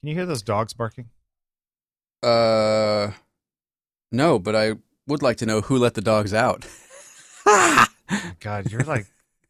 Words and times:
Can 0.00 0.10
you 0.10 0.14
hear 0.14 0.26
those 0.26 0.42
dogs 0.42 0.72
barking? 0.72 1.06
Uh, 2.22 3.10
no, 4.12 4.38
but 4.38 4.54
I 4.54 4.74
would 5.08 5.22
like 5.22 5.38
to 5.38 5.46
know 5.46 5.60
who 5.60 5.76
let 5.76 5.94
the 5.94 6.00
dogs 6.00 6.32
out. 6.32 6.64
Oh, 7.44 7.84
God, 8.40 8.70
you're 8.70 8.82
like 8.82 9.06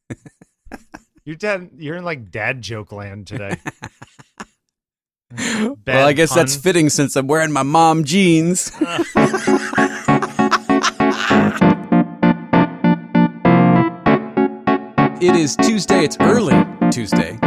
you're 1.25 1.37
dad. 1.37 1.71
You're 1.77 1.97
in 1.97 2.05
like 2.05 2.31
dad 2.31 2.63
joke 2.63 2.93
land 2.93 3.27
today. 3.27 3.59
well, 5.87 6.07
I 6.07 6.15
guess 6.15 6.35
that's 6.35 6.57
fitting 6.57 6.89
since 6.89 7.15
I'm 7.15 7.27
wearing 7.27 7.53
my 7.53 7.63
mom 7.63 8.05
jeans. 8.05 8.73
it 15.21 15.37
is 15.37 15.57
Tuesday. 15.57 16.05
It's 16.05 16.17
early 16.21 16.65
Tuesday, 16.91 17.39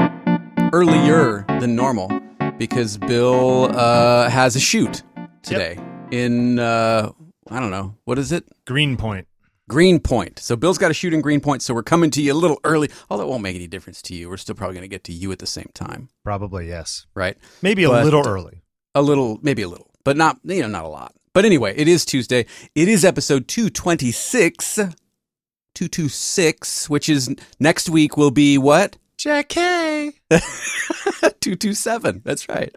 earlier 0.72 1.46
than 1.60 1.76
normal 1.76 2.21
because 2.62 2.96
Bill 2.96 3.76
uh, 3.76 4.30
has 4.30 4.56
a 4.56 4.60
shoot 4.60 5.02
today 5.42 5.80
in 6.12 6.60
uh, 6.60 7.12
I 7.50 7.60
don't 7.60 7.72
know 7.72 7.96
what 8.06 8.20
is 8.20 8.32
it. 8.32 8.44
Greenpoint. 8.68 9.28
Greenpoint. 9.68 10.38
So 10.38 10.56
Bill's 10.56 10.78
got 10.78 10.92
a 10.92 10.94
shoot 10.94 11.12
in 11.12 11.22
Greenpoint, 11.22 11.64
so 11.64 11.74
we're 11.74 11.82
coming 11.82 12.12
to 12.12 12.22
you 12.22 12.34
a 12.34 12.36
little 12.36 12.60
early. 12.64 12.92
Although 13.10 13.24
it 13.24 13.30
won't 13.30 13.42
make 13.42 13.56
any 13.56 13.66
difference 13.66 14.04
to 14.04 14.16
you. 14.16 14.30
We're 14.30 14.38
still 14.38 14.54
probably 14.54 14.76
going 14.76 14.84
to 14.84 14.88
get 14.88 15.04
to 15.06 15.12
you 15.12 15.32
at 15.32 15.40
the 15.40 15.48
same 15.48 15.72
time, 15.74 16.10
Probably 16.24 16.68
yes. 16.68 17.08
right? 17.16 17.36
Maybe 17.64 17.82
a 17.82 17.90
little 17.90 18.28
early. 18.28 18.62
A 18.94 19.02
little, 19.02 19.40
maybe 19.42 19.64
a 19.64 19.68
little, 19.68 19.90
but 20.04 20.16
not, 20.16 20.38
you 20.44 20.62
know, 20.62 20.68
not 20.68 20.86
a 20.86 20.88
lot. 20.88 21.16
But 21.34 21.46
anyway, 21.46 21.74
it 21.76 21.88
is 21.88 22.06
Tuesday. 22.06 22.46
It 22.76 22.88
is 22.88 23.04
episode 23.04 23.48
226. 23.48 24.76
226, 24.76 26.90
which 26.92 27.10
is 27.10 27.36
next 27.60 27.90
week 27.90 28.18
will 28.18 28.30
be 28.30 28.60
what? 28.60 28.98
Jack 29.22 29.50
K. 29.50 30.14
227. 30.32 32.24
That's 32.26 32.50
right. 32.50 32.72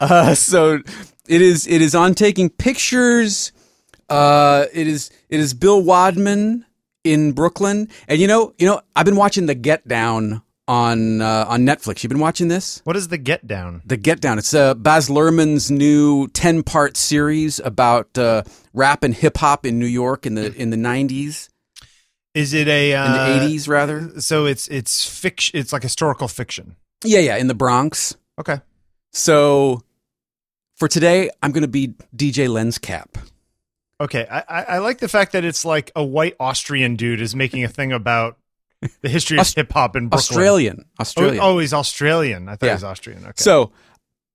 uh, 0.00 0.34
so 0.34 0.80
it 1.26 1.40
is 1.40 1.66
it 1.66 1.80
is 1.80 1.94
on 1.94 2.12
taking 2.12 2.50
pictures. 2.50 3.52
Uh, 4.10 4.66
it 4.74 4.86
is 4.86 5.10
it 5.30 5.40
is 5.40 5.54
Bill 5.54 5.82
Wadman 5.82 6.66
in 7.04 7.32
Brooklyn. 7.32 7.88
And 8.06 8.20
you 8.20 8.26
know, 8.26 8.52
you 8.58 8.66
know, 8.66 8.82
I've 8.94 9.06
been 9.06 9.16
watching 9.16 9.46
The 9.46 9.54
Get 9.54 9.88
Down 9.88 10.42
on 10.68 11.22
uh, 11.22 11.46
on 11.48 11.62
Netflix. 11.62 12.02
You've 12.02 12.10
been 12.10 12.20
watching 12.20 12.48
this? 12.48 12.82
What 12.84 12.94
is 12.96 13.08
the 13.08 13.16
get 13.16 13.46
down? 13.46 13.80
The 13.86 13.96
Get 13.96 14.20
Down. 14.20 14.38
It's 14.38 14.52
uh, 14.52 14.74
Baz 14.74 15.08
Luhrmann's 15.08 15.70
new 15.70 16.28
ten 16.28 16.62
part 16.62 16.98
series 16.98 17.60
about 17.60 18.18
uh, 18.18 18.42
rap 18.74 19.04
and 19.04 19.14
hip 19.14 19.38
hop 19.38 19.64
in 19.64 19.78
New 19.78 19.86
York 19.86 20.26
in 20.26 20.34
the 20.34 20.54
in 20.54 20.68
the 20.68 20.76
nineties, 20.76 21.48
Is 22.34 22.54
it 22.54 22.68
a 22.68 22.92
in 22.92 22.98
uh, 22.98 23.12
the 23.12 23.34
eighties 23.44 23.68
rather. 23.68 24.20
So 24.20 24.46
it's 24.46 24.68
it's 24.68 25.06
fiction. 25.08 25.58
It's 25.58 25.72
like 25.72 25.82
historical 25.82 26.28
fiction. 26.28 26.76
Yeah, 27.04 27.20
yeah, 27.20 27.36
in 27.36 27.46
the 27.46 27.54
Bronx. 27.54 28.16
Okay. 28.38 28.60
So 29.12 29.82
for 30.76 30.88
today, 30.88 31.30
I'm 31.42 31.52
going 31.52 31.62
to 31.62 31.68
be 31.68 31.94
DJ 32.16 32.48
Lens 32.48 32.78
Cap. 32.78 33.18
Okay. 34.00 34.26
I, 34.30 34.42
I, 34.48 34.78
like 34.78 34.98
the 34.98 35.08
fact 35.08 35.32
that 35.32 35.44
it's 35.44 35.64
like 35.64 35.92
a 35.94 36.02
white 36.02 36.34
Austrian 36.40 36.96
dude 36.96 37.20
is 37.20 37.36
making 37.36 37.62
a 37.62 37.68
thing 37.68 37.92
about 37.92 38.36
the 39.00 39.08
history 39.08 39.36
of 39.36 39.42
Aus- 39.42 39.54
hip 39.54 39.72
hop 39.72 39.94
in 39.94 40.08
Brooklyn. 40.08 40.18
Australian, 40.18 40.84
Australian. 40.98 41.40
Oh, 41.42 41.50
oh, 41.50 41.58
he's 41.58 41.72
Australian. 41.72 42.48
I 42.48 42.56
thought 42.56 42.66
Yeah. 42.66 42.72
he 42.72 42.76
was 42.76 42.84
Austrian. 42.84 43.22
Okay. 43.22 43.32
So 43.36 43.70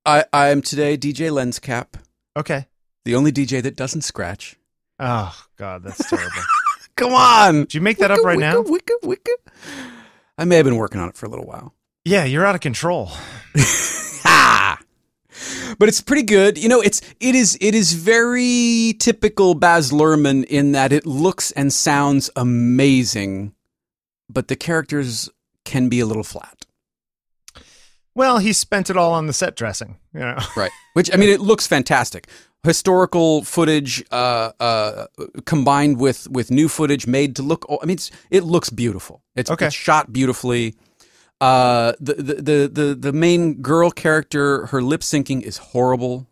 I 0.06 0.24
I 0.32 0.48
am 0.48 0.62
today 0.62 0.96
DJ 0.96 1.30
Lens 1.30 1.58
Cap, 1.58 1.98
okay. 2.36 2.66
the 3.04 3.14
only 3.14 3.32
DJ 3.32 3.62
that 3.62 3.76
doesn't 3.76 4.02
scratch. 4.02 4.56
Oh 4.98 5.34
God, 5.56 5.82
that's 5.82 6.08
terrible. 6.08 6.32
Come 6.98 7.12
on. 7.14 7.60
Did 7.60 7.74
you 7.74 7.80
make 7.80 7.98
that 7.98 8.10
up 8.10 8.24
right 8.24 8.38
now? 8.38 8.62
Wicka, 8.62 9.00
wicka. 9.02 9.34
I 10.36 10.44
may 10.44 10.56
have 10.56 10.64
been 10.64 10.76
working 10.76 11.00
on 11.00 11.08
it 11.08 11.16
for 11.16 11.26
a 11.26 11.28
little 11.28 11.46
while. 11.46 11.74
Yeah, 12.04 12.24
you're 12.24 12.44
out 12.44 12.54
of 12.54 12.60
control. 12.60 13.10
Ha! 14.24 14.80
But 15.78 15.88
it's 15.88 16.00
pretty 16.00 16.24
good. 16.24 16.58
You 16.58 16.68
know, 16.68 16.80
it's 16.80 17.00
it 17.20 17.36
is 17.36 17.56
it 17.60 17.74
is 17.74 17.92
very 17.92 18.96
typical 18.98 19.54
Baz 19.54 19.92
Luhrmann 19.92 20.44
in 20.44 20.72
that 20.72 20.92
it 20.92 21.06
looks 21.06 21.52
and 21.52 21.72
sounds 21.72 22.30
amazing, 22.34 23.54
but 24.28 24.48
the 24.48 24.56
characters 24.56 25.30
can 25.64 25.88
be 25.88 26.00
a 26.00 26.06
little 26.06 26.24
flat. 26.24 26.66
Well, 28.14 28.38
he 28.38 28.52
spent 28.52 28.90
it 28.90 28.96
all 28.96 29.12
on 29.12 29.28
the 29.28 29.32
set 29.32 29.54
dressing. 29.54 29.98
You 30.12 30.20
know. 30.20 30.38
Right. 30.56 30.72
Which 30.94 31.14
I 31.14 31.16
mean, 31.16 31.28
it 31.28 31.40
looks 31.40 31.68
fantastic. 31.68 32.26
Historical 32.64 33.44
footage 33.44 34.04
uh, 34.10 34.50
uh, 34.58 35.06
combined 35.46 35.98
with 36.00 36.28
with 36.30 36.50
new 36.50 36.68
footage 36.68 37.06
made 37.06 37.36
to 37.36 37.42
look. 37.42 37.64
I 37.70 37.86
mean, 37.86 37.94
it's, 37.94 38.10
it 38.30 38.42
looks 38.42 38.68
beautiful. 38.68 39.22
It's, 39.36 39.50
Okay. 39.50 39.66
it's 39.66 39.74
shot 39.74 40.12
beautifully. 40.12 40.74
Uh, 41.40 41.92
the, 42.00 42.14
the 42.14 42.34
the 42.34 42.68
the 42.68 42.94
the 42.96 43.12
main 43.12 43.62
girl 43.62 43.92
character, 43.92 44.66
her 44.66 44.82
lip 44.82 45.02
syncing 45.02 45.40
is 45.42 45.58
horrible. 45.58 46.26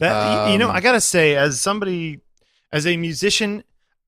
That 0.00 0.50
you 0.50 0.58
know, 0.58 0.70
Um, 0.70 0.76
I 0.76 0.80
gotta 0.80 1.00
say, 1.00 1.36
as 1.36 1.60
somebody, 1.60 2.20
as 2.72 2.84
a 2.84 2.96
musician, 2.96 3.62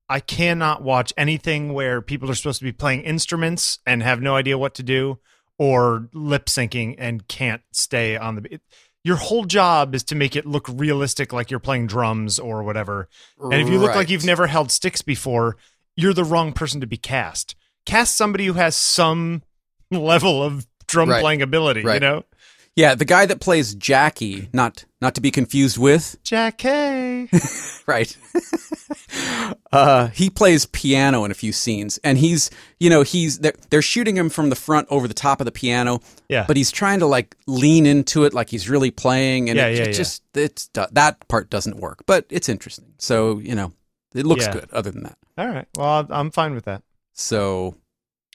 I 0.09 0.19
cannot 0.19 0.83
watch 0.83 1.13
anything 1.15 1.71
where 1.73 2.01
people 2.01 2.29
are 2.29 2.35
supposed 2.35 2.59
to 2.59 2.65
be 2.65 2.73
playing 2.73 3.03
instruments 3.03 3.79
and 3.85 4.03
have 4.03 4.21
no 4.21 4.35
idea 4.35 4.57
what 4.57 4.75
to 4.75 4.83
do, 4.83 5.19
or 5.57 6.09
lip 6.13 6.47
syncing 6.47 6.95
and 6.97 7.25
can't 7.29 7.61
stay 7.71 8.17
on 8.17 8.35
the. 8.35 8.55
It, 8.55 8.61
your 9.05 9.17
whole 9.17 9.45
job 9.45 9.93
is 9.93 10.03
to 10.05 10.15
make 10.15 10.35
it 10.35 10.47
look 10.47 10.67
realistic, 10.67 11.31
like 11.31 11.51
you're 11.51 11.59
playing 11.59 11.85
drums 11.85 12.39
or 12.39 12.63
whatever. 12.63 13.07
And 13.39 13.53
if 13.53 13.69
you 13.69 13.77
look 13.77 13.93
like 13.95 14.09
you've 14.09 14.25
never 14.25 14.47
held 14.47 14.71
sticks 14.71 15.03
before, 15.03 15.57
you're 15.95 16.11
the 16.13 16.23
wrong 16.23 16.53
person 16.53 16.81
to 16.81 16.87
be 16.87 16.97
cast. 16.97 17.55
Cast 17.85 18.17
somebody 18.17 18.47
who 18.47 18.53
has 18.53 18.75
some 18.75 19.43
level 19.91 20.41
of 20.41 20.65
drum 20.87 21.09
Right. 21.09 21.21
playing 21.21 21.43
ability. 21.43 21.83
You 21.95 21.99
know, 21.99 22.25
Yeah, 22.75 22.93
the 22.93 23.05
guy 23.05 23.25
that 23.25 23.39
plays 23.39 23.73
Jackie, 23.73 24.49
not 24.51 24.83
not 24.99 25.15
to 25.15 25.21
be 25.21 25.31
confused 25.31 25.77
with, 25.77 26.17
Jack 26.23 26.57
K. 26.57 27.29
right? 27.87 28.17
uh, 29.71 30.07
he 30.07 30.29
plays 30.29 30.65
piano 30.65 31.23
in 31.23 31.31
a 31.31 31.33
few 31.35 31.51
scenes, 31.53 31.99
and 32.03 32.17
he's 32.17 32.49
you 32.79 32.89
know 32.89 33.01
he's 33.03 33.39
they're, 33.39 33.53
they're 33.69 33.81
shooting 33.81 34.17
him 34.17 34.29
from 34.29 34.49
the 34.49 34.55
front 34.55 34.87
over 34.91 35.07
the 35.07 35.13
top 35.13 35.39
of 35.41 35.45
the 35.45 35.51
piano, 35.51 36.01
Yeah. 36.27 36.43
but 36.47 36.57
he's 36.57 36.71
trying 36.71 36.99
to 36.99 37.05
like 37.05 37.35
lean 37.47 37.85
into 37.85 38.25
it 38.25 38.33
like 38.33 38.49
he's 38.49 38.69
really 38.69 38.91
playing, 38.91 39.49
and 39.49 39.57
Yeah, 39.57 39.67
it, 39.67 39.77
yeah, 39.77 39.83
it 39.83 39.87
yeah. 39.87 39.93
just 39.93 40.23
it's 40.33 40.67
that 40.73 41.27
part 41.27 41.49
doesn't 41.49 41.77
work, 41.77 42.03
but 42.05 42.25
it's 42.29 42.49
interesting. 42.49 42.93
So 42.97 43.39
you 43.39 43.55
know, 43.55 43.71
it 44.13 44.25
looks 44.25 44.45
Yeah. 44.47 44.53
good. 44.53 44.69
Other 44.73 44.91
than 44.91 45.03
that, 45.03 45.17
All 45.37 45.47
right. 45.47 45.67
Well, 45.77 46.05
I'm 46.09 46.29
fine 46.31 46.53
with 46.53 46.65
that. 46.65 46.83
so 47.13 47.75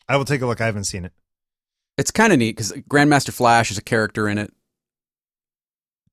I 0.08 0.16
will 0.16 0.24
take 0.24 0.40
a 0.40 0.46
look. 0.46 0.60
I 0.60 0.66
haven't 0.66 0.84
seen 0.84 1.04
it. 1.04 1.12
It's 2.00 2.10
kind 2.10 2.32
of 2.32 2.38
neat 2.38 2.56
because 2.56 2.72
Grandmaster 2.72 3.32
Flash 3.32 3.70
is 3.70 3.78
a 3.78 3.82
character 3.82 4.28
in 4.28 4.38
it. 4.38 4.52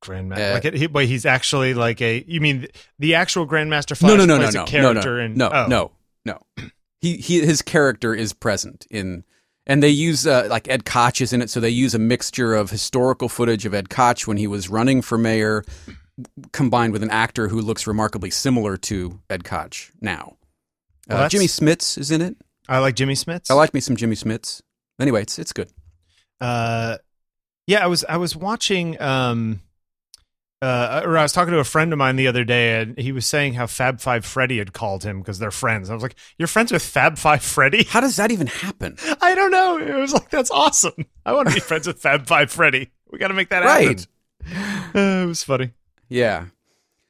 Grandmaster. 0.02 0.52
Uh, 0.52 0.54
like 0.54 0.66
it, 0.66 0.74
he, 0.74 0.88
but 0.88 1.06
he's 1.06 1.26
actually 1.26 1.74
like 1.74 2.02
a. 2.02 2.24
You 2.28 2.42
mean 2.42 2.68
the, 3.00 3.16
actual 3.16 3.48
Grandmaster 3.48 3.98
Flash 3.98 4.10
no, 4.10 4.18
no, 4.18 4.26
no, 4.26 4.38
no, 4.38 4.66
no, 4.66 4.94
no, 4.94 5.02
no, 5.02 5.20
in 5.20 5.34
no, 5.36 5.50
oh. 5.52 5.68
no, 5.68 5.92
no. 6.26 6.42
He, 7.00 7.18
he, 7.18 7.46
his 7.46 7.62
character 7.62 8.16
is 8.16 8.34
present 8.34 8.88
in, 8.90 9.24
and 9.68 9.84
they 9.84 9.90
use 9.90 10.26
uh, 10.26 10.48
like 10.50 10.68
Ed 10.68 10.84
Koch 10.84 11.22
is 11.22 11.32
in 11.32 11.44
it, 11.44 11.50
so 11.52 11.60
they 11.60 11.70
use 11.70 11.94
a 11.94 12.00
mixture 12.00 12.56
of 12.56 12.72
historical 12.72 13.30
footage 13.30 13.68
of 13.68 13.76
Ed 13.76 13.92
Koch 13.92 14.26
when 14.26 14.38
he 14.38 14.48
was 14.48 14.68
running 14.68 15.04
for 15.04 15.16
mayor, 15.16 15.64
combined 16.54 16.94
with 16.94 17.04
an 17.04 17.12
actor 17.12 17.50
who 17.50 17.62
looks 17.62 17.86
remarkably 17.86 18.32
similar 18.32 18.78
to 18.78 19.20
Ed 19.30 19.44
Koch 19.44 19.92
now. 20.02 20.38
Well, 21.08 21.26
Uh, 21.26 21.30
Jimmy 21.30 21.46
Smits 21.46 22.00
is 22.00 22.10
in 22.10 22.22
it. 22.22 22.36
I 22.68 22.80
like 22.80 22.96
Jimmy 22.96 23.14
Smits. 23.14 23.52
I 23.52 23.54
like 23.54 23.76
me 23.76 23.80
some 23.80 23.96
Jimmy 23.96 24.16
Smits. 24.16 24.64
Anyway, 25.00 25.22
it's 25.22 25.38
it's 25.38 25.54
good. 25.54 25.70
Uh, 26.40 26.98
yeah, 27.66 27.84
I 27.84 27.88
was 27.88 28.04
I 28.06 28.18
was 28.18 28.36
watching. 28.36 29.00
Um, 29.02 29.62
uh, 30.60 31.04
or 31.06 31.16
I 31.16 31.22
was 31.22 31.34
talking 31.34 31.54
to 31.54 31.60
a 31.60 31.64
friend 31.64 31.94
of 31.94 32.00
mine 32.00 32.16
the 32.16 32.26
other 32.28 32.44
day, 32.44 32.82
and 32.82 32.98
he 32.98 33.12
was 33.12 33.28
saying 33.28 33.54
how 33.54 33.68
Fab 33.68 34.00
Five 34.00 34.26
Freddy 34.26 34.58
had 34.58 34.74
called 34.74 35.04
him 35.04 35.20
because 35.20 35.38
they're 35.38 35.52
friends. 35.52 35.90
I 35.90 35.94
was 35.94 36.02
like, 36.02 36.16
"You're 36.40 36.48
friends 36.48 36.72
with 36.72 36.82
Fab 36.82 37.20
Five 37.20 37.44
Freddy?" 37.44 37.84
How 37.84 38.00
does 38.00 38.16
that 38.16 38.32
even 38.32 38.48
happen? 38.48 38.98
I 39.22 39.36
don't 39.36 39.52
know. 39.52 39.78
It 39.78 39.94
was 39.94 40.14
like 40.14 40.32
that's 40.32 40.50
awesome. 40.50 41.06
I 41.26 41.34
want 41.34 41.50
to 41.50 41.54
be 41.54 41.60
friends 41.60 41.86
with 41.86 42.00
Fab 42.00 42.26
Five 42.26 42.50
Freddy. 42.52 42.90
We 43.12 43.20
got 43.20 43.28
to 43.28 43.36
make 43.36 43.50
that 43.50 43.64
happen. 43.64 43.88
Right. 43.88 44.96
Uh, 44.96 45.24
it 45.24 45.28
was 45.28 45.44
funny. 45.44 45.74
Yeah. 46.10 46.46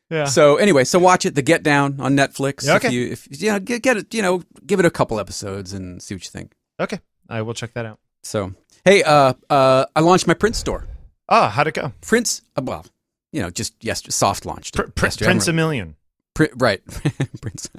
Yeah. 0.10 0.26
So 0.26 0.56
anyway, 0.58 0.84
so 0.84 1.00
watch 1.00 1.26
it, 1.26 1.36
The 1.36 1.42
Get 1.42 1.64
Down 1.64 2.00
on 2.00 2.16
Netflix. 2.16 2.66
Yeah, 2.66 2.76
okay. 2.76 2.88
If 2.88 2.94
you, 2.94 3.08
if 3.12 3.42
you 3.42 3.52
know, 3.52 3.60
get, 3.60 3.82
get 3.82 3.98
it, 3.98 4.14
you 4.14 4.22
know, 4.22 4.42
give 4.66 4.80
it 4.80 4.86
a 4.86 4.90
couple 4.92 5.20
episodes 5.20 5.74
and 5.74 6.02
see 6.02 6.16
what 6.16 6.24
you 6.24 6.32
think. 6.32 6.54
okay, 6.80 7.00
I 7.30 7.42
will 7.42 7.54
check 7.54 7.74
that 7.74 7.86
out. 7.86 8.00
So, 8.24 8.54
hey, 8.88 9.04
uh, 9.04 9.34
uh, 9.50 9.86
I 9.96 10.00
launched 10.00 10.28
my 10.28 10.34
Prince 10.34 10.58
store. 10.58 10.86
Ah, 11.28 11.50
how'd 11.50 11.68
it 11.68 11.74
go? 11.74 11.92
Prince, 12.02 12.42
uh, 12.56 12.62
well, 12.64 12.86
you 13.34 13.42
know, 13.42 13.50
just 13.50 13.74
yes, 13.82 14.02
soft 14.16 14.46
launched. 14.46 14.76
Pr- 14.76 14.84
Pr- 14.84 15.06
yesterday. 15.06 15.26
Prince 15.28 15.48
a 15.50 15.54
Million. 15.54 15.96
Pri- 16.34 16.50
right, 16.56 16.82
Prince. 17.42 17.70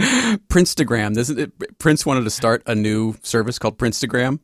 Princetagram. 0.00 1.16
Isn't 1.16 1.38
it? 1.38 1.78
Prince 1.78 2.06
wanted 2.06 2.24
to 2.24 2.30
start 2.30 2.62
a 2.66 2.74
new 2.74 3.14
service 3.22 3.58
called 3.58 3.78
Princetagram. 3.78 4.38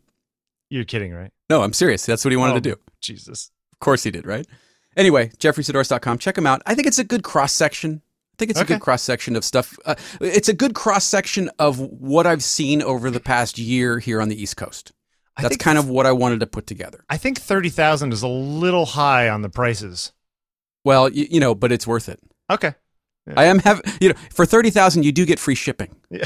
You're 0.70 0.84
kidding, 0.84 1.12
right? 1.14 1.30
No, 1.48 1.62
I'm 1.62 1.72
serious. 1.72 2.04
That's 2.04 2.24
what 2.24 2.32
he 2.32 2.36
wanted 2.36 2.52
Oh, 2.52 2.56
to 2.56 2.60
do. 2.60 2.76
Jesus. 3.00 3.50
Of 3.72 3.78
course 3.80 4.02
he 4.02 4.10
did, 4.10 4.26
right? 4.26 4.46
Anyway, 4.96 5.28
jefferysaddoris.com. 5.38 6.18
Check 6.18 6.36
him 6.36 6.46
out. 6.46 6.60
I 6.66 6.74
think 6.74 6.86
it's 6.88 6.98
a 6.98 7.04
good 7.04 7.22
cross 7.22 7.52
section. 7.52 8.02
I 8.38 8.46
think 8.46 8.50
it's 8.52 8.60
a 8.60 8.64
good 8.64 8.80
cross 8.80 9.02
section 9.02 9.34
of 9.34 9.44
stuff. 9.44 9.76
Uh, 9.84 9.96
it's 10.20 10.48
a 10.48 10.52
good 10.52 10.72
cross 10.72 11.04
section 11.04 11.50
of 11.58 11.80
what 11.80 12.24
I've 12.24 12.44
seen 12.44 12.82
over 12.82 13.10
the 13.10 13.18
past 13.18 13.58
year 13.58 13.98
here 13.98 14.20
on 14.20 14.28
the 14.28 14.40
East 14.40 14.56
Coast. 14.56 14.92
That's 15.40 15.56
kind 15.56 15.76
of 15.76 15.88
what 15.88 16.06
I 16.06 16.12
wanted 16.12 16.38
to 16.40 16.46
put 16.46 16.68
together. 16.68 17.04
I 17.10 17.16
think 17.16 17.40
thirty 17.40 17.68
thousand 17.68 18.12
is 18.12 18.22
a 18.22 18.28
little 18.28 18.86
high 18.86 19.28
on 19.28 19.42
the 19.42 19.48
prices. 19.48 20.12
Well, 20.84 21.08
you, 21.08 21.26
you 21.28 21.40
know, 21.40 21.52
but 21.56 21.72
it's 21.72 21.84
worth 21.84 22.08
it. 22.08 22.20
Okay, 22.48 22.74
I 23.36 23.46
am 23.46 23.58
have 23.60 23.80
you 24.00 24.10
know 24.10 24.14
for 24.32 24.46
thirty 24.46 24.70
thousand 24.70 25.04
you 25.04 25.10
do 25.10 25.26
get 25.26 25.40
free 25.40 25.56
shipping. 25.56 25.96
Yeah, 26.08 26.24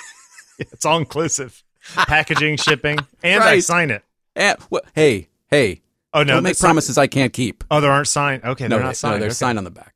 it's 0.58 0.84
all 0.84 0.98
inclusive, 0.98 1.62
packaging, 1.94 2.56
shipping, 2.56 2.98
and 3.22 3.44
I 3.44 3.60
sign 3.60 3.92
it. 3.92 4.02
Eh, 4.34 4.56
well, 4.70 4.82
hey, 4.96 5.28
hey, 5.46 5.82
Oh 6.12 6.22
no, 6.22 6.34
don't 6.34 6.42
make 6.44 6.58
promises 6.58 6.96
I 6.98 7.08
can't 7.08 7.32
keep. 7.32 7.62
Oh, 7.70 7.80
there 7.80 7.90
aren't 7.90 8.08
signed. 8.08 8.44
Okay, 8.44 8.68
no, 8.68 8.76
they're 8.76 8.84
not 8.84 8.96
signed. 8.96 9.14
no, 9.14 9.18
they're 9.18 9.26
okay. 9.28 9.34
signed 9.34 9.58
on 9.58 9.64
the 9.64 9.70
back. 9.70 9.93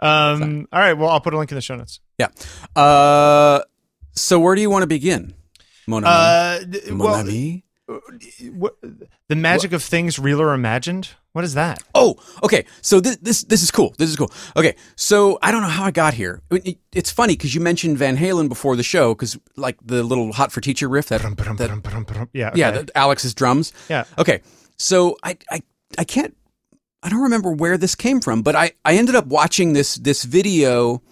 Um, 0.00 0.66
all 0.72 0.80
right. 0.80 0.94
Well, 0.94 1.08
I'll 1.10 1.20
put 1.20 1.34
a 1.34 1.38
link 1.38 1.50
in 1.50 1.54
the 1.56 1.60
show 1.62 1.76
notes. 1.76 2.00
Yeah. 2.18 2.28
Uh, 2.76 3.60
so 4.12 4.38
where 4.40 4.54
do 4.54 4.60
you 4.60 4.70
want 4.70 4.82
to 4.82 4.86
begin, 4.86 5.34
Mon? 5.86 6.04
Uh, 6.04 6.60
Mon 6.90 6.98
well, 6.98 7.14
ami? 7.14 7.64
what, 8.52 8.76
the 9.28 9.36
magic 9.36 9.72
of 9.72 9.82
things 9.82 10.18
real 10.18 10.40
or 10.40 10.54
imagined. 10.54 11.10
What 11.32 11.42
is 11.44 11.54
that? 11.54 11.82
Oh, 11.96 12.14
okay. 12.44 12.64
So 12.80 13.00
this 13.00 13.16
this 13.16 13.42
this 13.42 13.62
is 13.64 13.72
cool. 13.72 13.92
This 13.98 14.08
is 14.08 14.14
cool. 14.14 14.30
Okay, 14.56 14.76
so 14.94 15.36
I 15.42 15.50
don't 15.50 15.62
know 15.62 15.68
how 15.68 15.82
I 15.84 15.90
got 15.90 16.14
here. 16.14 16.40
It- 16.52 16.64
it- 16.66 16.78
it's 16.92 17.10
funny 17.10 17.34
because 17.34 17.52
you 17.56 17.60
mentioned 17.60 17.98
Van 17.98 18.16
Halen 18.16 18.48
before 18.48 18.76
the 18.76 18.84
show, 18.84 19.14
because 19.14 19.36
like 19.56 19.76
the 19.84 20.04
little 20.04 20.32
"Hot 20.32 20.52
for 20.52 20.60
Teacher" 20.60 20.88
riff 20.88 21.08
that, 21.08 21.22
Brum, 21.22 21.34
brum, 21.34 21.56
that 21.56 21.82
brum. 21.82 22.28
Yeah. 22.32 22.50
Okay. 22.50 22.60
yeah, 22.60 22.70
that 22.70 22.90
Alex's 22.94 23.34
drums. 23.34 23.72
yeah. 23.88 24.04
Okay, 24.16 24.42
so 24.76 25.16
I 25.24 25.36
I 25.50 25.62
I 25.98 26.04
can't 26.04 26.36
I 27.04 27.10
don't 27.10 27.20
remember 27.20 27.52
where 27.52 27.76
this 27.76 27.94
came 27.94 28.20
from, 28.20 28.42
but 28.42 28.56
I 28.56 28.72
I 28.84 28.94
ended 28.96 29.14
up 29.14 29.26
watching 29.26 29.74
this 29.74 29.96
this 29.96 30.24
video. 30.24 31.02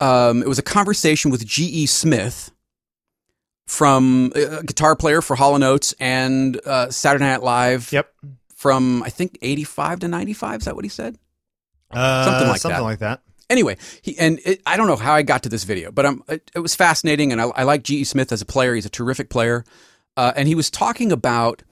Um, 0.00 0.42
it 0.42 0.48
was 0.48 0.58
a 0.58 0.62
conversation 0.62 1.30
with 1.30 1.44
G.E. 1.44 1.86
Smith 1.86 2.52
from 3.66 4.32
uh, 4.36 4.58
a 4.60 4.62
guitar 4.62 4.94
player 4.94 5.20
for 5.20 5.34
Hall 5.36 5.54
and 5.54 5.64
Oates 5.64 5.92
and 5.98 6.60
uh, 6.66 6.90
Saturday 6.90 7.24
Night 7.24 7.42
Live. 7.42 7.92
Yep. 7.92 8.12
From 8.54 9.02
I 9.02 9.10
think 9.10 9.36
eighty 9.42 9.64
five 9.64 10.00
to 10.00 10.08
ninety 10.08 10.32
five. 10.34 10.60
Is 10.60 10.66
that 10.66 10.76
what 10.76 10.84
he 10.84 10.88
said? 10.88 11.18
Uh, 11.90 12.24
Something 12.24 12.48
like 12.48 12.60
something 12.60 12.78
that. 12.78 12.82
like 12.84 12.98
that. 13.00 13.22
anyway, 13.50 13.76
he 14.02 14.16
and 14.18 14.40
it, 14.44 14.62
I 14.64 14.76
don't 14.76 14.86
know 14.86 14.96
how 14.96 15.14
I 15.14 15.22
got 15.22 15.42
to 15.42 15.48
this 15.48 15.64
video, 15.64 15.90
but 15.90 16.06
it, 16.28 16.50
it 16.54 16.60
was 16.60 16.74
fascinating, 16.74 17.32
and 17.32 17.40
I, 17.40 17.46
I 17.46 17.62
like 17.64 17.82
G.E. 17.82 18.04
Smith 18.04 18.30
as 18.32 18.40
a 18.40 18.46
player. 18.46 18.74
He's 18.74 18.86
a 18.86 18.90
terrific 18.90 19.30
player, 19.30 19.64
uh, 20.16 20.32
and 20.36 20.48
he 20.48 20.54
was 20.54 20.70
talking 20.70 21.12
about 21.12 21.62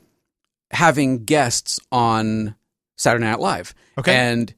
having 0.71 1.25
guests 1.25 1.81
on 1.91 2.57
Saturday 3.03 3.25
Night 3.25 3.41
Live. 3.41 3.75
Okay. 3.99 4.15
and 4.15 4.55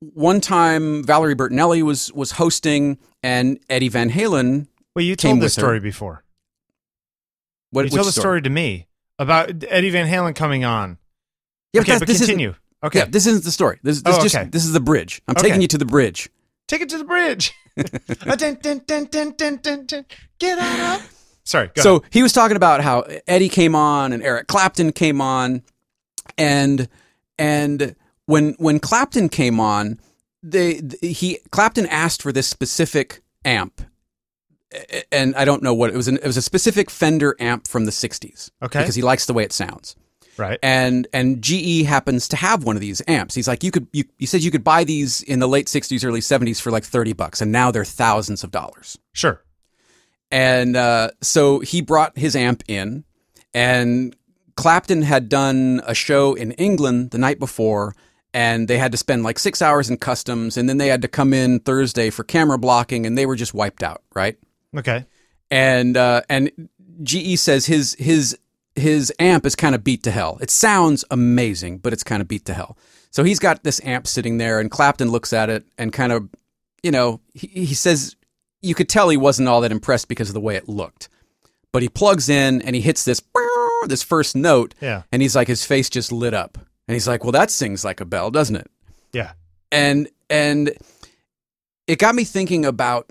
one 0.00 0.40
time 0.40 1.02
Valerie 1.04 1.34
Bertinelli 1.34 1.82
was 1.82 2.12
was 2.12 2.32
hosting, 2.32 2.98
and 3.22 3.58
Eddie 3.68 3.88
Van 3.88 4.10
Halen. 4.10 4.68
Well, 4.94 5.04
you 5.04 5.16
told 5.16 5.40
this 5.40 5.56
with 5.56 5.62
her. 5.62 5.68
story 5.68 5.80
before. 5.80 6.24
What 7.70 7.84
you 7.84 7.90
told 7.90 8.06
the 8.06 8.12
story 8.12 8.40
to 8.42 8.50
me 8.50 8.86
about 9.18 9.50
Eddie 9.68 9.90
Van 9.90 10.06
Halen 10.06 10.34
coming 10.34 10.64
on. 10.64 10.98
Yeah, 11.72 11.82
okay, 11.82 11.98
but 11.98 12.06
this 12.08 12.18
continue. 12.18 12.54
Okay. 12.82 13.00
Yeah, 13.00 13.04
this 13.06 13.26
isn't 13.26 13.44
the 13.44 13.50
story. 13.50 13.78
This, 13.82 14.00
this 14.02 14.16
Oh, 14.16 14.22
just 14.22 14.34
okay. 14.36 14.48
this 14.48 14.64
is 14.64 14.72
the 14.72 14.80
bridge. 14.80 15.20
I'm 15.26 15.32
Okay. 15.32 15.48
taking 15.48 15.60
you 15.62 15.68
to 15.68 15.78
the 15.78 15.84
bridge. 15.84 16.30
Take 16.68 16.80
it 16.82 16.88
to 16.90 16.98
the 16.98 17.04
bridge. 17.04 17.52
Get 20.38 20.58
on 20.58 20.80
up. 20.80 21.00
Sorry. 21.44 21.70
Go 21.74 21.82
so 21.82 21.96
ahead. 21.96 22.10
he 22.12 22.22
was 22.22 22.32
talking 22.32 22.56
about 22.56 22.82
how 22.82 23.04
Eddie 23.26 23.48
came 23.48 23.74
on 23.74 24.12
and 24.12 24.22
Eric 24.22 24.46
Clapton 24.48 24.92
came 24.92 25.20
on, 25.20 25.62
and 26.36 26.88
and 27.38 27.94
when 28.26 28.54
when 28.58 28.78
Clapton 28.78 29.28
came 29.28 29.60
on, 29.60 29.98
they 30.42 30.80
he 31.00 31.38
Clapton 31.50 31.86
asked 31.86 32.22
for 32.22 32.32
this 32.32 32.46
specific 32.46 33.22
amp, 33.44 33.80
and 35.10 35.34
I 35.34 35.44
don't 35.44 35.62
know 35.62 35.74
what 35.74 35.90
it 35.90 35.96
was. 35.96 36.08
An, 36.08 36.16
it 36.16 36.26
was 36.26 36.36
a 36.36 36.42
specific 36.42 36.90
Fender 36.90 37.36
amp 37.40 37.66
from 37.66 37.84
the 37.84 37.90
'60s. 37.90 38.50
Okay. 38.62 38.80
because 38.80 38.94
he 38.94 39.02
likes 39.02 39.26
the 39.26 39.32
way 39.32 39.44
it 39.44 39.52
sounds. 39.52 39.96
Right. 40.36 40.58
And 40.62 41.08
and 41.12 41.42
GE 41.42 41.84
happens 41.84 42.28
to 42.28 42.36
have 42.36 42.64
one 42.64 42.76
of 42.76 42.80
these 42.80 43.02
amps. 43.08 43.34
He's 43.34 43.48
like, 43.48 43.64
you 43.64 43.70
could 43.70 43.88
you, 43.92 44.04
you 44.18 44.26
said 44.26 44.42
you 44.42 44.50
could 44.50 44.64
buy 44.64 44.84
these 44.84 45.22
in 45.22 45.40
the 45.40 45.48
late 45.48 45.66
'60s, 45.66 46.04
early 46.04 46.20
'70s 46.20 46.60
for 46.60 46.70
like 46.70 46.84
thirty 46.84 47.12
bucks, 47.12 47.40
and 47.40 47.50
now 47.50 47.70
they're 47.70 47.84
thousands 47.84 48.44
of 48.44 48.50
dollars. 48.50 48.98
Sure. 49.12 49.42
And 50.30 50.76
uh, 50.76 51.10
so 51.22 51.60
he 51.60 51.80
brought 51.80 52.16
his 52.16 52.36
amp 52.36 52.62
in, 52.68 53.04
and 53.54 54.14
Clapton 54.58 55.02
had 55.02 55.28
done 55.28 55.80
a 55.86 55.94
show 55.94 56.34
in 56.34 56.50
England 56.50 57.12
the 57.12 57.18
night 57.18 57.38
before, 57.38 57.94
and 58.34 58.66
they 58.66 58.76
had 58.76 58.90
to 58.90 58.98
spend 58.98 59.22
like 59.22 59.38
six 59.38 59.62
hours 59.62 59.88
in 59.88 59.98
customs, 59.98 60.56
and 60.56 60.68
then 60.68 60.78
they 60.78 60.88
had 60.88 61.00
to 61.02 61.06
come 61.06 61.32
in 61.32 61.60
Thursday 61.60 62.10
for 62.10 62.24
camera 62.24 62.58
blocking, 62.58 63.06
and 63.06 63.16
they 63.16 63.24
were 63.24 63.36
just 63.36 63.54
wiped 63.54 63.84
out, 63.84 64.02
right? 64.16 64.36
Okay. 64.76 65.06
And 65.48 65.96
uh, 65.96 66.22
and 66.28 66.50
GE 67.04 67.38
says 67.38 67.66
his 67.66 67.94
his 68.00 68.36
his 68.74 69.12
amp 69.20 69.46
is 69.46 69.54
kind 69.54 69.76
of 69.76 69.84
beat 69.84 70.02
to 70.02 70.10
hell. 70.10 70.38
It 70.40 70.50
sounds 70.50 71.04
amazing, 71.08 71.78
but 71.78 71.92
it's 71.92 72.02
kind 72.02 72.20
of 72.20 72.26
beat 72.26 72.44
to 72.46 72.54
hell. 72.54 72.76
So 73.12 73.22
he's 73.22 73.38
got 73.38 73.62
this 73.62 73.80
amp 73.84 74.08
sitting 74.08 74.38
there, 74.38 74.58
and 74.58 74.72
Clapton 74.72 75.12
looks 75.12 75.32
at 75.32 75.50
it 75.50 75.64
and 75.78 75.92
kind 75.92 76.10
of, 76.10 76.28
you 76.82 76.90
know, 76.90 77.20
he, 77.32 77.46
he 77.46 77.74
says 77.74 78.16
you 78.60 78.74
could 78.74 78.88
tell 78.88 79.08
he 79.08 79.16
wasn't 79.16 79.46
all 79.46 79.60
that 79.60 79.70
impressed 79.70 80.08
because 80.08 80.28
of 80.30 80.34
the 80.34 80.40
way 80.40 80.56
it 80.56 80.68
looked. 80.68 81.08
But 81.70 81.82
he 81.82 81.88
plugs 81.88 82.28
in 82.28 82.60
and 82.62 82.74
he 82.74 82.82
hits 82.82 83.04
this 83.04 83.20
this 83.86 84.02
first 84.02 84.34
note, 84.36 84.74
Yeah. 84.80 85.02
and 85.12 85.22
he's 85.22 85.36
like 85.36 85.48
his 85.48 85.64
face 85.64 85.88
just 85.88 86.10
lit 86.12 86.34
up, 86.34 86.58
and 86.88 86.94
he's 86.94 87.06
like, 87.08 87.22
"Well, 87.24 87.32
that 87.32 87.50
sings 87.50 87.84
like 87.84 88.00
a 88.00 88.04
bell, 88.04 88.30
doesn't 88.30 88.56
it?" 88.56 88.70
Yeah. 89.12 89.32
and 89.72 90.08
and 90.30 90.72
it 91.86 91.98
got 91.98 92.14
me 92.14 92.24
thinking 92.24 92.64
about 92.66 93.10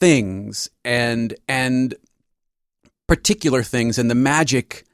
things 0.00 0.68
and 0.84 1.34
and 1.48 1.94
particular 3.06 3.62
things 3.62 3.98
and 3.98 4.10
the 4.10 4.14
magic 4.14 4.84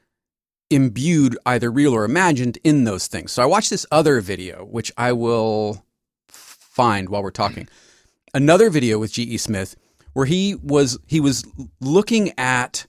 imbued 0.69 1.37
either 1.45 1.69
real 1.71 1.93
or 1.93 2.03
imagined 2.05 2.57
in 2.63 2.83
those 2.85 3.07
things 3.07 3.31
so 3.31 3.41
i 3.41 3.45
watched 3.45 3.69
this 3.69 3.85
other 3.91 4.21
video 4.21 4.63
which 4.65 4.91
i 4.97 5.11
will 5.11 5.83
find 6.27 7.09
while 7.09 7.21
we're 7.23 7.31
talking 7.31 7.67
another 8.33 8.69
video 8.69 8.97
with 8.99 9.11
ge 9.11 9.39
smith 9.39 9.75
where 10.13 10.25
he 10.25 10.55
was 10.55 10.97
he 11.07 11.19
was 11.19 11.43
looking 11.81 12.31
at 12.37 12.85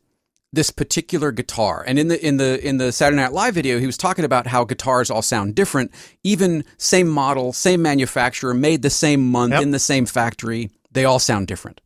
this 0.52 0.70
particular 0.70 1.32
guitar 1.32 1.82
and 1.86 1.98
in 1.98 2.08
the 2.08 2.26
in 2.26 2.36
the 2.36 2.66
in 2.66 2.76
the 2.76 2.92
Saturday 2.92 3.16
Night 3.20 3.32
Live 3.32 3.54
video 3.54 3.78
he 3.78 3.86
was 3.86 3.96
talking 3.96 4.24
about 4.24 4.46
how 4.46 4.64
guitars 4.64 5.10
all 5.10 5.22
sound 5.22 5.54
different 5.54 5.90
even 6.22 6.64
same 6.76 7.08
model 7.08 7.52
same 7.52 7.80
manufacturer 7.82 8.52
made 8.54 8.82
the 8.82 8.90
same 8.90 9.30
month 9.30 9.52
Yep. 9.52 9.62
in 9.62 9.70
the 9.70 9.78
same 9.78 10.04
factory 10.06 10.70
they 10.90 11.04
all 11.06 11.18
sound 11.18 11.46
different 11.46 11.80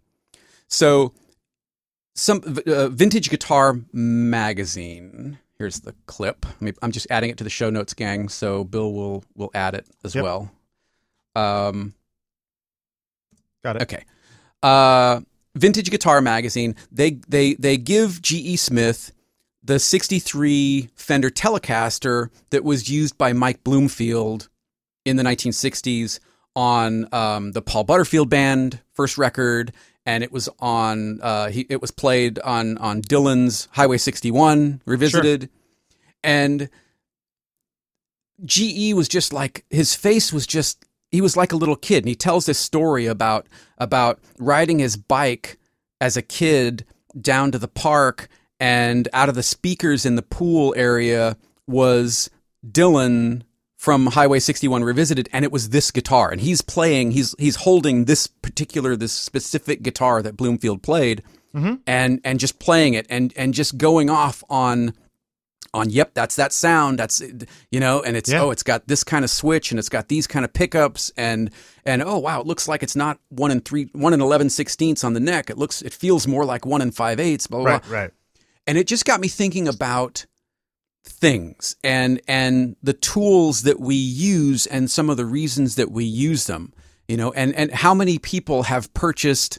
so 0.69 1.13
some 2.15 2.43
uh, 2.67 2.89
vintage 2.89 3.31
guitar 3.31 3.79
magazine 3.93 5.39
here's 5.59 5.81
the 5.81 5.95
clip 6.07 6.45
Let 6.45 6.61
me- 6.63 6.73
I'm 6.83 6.91
just 6.93 7.07
adding 7.09 7.31
it 7.31 7.39
to 7.39 7.45
the 7.45 7.51
show 7.51 7.71
notes 7.71 7.95
gang 7.95 8.29
so 8.29 8.65
Bill 8.65 8.93
will 8.93 9.23
will 9.37 9.51
add 9.55 9.75
it 9.75 9.87
as 10.05 10.15
Yep. 10.15 10.25
well 10.25 10.51
um 11.37 11.94
Got 13.65 13.77
it. 13.77 13.82
Okay. 13.82 14.05
Uh, 14.63 15.20
Vintage 15.56 15.91
Guitar 15.91 16.20
Magazine. 16.20 16.77
They 16.93 17.13
they 17.29 17.55
they 17.55 17.77
give 17.77 18.22
G.E. 18.22 18.56
Smith 18.56 19.13
the 19.63 19.79
'63 19.79 20.91
Fender 20.94 21.31
Telecaster 21.31 22.29
that 22.51 22.63
was 22.63 22.89
used 22.89 23.19
by 23.19 23.32
Mike 23.32 23.65
Bloomfield 23.65 24.48
in 25.05 25.17
the 25.17 25.22
1960s 25.22 26.20
on 26.55 27.08
um, 27.13 27.53
the 27.53 27.63
Paul 27.63 27.84
Butterfield 27.84 28.31
Band 28.31 28.81
first 28.93 29.19
record, 29.19 29.72
and 30.05 30.22
it 30.22 30.31
was 30.31 30.48
on 30.58 31.20
uh, 31.22 31.48
he, 31.48 31.67
it 31.69 31.81
was 31.81 31.91
played 31.91 32.39
on 32.41 32.79
on 32.79 33.03
Dylan's 33.03 33.69
Highway 33.72 33.98
61 33.98 34.82
revisited, 34.84 35.48
and 36.22 36.69
GE 38.44 38.93
was 38.94 39.08
just 39.08 39.32
like 39.32 39.65
his 39.70 39.94
face 39.94 40.32
was 40.32 40.46
just 40.46 40.84
he 41.10 41.20
was 41.20 41.36
like 41.36 41.53
a 41.53 41.56
little 41.56 41.77
kid 41.77 41.98
and 42.05 42.08
he 42.08 42.15
tells 42.15 42.46
this 42.46 42.58
story 42.58 43.06
about 43.06 43.46
about 43.79 44.19
riding 44.39 44.79
his 44.79 44.96
bike 44.96 45.58
as 46.01 46.17
a 46.17 46.22
kid 46.22 46.84
down 47.20 47.51
to 47.53 47.58
the 47.58 47.69
park 47.69 48.29
and 48.60 49.08
out 49.13 49.29
of 49.29 49.34
the 49.34 49.43
speakers 49.43 50.05
in 50.06 50.17
the 50.17 50.22
pool 50.22 50.75
area 50.77 51.36
was 51.67 52.29
Dylan 52.67 53.43
from 53.77 54.06
Highway 54.06 54.41
61 54.41 54.82
revisited 54.84 55.29
and 55.32 55.44
it 55.44 55.53
was 55.53 55.69
this 55.69 55.91
guitar 55.91 56.31
and 56.31 56.41
he's 56.41 56.60
playing 56.63 57.13
he's 57.13 57.34
he's 57.39 57.56
holding 57.56 58.06
this 58.06 58.27
particular 58.27 58.96
this 58.96 59.13
specific 59.13 59.82
guitar 59.82 60.22
that 60.22 60.36
Bloomfield 60.36 60.82
played 60.82 61.22
Mhm. 61.55 61.81
and 61.86 62.20
and 62.25 62.39
just 62.41 62.58
playing 62.58 62.94
it 62.94 63.06
and 63.08 63.32
and 63.36 63.55
just 63.55 63.79
going 63.79 64.10
off 64.10 64.43
on 64.51 64.93
on 65.75 65.91
yep 65.91 66.13
that's 66.15 66.37
that 66.37 66.53
sound 66.53 66.99
that's 66.99 67.20
you 67.70 67.81
know 67.81 68.03
and 68.03 68.17
it's 68.17 68.31
Yeah. 68.31 68.43
oh 68.43 68.51
it's 68.51 68.63
got 68.63 68.87
this 68.89 69.03
kind 69.05 69.25
of 69.25 69.31
switch 69.31 69.70
and 69.70 69.79
it's 69.79 69.89
got 69.89 70.08
these 70.08 70.27
kind 70.27 70.44
of 70.44 70.53
pickups 70.53 71.11
and 71.17 71.51
and 71.85 72.03
oh 72.03 72.19
wow 72.19 72.41
it 72.41 72.46
looks 72.46 72.69
like 72.69 72.82
it's 72.82 72.96
not 72.96 73.19
one 73.29 73.51
in 73.51 73.61
three 73.61 73.89
one 73.93 74.13
in 74.15 74.20
11 74.20 74.51
sixteenths 74.51 75.05
on 75.05 75.13
the 75.15 75.20
neck 75.20 75.51
it 75.51 75.58
looks 75.58 75.82
it 75.82 75.93
feels 75.93 76.27
more 76.27 76.44
like 76.44 76.65
one 76.67 76.82
and 76.82 76.94
five 76.94 77.19
eighths 77.20 77.46
blah 77.46 77.61
blah, 77.61 77.73
Right. 77.73 77.82
blah 77.85 77.99
Right. 77.99 78.11
and 78.67 78.79
it 78.79 78.87
just 78.87 79.05
got 79.05 79.20
me 79.20 79.29
thinking 79.29 79.69
about 79.69 80.27
things 81.05 81.77
and 81.85 82.20
and 82.27 82.77
the 82.82 82.93
tools 82.93 83.63
that 83.63 83.79
we 83.79 83.94
use 83.94 84.67
and 84.67 84.91
some 84.91 85.08
of 85.08 85.17
the 85.17 85.25
reasons 85.25 85.77
that 85.77 85.91
we 85.93 86.05
use 86.05 86.46
them 86.46 86.73
you 87.06 87.17
know 87.17 87.32
and 87.32 87.55
and 87.55 87.70
how 87.73 87.94
many 87.94 88.19
people 88.19 88.65
have 88.65 88.93
purchased 88.93 89.58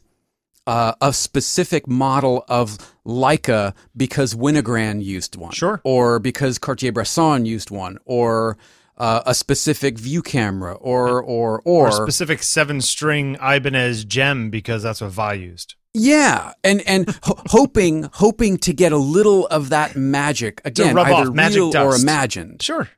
uh, 0.68 0.94
a 1.02 1.12
specific 1.14 1.88
model 1.88 2.46
of 2.48 2.78
Leica 3.06 3.74
because 3.96 4.36
Winogrand 4.36 5.04
used 5.04 5.36
one, 5.36 5.52
Sure. 5.54 5.82
or 5.84 6.20
because 6.20 6.60
Cartier-Bresson 6.60 7.46
used 7.46 7.72
one, 7.72 7.98
or 8.06 8.58
uh, 8.98 9.22
a 9.26 9.34
specific 9.34 9.98
view 9.98 10.22
camera, 10.22 10.74
or 10.74 11.22
or 11.22 11.62
or, 11.62 11.62
or 11.62 11.88
a 11.88 11.92
specific 11.92 12.44
seven 12.44 12.82
string 12.82 13.36
Ibanez 13.42 14.06
JEM 14.06 14.50
because 14.50 14.84
that's 14.84 15.02
what 15.02 15.12
Vai 15.12 15.36
used. 15.36 15.76
yeah, 15.94 16.52
and 16.64 16.82
and 16.88 17.10
ho- 17.24 17.42
hoping 17.48 18.10
hoping 18.14 18.58
to 18.60 18.74
get 18.74 18.92
a 18.92 18.98
little 18.98 19.48
of 19.48 19.70
that 19.70 19.96
magic 19.96 20.62
again, 20.66 20.94
rub 20.96 21.08
either 21.08 21.30
off 21.30 21.36
magic 21.36 21.58
real 21.58 21.78
or 21.78 21.96
imagined. 21.96 22.62
Sure. 22.62 22.90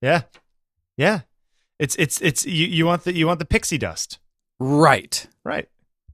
Yeah. 0.00 0.22
Yeah. 0.96 1.20
It's 1.80 1.94
it's 1.96 2.20
it's 2.20 2.46
you, 2.46 2.66
you 2.66 2.86
want 2.86 3.04
the 3.04 3.12
you 3.14 3.26
want 3.26 3.38
the 3.40 3.44
pixie 3.44 3.78
dust. 3.78 4.18
Right. 4.60 5.26
Right. 5.44 5.68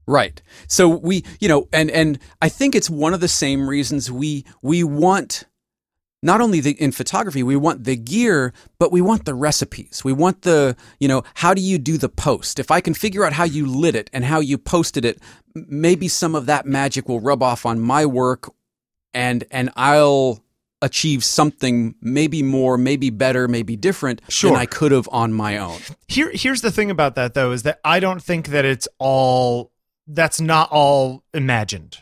Right. 0.07 0.41
So 0.67 0.87
we, 0.87 1.23
you 1.39 1.47
know, 1.47 1.67
and 1.73 1.89
and 1.89 2.19
I 2.41 2.49
think 2.49 2.75
it's 2.75 2.89
one 2.89 3.13
of 3.13 3.21
the 3.21 3.27
same 3.27 3.67
reasons 3.67 4.11
we 4.11 4.45
we 4.61 4.83
want 4.83 5.45
not 6.23 6.41
only 6.41 6.59
the 6.59 6.71
in 6.81 6.91
photography 6.91 7.43
we 7.43 7.55
want 7.55 7.83
the 7.83 7.95
gear 7.95 8.51
but 8.79 8.91
we 8.91 8.99
want 8.99 9.25
the 9.25 9.33
recipes 9.35 10.01
we 10.03 10.11
want 10.13 10.41
the 10.41 10.75
you 10.99 11.07
know 11.07 11.21
how 11.35 11.53
do 11.53 11.61
you 11.61 11.77
do 11.77 11.97
the 11.99 12.09
post 12.09 12.57
if 12.57 12.71
i 12.71 12.81
can 12.81 12.93
figure 12.95 13.23
out 13.23 13.33
how 13.33 13.43
you 13.43 13.67
lit 13.67 13.95
it 13.95 14.09
and 14.11 14.25
how 14.25 14.39
you 14.39 14.57
posted 14.57 15.05
it 15.05 15.19
maybe 15.53 16.07
some 16.07 16.33
of 16.33 16.47
that 16.47 16.65
magic 16.65 17.07
will 17.07 17.19
rub 17.19 17.43
off 17.43 17.63
on 17.65 17.79
my 17.79 18.05
work 18.07 18.49
and 19.13 19.43
and 19.51 19.69
i'll 19.75 20.41
achieve 20.81 21.23
something 21.23 21.93
maybe 22.01 22.41
more 22.41 22.75
maybe 22.77 23.09
better 23.11 23.47
maybe 23.47 23.75
different 23.75 24.19
Sure. 24.27 24.51
than 24.51 24.59
i 24.59 24.65
could 24.65 24.93
have 24.93 25.07
on 25.11 25.31
my 25.31 25.57
own 25.57 25.79
Here 26.07 26.31
here's 26.33 26.61
the 26.61 26.71
thing 26.71 26.89
about 26.89 27.13
that 27.15 27.33
though 27.35 27.51
is 27.51 27.63
that 27.63 27.79
I 27.83 27.99
don't 27.99 28.23
think 28.23 28.47
that 28.47 28.65
it's 28.65 28.87
all 28.97 29.71
that's 30.07 30.39
not 30.41 30.69
all 30.71 31.23
imagined. 31.33 31.99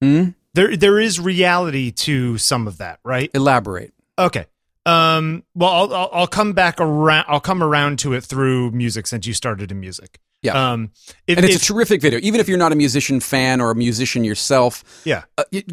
Hmm? 0.00 0.30
There 0.54 0.76
there 0.76 0.98
is 0.98 1.20
reality 1.20 1.90
to 1.92 2.38
some 2.38 2.66
of 2.66 2.78
that, 2.78 3.00
right? 3.04 3.30
elaborate 3.34 3.92
Okay. 4.18 4.46
Um 4.84 5.44
well 5.54 5.70
I'll 5.70 5.94
I'll, 5.94 6.10
I'll 6.12 6.26
come 6.26 6.52
back 6.52 6.80
around 6.80 7.26
I'll 7.28 7.40
come 7.40 7.62
around 7.62 7.98
to 8.00 8.14
it 8.14 8.24
through 8.24 8.70
music 8.70 9.06
since 9.06 9.26
you 9.26 9.34
started 9.34 9.70
in 9.70 9.80
music. 9.80 10.18
Yeah. 10.42 10.72
Um 10.72 10.92
if, 11.26 11.36
and 11.36 11.44
it's 11.44 11.56
if- 11.56 11.62
a 11.62 11.64
terrific 11.64 12.00
video 12.00 12.18
even 12.22 12.40
if 12.40 12.48
you're 12.48 12.58
not 12.58 12.72
a 12.72 12.76
musician 12.76 13.20
fan 13.20 13.60
or 13.60 13.70
a 13.70 13.74
musician 13.74 14.24
yourself 14.24 14.82
yeah. 15.04 15.24
uh, 15.36 15.44
it, 15.52 15.70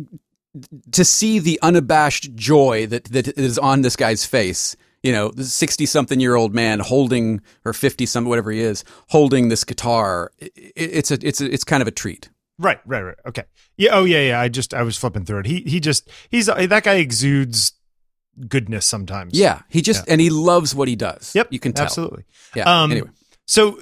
to 0.92 1.04
see 1.04 1.40
the 1.40 1.60
unabashed 1.62 2.36
joy 2.36 2.86
that 2.88 3.06
that 3.06 3.28
is 3.38 3.58
on 3.58 3.82
this 3.82 3.96
guy's 3.96 4.26
face 4.26 4.76
you 5.04 5.12
know 5.12 5.30
the 5.30 5.44
60 5.44 5.86
something 5.86 6.20
year 6.20 6.36
old 6.36 6.54
man 6.56 6.80
holding 6.80 7.42
or 7.66 7.74
50 7.74 8.06
something 8.06 8.30
whatever 8.30 8.52
he 8.52 8.62
is 8.62 8.84
holding 9.10 9.50
this 9.50 9.64
guitar 9.64 10.32
i 10.42 10.46
i- 10.46 10.50
it's 10.76 11.12
a 11.12 11.18
it's 11.22 11.42
a, 11.42 11.54
it's 11.54 11.64
kind 11.64 11.82
of 11.82 11.88
a 11.88 11.92
treat 11.92 12.30
Right, 12.60 12.80
right, 12.86 13.02
right. 13.02 13.18
Okay. 13.26 13.44
Yeah. 13.78 13.90
Oh, 13.94 14.04
yeah, 14.06 14.22
yeah. 14.22 14.40
I 14.40 14.48
just 14.48 14.76
I 14.76 14.84
was 14.84 14.96
flipping 14.96 15.26
through 15.26 15.40
it. 15.40 15.48
He 15.48 15.62
he 15.66 15.80
just 15.80 16.08
he's 16.30 16.46
that 16.46 16.84
guy 16.84 16.94
exudes 16.96 17.74
goodness 18.48 18.86
sometimes. 18.86 19.38
yeah 19.38 19.62
he 19.70 19.82
just 19.82 20.08
and 20.08 20.22
he 20.22 20.30
loves 20.30 20.74
what 20.76 20.88
he 20.88 20.96
does 20.96 21.34
Yep. 21.36 21.48
you 21.52 21.60
can 21.60 21.74
tell 21.74 21.86
absolutely. 21.86 22.26
yeah 22.56 22.84
Um, 22.84 22.92
anyway 22.92 23.10
So 23.48 23.80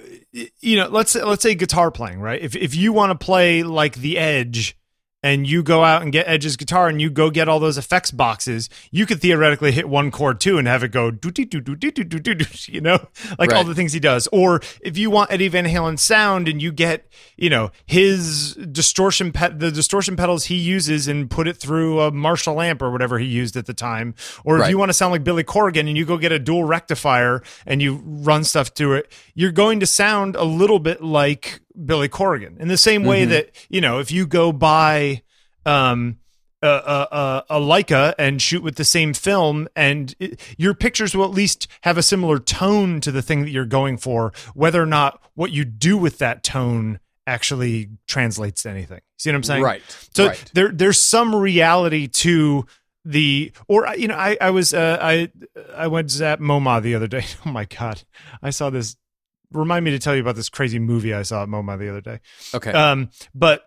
you 0.61 0.77
know, 0.77 0.87
let's 0.87 1.15
let's 1.15 1.43
say 1.43 1.53
guitar 1.55 1.91
playing, 1.91 2.21
right? 2.21 2.41
If 2.41 2.55
if 2.55 2.73
you 2.73 2.93
want 2.93 3.11
to 3.11 3.23
play 3.25 3.63
like 3.63 3.95
the 3.95 4.17
Edge 4.17 4.77
and 5.23 5.47
you 5.47 5.61
go 5.63 5.83
out 5.83 6.01
and 6.01 6.11
get 6.11 6.27
Edge's 6.27 6.57
guitar 6.57 6.87
and 6.87 6.99
you 7.01 7.09
go 7.09 7.29
get 7.29 7.47
all 7.47 7.59
those 7.59 7.77
effects 7.77 8.11
boxes, 8.11 8.69
you 8.91 9.05
could 9.05 9.21
theoretically 9.21 9.71
hit 9.71 9.87
one 9.87 10.09
chord 10.11 10.39
too 10.39 10.57
and 10.57 10.67
have 10.67 10.83
it 10.83 10.91
go 10.91 11.11
do 11.11 11.29
do 11.31 11.45
do 11.45 11.61
do 11.61 11.75
do 11.75 11.91
do 11.91 12.19
do 12.19 12.33
do 12.35 12.45
you 12.71 12.81
know, 12.81 12.99
like 13.37 13.51
all 13.51 13.57
Right. 13.59 13.65
the 13.67 13.75
things 13.75 13.93
he 13.93 13.99
does. 13.99 14.27
Or 14.31 14.61
if 14.81 14.97
you 14.97 15.09
want 15.11 15.31
Eddie 15.31 15.47
Van 15.47 15.65
Halen 15.65 15.99
sound 15.99 16.47
and 16.47 16.61
you 16.61 16.71
get, 16.71 17.07
you 17.37 17.49
know, 17.49 17.71
his 17.85 18.55
distortion 18.71 19.31
pet 19.31 19.59
the 19.59 19.71
distortion 19.71 20.15
pedals 20.15 20.45
he 20.45 20.55
uses 20.55 21.07
and 21.07 21.29
put 21.29 21.47
it 21.47 21.57
through 21.57 22.01
a 22.01 22.11
Marshall 22.11 22.59
amp 22.61 22.81
or 22.81 22.89
whatever 22.91 23.19
he 23.19 23.25
used 23.27 23.55
at 23.55 23.65
the 23.67 23.73
time. 23.73 24.15
Or 24.43 24.55
if 24.55 24.61
Right. 24.61 24.69
you 24.71 24.77
want 24.77 24.89
to 24.89 24.93
sound 24.93 25.11
like 25.11 25.23
Billy 25.23 25.43
Corgan 25.43 25.81
and 25.87 25.97
you 25.97 26.05
go 26.05 26.17
get 26.17 26.31
a 26.31 26.39
dual 26.39 26.63
rectifier 26.63 27.43
and 27.65 27.81
you 27.81 28.01
run 28.05 28.43
stuff 28.43 28.69
through 28.69 28.93
it, 28.95 29.11
you're 29.35 29.51
going 29.51 29.79
to 29.81 29.85
sound 29.85 30.35
a 30.35 30.43
little 30.43 30.79
bit 30.79 31.03
like 31.03 31.61
Billy 31.85 32.09
Corrigan. 32.09 32.57
In 32.59 32.67
the 32.67 32.77
same 32.77 33.03
way 33.03 33.25
that, 33.25 33.51
you 33.69 33.81
know, 33.81 33.99
if 33.99 34.11
you 34.11 34.27
go 34.27 34.51
buy 34.51 35.21
um 35.65 36.17
a, 36.63 36.67
a, 36.67 37.45
a, 37.49 37.59
Leica 37.59 38.13
and 38.19 38.39
shoot 38.39 38.61
with 38.61 38.75
the 38.75 38.85
same 38.85 39.13
film, 39.13 39.67
and 39.75 40.13
it, 40.19 40.39
your 40.57 40.75
pictures 40.75 41.15
will 41.15 41.25
at 41.25 41.31
least 41.31 41.67
have 41.81 41.97
a 41.97 42.03
similar 42.03 42.37
tone 42.37 43.01
to 43.01 43.11
the 43.11 43.21
thing 43.23 43.41
that 43.41 43.49
you're 43.49 43.65
going 43.65 43.97
for, 43.97 44.31
whether 44.53 44.81
or 44.81 44.85
not 44.85 45.19
what 45.33 45.51
you 45.51 45.65
do 45.65 45.97
with 45.97 46.19
that 46.19 46.43
tone 46.43 46.99
actually 47.25 47.89
translates 48.07 48.63
to 48.63 48.69
anything. 48.69 49.01
See 49.17 49.29
what 49.29 49.35
I'm 49.35 49.43
saying? 49.43 49.63
right 49.63 49.81
So 50.13 50.27
right. 50.27 50.51
there 50.53 50.69
there's 50.69 50.99
some 50.99 51.35
reality 51.35 52.07
to 52.07 52.65
the 53.05 53.51
or 53.67 53.87
you 53.95 54.07
know 54.07 54.15
I 54.15 54.37
I 54.39 54.51
was 54.51 54.73
uh, 54.73 54.97
I 55.01 55.31
I 55.75 55.87
went 55.87 56.19
at 56.21 56.39
MoMA 56.39 56.81
the 56.81 56.95
other 56.95 57.07
day. 57.07 57.25
Oh 57.45 57.51
my 57.51 57.65
god, 57.65 58.03
I 58.41 58.49
saw 58.51 58.69
this. 58.69 58.95
Remind 59.51 59.84
me 59.86 59.91
to 59.91 60.00
tell 60.00 60.15
you 60.15 60.22
about 60.22 60.36
this 60.36 60.50
crazy 60.50 60.79
movie 60.79 61.13
I 61.13 61.24
saw 61.24 61.43
at 61.43 61.50
MoMA 61.50 61.77
the 61.77 61.89
other 61.89 62.01
day. 62.01 62.20
okay 62.53 62.72
Um, 62.72 63.10
but 63.36 63.65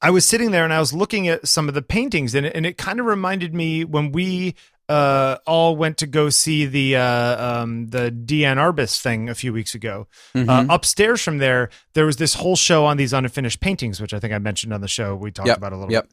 I 0.00 0.10
was 0.10 0.24
sitting 0.24 0.50
there 0.50 0.64
and 0.64 0.72
I 0.72 0.80
was 0.80 0.92
looking 0.92 1.28
at 1.28 1.46
some 1.48 1.68
of 1.68 1.74
the 1.74 1.82
paintings 1.82 2.34
and 2.34 2.46
it, 2.46 2.52
and 2.54 2.64
it 2.66 2.78
kind 2.78 3.00
of 3.00 3.06
reminded 3.06 3.54
me 3.54 3.84
when 3.84 4.12
we 4.12 4.54
uh, 4.88 5.36
all 5.46 5.76
went 5.76 5.98
to 5.98 6.06
go 6.06 6.30
see 6.30 6.64
the 6.64 6.96
uh, 6.96 7.62
um, 7.62 7.88
the 7.88 8.10
Diane 8.10 8.56
Arbus 8.56 8.98
thing 9.02 9.28
a 9.28 9.34
few 9.34 9.52
weeks 9.52 9.74
ago. 9.74 10.06
Uh, 10.34 10.38
Mhm. 10.38 10.66
upstairs 10.70 11.20
from 11.22 11.36
there, 11.38 11.68
there 11.92 12.06
was 12.06 12.16
this 12.16 12.34
whole 12.34 12.56
show 12.56 12.86
on 12.86 12.96
these 12.96 13.12
unfinished 13.12 13.60
paintings, 13.60 14.00
which 14.00 14.14
I 14.14 14.18
think 14.20 14.32
I 14.32 14.38
mentioned 14.38 14.72
on 14.72 14.80
the 14.80 14.88
show. 14.88 15.14
We 15.14 15.30
talked 15.30 15.48
Yep, 15.48 15.58
about 15.58 15.72
a 15.74 15.76
little 15.76 15.92
yep. 15.92 16.04
bit. 16.04 16.12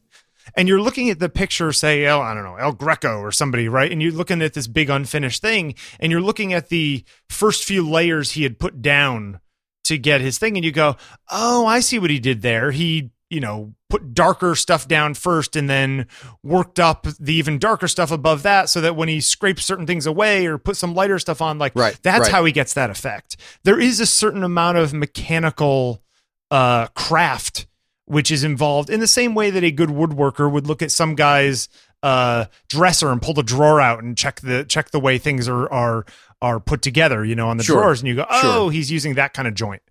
And 0.54 0.68
you're 0.68 0.80
looking 0.80 1.10
at 1.10 1.18
the 1.18 1.28
picture, 1.28 1.72
say, 1.72 2.04
El, 2.04 2.20
I 2.20 2.34
don't 2.34 2.44
know, 2.44 2.56
El 2.56 2.72
Greco 2.72 3.18
or 3.18 3.32
somebody, 3.32 3.68
right? 3.68 3.90
And 3.90 4.02
you're 4.02 4.12
looking 4.12 4.42
at 4.42 4.54
this 4.54 4.66
big 4.66 4.88
unfinished 4.90 5.42
thing, 5.42 5.74
and 5.98 6.12
you're 6.12 6.20
looking 6.20 6.52
at 6.52 6.68
the 6.68 7.04
first 7.28 7.64
few 7.64 7.88
layers 7.88 8.32
he 8.32 8.44
had 8.44 8.58
put 8.58 8.80
down 8.80 9.40
to 9.84 9.98
get 9.98 10.20
his 10.20 10.38
thing, 10.38 10.56
and 10.56 10.64
you 10.64 10.72
go, 10.72 10.96
Oh, 11.30 11.66
I 11.66 11.80
see 11.80 11.98
what 11.98 12.10
he 12.10 12.18
did 12.18 12.42
there. 12.42 12.70
He, 12.70 13.10
you 13.30 13.40
know, 13.40 13.74
put 13.88 14.14
darker 14.14 14.54
stuff 14.54 14.88
down 14.88 15.14
first 15.14 15.56
and 15.56 15.70
then 15.70 16.06
worked 16.42 16.80
up 16.80 17.06
the 17.20 17.34
even 17.34 17.58
darker 17.58 17.86
stuff 17.88 18.10
above 18.10 18.42
that 18.42 18.68
so 18.68 18.80
that 18.80 18.96
when 18.96 19.08
he 19.08 19.20
scrapes 19.20 19.64
certain 19.64 19.86
things 19.86 20.06
away 20.06 20.46
or 20.46 20.58
put 20.58 20.76
some 20.76 20.94
lighter 20.94 21.18
stuff 21.18 21.40
on, 21.40 21.58
like 21.58 21.72
Right, 21.74 21.98
that's 22.02 22.22
right. 22.22 22.32
how 22.32 22.44
he 22.44 22.52
gets 22.52 22.74
that 22.74 22.90
effect. 22.90 23.36
There 23.64 23.80
is 23.80 24.00
a 24.00 24.06
certain 24.06 24.42
amount 24.42 24.78
of 24.78 24.92
mechanical 24.92 26.02
uh 26.50 26.86
craft 26.88 27.66
which 28.06 28.30
is 28.30 28.42
involved 28.44 28.88
in 28.88 29.00
the 29.00 29.06
same 29.06 29.34
way 29.34 29.50
that 29.50 29.62
a 29.64 29.70
good 29.70 29.90
woodworker 29.90 30.50
would 30.50 30.66
look 30.66 30.80
at 30.82 30.90
some 30.90 31.14
guy's 31.14 31.68
uh 32.02 32.44
dresser 32.68 33.10
and 33.10 33.20
pull 33.22 33.34
the 33.34 33.42
drawer 33.42 33.80
out 33.80 34.02
and 34.02 34.16
check 34.16 34.40
the 34.40 34.64
check 34.64 34.90
the 34.90 35.00
way 35.00 35.18
things 35.18 35.48
are 35.48 35.70
are 35.72 36.04
are 36.42 36.60
put 36.60 36.82
together 36.82 37.24
you 37.24 37.34
know 37.34 37.48
on 37.48 37.56
the 37.56 37.64
Sure, 37.64 37.76
drawers 37.76 38.00
and 38.00 38.08
you 38.08 38.14
go 38.14 38.26
oh 38.28 38.40
sure. 38.40 38.70
he's 38.70 38.90
using 38.90 39.14
that 39.14 39.32
kind 39.32 39.48
of 39.48 39.54
joint 39.54 39.82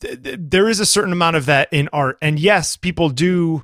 Th- 0.00 0.20
th- 0.22 0.38
there 0.40 0.68
is 0.68 0.80
a 0.80 0.86
certain 0.86 1.12
amount 1.12 1.36
of 1.36 1.46
that 1.46 1.68
in 1.72 1.88
art 1.92 2.16
and 2.22 2.38
yes 2.38 2.76
people 2.76 3.08
do 3.10 3.62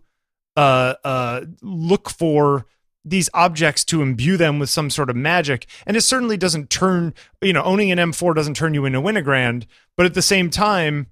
uh 0.56 0.94
uh 1.04 1.40
look 1.62 2.10
for 2.10 2.66
these 3.04 3.30
objects 3.32 3.84
to 3.86 4.02
imbue 4.02 4.36
them 4.36 4.58
with 4.58 4.68
some 4.68 4.90
sort 4.90 5.08
of 5.08 5.16
magic 5.16 5.66
and 5.86 5.96
it 5.96 6.02
certainly 6.02 6.36
doesn't 6.36 6.68
turn 6.68 7.14
you 7.40 7.52
know 7.54 7.62
owning 7.62 7.90
an 7.90 7.98
m4 7.98 8.34
doesn't 8.34 8.54
turn 8.54 8.74
you 8.74 8.84
into 8.84 9.00
winogrand 9.00 9.64
but 9.96 10.04
at 10.04 10.12
the 10.14 10.22
same 10.22 10.50
time 10.50 11.06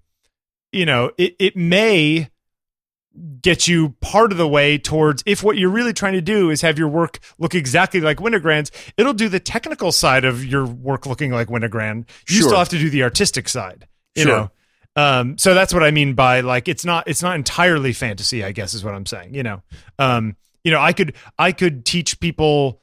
you 0.70 0.84
know 0.84 1.10
it, 1.16 1.34
it 1.38 1.56
may 1.56 2.28
get 3.40 3.66
you 3.68 3.90
part 4.00 4.32
of 4.32 4.38
the 4.38 4.46
way 4.48 4.76
towards 4.78 5.22
if 5.26 5.42
what 5.42 5.56
you're 5.56 5.70
really 5.70 5.92
trying 5.92 6.12
to 6.12 6.20
do 6.20 6.50
is 6.50 6.60
have 6.62 6.78
your 6.78 6.88
work 6.88 7.18
look 7.38 7.54
exactly 7.54 8.00
like 8.00 8.18
winogrand's 8.18 8.70
it'll 8.96 9.12
do 9.14 9.28
the 9.28 9.40
technical 9.40 9.92
side 9.92 10.24
of 10.24 10.44
your 10.44 10.66
work 10.66 11.06
looking 11.06 11.30
like 11.30 11.48
winogrand 11.48 12.08
you 12.28 12.36
Sure. 12.40 12.48
still 12.48 12.58
have 12.58 12.68
to 12.70 12.78
do 12.78 12.90
the 12.90 13.02
artistic 13.02 13.48
side 13.48 13.86
you 14.14 14.24
Sure. 14.24 14.50
know 14.96 15.02
um 15.02 15.38
so 15.38 15.54
that's 15.54 15.72
what 15.72 15.82
i 15.82 15.90
mean 15.90 16.14
by 16.14 16.40
like 16.40 16.68
it's 16.68 16.84
not 16.84 17.06
it's 17.08 17.22
not 17.22 17.36
entirely 17.36 17.92
fantasy 17.92 18.42
i 18.44 18.52
guess 18.52 18.74
is 18.74 18.84
what 18.84 18.94
i'm 18.94 19.06
saying 19.06 19.34
you 19.34 19.42
know 19.42 19.62
um 19.98 20.36
you 20.64 20.70
know 20.70 20.80
i 20.80 20.92
could 20.92 21.14
i 21.38 21.52
could 21.52 21.84
teach 21.84 22.18
people 22.20 22.80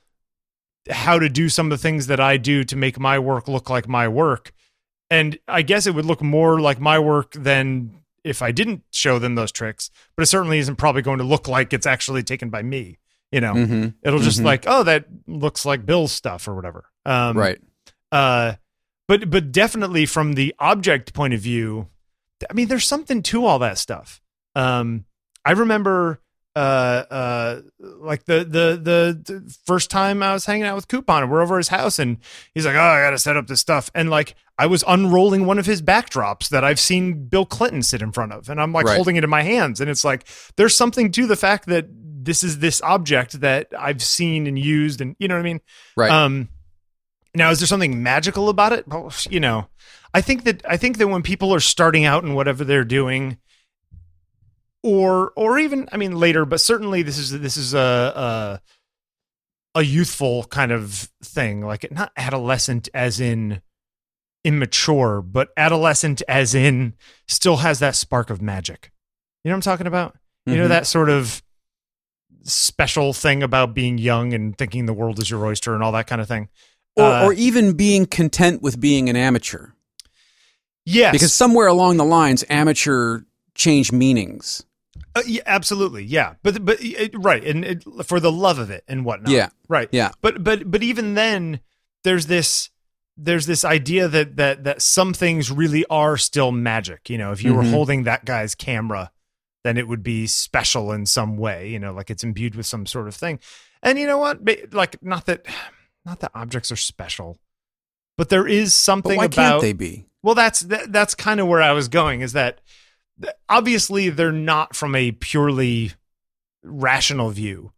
how 0.90 1.18
to 1.20 1.30
do 1.30 1.50
some 1.50 1.68
of 1.68 1.70
the 1.72 1.82
things 1.82 2.08
that 2.08 2.20
i 2.20 2.38
do 2.38 2.64
to 2.64 2.76
make 2.76 3.00
my 3.00 3.20
work 3.20 3.48
look 3.48 3.70
like 3.70 3.88
my 3.88 4.08
work 4.08 4.52
and 5.10 5.38
i 5.48 5.62
guess 5.62 5.86
it 5.88 5.94
would 5.96 6.06
look 6.06 6.22
more 6.22 6.60
like 6.60 6.80
my 6.80 6.98
work 7.00 7.32
than 7.34 8.00
if 8.24 8.42
i 8.42 8.52
didn't 8.52 8.84
show 8.92 9.20
them 9.20 9.36
those 9.36 9.52
tricks 9.52 9.90
but 10.16 10.24
it 10.24 10.28
certainly 10.28 10.60
isn't 10.60 10.76
probably 10.78 11.02
going 11.02 11.18
to 11.20 11.24
look 11.24 11.48
like 11.48 11.74
it's 11.74 11.86
actually 11.88 12.24
taken 12.24 12.50
by 12.50 12.62
me 12.62 12.98
you 13.32 13.42
know? 13.42 13.54
Hmm 13.54 13.88
it'll 14.04 14.20
just 14.20 14.40
Mhm. 14.42 14.46
like 14.46 14.66
oh 14.68 14.84
that 14.84 15.06
looks 15.28 15.66
like 15.66 15.86
bill's 15.86 16.12
stuff 16.12 16.48
or 16.48 16.54
whatever. 16.56 16.86
Um 17.06 17.36
right. 17.38 17.60
uh 18.12 18.54
but 19.08 19.30
but 19.30 19.52
definitely 19.52 20.06
from 20.06 20.34
the 20.34 20.54
object 20.60 21.14
point 21.14 21.34
of 21.34 21.40
view 21.40 21.88
i 22.50 22.54
mean 22.54 22.68
there's 22.68 22.86
something 22.86 23.22
to 23.24 23.46
all 23.46 23.60
that 23.60 23.78
stuff. 23.78 24.22
Um 24.56 25.06
i 25.46 25.52
remember 25.52 26.20
uh, 26.56 26.60
uh, 26.60 27.62
like 27.80 28.26
the, 28.26 28.40
the 28.40 28.80
the 28.82 29.34
the 29.34 29.58
first 29.66 29.90
time 29.90 30.22
I 30.22 30.34
was 30.34 30.46
hanging 30.46 30.66
out 30.66 30.76
with 30.76 30.88
Coupon, 30.88 31.30
we're 31.30 31.42
over 31.42 31.58
his 31.58 31.70
house, 31.70 31.98
and 32.00 32.18
he's 32.54 32.66
like, 32.66 32.76
"Oh, 32.76 32.80
I 32.80 33.02
got 33.02 33.12
to 33.12 33.18
set 33.18 33.38
up 33.38 33.48
this 33.48 33.60
stuff," 33.60 33.90
and 33.96 34.10
like 34.10 34.36
I 34.60 34.68
was 34.68 34.84
unrolling 34.88 35.46
one 35.46 35.58
of 35.58 35.66
his 35.66 35.82
backdrops 35.82 36.50
that 36.50 36.64
I've 36.64 36.80
seen 36.80 37.26
Bill 37.28 37.46
Clinton 37.46 37.82
sit 37.82 38.02
in 38.04 38.12
front 38.12 38.34
of, 38.34 38.50
and 38.50 38.62
I'm 38.62 38.72
like 38.72 38.86
Right. 38.86 38.96
holding 38.96 39.16
it 39.16 39.24
in 39.24 39.30
my 39.30 39.42
hands, 39.42 39.82
and 39.82 39.90
it's 39.90 40.04
like 40.04 40.28
there's 40.56 40.76
something 40.76 41.12
to 41.14 41.26
the 41.26 41.36
fact 41.36 41.66
that 41.68 41.88
this 41.90 42.44
is 42.44 42.60
this 42.60 42.82
object 42.84 43.42
that 43.42 43.68
I've 43.78 44.02
seen 44.04 44.46
and 44.46 44.58
used, 44.58 45.02
and 45.02 45.16
you 45.18 45.28
know 45.28 45.36
what 45.36 45.42
I 45.42 45.44
mean. 45.44 45.62
Right. 45.98 46.12
Um, 46.12 46.50
now, 47.36 47.50
is 47.50 47.60
there 47.60 47.68
something 47.68 48.04
magical 48.04 48.48
about 48.48 48.74
it? 48.74 48.88
Well, 48.88 49.12
you 49.28 49.40
know, 49.40 49.68
I 50.14 50.22
think 50.22 50.44
that 50.44 50.64
I 50.70 50.78
think 50.78 51.00
that 51.00 51.08
when 51.08 51.24
people 51.24 51.52
are 51.54 51.60
starting 51.60 52.06
out 52.06 52.24
in 52.24 52.36
whatever 52.36 52.64
they're 52.64 52.84
doing, 52.86 53.40
or 54.84 55.32
or 55.36 55.58
even 55.60 55.88
I 55.92 55.98
mean 55.98 56.18
later, 56.18 56.46
but 56.46 56.62
certainly 56.62 57.02
this 57.02 57.18
is 57.18 57.32
this 57.32 57.58
is 57.58 57.74
a 57.74 58.60
a, 59.76 59.80
a 59.80 59.84
youthful 59.84 60.44
kind 60.46 60.72
of 60.72 61.10
thing, 61.24 61.62
like 61.62 61.90
not 61.92 62.12
adolescent 62.18 62.90
as 62.94 63.20
in 63.20 63.62
immature, 64.44 65.22
but 65.22 65.50
adolescent 65.58 66.22
as 66.28 66.54
in 66.54 66.94
still 67.28 67.58
has 67.58 67.80
that 67.80 67.96
spark 67.96 68.30
of 68.30 68.42
magic. 68.42 68.92
You 69.44 69.50
know 69.50 69.56
what 69.56 69.58
I'm 69.68 69.72
talking 69.72 69.88
about? 69.88 70.18
You 70.46 70.58
know 70.58 70.66
Mhm. 70.66 70.70
that 70.70 70.88
sort 70.88 71.10
of 71.10 71.42
special 72.44 73.14
thing 73.14 73.42
about 73.42 73.74
being 73.74 73.98
young 73.98 74.34
and 74.34 74.58
thinking 74.58 74.86
the 74.86 74.94
world 74.94 75.18
is 75.20 75.30
your 75.30 75.46
oyster 75.46 75.74
and 75.74 75.82
all 75.82 75.94
that 75.94 76.08
kind 76.08 76.20
of 76.22 76.28
thing. 76.28 76.50
or, 76.96 77.06
Uh, 77.06 77.26
or 77.26 77.34
even 77.34 77.74
being 77.74 78.06
content 78.06 78.62
with 78.62 78.80
being 78.80 79.10
an 79.10 79.16
amateur. 79.16 79.70
Yes, 80.86 81.12
Because 81.14 81.34
somewhere 81.34 81.66
along 81.68 81.98
the 81.98 82.04
lines, 82.06 82.44
amateur 82.50 83.22
changed 83.56 83.92
meanings. 83.92 84.64
Uh, 85.16 85.22
yeah, 85.26 85.42
absolutely, 85.46 86.04
yeah. 86.04 86.36
But 86.44 86.64
but 86.66 86.78
it, 86.82 87.12
right, 87.18 87.44
and 87.44 87.64
it, 87.66 87.84
for 88.06 88.20
the 88.20 88.32
love 88.32 88.60
of 88.60 88.70
it 88.70 88.84
and 88.88 89.06
whatnot. 89.06 89.32
Yeah. 89.32 89.50
right. 89.68 89.90
Yeah. 89.92 90.12
But 90.22 90.44
but 90.44 90.70
but 90.70 90.84
even 90.84 91.14
then, 91.14 91.60
there's 92.04 92.28
this 92.28 92.70
there's 93.16 93.46
this 93.46 93.64
idea 93.64 94.08
that 94.08 94.38
that 94.38 94.64
that 94.64 94.82
some 94.82 95.14
things 95.14 95.52
really 95.52 95.86
are 95.90 96.18
still 96.18 96.52
magic. 96.52 97.10
You 97.10 97.18
know, 97.18 97.32
if 97.32 97.44
you 97.44 97.54
were 97.54 97.64
Mhm. 97.64 97.70
holding 97.72 98.04
that 98.04 98.26
guy's 98.26 98.56
camera, 98.56 99.12
then 99.64 99.78
it 99.78 99.88
would 99.88 100.04
be 100.04 100.26
special 100.28 100.92
in 100.92 101.06
some 101.06 101.38
way. 101.38 101.70
You 101.70 101.80
know, 101.80 101.94
like 101.94 102.10
it's 102.10 102.24
imbued 102.24 102.56
with 102.56 102.66
some 102.66 102.86
sort 102.86 103.08
of 103.08 103.16
thing. 103.16 103.40
And 103.82 104.00
you 104.00 104.08
know 104.08 104.18
what? 104.18 104.40
Like 104.74 105.02
not 105.04 105.26
that 105.28 105.46
not 106.06 106.20
that 106.22 106.32
objects 106.34 106.72
are 106.72 106.76
special, 106.76 107.38
but 108.18 108.30
there 108.30 108.48
is 108.48 108.70
But 108.70 108.72
something 108.72 109.18
why 109.18 109.26
about 109.26 109.36
can't 109.36 109.62
they 109.62 109.74
be? 109.74 110.06
Well, 110.24 110.36
that's 110.36 110.62
that, 110.62 110.92
that's 110.92 111.16
kind 111.16 111.40
of 111.40 111.48
where 111.48 111.62
I 111.62 111.72
was 111.74 111.88
going. 111.90 112.22
Is 112.22 112.34
that 112.34 112.58
th- 112.58 112.68
obviously 113.50 114.10
they're 114.10 114.32
not 114.32 114.76
from 114.76 114.96
a 114.96 115.12
purely 115.12 115.92
rational 116.64 117.30
view, 117.30 117.72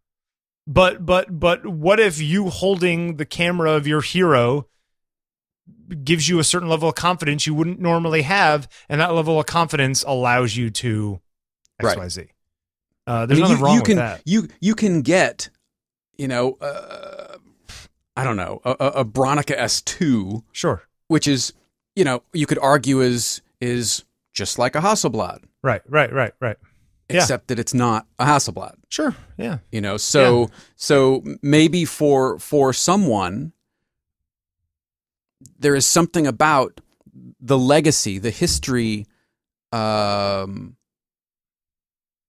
but 0.68 1.06
but 1.06 1.40
but 1.40 1.66
what 1.66 2.00
if 2.00 2.22
you 2.22 2.50
holding 2.50 3.18
the 3.18 3.26
camera 3.26 3.72
of 3.72 3.88
your 3.88 4.02
hero 4.02 4.68
gives 6.04 6.28
you 6.30 6.40
a 6.40 6.44
certain 6.44 6.70
level 6.70 6.90
of 6.90 6.96
confidence 6.96 7.46
you 7.46 7.54
wouldn't 7.54 7.80
normally 7.80 8.24
have, 8.24 8.68
and 8.90 9.02
that 9.02 9.14
level 9.14 9.40
of 9.40 9.46
confidence 9.46 10.04
allows 10.04 10.56
you 10.56 10.70
to 10.70 11.20
X. 11.80 11.96
Y 11.96 12.08
Z. 12.10 12.22
Uh, 13.08 13.12
I 13.12 13.26
there's 13.26 13.40
mean, 13.40 13.50
nothing 13.50 13.58
you, 13.58 13.64
wrong 13.64 13.74
you 13.76 13.80
with 13.82 13.88
can 13.88 13.98
that. 13.98 14.22
you 14.26 14.48
you 14.60 14.76
can 14.76 15.02
get, 15.02 15.50
you 16.18 16.28
know, 16.28 16.54
uh, 16.62 17.38
I 18.16 18.24
don't 18.24 18.38
know, 18.38 18.62
a, 18.64 18.72
a 18.80 18.88
a 19.02 19.06
Bronica 19.06 19.58
S2, 19.58 20.44
Sure. 20.52 20.82
which 21.08 21.28
is, 21.28 21.54
you 21.96 22.04
know, 22.04 22.24
you 22.34 22.48
could 22.48 22.58
argue 22.60 23.02
is 23.02 23.42
is 23.62 24.04
just 24.36 24.60
like 24.60 24.76
a 24.76 24.82
Hasselblad, 24.82 25.40
Right. 25.64 25.82
Right. 25.88 26.14
Right. 26.14 26.34
Right. 26.40 26.58
Yeah. 27.10 27.18
except 27.18 27.48
that 27.48 27.60
it's 27.60 27.74
not 27.74 28.08
a 28.20 28.26
Hasselblad. 28.26 28.76
Sure. 28.90 29.16
Yeah. 29.38 29.60
You 29.72 29.82
know, 29.82 29.98
so 29.98 30.50
so 30.76 31.24
maybe 31.42 31.86
for 31.86 32.38
for 32.40 32.74
someone, 32.74 33.54
there 35.58 35.76
is 35.76 35.86
something 35.86 36.28
about 36.28 36.82
the 37.40 37.58
legacy, 37.58 38.18
the 38.18 38.32
history, 38.32 39.06
um, 39.72 40.76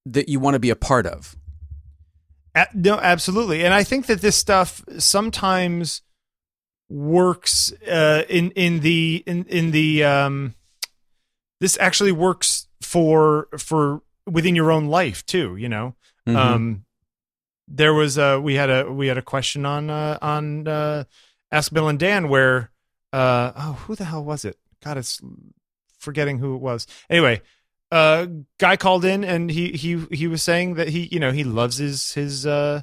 that 0.05 0.29
you 0.29 0.39
want 0.41 0.55
to 0.55 0.61
be 0.61 0.71
a 0.71 0.77
part 0.77 1.07
of. 1.07 1.37
No, 2.75 2.95
absolutely, 2.95 3.65
and 3.65 3.75
I 3.75 3.83
think 3.85 4.07
that 4.07 4.23
this 4.23 4.37
stuff 4.37 4.83
sometimes 4.99 6.03
works 6.89 7.73
uh, 7.87 8.23
in 8.29 8.51
in 8.53 8.81
the 8.81 9.23
in 9.27 9.45
in 9.45 9.71
the 9.73 10.05
um, 10.05 10.55
this 11.61 11.77
actually 11.81 12.13
works 12.13 12.67
for 12.83 13.49
for 13.59 14.03
within 14.27 14.55
your 14.57 14.71
own 14.73 14.87
life 14.87 15.25
too. 15.27 15.57
You 15.57 15.69
know, 15.69 15.95
Mhm. 16.27 16.37
um, 16.37 16.85
there 17.69 17.95
was 17.95 18.19
a 18.19 18.41
we 18.41 18.55
had 18.55 18.71
a 18.71 18.91
we 18.93 19.07
had 19.09 19.19
a 19.19 19.23
question 19.23 19.65
on 19.67 19.91
uh, 19.91 20.19
on 20.23 20.67
uh, 20.69 21.05
Ask 21.51 21.73
Bill 21.73 21.89
and 21.89 21.99
Dan 21.99 22.29
where 22.29 22.71
uh, 23.13 23.53
oh 23.57 23.73
who 23.87 23.95
the 23.95 24.05
hell 24.05 24.25
was 24.25 24.45
it? 24.45 24.57
God, 24.85 24.99
it's 24.99 25.21
forgetting 25.99 26.39
who 26.39 26.55
it 26.55 26.61
was. 26.61 26.87
Anyway, 27.11 27.41
uh, 27.91 28.27
guy 28.59 28.77
called 28.77 29.05
in 29.05 29.25
and 29.25 29.51
he 29.51 29.73
he 29.73 30.05
he 30.13 30.27
was 30.27 30.43
saying 30.43 30.75
that 30.75 30.89
he 30.89 31.09
you 31.11 31.19
know 31.21 31.33
he 31.33 31.45
loves 31.45 31.79
his 31.79 32.13
his 32.13 32.47
uh 32.47 32.83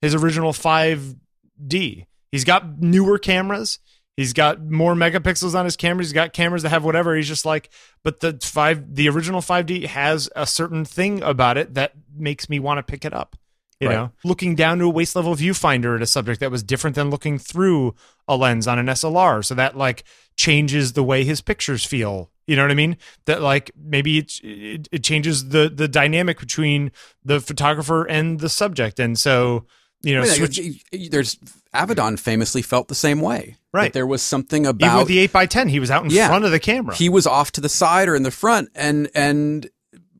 his 0.00 0.14
original 0.14 0.52
5D. 0.52 2.06
He's 2.30 2.44
got 2.44 2.80
newer 2.80 3.18
cameras. 3.18 3.78
He's 4.16 4.32
got 4.34 4.62
more 4.62 4.94
megapixels 4.94 5.54
on 5.54 5.64
his 5.64 5.76
cameras. 5.76 6.08
He's 6.08 6.12
got 6.12 6.32
cameras 6.34 6.62
that 6.64 6.68
have 6.68 6.84
whatever. 6.84 7.16
He's 7.16 7.28
just 7.28 7.46
like, 7.46 7.70
but 8.04 8.20
the 8.20 8.38
five, 8.42 8.94
the 8.94 9.08
original 9.08 9.40
5D 9.40 9.86
has 9.86 10.28
a 10.36 10.46
certain 10.46 10.84
thing 10.84 11.22
about 11.22 11.56
it 11.56 11.74
that 11.74 11.94
makes 12.14 12.50
me 12.50 12.58
want 12.58 12.78
to 12.78 12.82
pick 12.82 13.04
it 13.04 13.14
up. 13.14 13.36
You 13.80 13.88
Right. 13.88 13.94
know, 13.96 14.12
looking 14.22 14.54
down 14.54 14.78
to 14.78 14.84
a 14.84 14.90
waist 14.90 15.16
level 15.16 15.34
viewfinder 15.34 15.96
at 15.96 16.02
a 16.02 16.06
subject 16.06 16.38
that 16.40 16.52
was 16.52 16.62
different 16.62 16.94
than 16.94 17.10
looking 17.10 17.36
through 17.38 17.96
a 18.28 18.36
lens 18.36 18.68
on 18.68 18.78
an 18.78 18.86
SLR. 18.86 19.44
So 19.44 19.56
that 19.56 19.76
like 19.76 20.04
changes 20.36 20.92
the 20.92 21.02
way 21.02 21.24
his 21.24 21.40
pictures 21.40 21.84
feel. 21.84 22.30
You 22.46 22.54
know 22.54 22.62
what 22.62 22.70
I 22.70 22.74
mean? 22.74 22.96
That 23.24 23.42
like 23.42 23.72
maybe 23.76 24.18
it 24.18 24.38
it, 24.44 24.88
it 24.92 25.02
changes 25.02 25.48
the 25.48 25.68
the 25.68 25.88
dynamic 25.88 26.38
between 26.38 26.92
the 27.24 27.40
photographer 27.40 28.04
and 28.04 28.38
the 28.38 28.48
subject, 28.48 29.00
and 29.00 29.18
so 29.18 29.66
you 30.02 30.14
know, 30.14 30.22
I 30.22 30.26
mean, 30.26 30.34
switch, 30.52 31.10
there's 31.10 31.38
Avedon 31.74 32.18
famously 32.18 32.60
felt 32.62 32.88
the 32.88 32.94
same 32.94 33.20
way. 33.20 33.56
That 33.72 33.78
Right. 33.78 33.92
there 33.92 34.06
was 34.06 34.22
something 34.22 34.64
even 34.64 34.76
about 34.76 34.98
with 35.00 35.08
the 35.08 35.18
eight 35.20 35.34
x 35.34 35.52
ten, 35.54 35.68
he 35.68 35.80
was 35.80 35.90
out 35.90 36.04
in 36.04 36.10
Yeah. 36.10 36.28
front 36.28 36.44
of 36.44 36.50
the 36.50 36.60
camera. 36.60 36.94
he 36.94 37.08
was 37.08 37.26
off 37.26 37.50
to 37.52 37.60
the 37.60 37.68
side 37.70 38.08
or 38.08 38.14
in 38.14 38.22
the 38.22 38.30
front 38.30 38.68
and 38.74 39.08
and 39.14 39.68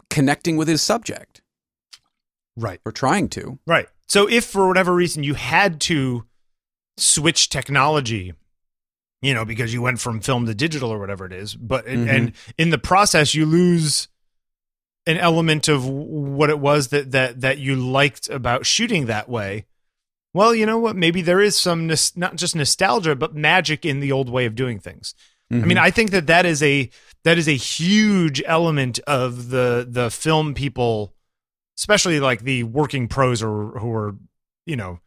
connecting 0.08 0.56
with 0.56 0.68
his 0.68 0.80
subject 0.82 1.42
right. 2.56 2.80
or 2.84 2.92
trying 2.92 3.28
to. 3.30 3.58
Right. 3.66 3.88
So 4.08 4.28
if 4.28 4.44
for 4.44 4.66
whatever 4.68 4.94
reason 4.94 5.22
you 5.24 5.34
had 5.34 5.80
to 5.82 6.24
switch 6.98 7.48
technology, 7.48 8.32
you 9.22 9.32
know, 9.34 9.44
because 9.44 9.72
you 9.72 9.80
went 9.82 10.00
from 10.00 10.20
film 10.20 10.46
to 10.46 10.54
digital 10.54 10.90
or 10.90 10.98
whatever 10.98 11.24
it 11.26 11.32
is, 11.32 11.54
but 11.54 11.86
Mhm. 11.86 12.08
and 12.08 12.32
in 12.58 12.70
the 12.70 12.78
process 12.78 13.34
you 13.34 13.46
lose 13.46 14.08
an 15.06 15.16
element 15.16 15.66
of 15.68 15.84
what 15.86 16.48
it 16.50 16.58
was 16.58 16.88
that 16.88 17.10
that 17.12 17.40
that 17.40 17.58
you 17.58 17.74
liked 17.74 18.28
about 18.30 18.64
shooting 18.66 19.06
that 19.06 19.28
way. 19.28 19.64
Well, 20.34 20.54
you 20.54 20.64
know 20.66 20.78
what? 20.78 20.96
Maybe 20.96 21.20
there 21.22 21.40
is 21.40 21.58
some 21.58 21.86
nos- 21.86 22.16
not 22.16 22.36
just 22.36 22.56
nostalgia, 22.56 23.14
but 23.14 23.34
magic 23.34 23.84
in 23.84 24.00
the 24.00 24.12
old 24.12 24.30
way 24.30 24.46
of 24.46 24.54
doing 24.54 24.78
things. 24.78 25.14
I 25.50 25.56
mean, 25.56 25.76
I 25.76 25.90
think 25.90 26.12
that 26.12 26.28
that 26.28 26.46
is 26.46 26.62
a 26.62 26.88
that 27.24 27.36
is 27.36 27.46
a 27.46 27.52
huge 27.56 28.42
element 28.46 28.98
of 29.00 29.50
the 29.50 29.86
the 29.86 30.10
film 30.10 30.54
people, 30.54 31.12
especially 31.78 32.20
like 32.20 32.40
the 32.40 32.62
working 32.64 33.06
pros 33.06 33.42
or 33.42 33.78
who 33.78 33.92
are 33.92 34.16
you 34.64 34.76
know 34.76 35.00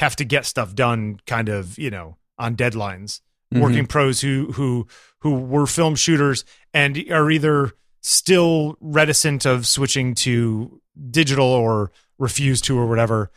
have 0.00 0.16
to 0.16 0.24
get 0.24 0.44
stuff 0.44 0.74
done, 0.74 1.20
kind 1.28 1.48
of 1.48 1.78
you 1.78 1.88
know 1.90 2.16
on 2.36 2.56
deadlines. 2.56 3.20
Mhm. 3.54 3.60
Working 3.60 3.86
pros 3.86 4.20
who 4.22 4.50
who 4.54 4.88
who 5.20 5.34
were 5.34 5.68
film 5.68 5.94
shooters 5.94 6.44
and 6.74 6.98
are 7.08 7.30
either 7.30 7.70
still 8.00 8.76
reticent 8.80 9.46
of 9.46 9.68
switching 9.68 10.16
to 10.16 10.80
digital 11.12 11.46
or 11.46 11.92
refuse 12.18 12.60
to 12.62 12.76
or 12.76 12.88
whatever. 12.88 13.30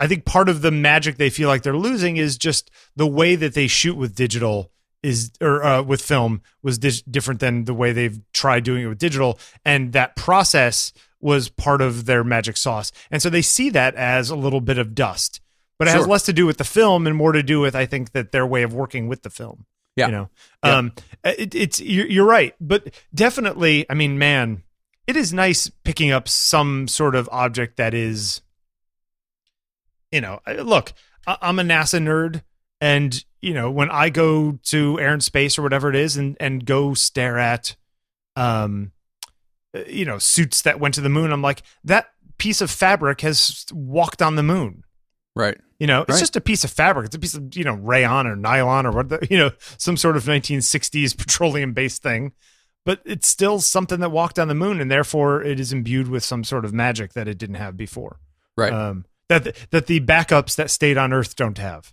I 0.00 0.06
think 0.06 0.24
part 0.24 0.48
of 0.48 0.62
the 0.62 0.70
magic 0.70 1.16
they 1.16 1.30
feel 1.30 1.48
like 1.48 1.62
they're 1.62 1.76
losing 1.76 2.16
is 2.16 2.38
just 2.38 2.70
the 2.96 3.06
way 3.06 3.36
that 3.36 3.54
they 3.54 3.66
shoot 3.66 3.96
with 3.96 4.14
digital 4.14 4.70
is 5.02 5.30
or 5.40 5.62
uh, 5.64 5.82
with 5.82 6.02
film 6.02 6.42
was 6.62 6.78
dis- 6.78 7.02
different 7.02 7.40
than 7.40 7.64
the 7.64 7.74
way 7.74 7.92
they've 7.92 8.20
tried 8.32 8.64
doing 8.64 8.84
it 8.84 8.88
with 8.88 8.98
digital. 8.98 9.38
And 9.64 9.92
that 9.92 10.16
process 10.16 10.92
was 11.20 11.48
part 11.48 11.80
of 11.80 12.06
their 12.06 12.22
magic 12.22 12.56
sauce. 12.56 12.92
And 13.10 13.20
so 13.20 13.28
they 13.30 13.42
see 13.42 13.70
that 13.70 13.94
as 13.96 14.30
a 14.30 14.36
little 14.36 14.60
bit 14.60 14.78
of 14.78 14.94
dust 14.94 15.40
but 15.78 15.86
it 15.86 15.92
has 15.92 16.06
less 16.08 16.24
to 16.24 16.32
do 16.32 16.44
with 16.44 16.58
the 16.58 16.64
film 16.64 17.06
and 17.06 17.14
more 17.16 17.30
to 17.32 17.42
do 17.42 17.60
with 17.60 17.76
i 17.76 17.86
think 17.86 18.10
that 18.10 18.32
their 18.32 18.44
way 18.46 18.62
of 18.64 18.74
working 18.74 19.06
with 19.06 19.22
the 19.22 19.30
film 19.30 19.64
Yeah. 19.96 20.06
you 20.06 20.12
know? 20.12 20.28
Yeah. 20.64 20.76
um 20.76 20.92
it, 21.24 21.54
it's 21.54 21.80
you're, 21.80 22.06
you're 22.06 22.26
right. 22.26 22.54
But 22.60 22.92
definitely 23.14 23.86
i 23.88 23.94
mean 23.94 24.18
man 24.18 24.62
it 25.06 25.16
is 25.16 25.32
nice 25.32 25.70
picking 25.84 26.10
up 26.10 26.28
some 26.28 26.88
sort 26.88 27.14
of 27.14 27.28
object 27.32 27.76
that 27.76 27.94
is 27.94 28.42
you 30.12 30.20
know 30.20 30.40
look 30.62 30.92
I- 31.26 31.38
i'm 31.42 31.58
a 31.58 31.62
nasa 31.62 32.00
nerd 32.00 32.42
and 32.80 33.24
you 33.40 33.52
know 33.54 33.70
when 33.70 33.90
i 33.90 34.08
go 34.10 34.58
to 34.64 34.98
air 35.00 35.12
and 35.12 35.22
space 35.22 35.58
or 35.58 35.62
whatever 35.62 35.90
it 35.90 35.96
is 35.96 36.16
and 36.16 36.36
and 36.40 36.64
go 36.64 36.94
stare 36.94 37.38
at 37.38 37.76
um 38.36 38.92
uh, 39.76 39.80
you 39.86 40.04
know 40.04 40.18
suits 40.18 40.62
that 40.62 40.80
went 40.80 40.94
to 40.94 41.00
the 41.00 41.08
moon 41.08 41.32
i'm 41.32 41.42
like 41.42 41.62
that 41.84 42.08
piece 42.38 42.60
of 42.60 42.70
fabric 42.70 43.20
has 43.22 43.66
walked 43.72 44.22
on 44.22 44.36
the 44.36 44.44
moon. 44.44 44.84
Right. 45.34 45.58
You 45.80 45.88
know, 45.88 46.02
it's 46.02 46.10
Right. 46.12 46.18
just 46.20 46.36
a 46.36 46.40
piece 46.40 46.62
of 46.62 46.70
fabric. 46.70 47.06
It's 47.06 47.16
a 47.16 47.18
piece 47.18 47.34
of, 47.34 47.56
you 47.56 47.64
know, 47.64 47.74
rayon 47.74 48.28
or 48.28 48.36
nylon 48.36 48.86
or 48.86 48.92
what, 48.92 49.08
the, 49.08 49.26
you 49.28 49.36
know, 49.36 49.50
some 49.76 49.96
sort 49.96 50.16
of 50.16 50.22
1960s 50.22 51.16
petroleum 51.18 51.72
based 51.72 52.00
thing. 52.00 52.30
But 52.86 53.00
it's 53.04 53.26
still 53.26 53.58
something 53.60 53.98
that 53.98 54.10
walked 54.10 54.38
on 54.38 54.46
the 54.46 54.54
moon 54.54 54.80
and 54.80 54.88
therefore 54.88 55.42
it 55.42 55.58
is 55.58 55.72
imbued 55.72 56.06
with 56.06 56.22
some 56.22 56.44
sort 56.44 56.64
of 56.64 56.72
magic 56.72 57.14
that 57.14 57.26
it 57.26 57.38
didn't 57.38 57.56
have 57.56 57.76
before. 57.76 58.20
Right. 58.56 58.72
Um, 58.72 59.04
that, 59.28 59.56
that 59.70 59.86
the 59.86 60.00
backups 60.00 60.56
that 60.56 60.70
stayed 60.70 60.98
on 60.98 61.12
Earth 61.12 61.36
don't 61.36 61.58
have. 61.58 61.92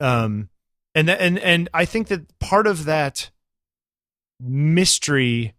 Um, 0.00 0.50
and, 0.94 1.10
and, 1.10 1.38
and 1.38 1.68
I 1.74 1.84
think 1.84 2.08
that 2.08 2.38
part 2.38 2.66
of 2.66 2.84
that 2.84 3.30
mystery, 4.40 5.54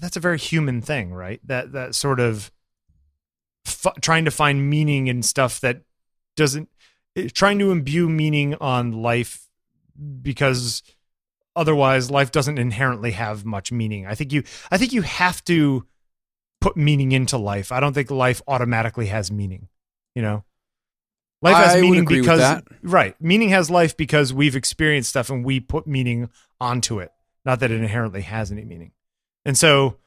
that's 0.00 0.16
a 0.16 0.20
very 0.20 0.38
human 0.38 0.80
thing, 0.80 1.12
right? 1.12 1.40
That, 1.44 1.72
that 1.72 1.94
sort 1.94 2.20
of, 2.20 2.50
f- 3.66 3.94
trying 4.00 4.24
to 4.24 4.30
find 4.30 4.68
meaning 4.68 5.06
in 5.06 5.22
stuff 5.22 5.60
that 5.60 5.82
doesn't 6.36 6.68
eh, 7.16 7.28
trying 7.32 7.58
to 7.58 7.70
imbue 7.70 8.08
meaning 8.08 8.54
on 8.60 8.92
life 8.92 9.48
because 10.22 10.82
otherwise 11.56 12.10
life 12.10 12.32
doesn't 12.32 12.58
inherently 12.58 13.12
have 13.12 13.44
much 13.44 13.70
meaning 13.70 14.06
i 14.06 14.14
think 14.14 14.32
you 14.32 14.42
i 14.70 14.78
think 14.78 14.92
you 14.92 15.02
have 15.02 15.42
to 15.44 15.86
put 16.64 16.76
meaning 16.76 17.12
into 17.12 17.36
life 17.36 17.70
i 17.72 17.80
don't 17.80 17.92
think 17.92 18.10
life 18.10 18.40
automatically 18.48 19.06
has 19.06 19.30
meaning 19.30 19.68
you 20.14 20.22
know 20.22 20.44
life 21.42 21.56
has 21.56 21.76
I 21.76 21.80
meaning 21.80 22.04
because 22.04 22.62
right 22.82 23.14
meaning 23.20 23.50
has 23.50 23.70
life 23.70 23.96
because 23.96 24.32
we've 24.32 24.56
experienced 24.56 25.10
stuff 25.10 25.30
and 25.30 25.44
we 25.44 25.60
put 25.60 25.86
meaning 25.86 26.30
onto 26.60 27.00
it 27.00 27.12
not 27.44 27.60
that 27.60 27.70
it 27.70 27.80
inherently 27.80 28.22
has 28.22 28.50
any 28.50 28.64
meaning 28.64 28.92
and 29.44 29.58
so 29.58 29.98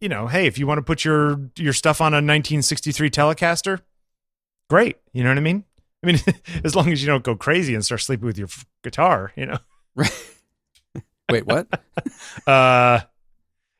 you 0.00 0.08
know, 0.08 0.26
hey, 0.28 0.46
if 0.46 0.58
you 0.58 0.66
want 0.66 0.78
to 0.78 0.82
put 0.82 1.04
your 1.04 1.40
your 1.56 1.72
stuff 1.72 2.00
on 2.00 2.12
a 2.12 2.18
1963 2.22 3.10
Telecaster, 3.10 3.80
great. 4.70 4.96
You 5.12 5.22
know 5.22 5.30
what 5.30 5.38
I 5.38 5.42
mean? 5.42 5.64
I 6.02 6.06
mean, 6.06 6.20
as 6.64 6.76
long 6.76 6.92
as 6.92 7.02
you 7.02 7.06
don't 7.06 7.24
go 7.24 7.34
crazy 7.34 7.74
and 7.74 7.84
start 7.84 8.00
sleeping 8.00 8.26
with 8.26 8.38
your 8.38 8.48
f- 8.48 8.66
guitar, 8.82 9.32
you 9.36 9.46
know. 9.46 9.58
Wait, 11.30 11.46
what? 11.46 11.68
Uh, 12.46 13.00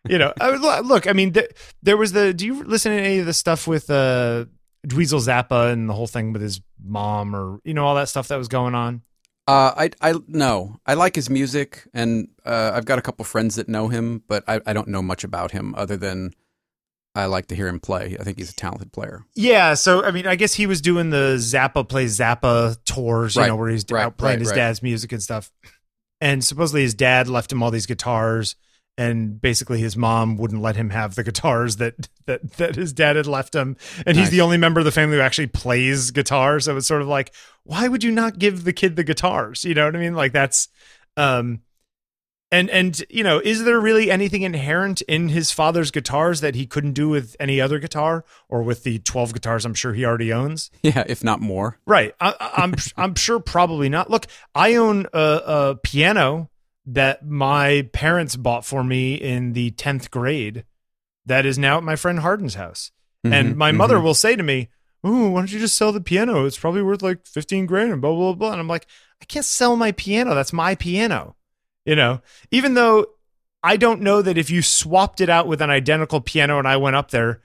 you 0.13 0.19
know, 0.19 0.33
I, 0.41 0.51
would- 0.51 0.87
look. 0.87 1.07
I 1.07 1.13
mean, 1.13 1.33
th- 1.33 1.51
there 1.83 1.97
was 1.97 2.13
the. 2.13 2.33
Do 2.35 2.47
you 2.47 2.63
listen 2.65 2.93
to 2.93 2.99
any 3.03 3.19
of 3.19 3.27
the 3.27 3.33
stuff 3.33 3.67
with 3.67 3.89
uh, 3.91 4.47
Dweezil 4.87 5.21
Zappa 5.27 5.73
and 5.73 5.89
the 5.89 5.95
whole 5.95 6.07
thing 6.07 6.33
with 6.33 6.43
his 6.43 6.61
mom, 6.83 7.35
or 7.35 7.61
you 7.65 7.75
know, 7.75 7.85
all 7.87 7.95
that 7.97 8.09
stuff 8.09 8.29
that 8.29 8.37
was 8.37 8.49
going 8.49 8.75
on? 8.75 9.03
Uh, 9.47 9.73
I 9.77 9.91
I 10.11 10.15
no, 10.27 10.79
I 10.87 10.95
like 10.95 11.15
his 11.15 11.31
music, 11.31 11.87
and 11.95 12.29
uh, 12.45 12.73
I've 12.75 12.85
got 12.85 12.99
a 12.99 13.03
couple 13.03 13.25
friends 13.25 13.55
that 13.57 13.69
know 13.69 13.89
him, 13.89 14.23
but 14.29 14.45
I, 14.47 14.61
I 14.67 14.73
don't 14.75 14.89
know 14.89 15.01
much 15.03 15.25
about 15.25 15.53
him 15.53 15.75
other 15.75 15.97
than 15.97 16.33
I 17.15 17.25
like 17.25 17.47
to 17.47 17.57
hear 17.57 17.67
him 17.67 17.81
play. 17.81 18.15
I 18.21 18.25
think 18.25 18.37
he's 18.39 18.51
a 18.51 18.55
talented 18.55 18.93
player. 18.93 19.25
Yeah, 19.35 19.73
so 19.73 20.05
I 20.05 20.11
mean, 20.11 20.27
I 20.27 20.37
guess 20.37 20.53
he 20.53 20.67
was 20.67 20.83
doing 20.83 21.09
the 21.09 21.37
Zappa 21.39 21.89
plays 21.89 22.19
Zappa 22.19 22.77
tours, 22.85 23.37
you 23.37 23.41
Right, 23.43 23.49
know, 23.49 23.57
where 23.57 23.71
he's 23.71 23.87
right, 23.91 24.05
out 24.05 24.19
playing 24.19 24.41
right, 24.41 24.47
his 24.47 24.53
dad's 24.53 24.83
music 24.83 25.13
and 25.13 25.23
stuff. 25.23 25.51
And 26.21 26.45
supposedly 26.45 26.83
his 26.83 26.95
dad 26.95 27.27
left 27.29 27.51
him 27.51 27.63
all 27.63 27.71
these 27.71 27.87
guitars, 27.87 28.55
and 28.99 29.41
basically 29.41 29.79
his 29.81 29.97
mom 29.97 30.37
wouldn't 30.37 30.61
let 30.61 30.77
him 30.77 30.91
have 30.91 31.15
the 31.15 31.25
guitars 31.25 31.77
that 31.77 32.09
that 32.27 32.53
that 32.59 32.75
his 32.75 32.93
dad 32.93 33.17
had 33.17 33.27
left 33.27 33.55
him. 33.55 33.77
And 34.05 34.19
he's 34.19 34.29
the 34.31 34.43
only 34.43 34.59
member 34.59 34.81
of 34.81 34.85
the 34.85 34.93
family 34.93 35.17
who 35.17 35.23
actually 35.23 35.47
plays 35.47 36.11
guitar. 36.11 36.61
So 36.61 36.77
it's 36.77 36.87
sort 36.87 37.01
of 37.01 37.09
like, 37.09 37.33
why 37.65 37.89
would 37.89 38.05
you 38.05 38.11
not 38.11 38.39
give 38.39 38.65
the 38.65 38.73
kid 38.75 38.97
the 38.97 39.05
guitars? 39.05 39.65
You 39.65 39.73
know 39.75 39.87
what 39.87 39.97
I 39.97 40.01
mean? 40.01 40.15
Like 40.15 40.33
that's 40.33 40.69
um 41.17 41.61
and 42.51 42.71
and 42.71 43.03
you 43.11 43.23
know, 43.23 43.41
is 43.45 43.65
there 43.65 43.79
really 43.79 44.11
anything 44.11 44.41
inherent 44.43 45.03
in 45.03 45.29
his 45.29 45.53
father's 45.53 45.91
guitars 45.91 46.41
that 46.41 46.55
he 46.55 46.67
couldn't 46.67 46.95
do 46.95 47.09
with 47.09 47.37
any 47.39 47.61
other 47.61 47.79
guitar 47.79 48.25
or 48.49 48.63
with 48.63 48.85
the 48.85 48.99
12 49.01 49.35
guitars 49.35 49.65
I'm 49.67 49.75
sure 49.75 49.93
he 49.93 50.05
already 50.05 50.33
owns? 50.33 50.71
Yeah, 50.83 51.05
if 51.07 51.23
not 51.23 51.41
more. 51.41 51.79
Right. 51.87 52.15
I, 52.21 52.35
I- 52.41 52.63
I'm 52.63 52.75
I'm 52.97 53.15
sure 53.15 53.39
probably 53.39 53.89
not. 53.91 54.11
Look, 54.11 54.27
I 54.55 54.75
own 54.77 55.07
a, 55.13 55.41
a 55.47 55.77
piano 55.83 56.51
that 56.93 57.27
my 57.27 57.89
parents 57.93 58.35
bought 58.37 58.65
for 58.65 58.83
me 58.83 59.15
in 59.15 59.53
the 59.53 59.71
10th 59.73 60.11
grade 60.11 60.65
that 61.27 61.45
is 61.45 61.59
now 61.59 61.77
at 61.77 61.83
my 61.85 61.97
friend 61.97 62.21
Harden's 62.21 62.55
house. 62.55 62.91
and 63.25 63.55
Mhm, 63.55 63.57
my 63.57 63.73
mother 63.73 63.97
mhm. 63.97 64.05
will 64.05 64.15
say 64.15 64.37
to 64.37 64.43
me, 64.45 64.69
"Ooh, 65.05 65.31
why 65.31 65.41
don't 65.41 65.53
you 65.53 65.59
just 65.59 65.77
sell 65.77 65.91
the 65.93 66.01
piano? 66.01 66.47
It's 66.47 66.57
probably 66.59 66.83
worth 66.83 67.03
like 67.03 67.27
15 67.27 67.67
grand 67.67 67.93
and 67.93 68.01
blah 68.01 68.15
blah 68.15 68.33
blah." 68.33 68.53
And 68.53 68.61
I'm 68.61 68.69
like, 68.69 68.87
"I 69.21 69.25
can't 69.25 69.45
sell 69.45 69.75
my 69.77 69.91
piano. 69.93 70.35
That's 70.35 70.53
my 70.53 70.77
piano." 70.77 71.35
You 71.85 71.97
know, 71.97 72.21
even 72.53 72.75
though 72.75 73.07
I 73.63 73.77
don't 73.77 74.03
know 74.03 74.23
that 74.23 74.39
if 74.39 74.51
you 74.51 74.63
swapped 74.63 75.21
it 75.21 75.29
out 75.29 75.49
with 75.49 75.61
an 75.61 75.69
identical 75.69 76.21
piano 76.21 76.59
and 76.59 76.69
I 76.69 76.77
went 76.77 76.95
up 76.97 77.11
there, 77.11 77.43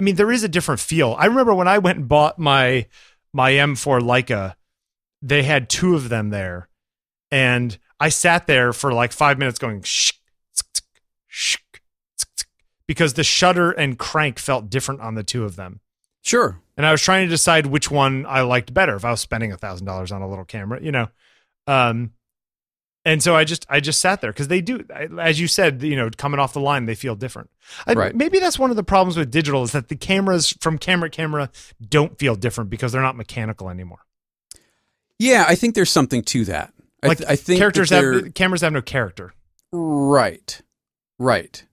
I 0.00 0.02
mean, 0.02 0.16
there 0.16 0.32
is 0.32 0.42
a 0.42 0.48
different 0.48 0.80
feel. 0.80 1.14
I 1.18 1.26
remember 1.26 1.54
when 1.54 1.68
I 1.68 1.78
went 1.78 1.98
and 1.98 2.08
bought 2.08 2.38
my 2.38 2.86
my 3.32 3.52
M4 3.52 4.00
Leica, 4.00 4.54
they 5.20 5.42
had 5.42 5.68
two 5.68 5.94
of 5.94 6.08
them 6.08 6.30
there, 6.30 6.68
and 7.30 7.78
I 8.02 8.08
sat 8.08 8.48
there 8.48 8.72
for 8.72 8.92
like 8.92 9.12
five 9.12 9.38
minutes 9.38 9.60
going 9.60 9.82
shh, 9.82 10.10
tsk, 10.56 10.82
shh, 11.28 11.56
tsk, 12.16 12.48
because 12.88 13.14
the 13.14 13.22
shutter 13.22 13.70
and 13.70 13.96
crank 13.96 14.40
felt 14.40 14.68
different 14.68 15.02
on 15.02 15.14
the 15.14 15.22
two 15.22 15.44
of 15.44 15.54
them. 15.54 15.78
Sure. 16.20 16.60
And 16.76 16.84
I 16.84 16.90
was 16.90 17.00
trying 17.00 17.26
to 17.26 17.30
decide 17.30 17.66
which 17.66 17.92
one 17.92 18.26
I 18.26 18.40
liked 18.40 18.74
better 18.74 18.96
if 18.96 19.04
I 19.04 19.12
was 19.12 19.20
spending 19.20 19.52
a 19.52 19.56
thousand 19.56 19.86
dollars 19.86 20.10
on 20.10 20.20
a 20.20 20.28
little 20.28 20.44
camera, 20.44 20.82
you 20.82 20.90
know. 20.90 21.10
Um, 21.68 22.10
and 23.04 23.22
so 23.22 23.36
I 23.36 23.44
just 23.44 23.66
I 23.68 23.78
just 23.78 24.00
sat 24.00 24.20
there 24.20 24.32
because 24.32 24.48
they 24.48 24.60
do, 24.60 24.84
as 25.20 25.38
you 25.38 25.46
said, 25.46 25.80
you 25.84 25.94
know, 25.94 26.10
coming 26.10 26.40
off 26.40 26.54
the 26.54 26.60
line, 26.60 26.86
they 26.86 26.96
feel 26.96 27.14
different. 27.14 27.50
I, 27.86 27.92
Right. 27.92 28.16
Maybe 28.16 28.40
that's 28.40 28.58
one 28.58 28.70
of 28.70 28.76
the 28.76 28.82
problems 28.82 29.16
with 29.16 29.30
digital 29.30 29.62
is 29.62 29.70
that 29.72 29.86
the 29.86 29.96
cameras 29.96 30.56
from 30.60 30.76
camera 30.76 31.08
to 31.08 31.16
camera 31.16 31.50
don't 31.88 32.18
feel 32.18 32.34
different 32.34 32.68
because 32.68 32.90
they're 32.90 33.00
not 33.00 33.14
mechanical 33.14 33.70
anymore. 33.70 34.00
Yeah, 35.20 35.44
I 35.46 35.54
think 35.54 35.76
there's 35.76 35.90
something 35.90 36.24
to 36.24 36.44
that. 36.46 36.74
I, 37.02 37.08
Like 37.08 37.18
th- 37.18 37.30
I 37.30 37.36
think 37.36 37.58
characters 37.58 37.90
have 37.90 38.34
cameras 38.34 38.60
have 38.62 38.72
no 38.72 38.82
character. 38.82 39.32
Right. 39.72 40.60
Right. 41.18 41.64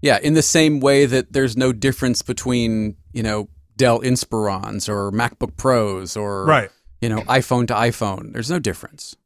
Yeah, 0.00 0.18
in 0.20 0.34
the 0.34 0.42
same 0.42 0.80
way 0.80 1.06
that 1.06 1.32
there's 1.32 1.56
no 1.56 1.72
difference 1.72 2.22
between, 2.22 2.96
you 3.12 3.22
know, 3.22 3.48
Dell 3.76 4.00
Inspirons 4.00 4.88
or 4.88 5.10
MacBook 5.12 5.56
Pros 5.56 6.16
or 6.16 6.44
Right. 6.44 6.70
you 7.00 7.08
know, 7.08 7.20
iPhone 7.22 7.66
to 7.68 7.74
iPhone. 7.74 8.32
There's 8.32 8.50
no 8.50 8.58
difference. 8.58 9.16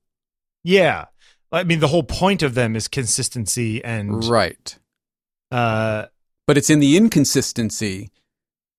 Yeah. 0.62 1.06
I 1.50 1.64
mean, 1.64 1.80
the 1.80 1.88
whole 1.88 2.02
point 2.02 2.42
of 2.42 2.54
them 2.54 2.76
is 2.76 2.88
consistency 2.88 3.82
and 3.84 4.24
Right. 4.24 4.78
uh, 5.50 6.06
But 6.46 6.58
it's 6.58 6.68
in 6.70 6.80
the 6.80 6.96
inconsistency 6.96 8.10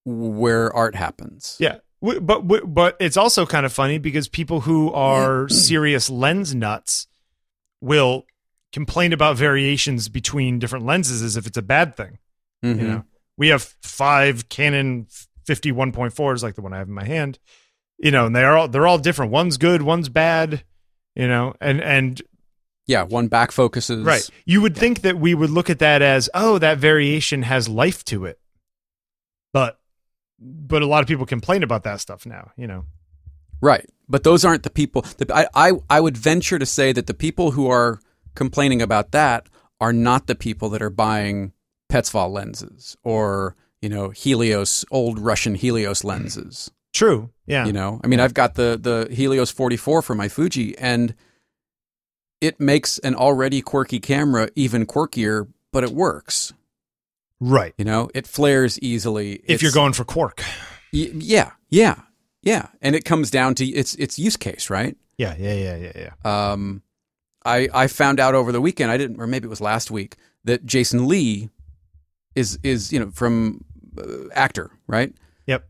where 0.06 0.74
art 0.76 0.96
happens. 0.96 1.58
Yeah, 1.60 1.78
but 2.02 2.42
but 2.74 2.96
it's 3.00 3.18
also 3.18 3.46
kind 3.46 3.66
of 3.66 3.74
funny 3.74 3.98
because 3.98 4.28
people 4.28 4.62
who 4.62 4.92
are 4.94 5.50
serious 5.50 6.10
lens 6.10 6.54
nuts 6.54 7.08
will 7.82 8.26
complain 8.72 9.14
about 9.14 9.36
variations 9.38 10.10
between 10.10 10.60
different 10.60 10.86
lenses 10.86 11.22
as 11.22 11.38
if 11.38 11.48
it's 11.48 11.58
a 11.58 11.62
bad 11.62 11.96
thing. 11.96 12.20
Mhm. 12.64 12.82
You 12.82 12.88
know, 12.88 13.04
we 13.38 13.48
have 13.50 13.64
five 13.82 14.50
Canon 14.50 15.08
51.4s 15.48 16.44
like 16.44 16.56
the 16.56 16.62
one 16.62 16.74
I 16.74 16.78
have 16.78 16.88
in 16.88 16.94
my 16.94 17.06
hand. 17.06 17.40
You 18.00 18.12
know, 18.12 18.28
and 18.28 18.36
they 18.36 18.44
are 18.44 18.56
all 18.58 18.68
they're 18.68 18.86
all 18.86 19.00
different. 19.00 19.32
One's 19.32 19.58
good, 19.58 19.82
one's 19.82 20.10
bad. 20.10 20.64
You 21.16 21.28
know, 21.28 21.56
and 21.60 21.82
and 21.82 22.22
Yeah, 22.86 23.04
one 23.04 23.28
back 23.28 23.52
focuses. 23.52 24.04
right, 24.06 24.30
you 24.46 24.62
would 24.62 24.78
think 24.78 25.02
that 25.02 25.18
we 25.18 25.34
would 25.34 25.50
look 25.50 25.70
at 25.72 25.80
that 25.80 26.04
as 26.04 26.30
oh, 26.36 26.60
that 26.60 26.78
variation 26.78 27.42
has 27.42 27.68
life 27.68 28.04
to 28.06 28.26
it, 28.26 28.40
but 29.52 29.80
but 30.40 30.82
a 30.82 30.88
lot 30.88 31.02
of 31.02 31.08
people 31.08 31.26
complain 31.26 31.64
about 31.64 31.84
that 31.84 32.00
stuff 32.00 32.26
now. 32.26 32.52
You 32.56 32.68
know. 32.68 32.86
Right. 33.62 33.86
But 34.10 34.24
those 34.24 34.46
aren't 34.46 34.64
the 34.64 34.70
people. 34.70 35.04
The, 35.18 35.28
I, 35.34 35.48
I, 35.54 35.72
I 35.90 36.00
would 36.00 36.18
venture 36.18 36.60
to 36.60 36.66
say 36.66 36.92
that 36.94 37.08
the 37.08 37.14
people 37.14 37.52
who 37.52 37.70
are 37.70 38.00
complaining 38.36 38.82
about 38.82 39.12
that 39.12 39.48
are 39.82 39.94
not 39.94 40.28
the 40.28 40.36
people 40.36 40.70
that 40.70 40.82
are 40.82 40.90
buying 40.90 41.54
Petzval 41.92 42.32
lenses 42.32 42.98
or, 43.04 43.56
you 43.82 43.90
know, 43.90 44.10
Helios, 44.10 44.86
old 44.92 45.20
Russian 45.20 45.56
Helios 45.56 46.04
lenses. 46.04 46.72
True. 46.94 47.32
Yeah. 47.46 47.66
You 47.66 47.74
know, 47.74 48.00
I 48.04 48.08
mean, 48.08 48.20
I've 48.20 48.34
got 48.34 48.56
the, 48.56 48.80
the 48.82 49.14
Helios 49.14 49.52
44 49.52 50.02
for 50.02 50.16
my 50.16 50.30
Fuji 50.30 50.78
and 50.78 51.14
it 52.40 52.60
makes 52.60 53.00
an 53.00 53.16
already 53.16 53.62
quirky 53.62 54.00
camera 54.00 54.50
even 54.56 54.86
quirkier, 54.86 55.48
but 55.74 55.84
it 55.84 55.92
works. 55.92 56.54
Right. 57.40 57.74
You 57.78 57.86
know, 57.86 58.10
it 58.14 58.28
flares 58.28 58.80
easily. 58.80 59.34
If 59.34 59.44
It's- 59.46 59.62
you're 59.62 59.72
going 59.72 59.94
for 59.94 60.04
quark. 60.04 60.44
Y- 60.94 61.12
yeah, 61.14 61.52
yeah, 61.70 61.96
yeah. 62.42 62.68
And 62.82 62.96
it 62.96 63.04
comes 63.06 63.30
down 63.32 63.56
to 63.56 63.66
its, 63.66 63.94
its 63.96 64.18
use 64.18 64.38
case, 64.38 64.70
right? 64.70 64.96
Yeah. 65.18 65.36
Yeah. 65.38 65.54
Yeah. 65.54 65.76
Yeah. 65.78 66.10
Yeah. 66.24 66.52
um, 66.52 66.82
I 67.46 67.70
I 67.74 67.88
found 67.88 68.20
out 68.20 68.36
over 68.36 68.52
the 68.52 68.60
weekend. 68.62 68.92
I 68.92 68.98
didn't, 68.98 69.20
or 69.22 69.28
maybe 69.28 69.46
it 69.46 69.50
was 69.50 69.62
last 69.62 69.90
week, 69.92 70.16
that 70.44 70.66
Jason 70.66 71.08
Lee 71.08 71.50
is 72.36 72.60
is 72.64 72.92
you 72.92 73.00
know 73.00 73.10
from 73.12 73.64
uh, 73.98 74.28
actor, 74.34 74.72
right? 74.88 75.14
Yep. 75.46 75.66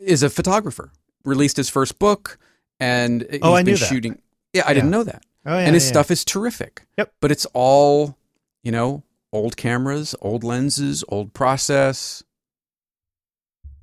Is 0.00 0.22
a 0.22 0.30
photographer. 0.30 0.92
Released 1.24 1.56
his 1.56 1.68
first 1.68 1.98
book, 1.98 2.38
and 2.80 3.26
he's 3.30 3.40
Oh, 3.42 3.52
I 3.54 3.62
been 3.62 3.72
knew 3.72 3.78
that. 3.78 3.86
shooting. 3.86 4.18
Yeah, 4.52 4.62
I 4.66 4.74
didn't 4.74 4.90
know 4.90 5.02
that. 5.04 5.24
Oh 5.44 5.58
yeah. 5.58 5.64
and 5.66 5.74
his 5.74 5.84
yeah. 5.84 5.90
stuff 5.90 6.10
is 6.10 6.24
terrific. 6.24 6.82
Yep. 6.98 7.12
But 7.20 7.30
it's 7.32 7.46
all 7.52 8.16
you 8.62 8.70
know 8.72 9.02
old 9.32 9.56
cameras, 9.56 10.14
old 10.20 10.44
lenses, 10.44 11.02
old 11.08 11.32
process. 11.34 12.22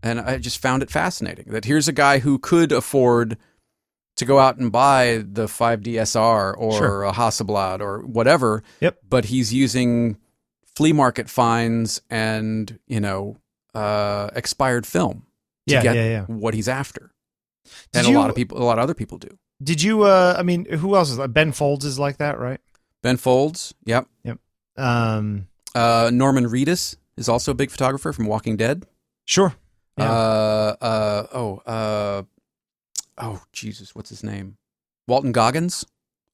And 0.02 0.20
I 0.20 0.38
just 0.38 0.62
found 0.62 0.82
it 0.84 0.90
fascinating 0.90 1.46
that 1.50 1.66
here's 1.66 1.88
a 1.88 1.94
guy 1.94 2.20
who 2.20 2.40
could 2.40 2.72
afford 2.72 3.38
to 4.16 4.26
go 4.26 4.40
out 4.40 4.58
and 4.58 4.72
buy 4.72 5.24
the 5.30 5.46
5DSR 5.48 6.54
or 6.58 6.74
Sure. 6.74 7.04
a 7.04 7.12
Hasselblad 7.12 7.82
or 7.82 8.00
whatever. 8.06 8.64
Yep. 8.82 9.00
But 9.10 9.26
he's 9.26 9.54
using 9.54 10.18
flea 10.76 10.94
market 10.94 11.30
finds 11.30 12.02
and, 12.10 12.80
you 12.88 13.00
know, 13.02 13.38
uh, 13.74 14.30
expired 14.36 14.86
film 14.86 15.26
to 15.68 15.74
Yeah, 15.76 15.84
get 15.84 15.96
yeah, 15.96 16.06
yeah. 16.06 16.26
what 16.26 16.54
he's 16.54 16.68
after. 16.70 17.12
Did 17.92 18.00
and 18.00 18.08
you- 18.08 18.18
a 18.18 18.20
lot 18.20 18.30
of 18.30 18.36
people, 18.36 18.58
a 18.62 18.64
lot 18.64 18.78
of 18.78 18.84
other 18.84 18.94
people 18.94 19.18
do. 19.18 19.30
Did 19.62 19.82
you? 19.84 20.04
uh 20.04 20.36
I 20.40 20.44
mean, 20.44 20.64
who 20.66 20.96
else 20.96 21.10
is 21.12 21.18
like 21.18 21.34
Ben 21.34 21.52
Folds 21.52 21.84
is 21.84 22.00
like 22.00 22.18
that, 22.18 22.40
right? 22.40 22.62
Ben 23.04 23.18
Folds, 23.18 23.74
yep. 23.86 24.08
yep. 24.24 24.40
Um, 24.80 25.48
Uh, 25.76 26.10
Norman 26.12 26.46
Reedus 26.46 26.96
is 27.18 27.30
also 27.30 27.52
a 27.52 27.56
big 27.56 27.70
photographer 27.72 28.12
from 28.14 28.26
Walking 28.26 28.58
Dead. 28.58 28.86
sure. 29.26 29.54
Yeah. 29.98 30.10
Uh, 30.12 30.76
uh, 30.82 31.28
oh, 31.34 31.58
uh, 31.66 32.24
oh, 33.18 33.44
Jesus, 33.52 33.94
what's 33.94 34.10
his 34.10 34.24
name? 34.24 34.56
Walton 35.08 35.32
Goggins, 35.34 35.86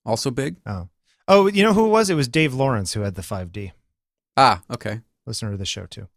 also 0.06 0.30
big. 0.30 0.58
oh, 0.68 0.88
oh, 1.28 1.48
you 1.48 1.64
know 1.64 1.74
who 1.74 1.86
it 1.88 1.90
was? 1.90 2.10
It 2.12 2.16
was 2.16 2.28
Dave 2.28 2.54
Lawrence 2.54 2.94
who 2.94 3.02
had 3.02 3.16
the 3.16 3.24
5D. 3.24 3.72
Ah, 4.38 4.62
okay, 4.72 5.02
Listener 5.26 5.52
to 5.52 5.58
the 5.58 5.66
show 5.66 5.86
too. 5.88 6.08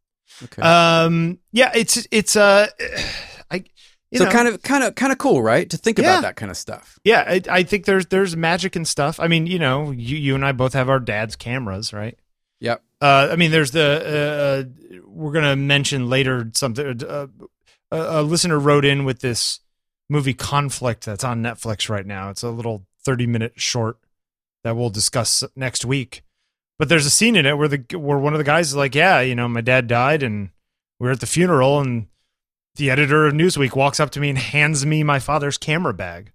okay. 0.45 0.61
Um, 0.61 1.39
yeah, 1.53 1.71
it's 1.75 2.07
it's 2.11 2.37
uh, 2.37 2.67
I. 3.51 3.65
You 4.11 4.19
so 4.19 4.25
know, 4.25 4.31
kind 4.31 4.49
of, 4.49 4.63
kind 4.63 4.85
of, 4.85 4.95
kind 4.95 5.13
of 5.13 5.19
cool, 5.19 5.43
right? 5.43 5.69
To 5.69 5.77
think 5.77 5.99
Yeah. 5.99 6.05
about 6.13 6.23
that 6.23 6.37
kind 6.37 6.51
of 6.51 6.57
stuff. 6.57 6.99
yeah, 7.05 7.25
I, 7.27 7.43
I 7.51 7.63
think 7.63 7.85
there's 7.85 8.07
there's 8.07 8.37
magic 8.37 8.75
and 8.75 8.89
stuff. 8.89 9.21
I 9.21 9.29
mean, 9.29 9.47
you 9.47 9.59
know, 9.59 9.91
you 9.91 10.17
you 10.17 10.35
and 10.35 10.45
I 10.47 10.53
both 10.53 10.73
have 10.73 10.89
our 10.89 11.01
dad's 11.01 11.37
cameras, 11.37 11.93
right? 11.93 12.19
Yep. 12.61 12.83
Uh, 13.01 13.29
I 13.31 13.37
mean, 13.37 13.51
there's 13.51 13.71
the 13.73 14.67
uh, 14.99 14.99
we're 15.07 15.33
gonna 15.33 15.57
mention 15.57 16.09
later 16.09 16.51
something. 16.55 17.03
Uh, 17.05 17.27
a, 17.91 18.21
a 18.21 18.23
listener 18.23 18.59
wrote 18.59 18.85
in 18.85 19.05
with 19.05 19.21
this 19.21 19.61
movie 20.09 20.35
Conflict 20.35 21.05
that's 21.05 21.25
on 21.25 21.43
Netflix 21.43 21.89
right 21.91 22.07
now. 22.07 22.31
It's 22.31 22.43
a 22.43 22.51
little 22.51 22.87
30 23.05 23.27
minute 23.27 23.53
short 23.57 23.99
that 24.65 24.75
we'll 24.75 24.91
discuss 24.91 25.45
next 25.55 25.85
week. 25.85 26.23
But 26.79 26.89
there's 26.89 27.07
a 27.07 27.11
scene 27.11 27.37
in 27.37 27.45
it 27.47 27.59
where 27.59 27.69
the 27.69 27.85
where 27.99 28.19
one 28.19 28.33
of 28.33 28.39
the 28.39 28.45
guys 28.45 28.69
is 28.69 28.77
like, 28.77 28.95
"Yeah, 28.95 29.21
you 29.21 29.35
know, 29.35 29.49
my 29.49 29.61
dad 29.61 29.87
died, 29.87 30.23
and 30.23 30.49
we 30.99 31.09
are 31.09 31.13
at 31.13 31.21
the 31.21 31.27
funeral, 31.27 31.79
and 31.81 32.07
the 32.79 32.91
editor 32.91 33.27
of 33.27 33.35
Newsweek 33.35 33.77
walks 33.77 34.01
up 34.01 34.11
to 34.11 34.21
me 34.21 34.31
and 34.31 34.39
hands 34.39 34.87
me 34.87 35.03
my 35.03 35.19
father's 35.19 35.59
camera 35.59 35.93
bag." 35.93 36.33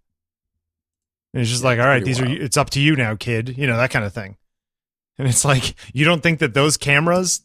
And 1.33 1.41
it's 1.41 1.49
just 1.49 1.63
like, 1.63 1.79
"All 1.79 1.85
right, 1.85 2.05
these 2.05 2.21
are 2.21 2.25
it's 2.27 2.57
up 2.57 2.69
to 2.71 2.79
you 2.79 2.95
now, 2.95 3.15
kid." 3.15 3.57
You 3.57 3.65
know 3.65 3.77
that 3.77 3.89
kind 3.89 4.05
of 4.05 4.13
thing. 4.13 4.37
And 5.17 5.27
it's 5.27 5.45
like, 5.45 5.75
you 5.93 6.05
don't 6.05 6.21
think 6.23 6.39
that 6.39 6.53
those 6.53 6.77
cameras 6.77 7.41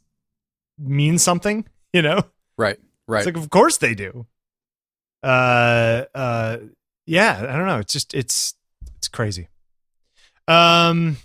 mean 0.78 1.18
something, 1.18 1.66
you 1.92 2.02
know? 2.02 2.22
Right, 2.56 2.78
right. 3.06 3.18
It's 3.18 3.26
like, 3.26 3.36
of 3.36 3.50
course 3.50 3.76
they 3.76 3.94
do. 3.94 4.26
Uh, 5.22 6.04
uh, 6.14 6.58
yeah. 7.06 7.38
I 7.48 7.56
don't 7.56 7.66
know. 7.66 7.78
It's 7.78 7.92
just 7.92 8.14
it's 8.14 8.54
it's 8.96 9.08
crazy. 9.08 9.48
Um, 10.46 11.18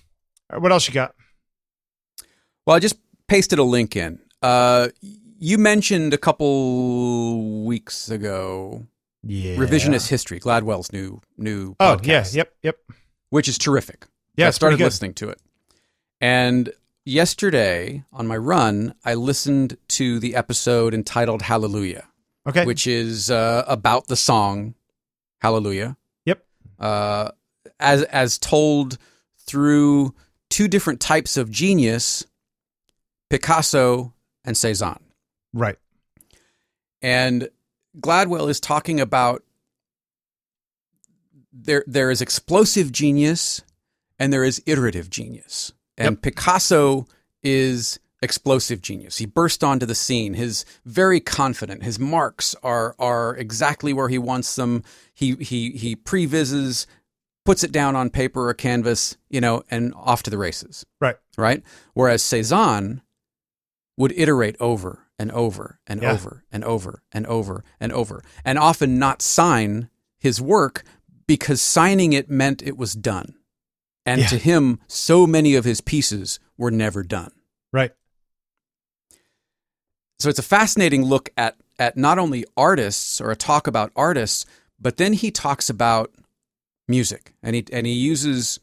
what 0.52 0.72
else 0.72 0.88
you 0.88 0.94
got? 0.94 1.16
well, 2.66 2.76
I 2.76 2.80
just 2.80 2.96
pasted 3.28 3.60
a 3.60 3.64
link 3.64 3.96
in. 3.96 4.20
Uh, 4.42 4.90
you 5.43 5.58
mentioned 5.58 6.13
a 6.13 6.17
couple 6.17 7.65
weeks 7.65 8.10
ago 8.10 8.86
Yeah, 9.23 9.58
revisionist 9.58 10.08
history, 10.08 10.39
Gladwell's 10.39 10.93
new 10.93 11.21
new. 11.38 11.75
Oh 11.82 11.97
podcast, 11.97 12.34
yeah, 12.34 12.39
yep, 12.39 12.53
yep. 12.63 12.77
which 13.29 13.49
is 13.49 13.58
terrific. 13.58 14.08
Yeah, 14.38 14.47
I 14.47 14.51
started 14.51 14.79
listening 14.79 15.13
to 15.15 15.29
it. 15.29 15.39
And 16.21 16.71
yesterday 17.06 18.06
on 18.13 18.25
my 18.25 18.38
run, 18.38 18.95
I 19.03 19.15
listened 19.15 19.77
to 19.89 20.19
the 20.19 20.34
episode 20.36 20.93
entitled 20.93 21.41
Hallelujah, 21.41 22.08
Okay, 22.47 22.65
which 22.65 22.88
is 22.88 23.29
uh, 23.29 23.65
about 23.67 24.08
the 24.08 24.15
song 24.15 24.75
Hallelujah. 25.41 25.97
Yep. 26.25 26.45
Uh, 26.79 27.32
as 27.82 28.03
as 28.03 28.38
told 28.38 28.97
through 29.39 30.15
two 30.49 30.69
different 30.69 31.01
types 31.01 31.36
of 31.36 31.51
genius, 31.51 32.25
Picasso 33.29 34.13
and 34.45 34.56
Cezanne. 34.56 35.03
Right. 35.54 35.78
And 37.02 37.50
Gladwell 38.00 38.50
is 38.50 38.60
talking 38.60 39.00
about 39.00 39.44
there 41.52 41.84
there 41.86 42.10
is 42.10 42.22
explosive 42.22 42.92
genius 42.92 43.62
and 44.20 44.32
there 44.32 44.44
is 44.44 44.62
iterative 44.66 45.10
genius. 45.10 45.74
And 45.98 46.20
Picasso 46.22 47.06
is 47.44 48.00
explosive 48.22 48.82
genius. 48.82 49.18
He 49.18 49.26
burst 49.28 49.63
onto 49.63 49.86
the 49.86 49.94
scene. 49.94 50.34
His 50.34 50.66
very 50.86 51.20
confident. 51.20 51.84
His 51.84 52.00
marks 52.00 52.56
are 52.63 52.96
are 52.98 53.36
exactly 53.36 53.94
where 53.94 54.10
he 54.10 54.18
wants 54.18 54.56
them. 54.56 54.84
He 55.13 55.36
he 55.36 55.72
he 55.72 55.96
previses, 55.96 56.88
puts 57.46 57.63
it 57.63 57.72
down 57.72 57.96
on 57.96 58.10
paper 58.10 58.50
or 58.50 58.54
canvas, 58.56 59.18
you 59.30 59.39
know, 59.42 59.63
and 59.70 59.94
off 59.96 60.24
to 60.24 60.30
the 60.32 60.38
races 60.38 60.86
Right. 61.00 61.18
right? 61.38 61.62
Whereas 61.94 62.24
Cezanne 62.24 63.02
would 63.98 64.13
iterate 64.13 64.56
over 64.60 65.03
and 65.19 65.32
over 65.32 65.80
and 65.88 66.02
Yeah. 66.02 66.13
over 66.13 66.43
and 66.52 66.63
over 66.63 67.04
and 67.12 67.26
over 67.28 67.63
and 67.80 67.91
over, 67.91 68.23
and 68.43 68.58
often 68.58 68.97
not 68.99 69.21
sign 69.21 69.89
his 70.17 70.41
work 70.41 70.84
because 71.28 71.62
signing 71.62 72.13
it 72.13 72.30
meant 72.30 72.62
it 72.62 72.78
was 72.78 72.93
done. 72.93 73.36
And 74.06 74.21
Yeah. 74.21 74.28
to 74.28 74.38
him, 74.38 74.80
so 74.88 75.26
many 75.26 75.56
of 75.56 75.63
his 75.65 75.80
pieces 75.82 76.39
were 76.58 76.71
never 76.71 77.04
done. 77.04 77.32
Right. 77.71 77.91
So 80.19 80.30
it's 80.30 80.39
a 80.39 80.43
fascinating 80.43 81.04
look 81.04 81.30
at 81.38 81.58
at 81.80 81.97
not 81.97 82.19
only 82.19 82.45
artists 82.56 83.19
or 83.19 83.32
a 83.32 83.36
talk 83.36 83.65
about 83.65 83.91
artists, 83.95 84.45
but 84.80 84.97
then 84.97 85.13
he 85.13 85.32
talks 85.32 85.69
about 85.69 86.13
music, 86.88 87.34
and 87.41 87.56
he 87.56 87.65
and 87.71 87.88
he 87.88 87.93
uses 87.93 88.60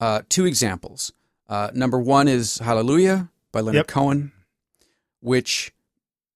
uh, 0.00 0.22
two 0.28 0.44
examples. 0.44 1.12
Uh, 1.48 1.70
number 1.74 1.98
one 2.00 2.26
is 2.28 2.58
Hallelujah 2.58 3.30
by 3.52 3.60
Leonard 3.60 3.76
Yep. 3.80 3.86
Cohen, 3.88 4.32
which 5.22 5.72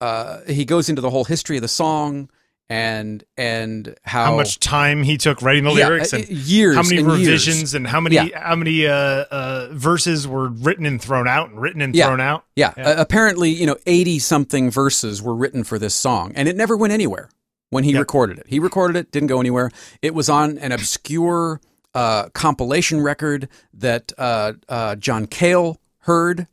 uh, 0.01 0.41
he 0.47 0.65
goes 0.65 0.89
into 0.89 1.03
the 1.03 1.11
whole 1.11 1.25
history 1.25 1.57
of 1.57 1.63
the 1.63 1.69
song 1.69 2.31
and 2.69 3.23
and 3.37 3.95
how, 4.03 4.25
How 4.27 4.37
much 4.37 4.59
time 4.59 5.03
he 5.05 5.17
took 5.17 5.41
writing 5.41 5.65
the 5.65 5.73
Yeah, 5.73 5.87
lyrics 5.89 6.13
uh, 6.13 6.17
and 6.17 6.29
years, 6.29 6.75
how 6.75 6.83
many 6.83 6.97
and 6.99 7.07
years. 7.09 7.19
revisions 7.21 7.75
and 7.75 7.87
how 7.87 8.01
many 8.01 8.17
Yeah. 8.17 8.41
how 8.41 8.57
many 8.57 8.87
uh, 8.87 8.93
uh 8.93 9.69
verses 9.71 10.27
were 10.27 10.49
written 10.49 10.85
and 10.85 11.01
thrown 11.01 11.29
out 11.29 11.51
and 11.51 11.61
written 11.61 11.81
and 11.81 11.95
Yeah. 11.95 12.07
thrown 12.07 12.21
out. 12.21 12.45
Yeah. 12.57 12.73
Uh, 12.77 12.95
apparently, 12.99 13.51
you 13.51 13.67
know, 13.67 13.77
80 13.87 14.19
something 14.19 14.71
verses 14.71 15.23
were 15.23 15.35
written 15.35 15.63
for 15.63 15.79
this 15.79 15.95
song, 15.95 16.33
and 16.35 16.49
it 16.49 16.57
never 16.57 16.77
went 16.77 16.93
anywhere 16.93 17.29
when 17.71 17.85
he 17.85 17.93
Yep. 17.93 18.01
recorded 18.01 18.39
it. 18.39 18.47
He 18.49 18.59
recorded 18.59 18.97
it, 18.97 19.13
didn't 19.13 19.29
go 19.29 19.39
anywhere. 19.39 19.71
It 20.03 20.13
was 20.15 20.29
on 20.29 20.59
an 20.59 20.73
obscure 20.73 21.61
uh, 21.95 22.29
compilation 22.31 23.01
record 23.01 23.49
that 23.73 24.13
uh, 24.19 24.53
uh, 24.69 24.97
John 24.97 25.27
Cale 25.27 25.81
heard 26.01 26.47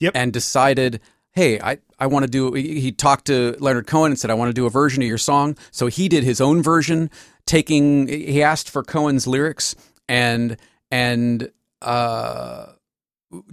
Yep. 0.00 0.12
and 0.16 0.32
decided, 0.32 1.00
hey, 1.34 1.60
I, 1.60 1.78
I 1.98 2.06
want 2.06 2.24
to 2.24 2.30
do. 2.30 2.52
He 2.52 2.92
talked 2.92 3.26
to 3.26 3.56
Leonard 3.58 3.86
Cohen 3.86 4.12
and 4.12 4.18
said, 4.18 4.30
I 4.30 4.34
want 4.34 4.48
to 4.48 4.54
do 4.54 4.66
a 4.66 4.70
version 4.70 5.02
of 5.02 5.08
your 5.08 5.18
song. 5.18 5.56
So 5.70 5.86
he 5.86 6.08
did 6.08 6.24
his 6.24 6.40
own 6.40 6.62
version, 6.62 7.10
taking. 7.46 8.08
He 8.08 8.42
asked 8.42 8.70
for 8.70 8.82
Cohen's 8.82 9.26
lyrics 9.26 9.74
and 10.08 10.56
and 10.90 11.50
uh, 11.82 12.66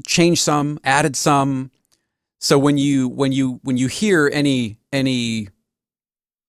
changed 0.08 0.41
some, 0.41 0.80
added 0.84 1.15
some. 1.15 1.72
So 2.39 2.58
when 2.58 2.78
you 2.78 3.08
when 3.08 3.32
you 3.32 3.60
when 3.63 3.78
you 3.78 3.88
hear 3.88 4.30
any 4.32 4.78
any 4.91 5.50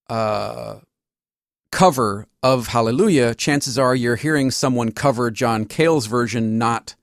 uh, 0.08 0.80
cover 1.70 2.26
of 2.42 2.68
Hallelujah, 2.68 3.34
chances 3.34 3.78
are 3.78 3.94
you're 3.94 4.16
hearing 4.16 4.50
someone 4.50 4.92
cover 4.92 5.30
John 5.30 5.64
Cale's 5.64 6.06
version, 6.06 6.58
not 6.58 6.94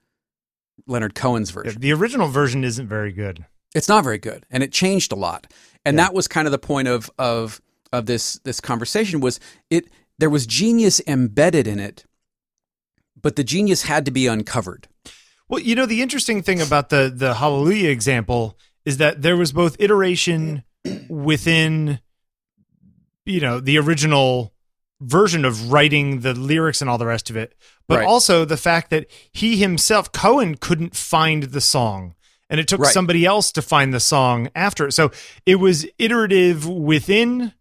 Leonard 0.88 1.16
Cohen's 1.16 1.52
version. 1.52 1.80
The 1.80 1.94
original 1.94 2.28
version 2.28 2.64
isn't 2.64 2.88
very 2.88 3.12
good. 3.12 3.46
It's 3.76 3.88
not 3.88 4.04
very 4.04 4.18
good, 4.18 4.46
and 4.50 4.64
it 4.64 4.72
changed 4.72 5.12
a 5.12 5.16
lot. 5.16 5.52
And 5.86 5.96
Yeah. 5.98 6.06
that 6.06 6.14
was 6.14 6.28
kind 6.28 6.48
of 6.48 6.52
the 6.52 6.58
point 6.60 6.88
of 6.88 7.10
of 7.18 7.62
of 7.92 8.06
this 8.06 8.40
this 8.44 8.60
conversation 8.62 9.20
was 9.20 9.40
it 9.70 9.86
there 10.18 10.30
was 10.30 10.46
genius 10.46 11.02
embedded 11.08 11.68
in 11.68 11.80
it, 11.80 12.06
but 13.22 13.36
the 13.36 13.44
genius 13.44 13.84
had 13.84 14.06
to 14.06 14.12
be 14.12 14.28
uncovered. 14.28 14.88
Well, 15.48 15.60
you 15.62 15.74
know, 15.76 15.86
the 15.86 16.02
interesting 16.02 16.42
thing 16.44 16.62
about 16.62 16.90
the 16.90 17.12
the 17.16 17.36
Hallelujah 17.36 17.90
example 17.90 18.58
is 18.86 18.98
that 18.98 19.22
there 19.22 19.38
was 19.38 19.52
both 19.52 19.76
iteration 19.80 20.64
within 21.10 22.00
you 23.26 23.40
know, 23.40 23.60
the 23.60 23.78
original 23.78 24.54
version 25.02 25.46
of 25.46 25.72
writing 25.72 26.22
the 26.22 26.34
lyrics 26.34 26.82
and 26.82 26.90
all 26.90 26.98
the 26.98 27.06
rest 27.06 27.30
of 27.30 27.38
it, 27.38 27.54
but 27.88 28.00
Right. 28.00 28.08
also 28.08 28.44
the 28.44 28.58
fact 28.58 28.90
that 28.90 29.06
he 29.32 29.58
himself 29.58 30.12
Cohen 30.12 30.56
couldn't 30.56 30.96
find 30.96 31.44
the 31.44 31.62
song 31.62 32.16
and 32.50 32.60
it 32.60 32.68
took 32.68 32.82
Right. 32.82 32.94
somebody 32.94 33.26
else 33.26 33.52
to 33.54 33.62
find 33.62 33.94
the 33.94 34.00
song 34.00 34.50
after 34.56 34.88
it. 34.88 34.94
So 34.94 35.12
it 35.46 35.56
was 35.56 35.86
iterative 35.98 36.68
within 36.68 37.54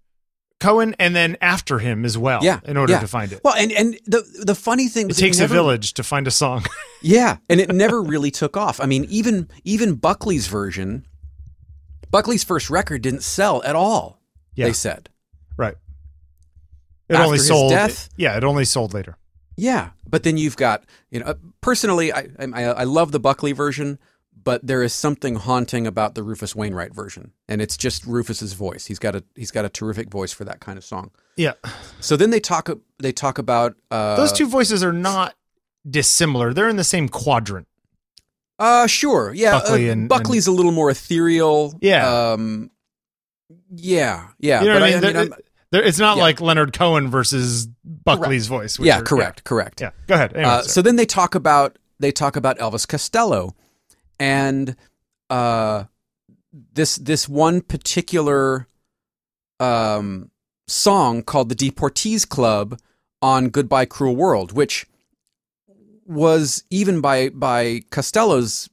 Cohen 0.61 0.97
and 0.99 1.15
then 1.15 1.37
after 1.41 1.79
him 1.79 2.05
as 2.05 2.19
well. 2.19 2.41
Yeah, 2.43 2.59
in 2.65 2.77
order 2.77 2.95
yeah. 2.95 3.01
to 3.01 3.07
find 3.07 3.31
it. 3.33 3.41
Well, 3.45 3.55
and 3.55 3.71
and 3.73 3.99
the 4.07 4.25
the 4.45 4.55
funny 4.57 4.89
thing 4.89 5.09
It 5.09 5.17
takes 5.17 5.39
never, 5.39 5.55
a 5.55 5.57
village 5.57 5.95
to 5.95 6.03
find 6.03 6.27
a 6.27 6.31
song. 6.33 6.65
Yeah, 7.01 7.37
and 7.49 7.61
it 7.61 7.73
never 7.73 8.03
really 8.03 8.33
took 8.33 8.57
off. 8.57 8.81
I 8.81 8.87
mean, 8.87 9.05
even 9.09 9.49
even 9.63 9.95
Buckley's 9.95 10.49
version, 10.49 11.07
Buckley's 12.11 12.43
first 12.43 12.71
record 12.71 13.03
didn't 13.03 13.23
sell 13.23 13.63
at 13.63 13.77
all. 13.77 14.21
Yeah. 14.57 14.67
They 14.67 14.73
said. 14.73 15.09
right. 15.57 15.77
It 17.09 17.15
After 17.15 17.25
only 17.25 17.39
his 17.39 17.47
sold. 17.47 17.71
death? 17.71 18.09
yeah, 18.17 18.37
it 18.37 18.43
only 18.45 18.65
sold 18.65 18.93
later. 18.95 19.17
Yeah, 19.57 19.91
but 20.09 20.25
then 20.25 20.37
you've 20.37 20.57
got 20.57 20.85
you 21.11 21.21
know 21.21 21.27
uh, 21.27 21.35
personally, 21.61 22.13
I, 22.13 22.27
I 22.39 22.63
I 22.65 22.85
love 22.85 23.13
the 23.13 23.21
Buckley 23.21 23.53
version, 23.53 23.99
but 24.49 24.67
there 24.67 24.83
is 24.83 24.95
something 24.95 25.35
haunting 25.35 25.87
about 25.87 26.15
the 26.15 26.23
Rufus 26.23 26.57
Wainwright 26.57 26.95
version, 26.95 27.33
and 27.51 27.61
it's 27.61 27.77
just 27.77 28.07
Rufus's 28.07 28.55
voice. 28.55 28.87
He's 28.87 28.99
got 28.99 29.15
a 29.15 29.23
he's 29.37 29.51
got 29.51 29.67
a 29.67 29.69
terrific 29.69 30.09
voice 30.11 30.33
for 30.33 30.47
that 30.47 30.59
kind 30.61 30.79
of 30.79 30.85
song. 30.85 31.11
Yeah, 31.37 31.53
So 32.01 32.17
then 32.17 32.31
they 32.31 32.41
talk 32.41 32.71
they 32.99 33.13
talk 33.13 33.37
about 33.37 33.77
uh, 33.91 34.17
those 34.17 34.33
two 34.33 34.49
voices 34.49 34.83
are 34.83 34.93
not 34.95 35.35
dissimilar. 35.89 36.55
They're 36.55 36.71
in 36.71 36.77
the 36.77 36.83
same 36.97 37.11
quadrant. 37.11 37.69
Uh, 38.59 38.87
sure. 38.87 39.35
Yeah. 39.35 39.53
Buckley 39.59 39.91
uh, 39.91 39.93
and- 39.93 40.09
Buckley's 40.09 40.47
a 40.47 40.53
little 40.53 40.73
more 40.73 40.89
ethereal. 40.89 41.79
Yeah. 41.83 42.31
Um, 42.33 42.71
yeah. 43.71 44.29
Yeah. 44.39 44.63
You 44.63 44.69
know 44.69 44.75
but 44.77 44.81
what 44.81 44.89
I 44.89 44.93
mean? 44.93 45.01
They're- 45.03 45.17
I'm- 45.19 45.33
they're- 45.73 45.83
it's 45.85 45.99
not 45.99 46.17
Yeah. 46.17 46.23
like 46.23 46.41
Leonard 46.41 46.73
Cohen 46.73 47.11
versus 47.11 47.69
Buckley's 47.85 48.47
voice. 48.47 48.79
which 48.79 48.87
yeah. 48.87 49.01
are- 49.01 49.03
Correct. 49.03 49.45
Correct. 49.45 49.83
Yeah. 49.83 49.91
Go 50.07 50.15
ahead. 50.15 50.33
Anyway, 50.35 50.49
Uh, 50.51 50.63
so 50.63 50.81
then 50.81 50.97
they 50.97 51.07
talk 51.07 51.35
about 51.35 51.77
they 52.01 52.13
talk 52.13 52.35
about 52.37 52.59
Elvis 52.59 52.87
Costello, 52.89 53.55
and 54.19 54.77
uh, 55.31 55.85
this 56.53 56.97
this 56.97 57.29
one 57.29 57.61
particular 57.61 58.67
um, 59.61 60.31
song 60.67 61.23
called 61.23 61.49
the 61.49 61.55
Deportees 61.55 62.29
Club 62.29 62.79
on 63.21 63.49
Goodbye 63.49 63.87
Cruel 63.87 64.17
World, 64.17 64.53
which 64.53 64.87
was 66.07 66.65
even 66.71 67.01
by 67.01 67.29
by 67.29 67.83
Costello's 67.91 68.69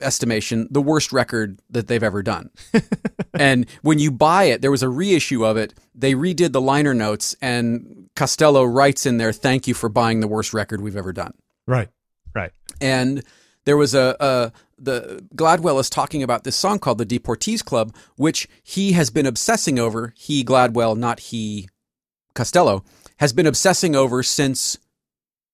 estimation 0.00 0.66
the 0.70 0.82
worst 0.82 1.12
record 1.12 1.60
that 1.70 1.86
they've 1.86 2.02
ever 2.02 2.22
done. 2.22 2.50
and 3.34 3.66
when 3.82 3.98
you 3.98 4.10
buy 4.10 4.44
it, 4.44 4.60
there 4.60 4.70
was 4.70 4.82
a 4.82 4.88
reissue 4.88 5.44
of 5.44 5.56
it. 5.56 5.74
They 5.94 6.14
redid 6.14 6.52
the 6.52 6.60
liner 6.60 6.94
notes, 6.94 7.36
and 7.40 8.10
Costello 8.16 8.64
writes 8.64 9.06
in 9.06 9.18
there, 9.18 9.32
"Thank 9.32 9.68
you 9.68 9.74
for 9.74 9.88
buying 9.88 10.20
the 10.20 10.28
worst 10.28 10.52
record 10.52 10.80
we've 10.80 10.96
ever 10.96 11.12
done." 11.12 11.34
right. 11.66 11.88
Right. 12.34 12.50
And 12.80 13.22
there 13.64 13.76
was 13.76 13.94
a, 13.94 14.16
a 14.20 14.52
the 14.78 15.24
Gladwell 15.34 15.80
is 15.80 15.88
talking 15.88 16.22
about 16.22 16.44
this 16.44 16.56
song 16.56 16.78
called 16.78 16.98
the 16.98 17.06
Deportees 17.06 17.64
Club, 17.64 17.94
which 18.16 18.48
he 18.62 18.92
has 18.92 19.10
been 19.10 19.26
obsessing 19.26 19.78
over. 19.78 20.12
He 20.16 20.44
Gladwell, 20.44 20.96
not 20.96 21.20
he 21.20 21.68
Costello, 22.34 22.84
has 23.18 23.32
been 23.32 23.46
obsessing 23.46 23.94
over 23.94 24.22
since 24.22 24.76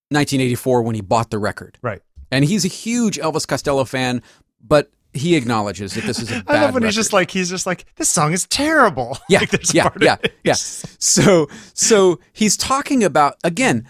1984 0.08 0.82
when 0.82 0.94
he 0.94 1.00
bought 1.00 1.30
the 1.30 1.38
record. 1.38 1.78
Right. 1.82 2.02
And 2.30 2.44
he's 2.44 2.64
a 2.64 2.68
huge 2.68 3.18
Elvis 3.18 3.46
Costello 3.46 3.84
fan, 3.84 4.22
but 4.60 4.90
he 5.12 5.36
acknowledges 5.36 5.94
that 5.94 6.04
this 6.04 6.20
is 6.20 6.30
a 6.30 6.42
bad 6.42 6.44
I 6.48 6.62
love 6.62 6.74
when 6.74 6.84
he's 6.84 6.94
just 6.94 7.12
like 7.12 7.30
he's 7.30 7.50
just 7.50 7.66
like 7.66 7.84
this 7.96 8.08
song 8.08 8.32
is 8.32 8.46
terrible. 8.46 9.18
Yeah, 9.28 9.40
Like, 9.40 9.74
yeah, 9.74 9.82
part 9.82 10.02
yeah, 10.02 10.16
yeah. 10.44 10.54
So, 10.54 11.48
so 11.74 12.18
he's 12.32 12.56
talking 12.56 13.04
about 13.04 13.36
again, 13.44 13.86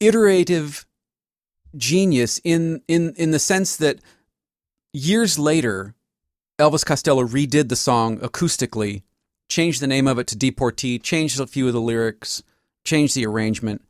iterative 0.00 0.86
genius 1.76 2.40
in 2.44 2.82
in 2.88 3.14
in 3.16 3.30
the 3.30 3.38
sense 3.38 3.76
that 3.76 3.98
years 4.92 5.38
later, 5.38 5.94
Elvis 6.58 6.84
Costello 6.84 7.24
redid 7.24 7.68
the 7.68 7.76
song 7.76 8.18
acoustically, 8.18 9.02
changed 9.48 9.80
the 9.80 9.86
name 9.86 10.06
of 10.06 10.18
it 10.18 10.26
to 10.28 10.36
Deportee, 10.36 11.02
changed 11.02 11.40
a 11.40 11.46
few 11.46 11.66
of 11.66 11.72
the 11.72 11.80
lyrics, 11.80 12.42
changed 12.84 13.14
the 13.14 13.26
arrangement, 13.26 13.82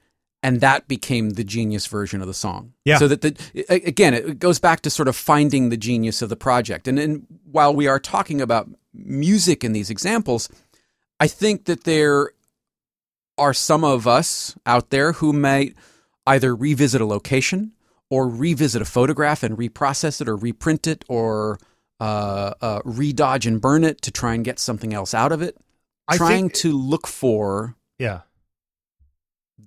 and 0.42 0.60
that 0.60 0.88
became 0.88 1.30
the 1.30 1.44
genius 1.44 1.86
version 1.86 2.20
of 2.20 2.26
the 2.26 2.34
song. 2.34 2.72
Yeah. 2.84 2.98
So 2.98 3.08
that 3.08 3.20
the 3.20 3.36
again, 3.68 4.14
it 4.14 4.38
goes 4.38 4.58
back 4.58 4.80
to 4.80 4.90
sort 4.90 5.08
of 5.08 5.16
finding 5.16 5.68
the 5.68 5.76
genius 5.76 6.22
of 6.22 6.28
the 6.28 6.36
project. 6.36 6.88
And 6.88 6.98
then 6.98 7.26
while 7.50 7.74
we 7.74 7.86
are 7.86 7.98
talking 7.98 8.40
about 8.40 8.68
music 8.94 9.64
in 9.64 9.72
these 9.72 9.90
examples, 9.90 10.48
I 11.20 11.28
think 11.28 11.64
that 11.64 11.84
there 11.84 12.32
are 13.38 13.54
some 13.54 13.84
of 13.84 14.06
us 14.06 14.56
out 14.66 14.90
there 14.90 15.12
who 15.12 15.32
might 15.32 15.74
either 16.26 16.54
revisit 16.54 17.00
a 17.00 17.06
location 17.06 17.72
or 18.10 18.28
revisit 18.28 18.82
a 18.82 18.84
photograph 18.84 19.42
and 19.42 19.56
reprocess 19.56 20.20
it 20.20 20.28
or 20.28 20.36
reprint 20.36 20.86
it 20.86 21.04
or 21.08 21.58
uh, 22.00 22.52
uh, 22.60 22.80
redodge 22.84 23.46
and 23.46 23.60
burn 23.60 23.84
it 23.84 24.02
to 24.02 24.10
try 24.10 24.34
and 24.34 24.44
get 24.44 24.58
something 24.58 24.92
else 24.92 25.14
out 25.14 25.32
of 25.32 25.40
it. 25.42 25.56
I 26.08 26.16
trying 26.16 26.44
think- 26.50 26.54
to 26.54 26.72
look 26.76 27.06
for 27.06 27.76
Yeah. 27.98 28.22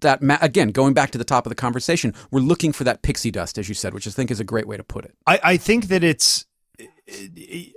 that 0.01 0.21
ma- 0.21 0.37
again 0.41 0.69
going 0.69 0.93
back 0.93 1.11
to 1.11 1.17
the 1.17 1.23
top 1.23 1.45
of 1.45 1.49
the 1.49 1.55
conversation 1.55 2.13
we're 2.29 2.41
looking 2.41 2.73
for 2.73 2.83
that 2.83 3.01
pixie 3.01 3.31
dust 3.31 3.57
as 3.57 3.69
you 3.69 3.73
said 3.75 3.93
which 3.93 4.05
i 4.05 4.11
think 4.11 4.29
is 4.29 4.41
a 4.41 4.43
great 4.43 4.67
way 4.67 4.75
to 4.75 4.83
put 4.83 5.05
it 5.05 5.15
I, 5.25 5.39
I 5.41 5.57
think 5.57 5.87
that 5.87 6.03
it's 6.03 6.45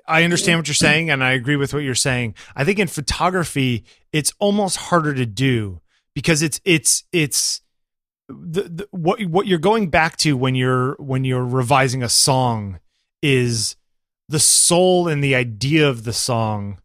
I 0.09 0.25
understand 0.25 0.59
what 0.59 0.67
you're 0.67 0.75
saying 0.75 1.11
and 1.11 1.23
I 1.23 1.33
agree 1.33 1.57
with 1.57 1.75
what 1.75 1.81
you're 1.85 1.95
saying. 1.95 2.35
I 2.57 2.65
think 2.65 2.79
in 2.79 2.89
photography 2.89 3.85
it's 4.11 4.33
almost 4.39 4.77
harder 4.79 5.13
to 5.15 5.27
do 5.27 5.81
because 6.15 6.41
it's 6.43 6.61
it's 6.65 7.05
it's 7.13 7.61
the, 8.29 8.63
the 8.63 8.89
what 8.91 9.23
what 9.25 9.47
you're 9.47 9.59
going 9.59 9.91
back 9.91 10.17
to 10.19 10.37
when 10.37 10.55
you're 10.55 10.95
when 10.99 11.25
you're 11.25 11.45
revising 11.45 12.03
a 12.03 12.09
song 12.09 12.81
is 13.23 13.77
the 14.29 14.39
soul 14.39 15.09
and 15.09 15.25
the 15.25 15.35
idea 15.35 15.89
of 15.89 16.05
the 16.05 16.13
song. 16.13 16.81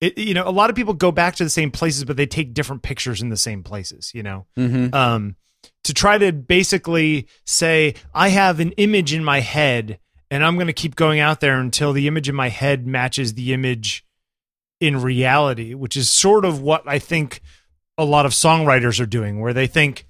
It, 0.00 0.16
you 0.16 0.32
know, 0.32 0.46
a 0.46 0.50
lot 0.50 0.70
of 0.70 0.76
people 0.76 0.94
go 0.94 1.10
back 1.10 1.34
to 1.36 1.44
the 1.44 1.50
same 1.50 1.72
places, 1.72 2.04
but 2.04 2.16
they 2.16 2.26
take 2.26 2.54
different 2.54 2.82
pictures 2.82 3.20
in 3.20 3.30
the 3.30 3.36
same 3.36 3.62
places. 3.62 4.12
You 4.14 4.22
know, 4.22 4.46
mm-hmm. 4.56 4.94
um, 4.94 5.36
to 5.84 5.92
try 5.92 6.18
to 6.18 6.32
basically 6.32 7.26
say, 7.44 7.94
I 8.14 8.28
have 8.28 8.60
an 8.60 8.72
image 8.72 9.12
in 9.12 9.24
my 9.24 9.40
head 9.40 9.98
and 10.30 10.44
I'm 10.44 10.56
going 10.56 10.66
to 10.66 10.72
keep 10.72 10.96
going 10.96 11.20
out 11.20 11.40
there 11.40 11.58
until 11.58 11.92
the 11.92 12.06
image 12.06 12.28
in 12.28 12.34
my 12.34 12.48
head 12.48 12.86
matches 12.86 13.34
the 13.34 13.52
image 13.52 14.04
in 14.80 15.00
reality, 15.00 15.74
which 15.74 15.96
is 15.96 16.10
sort 16.10 16.44
of 16.44 16.60
what 16.60 16.82
I 16.86 16.98
think 16.98 17.40
a 17.96 18.04
lot 18.04 18.26
of 18.26 18.32
songwriters 18.32 19.00
are 19.00 19.06
doing, 19.06 19.40
where 19.40 19.52
they 19.52 19.66
think 19.66 20.06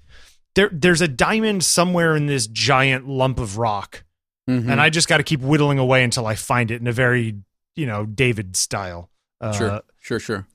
there, 0.59 0.69
there's 0.73 0.99
a 0.99 1.07
diamond 1.07 1.63
somewhere 1.63 2.17
in 2.17 2.25
this 2.25 2.45
giant 2.45 3.07
lump 3.07 3.39
of 3.39 3.57
rock. 3.57 4.03
Mm-hmm. 4.49 4.69
And 4.69 4.81
I 4.81 4.89
just 4.89 5.07
got 5.07 5.17
to 5.17 5.23
keep 5.23 5.39
whittling 5.39 5.79
away 5.79 6.03
until 6.03 6.27
I 6.27 6.35
find 6.35 6.69
it 6.69 6.81
in 6.81 6.87
a 6.87 6.91
very, 6.91 7.35
you 7.77 7.85
know, 7.85 8.05
David 8.05 8.57
style. 8.57 9.09
Uh, 9.39 9.53
sure 9.53 9.81
sure 10.01 10.19
sure 10.19 10.47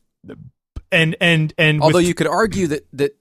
And, 0.93 1.17
and, 1.23 1.55
and, 1.57 1.81
although 1.81 1.99
with- 1.99 2.07
you 2.07 2.12
could 2.12 2.27
argue 2.27 2.67
that 2.67 2.87
that 2.93 3.17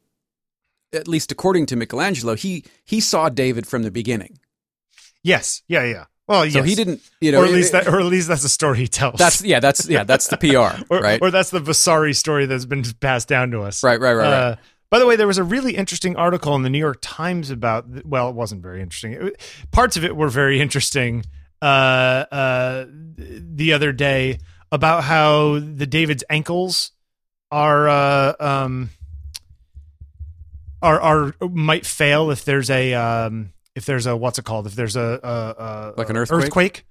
at 0.92 1.08
least 1.08 1.32
according 1.32 1.66
to 1.66 1.76
michelangelo 1.76 2.36
he 2.36 2.64
he 2.84 3.00
saw 3.00 3.28
david 3.28 3.66
from 3.66 3.82
the 3.82 3.90
beginning 3.90 4.38
yes, 5.24 5.64
yeah, 5.68 5.84
yeah. 5.86 6.06
Well, 6.28 6.42
so 6.44 6.60
yes. 6.60 6.66
he 6.66 6.76
didn't 6.76 7.02
you 7.20 7.32
know 7.32 7.42
or 7.42 7.46
at 7.46 7.52
least 7.52 7.72
that, 7.72 7.88
or 7.88 8.00
at 8.00 8.06
least 8.06 8.28
that's 8.28 8.44
the 8.44 8.50
story 8.50 8.80
he 8.80 8.88
tells. 8.88 9.16
that's 9.18 9.42
yeah 9.42 9.60
that's 9.60 9.90
yeah 9.90 10.04
that's 10.04 10.28
the 10.28 10.38
pr 10.38 10.84
or, 10.94 11.00
right 11.00 11.20
or 11.22 11.32
that's 11.32 11.50
the 11.50 11.62
Vasari 11.62 12.14
story 12.14 12.46
that's 12.46 12.66
been 12.66 12.84
passed 13.00 13.28
down 13.30 13.52
to 13.52 13.62
us. 13.62 13.84
right 13.84 14.00
right 14.00 14.14
right, 14.14 14.50
right. 14.50 14.58
By 14.94 15.00
the 15.00 15.08
way, 15.08 15.16
there 15.16 15.26
was 15.26 15.40
a 15.40 15.44
really 15.44 15.76
interesting 15.76 16.16
article 16.18 16.54
in 16.56 16.62
the 16.62 16.70
New 16.70 16.78
York 16.78 17.00
Times 17.02 17.50
about. 17.50 18.06
Well, 18.06 18.30
it 18.30 18.36
wasn't 18.36 18.62
very 18.62 18.80
interesting. 18.80 19.14
It- 19.14 19.42
parts 19.72 19.98
of 19.98 20.06
it 20.06 20.16
were 20.16 20.30
very 20.30 20.62
interesting. 20.62 21.26
Uh, 21.60 21.66
uh, 22.32 22.86
the 23.18 23.74
other 23.74 23.92
day 23.92 24.38
about 24.72 25.04
how 25.04 25.58
the 25.58 25.88
David's 25.88 26.24
ankles 26.30 26.92
are 27.50 27.90
uh, 27.90 28.34
um, 28.40 28.92
are 30.84 31.02
are 31.02 31.36
might 31.42 31.88
fail 31.88 32.30
if 32.30 32.46
there's 32.46 32.70
a 32.70 32.94
um, 32.94 33.52
if 33.74 33.88
there's 33.88 34.06
a 34.06 34.16
what's 34.16 34.38
it 34.38 34.46
called 34.46 34.68
if 34.68 34.76
there's 34.76 34.96
a, 34.96 35.20
a, 35.24 35.64
a 35.64 35.94
Like 35.98 36.12
an 36.12 36.18
earthquake? 36.18 36.74
that 36.76 36.84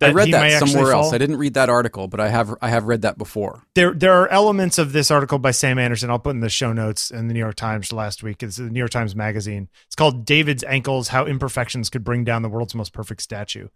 I 0.00 0.12
read 0.12 0.32
that 0.32 0.58
somewhere 0.58 0.92
else. 0.92 1.12
I 1.12 1.18
didn't 1.18 1.36
read 1.36 1.54
that 1.54 1.68
article, 1.68 2.08
but 2.08 2.20
I 2.20 2.28
have 2.28 2.54
I 2.60 2.68
have 2.68 2.84
read 2.84 3.02
that 3.02 3.18
before. 3.18 3.62
there 3.74 3.92
there 3.92 4.12
are 4.12 4.28
elements 4.28 4.78
of 4.78 4.92
this 4.92 5.10
article 5.10 5.38
by 5.38 5.50
Sam 5.50 5.78
Anderson. 5.78 6.10
I'll 6.10 6.18
put 6.18 6.30
in 6.30 6.40
the 6.40 6.48
show 6.48 6.72
notes 6.72 7.10
in 7.10 7.28
the 7.28 7.34
New 7.34 7.40
York 7.40 7.56
Times 7.56 7.92
last 7.92 8.22
week. 8.22 8.42
It's 8.42 8.56
the 8.56 8.70
New 8.70 8.78
York 8.78 8.90
Times 8.90 9.14
Magazine. 9.14 9.68
It's 9.86 9.96
called 9.96 10.24
David's 10.24 10.64
Ankles: 10.64 11.08
How 11.08 11.26
Imperfections 11.26 11.90
Could 11.90 12.04
Bring 12.04 12.24
Down 12.24 12.42
the 12.42 12.48
World's 12.48 12.74
Most 12.74 12.92
Perfect 12.92 13.22
Statue, 13.22 13.68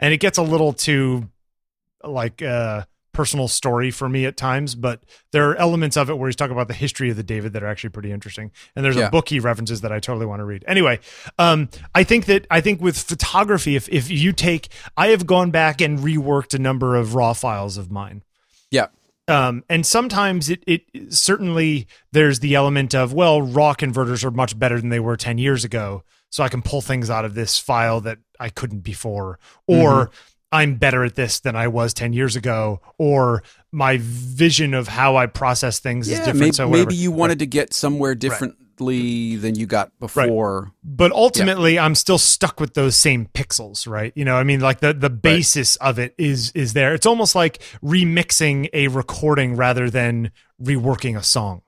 and 0.00 0.12
it 0.12 0.18
gets 0.18 0.38
a 0.38 0.42
little 0.42 0.72
too 0.72 1.28
like 2.04 2.42
uh 2.42 2.84
personal 3.16 3.48
story 3.48 3.90
for 3.90 4.08
me 4.08 4.26
at 4.26 4.36
times, 4.36 4.74
but 4.74 5.02
there 5.32 5.48
are 5.50 5.56
elements 5.56 5.96
of 5.96 6.10
it 6.10 6.18
where 6.18 6.28
he's 6.28 6.36
talking 6.36 6.52
about 6.52 6.68
the 6.68 6.74
history 6.74 7.08
of 7.10 7.16
the 7.16 7.22
David 7.22 7.54
that 7.54 7.62
are 7.62 7.66
actually 7.66 7.90
pretty 7.90 8.12
interesting. 8.12 8.50
And 8.76 8.84
there's 8.84 8.96
Yeah. 8.96 9.06
a 9.06 9.10
book 9.10 9.30
he 9.30 9.40
references 9.40 9.80
that 9.80 9.90
I 9.90 10.00
totally 10.00 10.26
want 10.26 10.40
to 10.40 10.44
read. 10.44 10.64
Anyway, 10.68 11.00
um, 11.38 11.68
I 11.94 12.04
think 12.04 12.26
that 12.26 12.46
I 12.50 12.60
think 12.60 12.80
with 12.80 12.98
photography, 12.98 13.74
if 13.74 13.88
if 13.88 14.10
you 14.10 14.32
take, 14.32 14.68
I 14.96 15.08
have 15.08 15.26
gone 15.26 15.50
back 15.50 15.80
and 15.80 15.98
reworked 15.98 16.52
a 16.54 16.58
number 16.58 16.94
of 16.94 17.14
raw 17.14 17.32
files 17.32 17.78
of 17.78 17.90
mine 17.90 18.22
Yeah. 18.70 18.88
um, 19.28 19.64
and 19.70 19.86
sometimes 19.86 20.50
it, 20.50 20.62
it 20.66 20.82
certainly 21.08 21.86
there's 22.12 22.40
the 22.40 22.54
element 22.54 22.94
of 22.94 23.12
well 23.12 23.40
raw 23.42 23.72
converters 23.74 24.22
are 24.24 24.30
much 24.30 24.58
better 24.58 24.78
than 24.80 24.90
they 24.90 25.00
were 25.00 25.16
10 25.16 25.38
years 25.38 25.64
ago 25.64 26.04
so 26.30 26.44
i 26.44 26.48
can 26.48 26.62
pull 26.62 26.80
things 26.80 27.08
out 27.10 27.24
of 27.24 27.34
this 27.34 27.58
file 27.58 28.00
that 28.00 28.18
i 28.38 28.48
couldn't 28.48 28.80
before 28.80 29.38
or 29.66 30.10
I'm 30.56 30.76
better 30.76 31.04
at 31.04 31.16
this 31.16 31.40
than 31.40 31.54
I 31.54 31.68
was 31.68 31.92
10 31.92 32.14
years 32.14 32.34
ago, 32.34 32.80
or 32.96 33.42
my 33.72 33.98
vision 34.00 34.72
of 34.72 34.88
how 34.88 35.16
I 35.16 35.26
process 35.26 35.80
things 35.80 36.08
is 36.08 36.18
different. 36.18 36.38
maybe, 36.38 36.52
so 36.52 36.66
whatever. 36.66 36.90
maybe 36.90 36.96
you 36.96 37.12
wanted 37.12 37.40
to 37.40 37.46
get 37.46 37.74
somewhere 37.74 38.14
differently 38.14 39.36
than 39.36 39.54
you 39.54 39.66
got 39.66 39.92
before. 39.98 40.72
but 40.82 41.12
ultimately 41.12 41.78
I'm 41.78 41.94
still 41.94 42.16
stuck 42.16 42.58
with 42.58 42.72
those 42.72 42.96
same 42.96 43.26
pixels, 43.26 43.86
right? 43.86 44.14
You 44.16 44.24
know, 44.24 44.36
I 44.36 44.44
mean 44.44 44.60
like 44.60 44.80
the 44.80 44.94
the 44.94 45.10
basis 45.10 45.76
of 45.76 45.98
it 45.98 46.14
is 46.16 46.52
is 46.52 46.72
there. 46.72 46.94
It's 46.94 47.06
almost 47.06 47.34
like 47.34 47.58
remixing 47.82 48.70
a 48.72 48.88
recording 48.88 49.56
rather 49.56 49.90
than 49.90 50.30
reworking 50.62 51.18
a 51.18 51.22
song. 51.22 51.60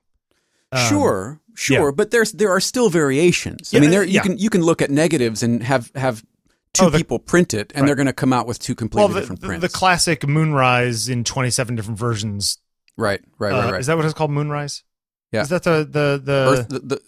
Um, 0.73 0.89
sure, 0.89 1.41
sure, 1.55 1.89
yeah. 1.89 1.95
but 1.95 2.11
there's 2.11 2.33
there 2.33 2.51
are 2.51 2.61
still 2.61 2.89
variations. 2.89 3.73
Yeah, 3.73 3.79
I 3.79 3.81
mean, 3.83 3.91
there 3.91 4.03
you 4.03 4.15
yeah. 4.15 4.23
can 4.23 4.39
you 4.39 4.49
can 4.49 4.63
look 4.63 4.81
at 4.81 4.91
negatives 4.91 5.43
and 5.43 5.63
have 5.63 5.91
have 5.95 6.25
two 6.79 6.87
Oh, 6.87 6.91
the- 6.91 6.99
people 6.99 7.19
print 7.19 7.53
it, 7.55 7.73
and 7.75 7.83
Right. 7.83 7.87
they're 7.87 7.97
going 7.97 8.07
to 8.07 8.13
come 8.13 8.33
out 8.33 8.47
with 8.47 8.59
two 8.59 8.75
completely 8.75 9.07
Well, 9.07 9.15
the, 9.15 9.21
different 9.21 9.43
prints. 9.43 9.63
the 9.63 9.69
classic 9.69 10.27
Moonrise 10.27 11.09
in 11.09 11.25
27 11.25 11.77
different 11.77 11.99
versions. 11.99 12.59
right, 12.97 13.21
right, 13.39 13.53
Uh, 13.53 13.57
right, 13.63 13.73
right. 13.73 13.81
Is 13.81 13.87
that 13.87 13.97
what 13.97 14.05
it's 14.05 14.15
called? 14.15 14.31
Moonrise? 14.31 14.83
Yeah. 15.33 15.43
Is 15.43 15.49
that 15.51 15.63
the 15.63 15.87
the 15.91 16.21
the 16.25 16.33
Earth, 16.61 16.69
the, 16.69 16.79
the, 16.81 17.01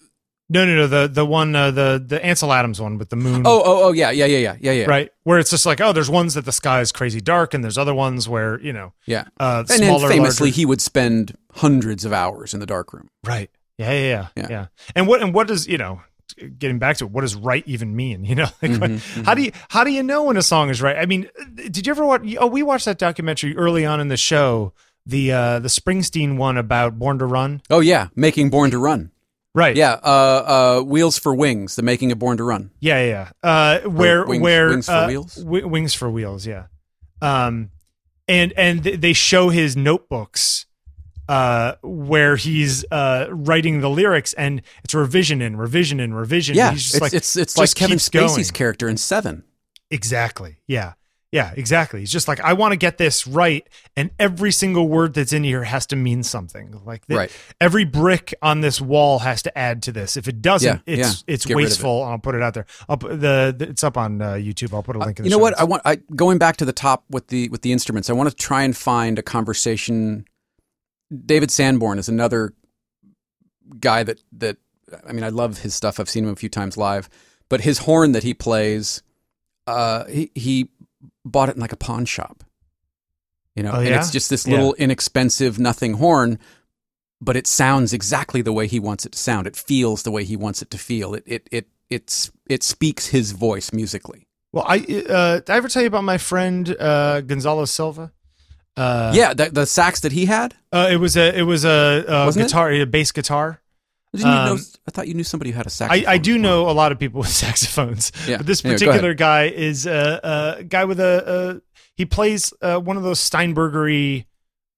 No, 0.49 0.65
no, 0.65 0.75
no, 0.75 0.87
the 0.87 1.07
the 1.07 1.25
one 1.25 1.55
uh, 1.55 1.71
the 1.71 2.03
the 2.05 2.23
Ansel 2.23 2.51
Adams 2.53 2.79
one 2.81 2.97
with 2.97 3.09
the 3.09 3.15
moon. 3.15 3.43
oh, 3.47 3.61
oh, 3.63 3.83
oh, 3.87 3.91
yeah, 3.93 4.11
yeah, 4.11 4.25
yeah, 4.25 4.37
yeah, 4.37 4.55
yeah, 4.59 4.71
yeah. 4.73 4.85
right, 4.85 5.09
where 5.23 5.39
it's 5.39 5.49
just 5.49 5.65
like, 5.65 5.79
oh, 5.81 5.93
there's 5.93 6.09
ones 6.09 6.33
that 6.33 6.43
the 6.45 6.51
sky 6.51 6.81
is 6.81 6.91
crazy 6.91 7.21
dark, 7.21 7.53
and 7.53 7.63
there's 7.63 7.77
other 7.77 7.93
ones 7.95 8.27
where 8.29 8.59
you 8.61 8.73
know, 8.73 8.93
Yeah. 9.07 9.25
uh, 9.39 9.63
And 9.69 9.79
smaller, 9.79 10.09
famously, 10.09 10.47
larger- 10.49 10.55
he 10.55 10.65
would 10.65 10.81
spend 10.81 11.35
hundreds 11.55 12.03
of 12.05 12.11
hours 12.13 12.53
in 12.53 12.59
the 12.59 12.65
dark 12.65 12.91
room. 12.93 13.07
right, 13.25 13.49
yeah, 13.77 13.91
yeah, 13.91 13.99
yeah, 14.01 14.27
Yeah. 14.35 14.47
yeah, 14.49 14.65
And 14.95 15.07
what 15.07 15.21
and 15.21 15.33
what 15.33 15.47
does 15.47 15.67
you 15.67 15.77
know? 15.77 16.01
Getting 16.33 16.79
back 16.79 16.97
to 16.97 17.05
it, 17.05 17.11
what 17.11 17.21
does 17.21 17.35
right 17.35 17.63
even 17.67 17.95
mean? 17.95 18.25
You 18.31 18.35
know, 18.35 18.47
like, 18.61 18.71
what- 18.79 18.91
Mhm, 18.91 19.25
how 19.25 19.33
do 19.33 19.41
you 19.43 19.51
how 19.69 19.83
do 19.83 19.91
you 19.91 20.03
know 20.03 20.23
when 20.23 20.37
a 20.37 20.41
song 20.41 20.69
is 20.69 20.81
right? 20.81 20.97
I 20.97 21.05
mean, 21.05 21.27
did 21.55 21.85
you 21.87 21.91
ever 21.91 22.05
watch? 22.05 22.21
Oh, 22.39 22.47
we 22.47 22.63
watched 22.63 22.85
that 22.85 22.97
documentary 22.97 23.55
early 23.57 23.85
on 23.85 23.99
in 23.99 24.07
the 24.07 24.17
show, 24.17 24.73
the 25.05 25.31
uh 25.31 25.59
the 25.59 25.67
Springsteen 25.69 26.37
one 26.37 26.57
about 26.57 26.97
Born 26.99 27.19
to 27.19 27.25
Run. 27.25 27.61
Oh 27.69 27.79
yeah, 27.79 28.07
making 28.15 28.49
Born 28.49 28.71
to 28.71 28.77
Run. 28.77 29.11
Right. 29.53 29.75
Yeah, 29.75 29.99
uh, 30.01 30.79
uh, 30.79 30.81
Wheels 30.83 31.19
for 31.19 31.35
Wings, 31.35 31.75
the 31.75 31.81
making 31.81 32.13
of 32.13 32.19
Born 32.19 32.37
to 32.37 32.43
Run. 32.45 32.71
Yeah, 32.79 33.03
yeah. 33.03 33.29
yeah. 33.43 33.49
Uh, 33.83 33.89
where 33.89 34.25
Wings- 34.25 34.41
where 34.41 34.69
Wings 34.69 34.85
for 34.85 34.91
uh, 34.93 35.07
Wheels? 35.07 35.35
wi- 35.35 35.65
wings 35.65 35.93
for 35.93 36.09
wheels. 36.09 36.47
Yeah. 36.47 36.67
Um, 37.21 37.71
and 38.29 38.53
and 38.55 38.81
th- 38.83 39.01
they 39.01 39.11
show 39.11 39.49
his 39.49 39.75
notebooks, 39.75 40.67
uh, 41.29 41.75
where 41.81 42.35
he's 42.35 42.83
uh 42.91 43.27
writing 43.29 43.81
the 43.81 43.89
lyrics, 43.89 44.33
and 44.33 44.61
it's 44.83 44.93
revision 44.93 45.41
and 45.41 45.59
revision 45.59 45.99
and 45.99 46.15
revision. 46.17 46.55
Yeah, 46.55 46.71
he's 46.71 46.83
just 46.83 46.95
it's 46.95 47.01
like 47.01 47.13
it's 47.13 47.35
it's 47.35 47.53
just 47.55 47.57
like 47.57 47.75
Kevin 47.75 47.97
Spacey's 47.97 48.51
going. 48.51 48.57
character 48.57 48.89
in 48.89 48.97
Seven. 48.97 49.43
exactly. 49.89 50.57
Yeah. 50.67 50.93
Yeah, 51.33 51.53
exactly. 51.55 52.01
He's 52.01 52.11
just 52.11 52.27
like, 52.27 52.41
I 52.41 52.51
want 52.51 52.73
to 52.73 52.75
get 52.75 52.97
this 52.97 53.25
right, 53.25 53.65
and 53.95 54.11
every 54.19 54.51
single 54.51 54.89
word 54.89 55.13
that's 55.13 55.31
in 55.31 55.45
here 55.45 55.63
has 55.63 55.85
to 55.87 55.95
mean 55.95 56.23
something. 56.23 56.81
Like 56.83 57.05
the, 57.05 57.15
Right. 57.15 57.31
every 57.61 57.85
brick 57.85 58.33
on 58.41 58.59
this 58.59 58.81
wall 58.81 59.19
has 59.19 59.41
to 59.43 59.57
add 59.57 59.81
to 59.83 59.93
this. 59.93 60.17
If 60.17 60.27
it 60.27 60.41
doesn't, 60.41 60.81
Yeah, 60.85 60.93
it's 60.93 61.23
yeah. 61.25 61.33
it's 61.33 61.45
Get 61.45 61.53
of 61.53 61.59
it. 61.61 61.63
wasteful. 61.63 62.03
I'll 62.03 62.19
put 62.19 62.35
it 62.35 62.41
out 62.41 62.53
there. 62.53 62.65
I'll 62.89 62.97
put 62.97 63.11
the, 63.21 63.55
the 63.57 63.69
it's 63.69 63.81
up 63.81 63.95
on 63.95 64.21
uh, 64.21 64.33
YouTube. 64.33 64.73
I'll 64.73 64.83
put 64.83 64.97
a 64.97 64.99
link 64.99 65.19
in 65.19 65.23
the 65.23 65.29
you 65.29 65.31
know 65.33 65.37
what? 65.37 65.51
notes. 65.51 65.61
I 65.61 65.63
want 65.63 65.81
I 65.85 65.95
going 66.13 66.37
back 66.37 66.57
to 66.57 66.65
the 66.65 66.73
top 66.73 67.05
with 67.09 67.27
the 67.27 67.47
with 67.47 67.61
the 67.61 67.71
instruments. 67.71 68.09
I 68.09 68.13
want 68.13 68.27
to 68.29 68.35
try 68.35 68.63
and 68.63 68.75
find 68.75 69.17
a 69.17 69.23
conversation. 69.23 70.25
David 71.25 71.51
Sanborn 71.51 71.99
is 71.99 72.09
another 72.09 72.53
guy 73.79 74.03
that 74.03 74.21
that 74.33 74.57
I 75.07 75.13
mean 75.13 75.23
I 75.23 75.29
love 75.29 75.59
his 75.59 75.73
stuff. 75.73 75.99
I've 75.99 76.09
seen 76.09 76.23
him 76.23 76.29
a 76.31 76.35
few 76.35 76.49
times 76.49 76.77
live, 76.77 77.09
but 77.49 77.61
his 77.61 77.79
horn 77.79 78.11
that 78.13 78.23
he 78.23 78.33
plays, 78.33 79.01
uh, 79.67 80.05
he 80.05 80.31
he 80.35 80.69
bought 81.25 81.49
it 81.49 81.55
in 81.55 81.61
like 81.61 81.73
a 81.73 81.77
pawn 81.77 82.05
shop. 82.05 82.43
You 83.55 83.63
know, 83.63 83.71
Oh, 83.73 83.79
and 83.81 83.93
it's 83.93 84.11
just 84.11 84.29
this 84.29 84.45
Yeah. 84.47 84.53
little 84.55 84.73
inexpensive 84.75 85.59
nothing 85.59 85.93
horn, 85.95 86.39
but 87.19 87.35
it 87.35 87.47
sounds 87.47 87.91
exactly 87.93 88.41
the 88.41 88.53
way 88.53 88.67
he 88.67 88.79
wants 88.79 89.05
it 89.05 89.11
to 89.13 89.19
sound. 89.19 89.47
It 89.47 89.55
feels 89.57 90.03
the 90.03 90.11
way 90.11 90.23
he 90.23 90.37
wants 90.37 90.61
it 90.61 90.69
to 90.71 90.77
feel. 90.77 91.13
It 91.13 91.23
it 91.25 91.47
it 91.51 91.67
it's 91.89 92.31
it 92.49 92.63
speaks 92.63 93.07
his 93.07 93.31
voice 93.33 93.73
musically. 93.73 94.27
Well, 94.53 94.65
I 94.67 94.77
uh, 95.09 95.39
did 95.39 95.49
I 95.49 95.55
ever 95.57 95.67
tell 95.67 95.81
you 95.81 95.87
about 95.87 96.03
my 96.05 96.17
friend 96.17 96.75
uh, 96.79 97.21
Gonzalo 97.21 97.65
Silva? 97.65 98.11
Uh, 98.77 99.11
yeah, 99.13 99.33
the, 99.33 99.49
the 99.49 99.65
sax 99.65 99.99
that 100.01 100.11
he 100.11 100.25
had. 100.25 100.55
uh, 100.71 100.87
it 100.91 100.95
was 100.97 101.17
a 101.17 101.37
it 101.37 101.43
was 101.43 101.65
a, 101.65 102.05
a 102.07 102.25
Wasn't 102.25 102.45
it? 102.45 102.47
guitar, 102.47 102.71
a 102.71 102.85
bass 102.85 103.11
guitar. 103.11 103.61
Didn't 104.13 104.27
you 104.27 104.33
know? 104.33 104.51
Um, 104.53 104.59
I 104.87 104.91
thought 104.91 105.07
you 105.07 105.13
knew 105.13 105.23
somebody 105.23 105.51
who 105.51 105.57
had 105.57 105.67
a 105.67 105.69
saxophone. 105.69 106.05
I 106.07 106.17
do 106.17 106.37
know 106.37 106.69
a 106.69 106.71
lot 106.73 106.91
of 106.91 106.99
people 106.99 107.19
with 107.21 107.29
saxophones, 107.29 108.11
Yeah. 108.27 108.37
but 108.37 108.45
this 108.45 108.63
Anyway, 108.63 108.77
particular 108.79 109.13
guy 109.13 109.45
is 109.47 109.85
a, 109.85 110.57
a 110.59 110.63
guy 110.63 110.83
with 110.85 110.99
a, 110.99 111.59
a 111.59 111.81
he 111.95 112.05
plays 112.05 112.53
uh, 112.61 112.77
one 112.79 112.97
of 112.97 113.03
those 113.03 113.19
Steinbergery 113.19 114.25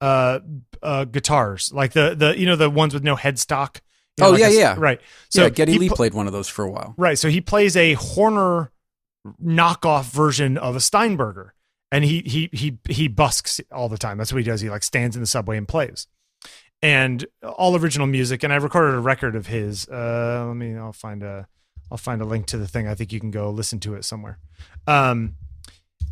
uh, 0.02 0.40
uh, 0.82 1.06
guitars, 1.06 1.72
like 1.74 1.94
the 1.94 2.16
the 2.16 2.38
you 2.38 2.46
know 2.46 2.56
the 2.56 2.70
ones 2.70 2.94
with 2.94 3.04
no 3.04 3.16
headstock. 3.16 3.80
You 4.18 4.24
know, 4.24 4.28
Oh, 4.28 4.32
like 4.32 4.42
yeah, 4.42 4.48
a 4.48 4.52
yeah. 4.52 4.76
right. 4.78 5.02
So 5.30 5.44
So 5.44 5.50
Geddy 5.50 5.78
Lee 5.80 5.88
pl- 5.88 5.96
played 5.98 6.14
one 6.14 6.28
of 6.28 6.34
those 6.34 6.48
for 6.50 6.64
a 6.66 6.70
while. 6.70 6.94
Right. 6.98 7.18
So 7.18 7.30
he 7.30 7.42
plays 7.42 7.76
a 7.76 7.96
Hohner 7.96 8.70
knockoff 9.44 10.12
version 10.12 10.58
of 10.58 10.76
a 10.76 10.80
Steinberger. 10.80 11.54
And 11.94 12.04
he 12.04 12.22
he 12.26 12.50
he 12.52 12.78
he 12.90 13.08
busks 13.08 13.62
all 13.72 13.88
the 13.88 13.98
time. 13.98 14.18
That's 14.18 14.34
what 14.34 14.40
he 14.40 14.44
does. 14.44 14.62
He 14.62 14.70
like 14.70 14.84
stands 14.84 15.16
in 15.16 15.22
the 15.22 15.28
subway 15.28 15.58
and 15.58 15.68
plays. 15.68 16.08
And 16.82 17.26
all 17.42 17.78
original 17.78 18.08
music. 18.08 18.44
And 18.44 18.52
I 18.52 18.58
recorded 18.58 18.96
a 18.96 19.00
record 19.00 19.36
of 19.36 19.48
his. 19.48 19.88
Uh 19.88 20.46
let 20.48 20.56
me 20.56 20.76
I'll 20.76 20.92
find 20.92 21.24
a 21.24 21.48
I'll 21.92 21.98
find 21.98 22.22
a 22.22 22.26
link 22.26 22.48
to 22.48 22.58
the 22.58 22.68
thing. 22.68 22.88
I 22.88 22.96
think 22.96 23.14
you 23.14 23.20
can 23.20 23.32
go 23.32 23.50
listen 23.52 23.80
to 23.82 23.94
it 23.94 24.04
somewhere. 24.06 24.40
Um 24.88 25.36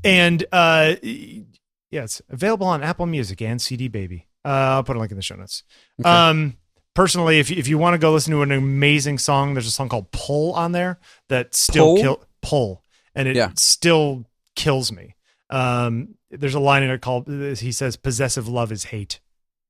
and 0.03 0.45
uh 0.51 0.95
yeah, 1.03 2.03
it's 2.03 2.21
available 2.29 2.67
on 2.67 2.83
Apple 2.83 3.05
Music 3.05 3.41
and 3.41 3.61
CD 3.61 3.87
Baby. 3.87 4.27
Uh, 4.45 4.47
I'll 4.79 4.83
put 4.83 4.95
a 4.95 4.99
link 4.99 5.11
in 5.11 5.17
the 5.17 5.21
show 5.23 5.35
notes. 5.35 5.63
Okay. 5.99 6.09
Um, 6.09 6.57
personally, 6.95 7.39
if 7.39 7.49
you, 7.49 7.57
if 7.57 7.67
you 7.67 7.77
want 7.77 7.93
to 7.95 7.97
go 7.99 8.11
listen 8.13 8.31
to 8.31 8.41
an 8.41 8.51
amazing 8.51 9.17
song, 9.19 9.53
there's 9.53 9.67
a 9.67 9.71
song 9.71 9.89
called 9.89 10.09
"Pull" 10.11 10.53
on 10.53 10.71
there 10.71 10.99
that 11.29 11.53
still 11.53 11.95
Pull? 11.95 11.97
kill 12.01 12.23
pull, 12.41 12.83
and 13.13 13.27
it 13.27 13.35
Yeah. 13.35 13.49
still 13.55 14.25
kills 14.55 14.91
me. 14.91 15.15
Um, 15.51 16.15
there's 16.29 16.55
a 16.55 16.59
line 16.59 16.83
in 16.83 16.89
it 16.89 17.01
called 17.01 17.27
he 17.27 17.71
says 17.71 17.97
possessive 17.97 18.47
love 18.47 18.71
is 18.71 18.85
hate, 18.85 19.19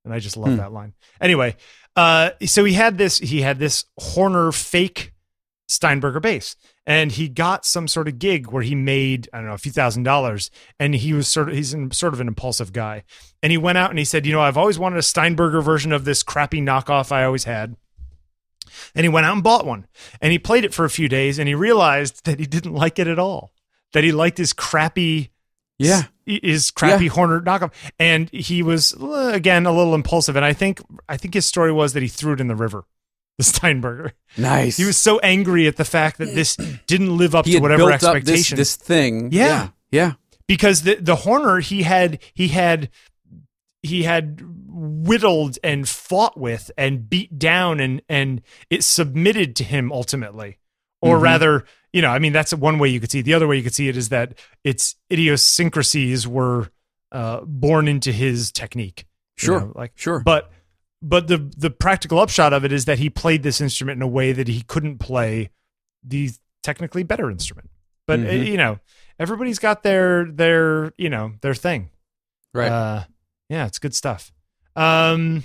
and 0.06 0.14
I 0.14 0.20
just 0.20 0.38
love 0.38 0.52
Hmm. 0.52 0.58
that 0.58 0.72
line. 0.72 0.94
Anyway, 1.20 1.56
uh, 1.96 2.32
so 2.46 2.64
he 2.64 2.74
had 2.74 2.98
this 2.98 3.18
he 3.18 3.42
had 3.42 3.60
this 3.60 3.86
Hohner 4.00 4.54
fake 4.54 5.14
Steinberger 5.68 6.20
bass. 6.20 6.56
And 6.86 7.12
he 7.12 7.30
got 7.30 7.64
some 7.64 7.88
sort 7.88 8.08
of 8.08 8.18
gig 8.18 8.48
where 8.52 8.64
he 8.64 8.74
made, 8.74 9.30
I 9.32 9.38
don't 9.38 9.48
know, 9.48 9.54
a 9.54 9.58
few 9.60 9.72
thousand 9.72 10.04
dollars. 10.04 10.50
And 10.80 10.96
he 10.96 11.14
was 11.14 11.28
sort 11.28 11.48
of, 11.48 11.56
he's 11.56 11.74
an, 11.74 11.92
sort 11.92 12.14
of 12.14 12.20
an 12.20 12.28
impulsive 12.28 12.74
guy. 12.74 13.04
And 13.44 13.52
he 13.52 13.58
went 13.58 13.78
out 13.78 13.92
and 13.92 14.00
he 14.00 14.04
said, 14.04 14.26
You 14.26 14.34
know, 14.34 14.42
I've 14.42 14.58
always 14.58 14.80
wanted 14.80 14.98
a 14.98 15.04
Steinberger 15.04 15.62
version 15.62 15.92
of 15.92 16.04
this 16.06 16.24
crappy 16.24 16.60
knockoff 16.60 17.12
I 17.12 17.24
always 17.24 17.44
had. 17.44 17.76
And 18.96 19.06
he 19.06 19.10
went 19.10 19.26
out 19.28 19.34
and 19.34 19.44
bought 19.44 19.66
one. 19.66 19.86
And 20.20 20.32
he 20.32 20.40
played 20.40 20.66
it 20.66 20.74
for 20.74 20.84
a 20.86 20.90
few 20.90 21.08
days 21.08 21.38
and 21.40 21.48
he 21.48 21.56
realized 21.56 22.26
that 22.26 22.40
he 22.40 22.46
didn't 22.48 22.74
like 22.74 22.98
it 23.00 23.08
at 23.08 23.20
all. 23.20 23.52
That 23.94 24.04
he 24.04 24.12
liked 24.12 24.38
his 24.40 24.54
crappy 24.54 25.31
Yeah. 25.86 26.04
his 26.26 26.72
crappy 26.72 27.10
Hohner 27.10 27.44
knockoff, 27.44 27.72
and 28.00 28.30
he 28.32 28.64
was 28.64 28.94
uh, 29.02 29.32
again 29.34 29.66
a 29.66 29.72
little 29.72 29.94
impulsive. 29.96 30.36
And 30.36 30.46
I 30.46 30.54
think 30.54 30.82
I 31.10 31.18
think 31.18 31.34
his 31.34 31.46
story 31.46 31.72
was 31.72 31.94
that 31.94 32.02
he 32.04 32.08
threw 32.10 32.34
it 32.34 32.42
in 32.42 32.48
the 32.48 32.56
river, 32.56 32.86
the 33.38 33.44
Steinberger. 33.44 34.14
Nice. 34.38 34.78
He 34.78 34.86
was 34.86 34.98
so 34.98 35.20
angry 35.20 35.68
at 35.68 35.78
the 35.78 35.86
fact 35.86 36.18
that 36.20 36.34
this 36.36 36.56
didn't 36.88 37.18
live 37.18 37.36
up 37.36 37.46
he 37.46 37.54
to 37.54 37.60
whatever 37.60 37.80
built 37.90 37.92
up 37.94 38.00
this, 38.00 38.06
expectation 38.16 38.58
this 38.58 38.76
thing. 38.76 39.32
Yeah. 39.32 39.46
Yeah. 39.48 39.68
Yeah. 39.92 40.14
because 40.48 40.84
the 40.84 40.96
the 40.96 41.16
Hohner 41.18 41.62
he 41.62 41.84
had 41.84 42.20
he 42.34 42.48
had 42.50 42.90
he 43.84 44.04
had 44.04 44.42
whittled 44.68 45.58
and 45.64 45.90
fought 45.90 46.38
with 46.40 46.72
and 46.78 47.10
beat 47.10 47.38
down 47.40 47.80
and 47.80 48.02
and 48.08 48.42
it 48.70 48.84
submitted 48.84 49.56
to 49.58 49.64
him 49.64 49.92
ultimately 49.92 50.60
or 51.02 51.18
Mhm. 51.18 51.22
rather 51.22 51.66
you 51.94 52.02
know 52.02 52.10
i 52.10 52.20
mean 52.20 52.34
that's 52.34 52.54
one 52.54 52.80
way 52.80 52.88
you 52.90 53.00
could 53.00 53.12
see 53.12 53.20
it 53.20 53.24
the 53.24 53.34
other 53.34 53.48
way 53.48 53.58
you 53.58 53.64
could 53.64 53.74
see 53.76 53.88
it 53.90 53.98
is 53.98 54.10
that 54.10 54.34
its 54.64 54.96
idiosyncrasies 55.12 56.28
were 56.28 56.70
uh 57.12 57.42
born 57.46 57.88
into 57.88 58.12
his 58.12 58.52
technique 58.52 59.06
Sure. 59.38 59.60
know, 59.62 59.72
like 59.76 59.92
Sure. 59.96 60.20
but 60.20 60.52
but 61.02 61.28
the 61.28 61.52
the 61.58 61.70
practical 61.72 62.20
upshot 62.20 62.54
of 62.54 62.64
it 62.64 62.72
is 62.72 62.86
that 62.86 63.00
he 63.00 63.10
played 63.10 63.44
this 63.44 63.60
instrument 63.60 63.98
in 63.98 64.02
a 64.02 64.08
way 64.08 64.32
that 64.34 64.48
he 64.48 64.62
couldn't 64.62 65.00
play 65.00 65.50
the 66.04 66.30
technically 66.64 67.04
better 67.04 67.30
instrument 67.32 67.70
but 68.08 68.20
uh, 68.20 68.24
Mhm. 68.24 68.46
you 68.48 68.58
know 68.58 68.80
everybody's 69.20 69.60
got 69.60 69.84
their 69.84 70.26
their 70.32 70.94
you 70.98 71.10
know 71.10 71.34
their 71.42 71.54
thing 71.56 71.90
right. 72.54 72.72
uh 72.72 73.04
yeah 73.50 73.66
it's 73.66 73.80
good 73.80 73.96
stuff 73.96 74.32
um 74.76 75.44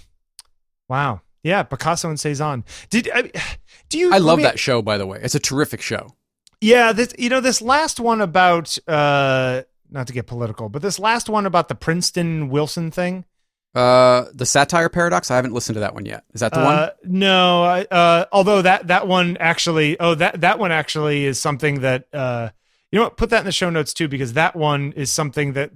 wow 0.88 1.20
yeah 1.42 1.62
picasso 1.62 2.09
and 2.09 2.20
cezanne 2.20 2.64
did 2.90 3.09
I, 3.14 3.30
do 3.88 3.99
you 3.99 4.12
I 4.12 4.18
love 4.18 4.38
me- 4.38 4.44
that 4.44 4.59
show, 4.59 4.82
by 4.82 4.99
the 4.99 5.07
way. 5.07 5.20
It's 5.22 5.34
a 5.34 5.40
terrific 5.40 5.80
show. 5.80 6.09
Yeah 6.66 6.92
this 6.92 7.14
you 7.18 7.28
know 7.28 7.40
this 7.40 7.60
last 7.62 8.00
one 8.00 8.20
about 8.20 8.76
uh 8.88 9.62
not 9.90 10.06
to 10.06 10.12
get 10.12 10.26
political 10.26 10.68
but 10.68 10.82
this 10.82 10.98
last 10.98 11.28
one 11.28 11.46
about 11.46 11.68
the 11.68 11.74
princeton 11.74 12.48
wilson 12.48 12.90
thing 12.90 13.24
Uh, 13.74 14.24
the 14.32 14.46
Satire 14.46 14.88
Paradox. 14.88 15.30
I 15.30 15.36
haven't 15.36 15.52
listened 15.52 15.74
to 15.76 15.80
that 15.80 15.92
one 15.92 16.06
yet. 16.06 16.24
Is 16.32 16.40
that 16.40 16.52
the 16.54 16.60
one? 16.64 16.74
Uh, 16.74 16.90
no, 17.04 17.62
I- 17.62 17.84
uh, 17.90 18.24
although 18.32 18.62
that 18.62 18.86
that 18.86 19.06
one 19.06 19.36
actually, 19.38 20.00
oh 20.00 20.14
that 20.14 20.40
that 20.40 20.58
one 20.58 20.72
actually 20.72 21.26
is 21.26 21.38
something 21.38 21.80
that 21.82 22.00
uh, 22.12 22.48
You 22.90 22.96
know 22.98 23.04
what? 23.04 23.18
Put 23.18 23.28
that 23.30 23.40
in 23.40 23.44
the 23.44 23.52
show 23.52 23.68
notes 23.68 23.92
too, 23.92 24.08
because 24.08 24.32
that 24.32 24.56
one 24.56 24.92
is 24.96 25.12
something 25.12 25.52
that 25.58 25.72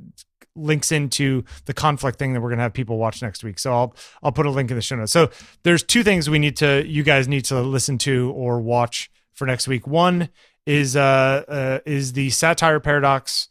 links 0.56 0.90
into 0.92 1.44
the 1.66 1.74
conflict 1.74 2.18
thing 2.18 2.32
that 2.32 2.40
we're 2.40 2.48
gonna 2.48 2.62
have 2.62 2.72
people 2.72 2.96
watch 2.96 3.20
next 3.20 3.44
week. 3.44 3.58
So 3.58 3.68
I'll 3.70 3.94
I'll 4.22 4.32
put 4.32 4.46
a 4.46 4.50
link 4.50 4.70
in 4.70 4.76
the 4.76 4.82
show 4.82 4.96
notes. 4.96 5.12
So 5.12 5.28
there's 5.64 5.82
two 5.82 6.02
things 6.02 6.30
we 6.30 6.38
need 6.38 6.56
to 6.64 6.82
you 6.86 7.02
guys 7.02 7.28
need 7.28 7.44
to 7.52 7.60
listen 7.60 7.98
to 7.98 8.32
or 8.34 8.60
watch 8.62 9.10
for 9.34 9.46
next 9.46 9.68
week. 9.68 9.86
One 9.86 10.30
is 10.66 10.96
uh, 10.96 11.44
uh 11.48 11.78
is 11.86 12.12
the 12.12 12.30
satire 12.30 12.80
paradox 12.80 13.48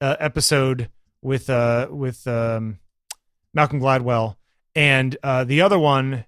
uh, 0.00 0.16
episode 0.18 0.88
with 1.20 1.50
uh 1.50 1.88
with 1.90 2.26
um 2.26 2.78
Malcolm 3.54 3.80
Gladwell, 3.80 4.36
and 4.74 5.16
uh, 5.22 5.44
the 5.44 5.60
other 5.60 5.78
one 5.78 6.24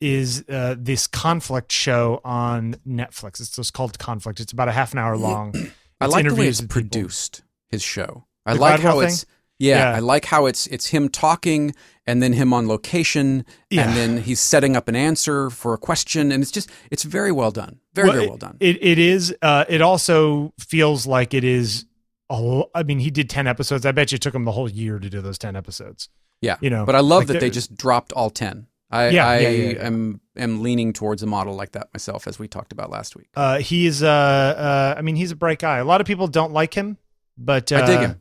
is 0.00 0.44
uh, 0.48 0.74
this 0.76 1.06
conflict 1.06 1.70
show 1.72 2.20
on 2.24 2.74
Netflix. 2.86 3.40
It's 3.40 3.54
just 3.54 3.72
called 3.72 3.98
Conflict. 3.98 4.40
It's 4.40 4.52
about 4.52 4.68
a 4.68 4.72
half 4.72 4.92
an 4.92 4.98
hour 4.98 5.16
long. 5.16 5.54
I 6.00 6.06
like 6.06 6.26
the 6.26 6.34
way 6.34 6.48
it's 6.48 6.60
with 6.60 6.68
people. 6.68 6.82
produced. 6.82 7.42
His 7.70 7.82
show. 7.82 8.26
I 8.44 8.54
The 8.54 8.60
like 8.60 8.80
Gladwell 8.80 8.82
how 8.82 8.98
thing? 8.98 9.08
it's 9.08 9.26
yeah, 9.58 9.90
Yeah. 9.90 9.96
I 9.96 10.00
like 10.00 10.24
how 10.24 10.46
it's 10.46 10.66
it's 10.66 10.88
him 10.88 11.08
talking 11.08 11.74
and 12.06 12.22
then 12.22 12.32
him 12.32 12.52
on 12.52 12.66
location 12.68 13.44
Yeah. 13.70 13.86
and 13.88 13.96
then 13.96 14.22
he's 14.22 14.40
setting 14.40 14.76
up 14.76 14.88
an 14.88 14.96
answer 14.96 15.50
for 15.50 15.72
a 15.74 15.78
question 15.78 16.32
and 16.32 16.42
it's 16.42 16.50
just 16.52 16.68
it's 16.90 17.02
very 17.04 17.30
well 17.32 17.50
done. 17.50 17.80
Very 17.94 18.08
Well, 18.08 18.16
very 18.16 18.28
well 18.28 18.36
done. 18.38 18.56
It 18.60 18.82
it 18.82 18.98
is. 18.98 19.34
Uh, 19.42 19.64
it 19.68 19.80
also 19.82 20.52
feels 20.58 21.06
like 21.06 21.34
it 21.34 21.44
is. 21.44 21.84
A, 22.30 22.62
I 22.74 22.82
mean, 22.82 22.98
he 22.98 23.10
did 23.10 23.28
ten 23.28 23.46
episodes. 23.46 23.84
I 23.84 23.92
bet 23.92 24.10
you 24.10 24.16
it 24.16 24.22
took 24.22 24.34
him 24.34 24.44
the 24.44 24.52
whole 24.52 24.68
year 24.68 24.98
to 24.98 25.10
do 25.10 25.20
those 25.20 25.38
ten 25.38 25.54
episodes. 25.56 26.08
yeah. 26.40 26.56
You 26.60 26.70
know, 26.70 26.84
But 26.86 26.94
I 26.94 27.00
love 27.00 27.20
like 27.20 27.26
that 27.28 27.40
they 27.40 27.50
just 27.50 27.76
dropped 27.76 28.12
all 28.14 28.30
10. 28.30 28.66
I 28.90 29.08
Yeah, 29.10 29.26
I 29.28 29.38
yeah, 29.38 29.48
yeah, 29.48 29.86
am 29.86 30.20
am 30.36 30.62
leaning 30.62 30.92
towards 30.92 31.22
a 31.22 31.26
model 31.26 31.54
like 31.54 31.72
that 31.72 31.88
myself 31.94 32.26
as 32.26 32.38
we 32.38 32.48
talked 32.48 32.72
about 32.72 32.90
last 32.90 33.14
week. 33.16 33.28
Uh, 33.36 33.58
he's. 33.58 34.02
Uh, 34.02 34.08
uh, 34.08 34.94
I 34.98 35.02
mean, 35.02 35.16
he's 35.16 35.30
a 35.30 35.36
bright 35.36 35.58
guy. 35.58 35.78
A 35.78 35.84
lot 35.84 36.00
of 36.00 36.06
people 36.06 36.26
don't 36.26 36.52
like 36.52 36.74
him, 36.74 36.98
but 37.38 37.70
uh, 37.72 37.76
I 37.76 37.86
dig 37.86 38.00
him. 38.00 38.20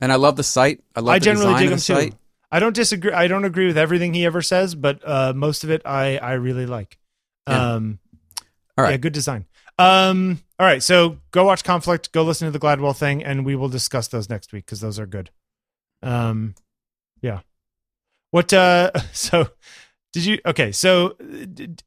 And 0.00 0.12
I 0.12 0.16
love 0.16 0.36
the 0.36 0.42
site. 0.42 0.82
I 0.94 1.00
love 1.00 1.14
I 1.14 1.18
the 1.18 1.24
generally 1.24 1.52
design 1.54 1.62
dig 1.62 1.72
him 1.72 2.10
too. 2.10 2.16
I 2.50 2.58
don't 2.60 2.74
disagree. 2.74 3.12
I 3.12 3.26
don't 3.28 3.44
agree 3.44 3.66
with 3.66 3.76
everything 3.78 4.14
he 4.14 4.24
ever 4.24 4.40
says, 4.42 4.74
but 4.74 5.00
uh, 5.06 5.32
most 5.34 5.64
of 5.64 5.70
it 5.70 5.82
I 5.84 6.16
I 6.18 6.32
really 6.34 6.66
like. 6.66 6.98
Yeah. 7.48 7.74
Um, 7.74 7.98
All 8.78 8.84
right. 8.84 8.92
yeah, 8.92 8.96
good 8.98 9.12
design. 9.12 9.46
Um, 9.78 10.40
all 10.58 10.66
right, 10.66 10.82
so 10.82 11.18
go 11.32 11.44
watch 11.44 11.62
Conflict. 11.64 12.10
Go 12.12 12.22
listen 12.22 12.46
to 12.46 12.52
the 12.52 12.58
Gladwell 12.58 12.96
thing, 12.96 13.22
and 13.22 13.44
we 13.44 13.54
will 13.56 13.68
discuss 13.68 14.08
those 14.08 14.30
next 14.30 14.52
week 14.52 14.64
because 14.64 14.80
those 14.80 14.98
are 14.98 15.06
good. 15.06 15.30
Um, 16.02 16.54
yeah. 17.20 17.40
What? 18.30 18.52
Uh, 18.54 18.90
so 19.12 19.50
did 20.12 20.24
you? 20.24 20.38
Okay, 20.46 20.72
so 20.72 21.16
uh, 21.20 21.44
did, 21.52 21.82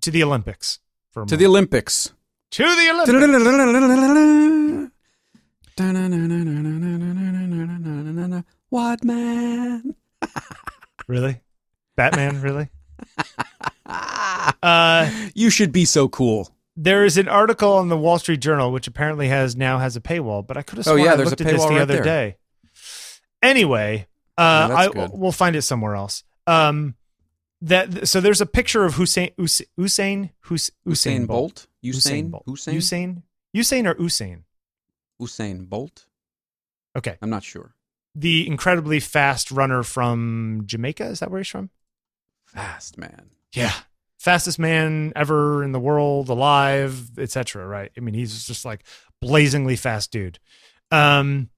to 0.00 0.10
the 0.10 0.22
Olympics 0.22 0.78
for 1.12 1.26
To 1.26 1.36
the. 1.36 1.46
Olympics. 1.46 2.12
to 2.52 2.62
the 2.64 2.90
Olympics. 2.90 3.10
What 8.70 9.04
man? 9.04 9.94
Really, 11.06 11.40
Batman? 11.96 12.40
Really? 12.40 12.68
Uh, 14.62 15.10
you 15.34 15.50
should 15.50 15.72
be 15.72 15.84
so 15.84 16.08
cool. 16.08 16.48
there 16.76 17.04
is 17.04 17.18
an 17.18 17.26
article 17.28 17.72
on 17.72 17.88
the 17.88 17.96
Wall 17.96 18.18
Street 18.18 18.40
Journal, 18.40 18.70
which 18.70 18.86
apparently 18.86 19.26
has 19.28 19.56
now 19.56 19.78
has 19.78 19.96
a 19.96 20.00
paywall, 20.00 20.46
but 20.46 20.56
I 20.56 20.62
could 20.62 20.78
have 20.78 20.86
Oh, 20.86 20.92
sworn 20.96 21.00
yeah, 21.04 21.12
I 21.12 21.16
looked 21.16 21.40
at 21.40 21.46
this 21.46 21.62
the 21.62 21.68
right 21.68 21.80
other 21.80 21.94
there. 21.94 22.02
day. 22.04 22.36
Anyway, 23.42 24.06
uh, 24.38 24.68
that's 24.68 24.80
I 24.80 24.92
good. 24.92 25.10
we'll 25.12 25.32
find 25.32 25.56
it 25.56 25.62
somewhere 25.62 25.96
else. 25.96 26.22
Um, 26.46 26.94
that 27.62 28.06
so 28.06 28.20
there's 28.20 28.40
a 28.40 28.46
picture 28.46 28.84
of 28.84 28.94
Hussein 28.94 29.32
Hus- 29.36 29.62
Hussein 29.76 30.30
Hus- 30.42 30.70
Usain 30.86 31.22
Usain 31.22 31.26
Bolt. 31.26 31.66
Usain 31.84 31.94
Usain 31.94 32.30
Bolt. 32.30 32.46
Usain 32.46 32.74
Usain 32.74 33.22
Usain 33.56 33.86
or 33.86 33.94
Usain. 33.96 34.42
Usain 35.20 35.68
Bolt. 35.68 36.06
Okay, 36.96 37.16
I'm 37.20 37.30
not 37.30 37.42
sure. 37.42 37.74
The 38.14 38.46
incredibly 38.46 39.00
fast 39.00 39.50
runner 39.50 39.82
from 39.82 40.62
Jamaica. 40.66 41.06
Is 41.06 41.20
that 41.20 41.30
where 41.30 41.40
he's 41.40 41.48
from? 41.48 41.70
Fast 42.46 42.98
man. 42.98 43.30
Yeah. 43.54 43.72
Fastest 44.18 44.58
man 44.58 45.12
ever 45.16 45.64
in 45.64 45.72
the 45.72 45.80
world, 45.80 46.28
alive, 46.28 47.18
etc. 47.18 47.66
Right? 47.66 47.90
I 47.96 48.00
mean, 48.00 48.14
he's 48.14 48.46
just 48.46 48.64
like 48.64 48.84
blazingly 49.20 49.76
fast 49.76 50.10
dude. 50.10 50.38
Um, 50.90 51.50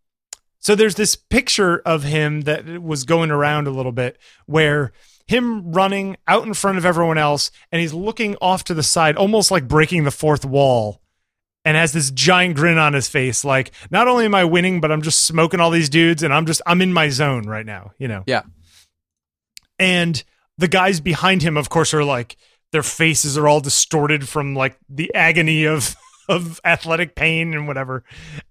so 0.63 0.77
there's 0.77 0.95
this 0.95 1.17
picture 1.17 1.83
of 1.85 2.05
him 2.05 2.43
that 2.43 2.81
was 2.81 3.05
going 3.05 3.33
around 3.33 3.67
a 3.67 3.73
little 3.73 3.91
bit 3.91 4.17
where 4.47 4.93
him 5.27 5.73
running 5.73 6.17
out 6.29 6.47
in 6.47 6.55
front 6.55 6.79
of 6.79 6.87
everyone 6.87 7.19
else 7.19 7.51
and 7.73 7.81
he's 7.81 7.93
looking 7.93 8.37
off 8.41 8.63
to 8.65 8.75
the 8.75 8.83
side, 8.83 9.17
almost 9.17 9.51
like 9.51 9.67
breaking 9.67 10.05
the 10.05 10.11
fourth 10.11 10.45
wall. 10.45 11.02
And 11.65 11.77
has 11.77 11.93
this 11.93 12.11
giant 12.11 12.57
grin 12.57 12.77
on 12.77 12.93
his 12.93 13.09
face, 13.09 13.45
like 13.45 13.71
not 13.89 14.09
only 14.09 14.25
am 14.25 14.35
I 14.35 14.45
winning, 14.45 14.81
but 14.81 14.91
I'm 14.91 15.03
just 15.03 15.23
smoking 15.25 15.61
all 15.61 15.71
these 15.71 15.89
dudes, 15.89 16.25
and 16.25 16.35
I'm 16.35 16.45
just 16.45 16.61
I'm 16.67 16.83
in 16.83 16.93
my 16.93 17.09
zone 17.09 17.45
right 17.45 17.65
now, 17.65 17.93
you 17.99 18.09
know. 18.09 18.25
Yeah. 18.27 18.43
And 19.79 20.23
the 20.59 20.69
guys 20.69 21.01
behind 21.01 21.43
him, 21.43 21.57
of 21.57 21.69
course, 21.69 21.95
are 21.95 22.03
like 22.03 22.37
their 22.73 22.83
faces 22.83 23.39
are 23.39 23.47
all 23.47 23.61
distorted 23.61 24.29
from 24.29 24.55
like 24.57 24.77
the 24.89 25.15
agony 25.15 25.65
of 25.65 25.95
of 26.29 26.61
athletic 26.65 27.15
pain 27.15 27.55
and 27.55 27.69
whatever. 27.69 28.03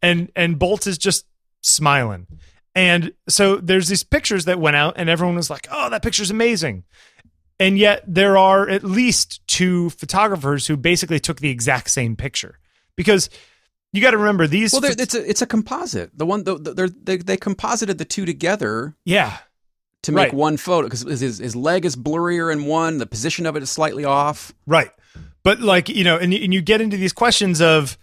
And 0.01 0.31
and 0.35 0.57
Bolt 0.57 0.87
is 0.87 0.97
just 0.97 1.25
smiling. 1.61 2.27
And 2.73 3.11
so 3.27 3.57
there's 3.57 3.89
these 3.89 4.03
pictures 4.03 4.45
that 4.45 4.59
went 4.59 4.77
out 4.77 4.93
and 4.95 5.09
everyone 5.09 5.35
was 5.35 5.49
like, 5.49 5.67
"Oh, 5.69 5.89
that 5.89 6.03
picture's 6.03 6.31
amazing." 6.31 6.85
And 7.59 7.77
yet 7.77 8.03
there 8.07 8.37
are 8.37 8.67
at 8.67 8.83
least 8.83 9.45
two 9.47 9.91
photographers 9.91 10.67
who 10.67 10.77
basically 10.77 11.19
took 11.19 11.41
the 11.41 11.49
exact 11.49 11.91
same 11.91 12.15
picture. 12.15 12.57
Because 12.95 13.29
you 13.93 14.01
got 14.01 14.11
to 14.11 14.17
remember 14.17 14.47
these 14.47 14.73
Well, 14.73 14.83
it's 14.85 15.15
a 15.15 15.29
it's 15.29 15.41
a 15.41 15.47
composite. 15.47 16.11
The 16.17 16.25
one 16.25 16.43
the, 16.43 16.55
the, 16.55 16.95
they 17.03 17.17
they 17.17 17.37
composited 17.37 17.97
the 17.97 18.05
two 18.05 18.25
together 18.25 18.95
yeah. 19.05 19.37
to 20.03 20.11
make 20.11 20.27
Right. 20.27 20.33
one 20.33 20.57
photo 20.57 20.87
because 20.87 21.01
his 21.01 21.39
his 21.39 21.55
leg 21.55 21.85
is 21.85 21.95
blurrier 21.95 22.51
in 22.51 22.65
one. 22.65 22.97
The 22.99 23.05
position 23.05 23.45
of 23.45 23.55
it 23.55 23.63
is 23.63 23.69
slightly 23.69 24.05
off. 24.05 24.53
Right. 24.65 24.91
But 25.43 25.59
like, 25.59 25.89
you 25.89 26.03
know, 26.03 26.17
and, 26.17 26.33
and 26.33 26.53
you 26.53 26.61
get 26.61 26.81
into 26.81 26.97
these 26.97 27.13
questions 27.13 27.61
of, 27.61 27.97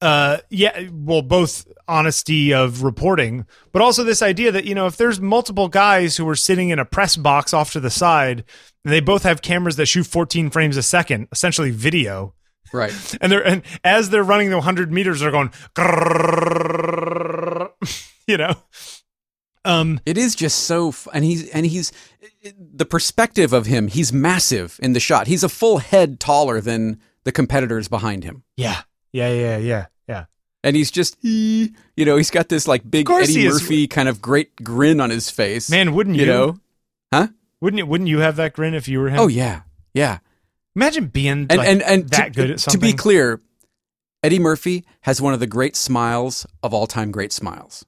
uh, 0.00 0.38
yeah, 0.48 0.88
well, 0.90 1.20
both 1.20 1.66
honesty 1.86 2.54
of 2.54 2.82
reporting, 2.82 3.44
but 3.70 3.82
also 3.82 4.02
this 4.02 4.22
idea 4.22 4.50
that, 4.50 4.64
you 4.64 4.74
know, 4.74 4.86
if 4.86 4.96
there's 4.96 5.20
multiple 5.20 5.68
guys 5.68 6.16
who 6.16 6.26
are 6.26 6.34
sitting 6.36 6.70
in 6.70 6.78
a 6.78 6.86
press 6.86 7.16
box 7.16 7.52
off 7.52 7.72
to 7.72 7.80
the 7.80 7.90
side 7.90 8.44
and 8.82 8.94
they 8.94 9.00
both 9.00 9.24
have 9.24 9.42
cameras 9.42 9.76
that 9.76 9.86
shoot 9.86 10.06
14 10.06 10.48
frames 10.48 10.78
a 10.78 10.82
second, 10.82 11.28
essentially 11.32 11.70
video, 11.70 12.32
Right. 12.72 12.92
and 13.20 13.30
they're, 13.32 13.46
and 13.46 13.62
as 13.84 14.10
they're 14.10 14.22
running 14.24 14.50
the 14.50 14.56
100 14.56 14.92
meters, 14.92 15.20
they're 15.20 15.30
going, 15.30 15.50
you 18.26 18.36
know, 18.36 18.54
um, 19.64 20.00
It 20.06 20.16
is 20.16 20.34
just 20.34 20.60
so, 20.60 20.88
f- 20.88 21.08
and 21.12 21.24
he's 21.24 21.48
and 21.50 21.66
he's 21.66 21.92
the 22.58 22.86
perspective 22.86 23.52
of 23.52 23.66
him. 23.66 23.88
He's 23.88 24.12
massive 24.12 24.78
in 24.82 24.94
the 24.94 25.00
shot. 25.00 25.26
He's 25.26 25.44
a 25.44 25.48
full 25.48 25.78
head 25.78 26.18
taller 26.18 26.60
than 26.60 27.00
the 27.24 27.32
competitors 27.32 27.86
behind 27.88 28.24
him, 28.24 28.44
yeah, 28.56 28.82
yeah, 29.12 29.30
yeah, 29.30 29.58
yeah, 29.58 29.86
yeah. 30.08 30.24
and 30.64 30.74
he's 30.74 30.90
just, 30.90 31.22
you 31.22 31.68
know, 31.98 32.16
he's 32.16 32.30
got 32.30 32.48
this 32.48 32.66
like 32.66 32.90
big 32.90 33.10
Eddie. 33.10 33.46
Murphy 33.48 33.86
kind 33.86 34.08
of 34.08 34.22
great 34.22 34.56
grin 34.64 35.00
on 35.00 35.10
his 35.10 35.28
face. 35.30 35.68
Man, 35.70 35.92
wouldn't 35.94 36.16
you, 36.16 36.22
you 36.22 36.26
know, 36.26 36.58
huh? 37.12 37.28
wouldn't 37.60 37.76
you, 37.78 37.84
wouldn't 37.84 38.08
you 38.08 38.20
have 38.20 38.36
that 38.36 38.54
grin 38.54 38.72
if 38.72 38.88
you 38.88 38.98
were 39.00 39.10
him? 39.10 39.20
Oh 39.20 39.28
yeah, 39.28 39.62
yeah. 39.92 40.20
Imagine 40.76 41.06
being 41.06 41.46
and 41.50 41.56
like, 41.56 41.68
and 41.68 41.82
and 41.82 42.08
that 42.10 42.26
to, 42.26 42.30
good 42.30 42.50
at 42.52 42.60
something. 42.60 42.80
To 42.80 42.86
be 42.86 42.92
clear, 42.96 43.40
Eddie 44.22 44.38
Murphy 44.38 44.84
has 45.02 45.20
one 45.20 45.34
of 45.34 45.40
the 45.40 45.46
great 45.46 45.76
smiles 45.76 46.46
of 46.62 46.72
all 46.72 46.86
time. 46.86 47.10
Great 47.10 47.32
smiles. 47.32 47.84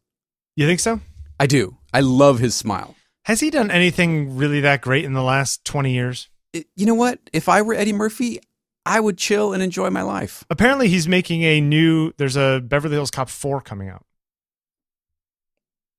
You 0.57 0.67
think 0.67 0.81
so? 0.81 1.01
I 1.39 1.47
do. 1.47 1.77
I 1.93 2.01
love 2.01 2.39
his 2.39 2.55
smile. 2.55 2.95
Has 3.25 3.41
he 3.41 3.51
done 3.51 3.71
anything 3.71 4.37
really 4.37 4.61
that 4.61 4.81
great 4.81 5.05
in 5.05 5.13
the 5.13 5.23
last 5.23 5.65
20 5.65 5.93
years? 5.93 6.29
It- 6.53 6.67
you 6.77 6.87
know 6.87 6.95
what? 6.95 7.21
If 7.33 7.49
I 7.49 7.63
were 7.63 7.75
Eddie 7.75 7.93
Murphy, 7.93 8.41
I 8.85 8.99
would 8.99 9.17
chill 9.17 9.53
and 9.53 9.63
enjoy 9.63 9.91
my 9.91 10.03
life. 10.03 10.45
Apparently, 10.51 10.89
he's 10.89 11.07
making 11.07 11.43
a 11.43 11.61
new. 11.61 12.13
There's 12.19 12.37
a 12.37 12.61
Beverly 12.65 12.95
Hills 12.97 13.11
Cop 13.13 13.29
4 13.29 13.61
coming 13.61 13.89
out. 13.89 14.05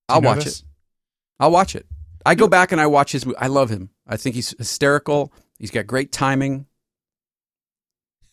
I'll 0.10 0.22
watch 0.22 0.44
this? 0.44 0.60
it. 0.60 0.66
I'll 1.40 1.52
watch 1.52 1.76
it. 1.76 1.86
I 2.26 2.36
go 2.36 2.48
back 2.48 2.72
and 2.72 2.80
I 2.80 2.88
watch 2.88 3.14
his. 3.14 3.26
I 3.38 3.48
love 3.48 3.70
him. 3.70 3.90
I 4.08 4.18
think 4.18 4.36
he's 4.36 4.54
hysterical. 4.58 5.32
He's 5.58 5.72
got 5.72 5.88
great 5.88 6.12
timing. 6.12 6.68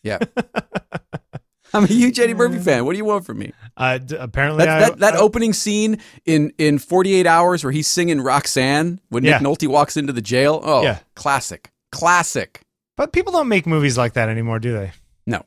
Yeah, 0.03 0.19
I'm 1.73 1.85
a 1.85 1.87
huge 1.87 2.19
Eddie 2.19 2.35
Murphy 2.35 2.59
fan. 2.59 2.85
What 2.85 2.93
do 2.93 2.99
you 2.99 3.05
want 3.05 3.25
from 3.27 3.39
me? 3.39 3.53
Uh, 3.77 3.99
d- 3.99 4.17
apparently, 4.19 4.65
That 4.65 4.83
I, 4.83 4.89
that, 4.91 4.99
that 5.01 5.15
I- 5.15 5.19
opening 5.19 5.53
scene 5.53 6.01
in 6.25 6.53
in 6.59 6.79
48 6.79 7.27
hours 7.27 7.63
where 7.63 7.73
he's 7.73 7.87
singing 7.87 8.21
Roxanne 8.21 9.01
when 9.11 9.25
Yeah. 9.25 9.39
Nick 9.39 9.47
Nolte 9.47 9.69
walks 9.69 9.97
into 9.97 10.13
the 10.13 10.23
jail. 10.23 10.61
Oh, 10.63 10.83
Yeah. 10.83 10.99
classic, 11.15 11.71
classic. 11.93 12.63
But 12.97 13.13
people 13.13 13.33
don't 13.33 13.49
make 13.49 13.67
movies 13.67 13.97
like 13.97 14.15
that 14.15 14.29
anymore, 14.29 14.59
do 14.59 14.73
they? 14.73 14.93
No. 15.27 15.45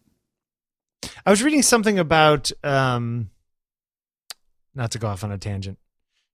I 1.25 1.29
was 1.29 1.43
reading 1.43 1.61
something 1.61 1.99
about. 1.99 2.51
um 2.63 3.29
Not 4.75 4.91
to 4.91 4.99
go 4.99 5.07
off 5.07 5.23
on 5.23 5.31
a 5.31 5.37
tangent. 5.37 5.77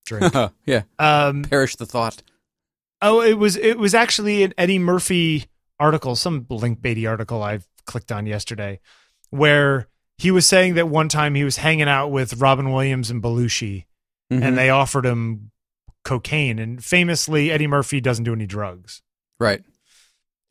Drink. 0.06 0.34
yeah, 0.66 0.84
um, 0.98 1.44
perish 1.44 1.76
the 1.76 1.86
thought. 1.86 2.22
Oh, 3.02 3.22
it 3.22 3.38
was 3.38 3.56
it 3.56 3.78
was 3.80 3.94
actually 3.96 4.44
an 4.44 4.54
Eddie 4.58 4.80
Murphy 4.80 5.46
article, 5.80 6.16
some 6.16 6.46
link 6.50 6.80
baity 6.82 7.08
article 7.10 7.42
I 7.44 7.60
clicked 7.90 8.12
on 8.12 8.26
yesterday, 8.26 8.80
where 9.32 9.88
he 10.18 10.32
was 10.32 10.46
saying 10.46 10.76
that 10.76 10.88
one 10.88 11.10
time 11.10 11.36
he 11.36 11.44
was 11.44 11.58
hanging 11.58 11.88
out 11.90 12.10
with 12.10 12.40
Robin 12.42 12.72
Williams 12.72 13.10
and 13.10 13.22
Belushi, 13.22 13.86
Mhm. 14.32 14.44
and 14.44 14.58
they 14.58 14.70
offered 14.70 15.06
him 15.06 15.52
cocaine. 16.06 16.60
And 16.60 16.84
famously, 16.84 17.52
Eddie 17.52 17.68
Murphy 17.68 18.00
doesn't 18.00 18.24
do 18.26 18.34
any 18.34 18.46
drugs. 18.46 19.02
right. 19.40 19.64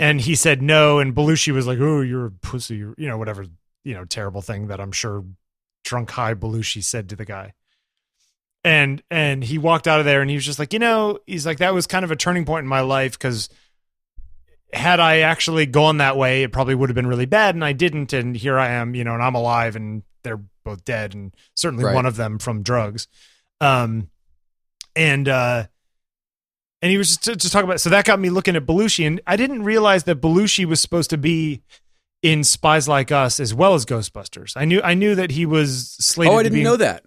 And 0.00 0.20
he 0.20 0.34
said 0.36 0.62
no, 0.62 1.00
and 1.00 1.12
Belushi 1.14 1.52
was 1.52 1.66
like, 1.66 1.78
"Oh, 1.80 2.00
you're 2.02 2.26
a 2.26 2.30
pussy," 2.30 2.76
you 2.76 2.94
you 2.96 3.08
know, 3.08 3.18
whatever, 3.18 3.44
you 3.84 3.94
know, 3.94 4.04
terrible 4.04 4.42
thing 4.42 4.68
that 4.68 4.80
I'm 4.80 4.92
sure 4.92 5.24
drunk 5.84 6.10
high 6.12 6.34
Belushi 6.34 6.84
said 6.84 7.08
to 7.08 7.16
the 7.16 7.24
guy. 7.24 7.52
And 8.64 9.02
and 9.10 9.42
he 9.44 9.58
walked 9.58 9.86
out 9.88 9.98
of 10.00 10.04
there, 10.06 10.20
and 10.20 10.30
he 10.30 10.36
was 10.36 10.44
just 10.44 10.58
like, 10.58 10.72
you 10.72 10.78
know, 10.78 11.18
he's 11.26 11.46
like, 11.46 11.58
that 11.58 11.74
was 11.74 11.86
kind 11.86 12.04
of 12.04 12.10
a 12.10 12.16
turning 12.16 12.44
point 12.44 12.62
in 12.64 12.68
my 12.68 12.80
life 12.80 13.12
because 13.18 13.48
had 14.72 15.00
I 15.00 15.20
actually 15.20 15.66
gone 15.66 15.98
that 15.98 16.16
way, 16.16 16.42
it 16.42 16.52
probably 16.52 16.74
would 16.74 16.88
have 16.90 16.94
been 16.94 17.06
really 17.06 17.26
bad, 17.26 17.54
and 17.54 17.64
I 17.64 17.72
didn't, 17.72 18.12
and 18.12 18.36
here 18.36 18.58
I 18.58 18.68
am, 18.70 18.94
you 18.94 19.04
know, 19.04 19.14
and 19.14 19.22
I'm 19.22 19.34
alive, 19.34 19.76
and 19.76 20.02
they're 20.22 20.40
both 20.64 20.84
dead, 20.84 21.14
and 21.14 21.34
certainly 21.54 21.84
Right. 21.84 21.94
one 21.94 22.06
of 22.06 22.16
them 22.16 22.38
from 22.38 22.62
drugs. 22.62 23.08
Um, 23.60 24.10
and 24.94 25.28
uh, 25.28 25.66
and 26.82 26.90
he 26.90 26.98
was 26.98 27.16
just, 27.16 27.40
just 27.40 27.52
talking 27.52 27.68
about. 27.68 27.80
So 27.80 27.90
that 27.90 28.04
got 28.04 28.20
me 28.20 28.30
looking 28.30 28.56
at 28.56 28.66
Belushi, 28.66 29.06
and 29.06 29.20
I 29.26 29.36
didn't 29.36 29.62
realize 29.64 30.04
that 30.04 30.20
Belushi 30.20 30.64
was 30.64 30.80
supposed 30.80 31.10
to 31.10 31.18
be 31.18 31.62
in 32.22 32.44
Spies 32.44 32.88
Like 32.88 33.10
Us 33.10 33.40
as 33.40 33.54
well 33.54 33.74
as 33.74 33.86
Ghostbusters. 33.86 34.52
I 34.56 34.64
knew 34.64 34.80
I 34.82 34.94
knew 34.94 35.14
that 35.14 35.30
he 35.32 35.46
was 35.46 35.96
slated. 35.98 36.34
Oh, 36.34 36.38
I 36.38 36.42
didn't 36.42 36.58
be, 36.58 36.64
know 36.64 36.76
that. 36.76 37.04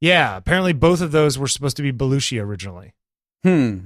Yeah, 0.00 0.36
apparently 0.36 0.72
both 0.72 1.00
of 1.00 1.12
those 1.12 1.38
were 1.38 1.48
supposed 1.48 1.76
to 1.76 1.82
be 1.82 1.92
Belushi 1.92 2.40
originally. 2.42 2.94
Hmm. 3.42 3.78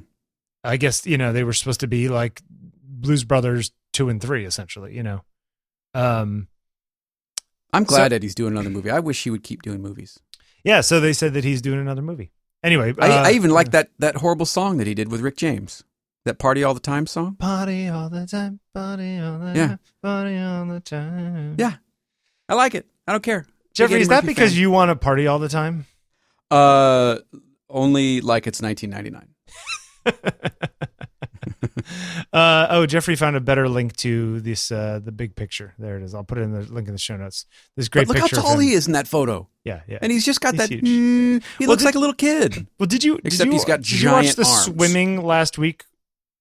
I 0.65 0.77
guess 0.77 1.07
you 1.07 1.19
know 1.19 1.33
they 1.33 1.45
were 1.45 1.53
supposed 1.53 1.81
to 1.81 1.87
be 1.87 2.09
like 2.09 2.43
Blues 3.01 3.25
Brothers 3.25 3.71
two 3.93 4.09
and 4.09 4.21
three, 4.21 4.45
essentially. 4.45 4.95
You 4.97 5.03
know, 5.03 5.25
um, 5.95 6.49
I'm 7.73 7.85
So- 7.85 7.97
glad 7.97 8.13
Eddie's 8.13 8.35
doing 8.35 8.53
another 8.53 8.71
movie. 8.71 8.91
I 8.91 9.01
wish 9.01 9.25
he 9.25 9.31
would 9.31 9.43
keep 9.43 9.63
doing 9.63 9.81
movies. 9.83 10.19
yeah. 10.65 10.81
So 10.81 11.01
they 11.01 11.13
said 11.13 11.35
that 11.35 11.45
he's 11.45 11.63
doing 11.63 11.81
another 11.81 12.03
movie. 12.03 12.33
Anyway, 12.65 12.93
I, 12.99 13.09
uh, 13.11 13.23
I 13.29 13.33
even 13.33 13.51
like 13.51 13.71
that 13.71 13.91
that 14.01 14.17
horrible 14.17 14.47
song 14.47 14.79
that 14.79 14.87
he 14.87 14.95
did 14.95 15.11
with 15.11 15.21
Rick 15.21 15.37
James. 15.37 15.85
That 16.25 16.39
party 16.39 16.63
all 16.65 16.75
the 16.75 16.81
time 16.81 17.07
song. 17.07 17.37
party 17.37 17.89
all 17.89 18.11
the 18.11 18.27
time, 18.27 18.61
party 18.75 19.19
all 19.19 19.39
the 19.39 19.53
Yeah. 19.55 19.67
time, 19.69 19.79
party 20.03 20.37
all 20.39 20.67
the 20.67 20.81
time. 20.81 21.55
Yeah. 21.59 21.77
I 22.49 22.55
like 22.55 22.75
it. 22.75 22.87
I 23.07 23.13
don't 23.13 23.23
care. 23.23 23.47
Jeffrey, 23.75 24.01
is 24.01 24.09
that 24.09 24.25
Murphy 24.25 24.35
because 24.35 24.53
fan. 24.53 24.61
you 24.61 24.71
want 24.71 24.89
to 24.91 24.97
party 24.97 25.27
all 25.27 25.39
the 25.39 25.49
time? 25.49 25.87
Uh, 26.51 27.19
only 27.71 28.21
like 28.21 28.47
it's 28.47 28.61
1999. 28.61 29.35
uh, 32.33 32.67
oh, 32.71 32.87
Jeffrey 32.87 33.17
found 33.17 33.37
a 33.37 33.41
better 33.41 33.69
link 33.69 33.97
to 33.99 34.41
this 34.41 34.71
uh, 34.71 35.01
the 35.03 35.13
big 35.13 35.35
picture. 35.37 35.75
There 35.79 35.97
it 35.97 36.03
is. 36.03 36.15
I'll 36.15 36.25
put 36.25 36.39
it 36.39 36.43
in 36.43 36.53
the 36.53 36.61
link 36.73 36.89
in 36.89 36.95
the 36.95 36.99
show 36.99 37.17
notes. 37.17 37.47
This 37.77 37.89
great 37.89 38.07
But 38.09 38.17
look 38.19 38.31
how 38.31 38.41
tall 38.43 38.59
he 38.59 38.73
is 38.73 38.87
in 38.87 38.93
that 38.95 39.09
photo, 39.09 39.49
Yeah, 39.65 39.81
yeah. 39.89 39.99
and 40.03 40.13
he's 40.13 40.25
just 40.25 40.41
got 40.41 40.55
He's 40.55 40.69
that. 40.69 40.71
mm, 40.71 40.83
he 40.83 41.41
Well, 41.61 41.69
looks 41.71 41.83
did- 41.83 41.87
like 41.87 41.95
a 41.95 41.99
little 41.99 42.15
kid. 42.15 42.67
well, 42.79 42.87
did 42.87 43.05
you? 43.05 43.19
Except 43.25 43.39
did 43.39 43.47
you, 43.47 43.53
he's 43.53 43.65
got 43.65 43.81
did 43.83 44.01
you 44.01 44.11
watch 44.11 44.25
giant 44.25 44.37
the 44.37 44.45
arms. 44.45 44.65
swimming 44.65 45.23
last 45.23 45.59
week? 45.59 45.85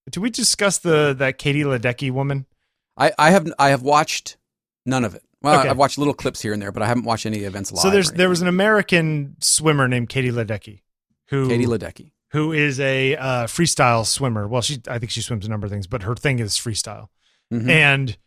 Did 0.10 0.22
we 0.22 0.30
discuss 0.30 0.78
the 0.80 1.14
that 1.18 1.38
Katie 1.38 1.64
Ledecky 1.64 2.12
woman? 2.12 2.46
I, 2.96 3.12
I 3.20 3.32
have 3.32 3.52
I 3.60 3.70
have 3.70 3.82
watched 3.82 4.38
none 4.86 5.04
of 5.04 5.14
it. 5.16 5.24
Well, 5.42 5.60
Okay. 5.60 5.70
I've 5.70 5.78
watched 5.78 5.98
little 6.00 6.16
clips 6.16 6.42
here 6.42 6.52
and 6.54 6.62
there, 6.62 6.72
but 6.72 6.82
I 6.82 6.88
haven't 6.88 7.04
watched 7.04 7.26
any 7.28 7.40
events 7.40 7.72
live. 7.72 7.82
so 7.84 7.90
there's 7.92 8.12
there 8.14 8.30
was 8.30 8.42
an. 8.42 8.48
American 8.48 9.36
swimmer 9.40 9.88
named 9.88 10.10
Katie 10.10 10.32
Ledecky, 10.32 10.82
who 11.28 11.48
Katie 11.48 11.66
Ledecky. 11.68 12.12
Who 12.32 12.52
is 12.52 12.80
a 12.80 13.16
uh, 13.16 13.46
freestyle 13.48 14.06
swimmer. 14.06 14.48
Well, 14.48 14.62
she 14.62 14.82
I 14.88 15.00
think 15.00 15.12
she 15.12 15.22
swims 15.22 15.46
a 15.46 15.50
number 15.50 15.66
of 15.66 15.72
things, 15.72 15.88
but 15.88 16.04
her 16.04 16.16
thing 16.16 16.40
is 16.40 16.54
freestyle. 16.54 17.08
Mhm. 17.54 17.70
and 17.70 18.18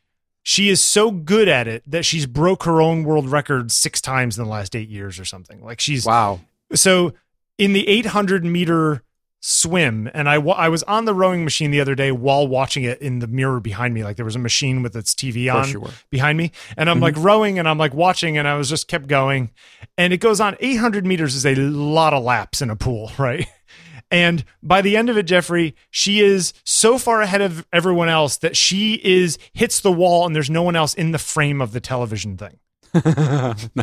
she 0.43 0.71
is 0.71 0.83
so 0.83 1.11
good 1.11 1.47
at 1.47 1.69
it 1.69 1.83
that 1.87 2.07
she's 2.07 2.25
broke 2.25 2.63
her 2.63 2.81
own 2.81 3.05
world 3.05 3.29
record 3.29 3.71
six 3.71 4.01
times 4.01 4.39
in 4.39 4.45
the 4.45 4.51
last 4.51 4.75
eight 4.75 4.89
years 4.89 5.21
or 5.21 5.27
something. 5.27 5.63
Like 5.63 5.79
she's 5.81 6.07
Wow. 6.07 6.41
so 6.73 7.13
in 7.59 7.75
the 7.75 7.87
800 7.87 8.43
meter 8.47 9.03
swim, 9.43 10.09
and 10.15 10.29
I 10.29 10.35
I 10.37 10.69
was 10.71 10.83
on 10.85 11.05
the 11.05 11.13
rowing 11.15 11.45
machine 11.45 11.71
the 11.71 11.81
other 11.81 11.95
day 11.95 12.13
while 12.13 12.47
watching 12.49 12.85
it 12.85 13.01
in 13.03 13.19
the 13.19 13.27
mirror 13.27 13.61
behind 13.61 13.93
me. 13.95 14.05
Like 14.05 14.17
there 14.17 14.25
was 14.25 14.37
a 14.37 14.39
machine 14.41 14.83
with 14.83 14.97
its 14.97 15.15
TV 15.15 15.49
on 15.55 15.91
behind 16.11 16.39
me, 16.39 16.53
and 16.77 16.89
I'm 16.89 17.01
like 17.01 17.17
rowing 17.19 17.59
and 17.59 17.69
I'm 17.69 17.79
like 17.79 17.93
watching, 17.95 18.39
and 18.39 18.49
I 18.49 18.55
was 18.57 18.69
just 18.71 18.89
kept 18.89 19.07
going, 19.07 19.51
and 19.99 20.13
it 20.15 20.19
goes 20.19 20.41
on. 20.41 20.57
800 20.61 21.05
meters 21.07 21.35
is 21.35 21.45
a 21.47 21.55
lot 21.55 22.15
of 22.15 22.23
laps 22.23 22.61
in 22.63 22.71
a 22.71 22.77
pool, 22.77 23.13
right? 23.19 23.47
And 24.11 24.45
by 24.63 24.83
the 24.83 24.97
end 24.97 25.09
of 25.09 25.17
it, 25.17 25.23
Jeffrey, 25.25 25.75
she 25.91 26.21
is 26.21 26.53
so 26.65 26.99
far 26.99 27.23
ahead 27.23 27.41
of 27.41 27.65
everyone 27.73 28.09
else 28.09 28.37
that 28.39 28.57
she 28.57 28.95
is 29.05 29.39
hits 29.53 29.81
the 29.81 29.93
wall 29.93 30.27
and 30.27 30.35
there's 30.35 30.51
no 30.51 30.63
one 30.63 30.75
else 30.77 30.95
in 30.95 31.13
the 31.13 31.19
frame 31.19 31.61
of 31.61 31.73
the 31.73 31.81
television 31.81 32.37
thing. 32.37 32.59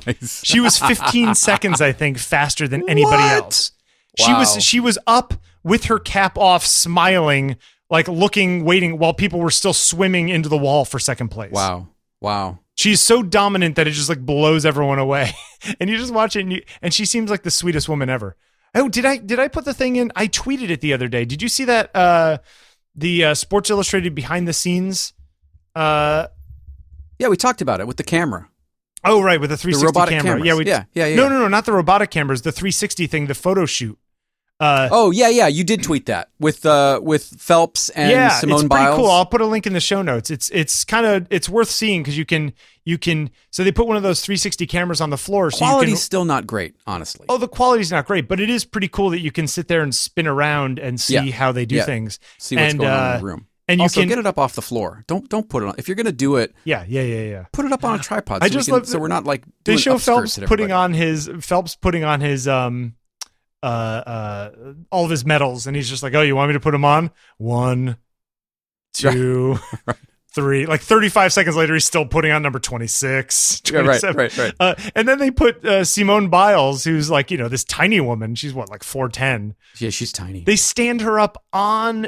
nice. 0.06 0.42
She 0.44 0.60
was 0.60 0.78
15 0.78 1.36
seconds, 1.36 1.82
I 1.82 1.92
think, 1.92 2.18
faster 2.18 2.68
than 2.68 2.88
anybody 2.90 3.24
What? 3.24 3.44
else. 3.44 3.72
She 4.20 4.32
Wow. 4.34 4.40
was 4.40 4.64
she 4.64 4.80
was 4.80 4.98
up 5.08 5.34
with 5.64 5.86
her 5.86 6.00
cap 6.00 6.38
off, 6.38 6.66
smiling, 6.66 7.56
like 7.90 8.08
looking, 8.08 8.64
waiting 8.66 8.98
while 8.98 9.14
people 9.14 9.40
were 9.40 9.52
still 9.52 9.74
swimming 9.74 10.30
into 10.30 10.50
the 10.50 10.58
wall 10.58 10.86
for 10.86 11.00
second 11.00 11.30
place. 11.30 11.52
Wow. 11.52 11.88
Wow. 12.20 12.60
She's 12.76 13.00
so 13.02 13.24
dominant 13.24 13.76
that 13.76 13.88
it 13.88 13.92
just 13.92 14.10
like 14.10 14.26
blows 14.26 14.66
everyone 14.66 15.00
away. 15.00 15.32
and 15.80 15.90
you 15.90 15.98
just 15.98 16.14
watch 16.14 16.36
it 16.36 16.42
and, 16.42 16.54
you, 16.54 16.62
and 16.82 16.94
she 16.94 17.06
seems 17.06 17.30
like 17.30 17.44
the 17.44 17.52
sweetest 17.52 17.88
woman 17.88 18.10
ever. 18.10 18.36
Oh, 18.76 18.90
did 18.90 19.06
I 19.06 19.18
did 19.18 19.40
I 19.40 19.48
put 19.48 19.66
the 19.66 19.74
thing 19.74 19.96
in? 19.96 20.12
I 20.16 20.28
tweeted 20.28 20.70
it 20.70 20.82
the 20.82 20.94
other 20.94 21.08
day. 21.08 21.26
Did 21.26 21.42
you 21.42 21.50
see 21.50 21.66
that 21.66 21.96
uh 21.96 22.38
the 22.96 23.26
uh, 23.26 23.34
Sports 23.36 23.70
Illustrated 23.70 24.14
behind 24.16 24.48
the 24.48 24.54
scenes 24.54 25.14
uh 25.76 26.28
Yeah, 27.20 27.28
we 27.30 27.38
talked 27.38 27.62
about 27.62 27.80
it 27.80 27.88
with 27.88 27.98
the 27.98 28.04
camera. 28.04 28.50
oh 29.04 29.22
right 29.22 29.40
with 29.40 29.50
the 29.50 29.56
The 29.56 29.62
360 29.62 29.86
robotic 29.86 30.12
camera. 30.14 30.32
cameras. 30.34 30.48
Yeah, 30.48 30.56
we 30.56 30.66
yeah, 30.66 30.84
yeah, 30.94 31.06
yeah. 31.08 31.16
No, 31.16 31.30
no, 31.30 31.40
no, 31.40 31.48
not 31.48 31.66
the 31.66 31.74
robotic 31.74 32.10
cameras, 32.12 32.42
the 32.44 32.52
360 32.52 33.08
thing, 33.08 33.28
the 33.28 33.36
photo 33.36 33.66
shoot. 33.66 33.98
Uh 34.60 34.90
Oh 34.92 35.12
yeah, 35.12 35.30
yeah. 35.30 35.48
You 35.48 35.64
did 35.64 35.84
tweet 35.84 36.08
that 36.08 36.30
with 36.40 36.66
uh 36.66 37.00
with 37.04 37.24
Phelps 37.40 37.90
and 37.90 38.10
yeah, 38.12 38.30
Simone 38.30 38.62
it's 38.62 38.68
pretty 38.68 38.86
Biles. 38.86 38.96
cool. 38.98 39.12
I'll 39.12 39.26
put 39.26 39.42
a 39.42 39.46
link 39.46 39.68
in 39.68 39.74
the 39.74 39.80
show 39.80 40.02
notes. 40.02 40.32
It's 40.32 40.50
it's 40.50 40.84
kind 40.84 41.06
of 41.06 41.28
it's 41.30 41.48
worth 41.48 41.70
seeing 41.70 42.02
because 42.02 42.18
you 42.18 42.26
can 42.26 42.54
you 42.84 42.98
can 42.98 43.30
so 43.52 43.64
they 43.64 43.72
put 43.72 43.86
one 43.88 43.98
of 43.98 44.04
those 44.04 44.22
360 44.22 44.66
cameras 44.66 45.00
on 45.00 45.12
the 45.12 45.18
floor 45.18 45.52
so 45.52 45.64
you 45.64 45.70
Quality's 45.72 45.90
can 45.94 45.98
still 45.98 46.26
not 46.26 46.48
great, 46.48 46.76
honestly. 46.88 47.26
Oh, 47.30 47.38
the 47.38 47.48
quality's 47.48 47.92
not 47.92 48.08
great, 48.08 48.28
but 48.28 48.40
it 48.40 48.50
is 48.50 48.66
pretty 48.66 48.88
cool 48.88 49.12
that 49.12 49.20
you 49.20 49.32
can 49.32 49.46
sit 49.48 49.68
there 49.68 49.82
and 49.84 49.94
spin 49.94 50.26
around 50.26 50.80
and 50.80 51.00
see 51.00 51.14
Yeah. 51.16 51.32
how 51.32 51.52
they 51.52 51.66
do 51.66 51.76
Yeah. 51.76 51.86
things. 51.86 52.20
See 52.40 52.56
what's 52.56 52.72
and, 52.72 52.80
going 52.80 52.92
on 52.92 52.98
in 53.10 53.16
uh, 53.16 53.18
the 53.20 53.26
room. 53.26 53.48
And 53.70 53.80
you 53.80 53.84
also, 53.84 54.00
can 54.00 54.08
get 54.10 54.18
it 54.18 54.26
up 54.26 54.38
off 54.40 54.56
the 54.56 54.62
floor. 54.62 55.04
Don't 55.08 55.30
don't 55.30 55.48
put 55.50 55.62
it 55.62 55.68
on. 55.70 55.76
If 55.78 55.88
you're 55.88 55.96
gonna 55.96 56.12
do 56.14 56.38
it, 56.38 56.56
Yeah, 56.64 56.84
yeah, 56.88 57.02
yeah, 57.04 57.22
yeah. 57.30 57.46
put 57.52 57.66
it 57.66 57.72
up 57.74 57.84
on 57.84 58.00
a 58.00 58.00
tripod. 58.02 58.42
So 58.42 58.46
I 58.46 58.48
we 58.48 58.50
just 58.50 58.70
can- 58.70 58.74
love 58.76 58.88
so 58.88 58.98
we're 58.98 59.08
not 59.10 59.26
like 59.26 59.44
They 59.66 59.74
doing 59.74 59.78
show 59.78 59.98
Phelps 60.00 60.40
putting 60.48 60.72
on 60.72 60.94
his 60.94 61.30
Phelps 61.42 61.76
putting 61.76 62.04
on 62.06 62.22
his 62.22 62.48
um 62.48 62.94
uh 63.64 63.66
uh 63.66 64.52
all 64.92 65.06
of 65.06 65.10
his 65.12 65.26
medals 65.26 65.68
and 65.68 65.76
he's 65.76 65.90
just 65.90 66.04
like, 66.04 66.14
"Oh, 66.14 66.22
you 66.22 66.36
want 66.36 66.50
me 66.50 66.54
to 66.54 66.60
put 66.60 66.72
them 66.72 66.86
on? 66.86 67.12
One, 67.38 67.98
two, 68.94 69.58
three. 70.34 70.66
Like 70.66 70.82
35 70.82 71.34
seconds 71.34 71.56
later 71.56 71.74
he's 71.74 71.86
still 71.86 72.06
putting 72.06 72.32
on 72.32 72.42
number 72.42 72.60
26, 72.60 73.62
Yeah, 73.72 73.80
right, 73.80 74.04
right, 74.04 74.38
right. 74.38 74.54
Uh, 74.60 74.76
and 74.96 75.08
then 75.08 75.20
they 75.20 75.32
put 75.32 75.64
uh, 75.66 75.84
Simone 75.84 76.30
Biles, 76.30 76.84
who's 76.84 77.10
like, 77.10 77.32
you 77.32 77.38
know, 77.38 77.48
this 77.48 77.64
tiny 77.64 78.00
woman. 78.00 78.36
She's 78.36 78.54
what, 78.54 78.70
like 78.70 78.82
4'10. 78.84 79.56
Yeah, 79.80 79.90
she's 79.90 80.12
tiny. 80.12 80.44
They 80.44 80.56
stand 80.56 81.02
her 81.02 81.20
up 81.20 81.44
on 81.54 82.06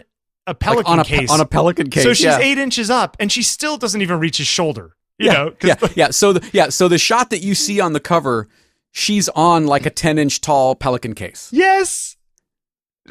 a 0.47 0.51
Like, 0.51 0.59
pelican 0.59 0.93
on 0.93 0.99
a 0.99 1.03
case. 1.05 1.31
on 1.31 1.41
a 1.41 1.45
pelican 1.45 1.89
case. 1.89 2.03
so 2.03 2.13
she's 2.13 2.25
yeah. 2.25 2.39
eight 2.39 2.57
inches 2.57 2.89
up, 2.89 3.17
and 3.19 3.31
she 3.31 3.43
still 3.43 3.77
doesn't 3.77 4.01
even 4.01 4.19
reach 4.19 4.37
his 4.37 4.47
shoulder. 4.47 4.95
You 5.17 5.25
yeah, 5.27 5.33
know, 5.33 5.53
yeah, 5.63 5.75
the- 5.81 5.93
yeah. 5.95 6.09
So 6.11 6.33
the 6.33 6.49
yeah, 6.53 6.69
so 6.69 6.87
the 6.87 6.97
shot 6.97 7.29
that 7.31 7.39
you 7.43 7.53
see 7.53 7.79
on 7.79 7.93
the 7.93 7.99
cover, 7.99 8.47
she's 8.91 9.29
on 9.29 9.65
like 9.67 9.85
a 9.85 9.89
ten 9.89 10.17
inch 10.17 10.41
tall 10.41 10.75
pelican 10.75 11.15
case. 11.15 11.49
yes, 11.51 12.17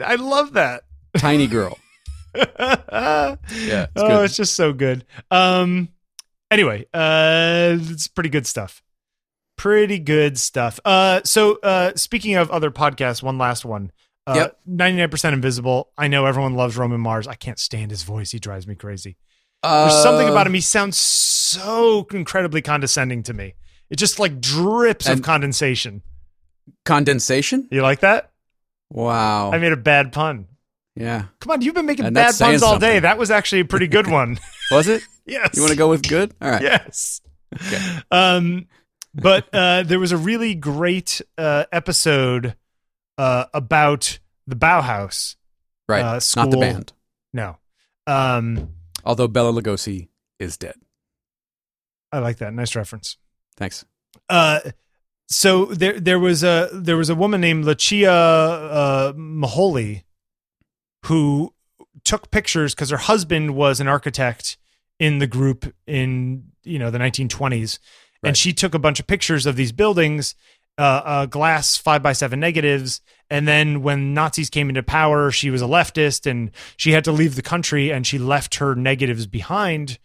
I 0.04 0.14
love 0.16 0.52
that. 0.54 0.84
Tiny 1.16 1.46
girl. 1.46 1.78
yeah, 2.34 3.36
it's 3.50 3.92
oh, 3.96 4.08
good. 4.08 4.24
it's 4.24 4.36
just 4.36 4.54
so 4.54 4.72
good. 4.72 5.04
Um, 5.30 5.88
anyway, 6.50 6.86
uh, 6.92 7.76
it's 7.80 8.08
pretty 8.08 8.28
good 8.30 8.46
stuff. 8.46 8.82
Pretty 9.56 9.98
good 9.98 10.38
stuff. 10.38 10.78
Uh, 10.84 11.20
so 11.24 11.58
uh, 11.62 11.92
speaking 11.96 12.36
of 12.36 12.50
other 12.50 12.70
podcasts, 12.70 13.22
one 13.22 13.38
last 13.38 13.64
one. 13.64 13.90
Uh, 14.26 14.34
Yep. 14.36 14.58
99% 14.68 15.32
Invisible. 15.32 15.90
I 15.96 16.06
know 16.06 16.26
everyone 16.26 16.54
loves 16.54 16.76
Roman 16.76 17.00
Mars. 17.00 17.26
I 17.26 17.34
can't 17.34 17.58
stand 17.58 17.90
his 17.90 18.02
voice. 18.02 18.30
He 18.30 18.38
drives 18.38 18.66
me 18.66 18.74
crazy. 18.74 19.16
Uh, 19.62 19.88
There's 19.88 20.02
something 20.02 20.28
about 20.28 20.46
him. 20.46 20.52
He 20.54 20.60
sounds 20.60 20.98
so 20.98 22.06
incredibly 22.12 22.60
condescending 22.60 23.22
to 23.22 23.32
me. 23.32 23.54
It 23.90 23.96
just 23.96 24.18
like 24.18 24.40
drips 24.40 25.08
of 25.08 25.22
condensation. 25.22 26.02
condensation. 26.84 27.68
You 27.70 27.82
like 27.82 28.00
that? 28.00 28.30
Wow. 28.90 29.50
I 29.52 29.58
made 29.58 29.72
a 29.72 29.76
bad 29.76 30.12
pun. 30.12 30.46
yeah. 30.94 31.24
Come 31.40 31.52
on, 31.52 31.62
you've 31.62 31.74
been 31.74 31.86
making 31.86 32.06
And 32.06 32.14
bad 32.14 32.34
puns 32.38 32.62
all 32.62 32.78
day. 32.78 32.98
That 33.00 33.18
was 33.18 33.30
actually 33.30 33.60
a 33.60 33.64
pretty 33.64 33.86
good 33.86 34.06
one. 34.10 34.38
Was 34.70 34.88
it? 34.88 35.02
yes. 35.26 35.50
You 35.54 35.62
want 35.62 35.72
to 35.72 35.78
go 35.78 35.88
with 35.88 36.06
good? 36.08 36.34
All 36.40 36.50
right. 36.50 36.62
Yes. 36.62 37.20
Okay. 37.54 37.98
Um, 38.10 38.66
but 39.14 39.48
uh, 39.52 39.82
there 39.84 39.98
was 39.98 40.12
a 40.12 40.16
really 40.18 40.54
great 40.54 41.20
uh, 41.38 41.64
episode 41.72 42.54
uh, 43.16 43.46
about 43.54 44.18
the 44.46 44.54
Bauhaus. 44.56 45.36
Right. 45.88 46.02
Uh, 46.02 46.20
Not 46.36 46.50
the 46.50 46.58
band. 46.58 46.92
No. 47.32 47.56
Um, 48.06 48.70
Although 49.04 49.28
Bela 49.28 49.52
Lugosi 49.52 50.08
is 50.38 50.56
dead. 50.58 50.74
I 52.12 52.18
like 52.20 52.38
that. 52.38 52.52
Nice 52.54 52.74
reference. 52.76 53.16
Thanks. 53.58 53.84
uh, 54.30 54.60
so 55.30 55.66
there 55.66 56.00
there 56.00 56.18
was 56.18 56.42
a 56.42 56.70
there 56.72 56.96
was 56.96 57.10
a 57.10 57.14
woman 57.14 57.42
named 57.42 57.66
Lucia 57.66 58.10
uh, 58.10 59.12
Moholy 59.12 60.04
who 61.04 61.52
took 62.04 62.30
pictures 62.30 62.74
because 62.74 62.90
her 62.90 62.96
husband 62.96 63.54
was 63.54 63.78
an 63.80 63.88
architect 63.88 64.56
in 64.98 65.18
the 65.18 65.26
group 65.26 65.72
in 65.86 66.44
you 66.64 66.78
know 66.78 66.90
the 66.90 66.98
1920s, 66.98 67.78
Right. 68.22 68.28
and 68.30 68.36
she 68.36 68.52
took 68.54 68.74
a 68.74 68.78
bunch 68.78 68.98
of 69.00 69.06
pictures 69.06 69.44
of 69.46 69.54
these 69.56 69.70
buildings, 69.72 70.34
uh, 70.78 71.02
uh, 71.04 71.26
glass 71.26 71.76
five 71.76 72.02
by 72.02 72.12
seven 72.14 72.40
negatives. 72.40 73.00
And 73.30 73.46
then 73.46 73.82
when 73.82 74.14
Nazis 74.14 74.48
came 74.50 74.70
into 74.70 74.82
power, 74.82 75.30
she 75.30 75.50
was 75.50 75.60
a 75.60 75.66
leftist 75.66 76.24
and 76.28 76.50
she 76.78 76.92
had 76.92 77.04
to 77.04 77.12
leave 77.12 77.36
the 77.36 77.42
country 77.42 77.92
and 77.92 78.06
she 78.06 78.18
left 78.18 78.54
her 78.56 78.74
negatives 78.74 79.26
behind 79.26 79.98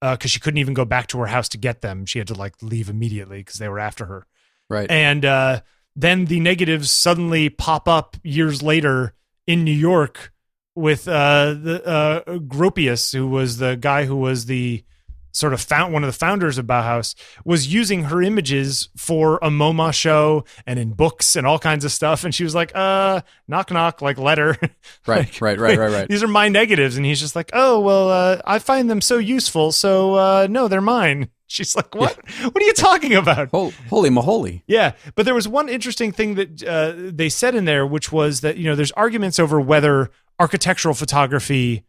because 0.00 0.30
she 0.30 0.40
couldn't 0.40 0.58
even 0.58 0.74
go 0.74 0.84
back 0.84 1.06
to 1.08 1.18
her 1.18 1.26
house 1.26 1.48
to 1.50 1.58
get 1.58 1.82
them. 1.82 2.06
She 2.06 2.18
had 2.18 2.28
to 2.28 2.34
like 2.34 2.54
leave 2.62 2.88
immediately 2.88 3.38
because 3.38 3.58
they 3.58 3.68
were 3.68 3.78
after 3.78 4.06
her. 4.06 4.26
Right. 4.68 4.90
And 4.90 5.24
uh, 5.24 5.60
then 5.96 6.26
the 6.26 6.40
negatives 6.40 6.90
suddenly 6.90 7.48
pop 7.50 7.88
up 7.88 8.16
years 8.22 8.62
later 8.62 9.14
in 9.46 9.64
New 9.64 9.72
York 9.72 10.32
with 10.74 11.08
uh, 11.08 11.54
the 11.54 11.84
uh, 11.84 12.22
Gropius, 12.38 13.12
who 13.12 13.26
was 13.26 13.58
the 13.58 13.76
guy 13.76 14.04
who 14.04 14.16
was 14.16 14.46
the 14.46 14.84
sort 15.32 15.52
of 15.52 15.60
found 15.60 15.92
one 15.92 16.02
of 16.04 16.08
the 16.08 16.18
founders 16.18 16.58
of 16.58 16.66
Bauhaus, 16.66 17.14
was 17.44 17.72
using 17.72 18.04
her 18.04 18.22
images 18.22 18.88
for 18.96 19.36
a 19.42 19.48
MoMA 19.48 19.92
show 19.92 20.44
and 20.66 20.78
in 20.78 20.92
books 20.92 21.36
and 21.36 21.46
all 21.46 21.58
kinds 21.58 21.84
of 21.84 21.92
stuff. 21.92 22.24
And 22.24 22.34
she 22.34 22.44
was 22.44 22.54
like, 22.54 22.72
"Uh, 22.74 23.20
knock 23.48 23.70
knock, 23.70 24.02
like 24.02 24.18
letter." 24.18 24.56
Right, 25.06 25.18
Like, 25.26 25.40
right, 25.40 25.58
right, 25.58 25.78
right, 25.78 25.90
right. 25.92 26.08
These 26.08 26.22
are 26.22 26.28
my 26.28 26.48
negatives, 26.48 26.96
and 26.96 27.04
he's 27.06 27.20
just 27.20 27.34
like, 27.34 27.50
"Oh 27.52 27.80
well, 27.80 28.08
uh, 28.10 28.40
I 28.44 28.58
find 28.58 28.90
them 28.90 29.00
so 29.00 29.18
useful, 29.18 29.72
so 29.72 30.14
uh, 30.14 30.46
no, 30.50 30.68
they're 30.68 30.80
mine." 30.80 31.30
She's 31.46 31.74
like, 31.74 31.94
"What? 31.94 32.16
What 32.42 32.56
are 32.62 32.66
you 32.66 32.72
talking 32.74 33.14
about?" 33.14 33.50
Hol- 33.50 33.72
holy 33.88 34.10
moly. 34.10 34.62
Yeah, 34.68 34.92
but 35.16 35.24
there 35.24 35.34
was 35.34 35.48
one 35.48 35.68
interesting 35.68 36.12
thing 36.12 36.36
that 36.36 36.62
uh, 36.62 36.92
they 36.96 37.28
said 37.28 37.54
in 37.54 37.64
there, 37.64 37.84
which 37.86 38.12
was 38.12 38.40
that 38.42 38.56
you 38.56 38.64
know 38.64 38.76
there's 38.76 38.92
arguments 38.92 39.38
over 39.40 39.60
whether 39.60 40.10
architectural 40.38 40.94
photography 40.94 41.84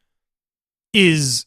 is 0.93 1.45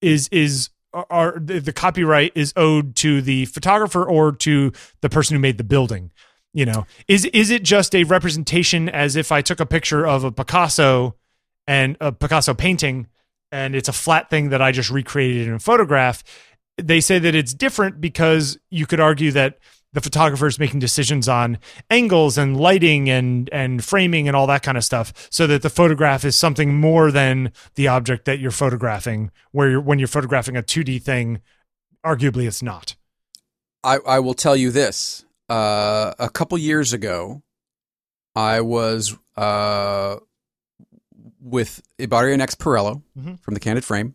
is 0.00 0.28
is 0.30 0.70
are 0.92 1.38
the, 1.38 1.72
copyright 1.72 2.32
is 2.34 2.52
owed 2.56 2.96
to 2.96 3.20
the 3.20 3.44
photographer 3.46 4.04
or 4.04 4.32
to 4.32 4.72
the 5.00 5.08
person 5.08 5.34
who 5.34 5.40
made 5.40 5.58
the 5.58 5.64
building. 5.64 6.10
You 6.54 6.64
know, 6.64 6.86
is 7.06 7.26
is 7.26 7.50
it 7.50 7.62
just 7.62 7.94
a 7.94 8.04
representation 8.04 8.88
as 8.88 9.16
if 9.16 9.30
I 9.30 9.42
took 9.42 9.60
a 9.60 9.66
picture 9.66 10.06
of 10.06 10.24
a 10.24 10.32
Picasso 10.32 11.14
and 11.66 11.96
a 12.00 12.10
Picasso 12.10 12.54
painting 12.54 13.06
and 13.52 13.76
it's 13.76 13.88
a 13.88 13.92
flat 13.92 14.30
thing 14.30 14.48
that 14.48 14.62
I 14.62 14.72
just 14.72 14.90
recreated 14.90 15.46
in 15.46 15.54
a 15.54 15.58
photograph? 15.58 16.24
They 16.78 17.00
say 17.00 17.18
that 17.18 17.34
it's 17.34 17.52
different 17.52 18.00
because 18.00 18.58
you 18.70 18.86
could 18.86 18.98
argue 18.98 19.30
that 19.32 19.58
the 19.92 20.00
photographer 20.00 20.46
is 20.46 20.58
making 20.58 20.80
decisions 20.80 21.28
on 21.28 21.58
angles 21.90 22.36
and 22.38 22.56
lighting 22.58 23.08
and 23.08 23.48
and 23.52 23.82
framing 23.84 24.28
and 24.28 24.36
all 24.36 24.46
that 24.46 24.62
kind 24.62 24.76
of 24.76 24.84
stuff 24.84 25.12
so 25.30 25.46
that 25.46 25.62
the 25.62 25.70
photograph 25.70 26.24
is 26.24 26.36
something 26.36 26.74
more 26.78 27.10
than 27.10 27.52
the 27.74 27.88
object 27.88 28.24
that 28.26 28.38
you're 28.38 28.50
photographing 28.50 29.30
where 29.52 29.70
you're, 29.70 29.80
when 29.80 29.98
you're 29.98 30.06
photographing 30.08 30.56
a 30.56 30.62
2D 30.62 31.02
thing 31.02 31.40
arguably 32.04 32.46
it's 32.46 32.62
not 32.62 32.96
I, 33.84 33.98
I 34.06 34.18
will 34.18 34.34
tell 34.34 34.56
you 34.56 34.70
this. 34.72 35.24
Uh, 35.48 36.12
a 36.18 36.28
couple 36.28 36.58
years 36.58 36.92
ago, 36.92 37.42
I 38.34 38.60
was 38.60 39.16
uh, 39.36 40.16
with 41.40 41.80
Ibarionex 41.98 42.56
Perello 42.56 43.02
Mhm. 43.18 43.40
from 43.40 43.54
the 43.54 43.60
Candid 43.60 43.84
Frame, 43.84 44.14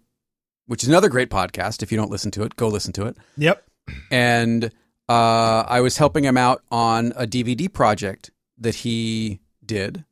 which 0.67 0.83
is 0.83 0.89
another 0.89 1.09
great 1.09 1.29
podcast. 1.29 1.81
If 1.81 1.91
you 1.91 1.97
don't 1.97 2.11
listen 2.11 2.29
to 2.31 2.43
it, 2.43 2.55
go 2.55 2.67
listen 2.67 2.93
to 2.93 3.05
it. 3.05 3.17
yep 3.37 3.63
And 4.11 4.71
uh, 5.13 5.63
I 5.67 5.81
was 5.81 5.97
helping 5.97 6.23
him 6.23 6.37
out 6.37 6.63
on 6.71 7.13
a 7.15 7.27
DVD 7.27 7.71
project 7.71 8.31
that 8.57 8.75
he 8.75 9.41
did 9.63 10.05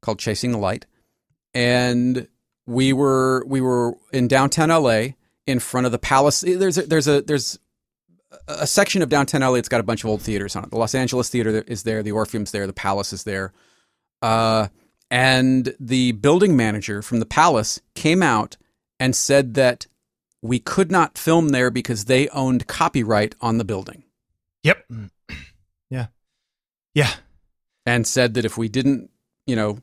called 0.00 0.18
Chasing 0.18 0.52
the 0.52 0.58
Light. 0.58 0.86
And 1.52 2.28
we 2.66 2.94
were 2.94 3.44
we 3.46 3.60
were 3.60 3.94
in 4.10 4.28
downtown 4.28 4.70
LA 4.70 5.08
in 5.46 5.58
front 5.58 5.84
of 5.84 5.92
the 5.92 5.98
Palace. 5.98 6.40
There's 6.40 6.78
a, 6.78 6.82
there's 6.82 7.08
a 7.08 7.20
there's 7.20 7.58
a 8.48 8.66
section 8.66 9.02
of 9.02 9.10
downtown 9.10 9.42
LA. 9.42 9.54
It's 9.54 9.68
got 9.68 9.80
a 9.80 9.84
bunch 9.84 10.02
of 10.02 10.08
old 10.08 10.22
theaters 10.22 10.56
on 10.56 10.64
it. 10.64 10.70
The 10.70 10.78
Los 10.78 10.94
Angeles 10.94 11.28
Theater 11.28 11.62
is 11.66 11.82
there. 11.82 12.02
The 12.02 12.12
Orpheum's 12.12 12.52
there. 12.52 12.66
The 12.66 12.72
Palace 12.72 13.12
is 13.12 13.24
there. 13.24 13.52
Uh, 14.22 14.68
and 15.10 15.76
the 15.78 16.12
building 16.12 16.56
manager 16.56 17.02
from 17.02 17.20
the 17.20 17.26
Palace 17.26 17.82
came 17.94 18.22
out 18.22 18.56
and 18.98 19.14
said 19.14 19.52
that 19.54 19.86
we 20.40 20.58
could 20.58 20.90
not 20.90 21.18
film 21.18 21.50
there 21.50 21.70
because 21.70 22.06
they 22.06 22.28
owned 22.28 22.66
copyright 22.66 23.34
on 23.42 23.58
the 23.58 23.64
building, 23.64 24.01
yep 24.62 24.84
yeah 25.90 26.06
yeah 26.94 27.12
and 27.86 28.06
said 28.06 28.34
that 28.34 28.44
if 28.44 28.56
we 28.56 28.68
didn't, 28.68 29.10
you 29.46 29.56
know, 29.56 29.78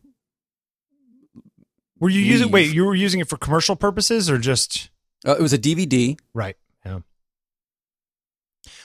were 1.99 2.09
you 2.09 2.21
using 2.21 2.49
wait 2.51 2.73
you 2.73 2.86
were 2.86 2.95
using 2.95 3.19
it 3.19 3.27
for 3.27 3.38
commercial 3.38 3.75
purposes 3.75 4.30
or 4.30 4.38
just 4.38 4.89
uh, 5.27 5.36
it 5.38 5.41
was 5.41 5.51
a 5.51 5.57
DVD. 5.57 6.17
Right. 6.34 6.55
Yeah. 6.86 6.99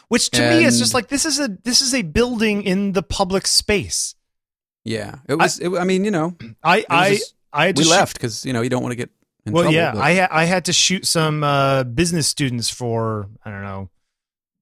Which 0.09 0.30
to 0.30 0.40
me 0.51 0.64
is 0.64 0.78
just 0.78 0.95
like 0.95 1.09
this 1.09 1.24
is 1.24 1.38
a 1.38 1.49
this 1.62 1.80
is 1.80 1.95
a 1.95 2.03
building 2.03 2.62
in 2.62 2.92
the 2.92 3.03
public 3.03 3.47
space. 3.47 4.14
Yeah, 4.84 5.16
it 5.28 5.36
was. 5.36 5.61
I, 5.61 5.64
it, 5.64 5.78
I 5.78 5.84
mean, 5.84 6.05
you 6.05 6.11
know, 6.11 6.36
I 6.62 6.84
I 6.90 7.11
just- 7.11 7.34
I 7.53 7.66
had 7.66 7.78
we 7.78 7.84
shoot- 7.84 7.90
left 7.90 8.14
because 8.14 8.45
you 8.45 8.53
know 8.53 8.62
you 8.62 8.68
don't 8.68 8.82
want 8.82 8.92
to 8.92 8.97
get 8.97 9.11
in 9.47 9.53
well, 9.53 9.62
trouble. 9.62 9.76
yeah, 9.76 9.92
but- 9.92 10.01
I 10.01 10.14
ha- 10.16 10.28
I 10.30 10.45
had 10.45 10.64
to 10.64 10.72
shoot 10.72 11.07
some 11.07 11.45
uh, 11.45 11.84
business 11.84 12.26
students 12.26 12.68
for 12.68 13.28
I 13.45 13.51
don't 13.51 13.62
know 13.62 13.90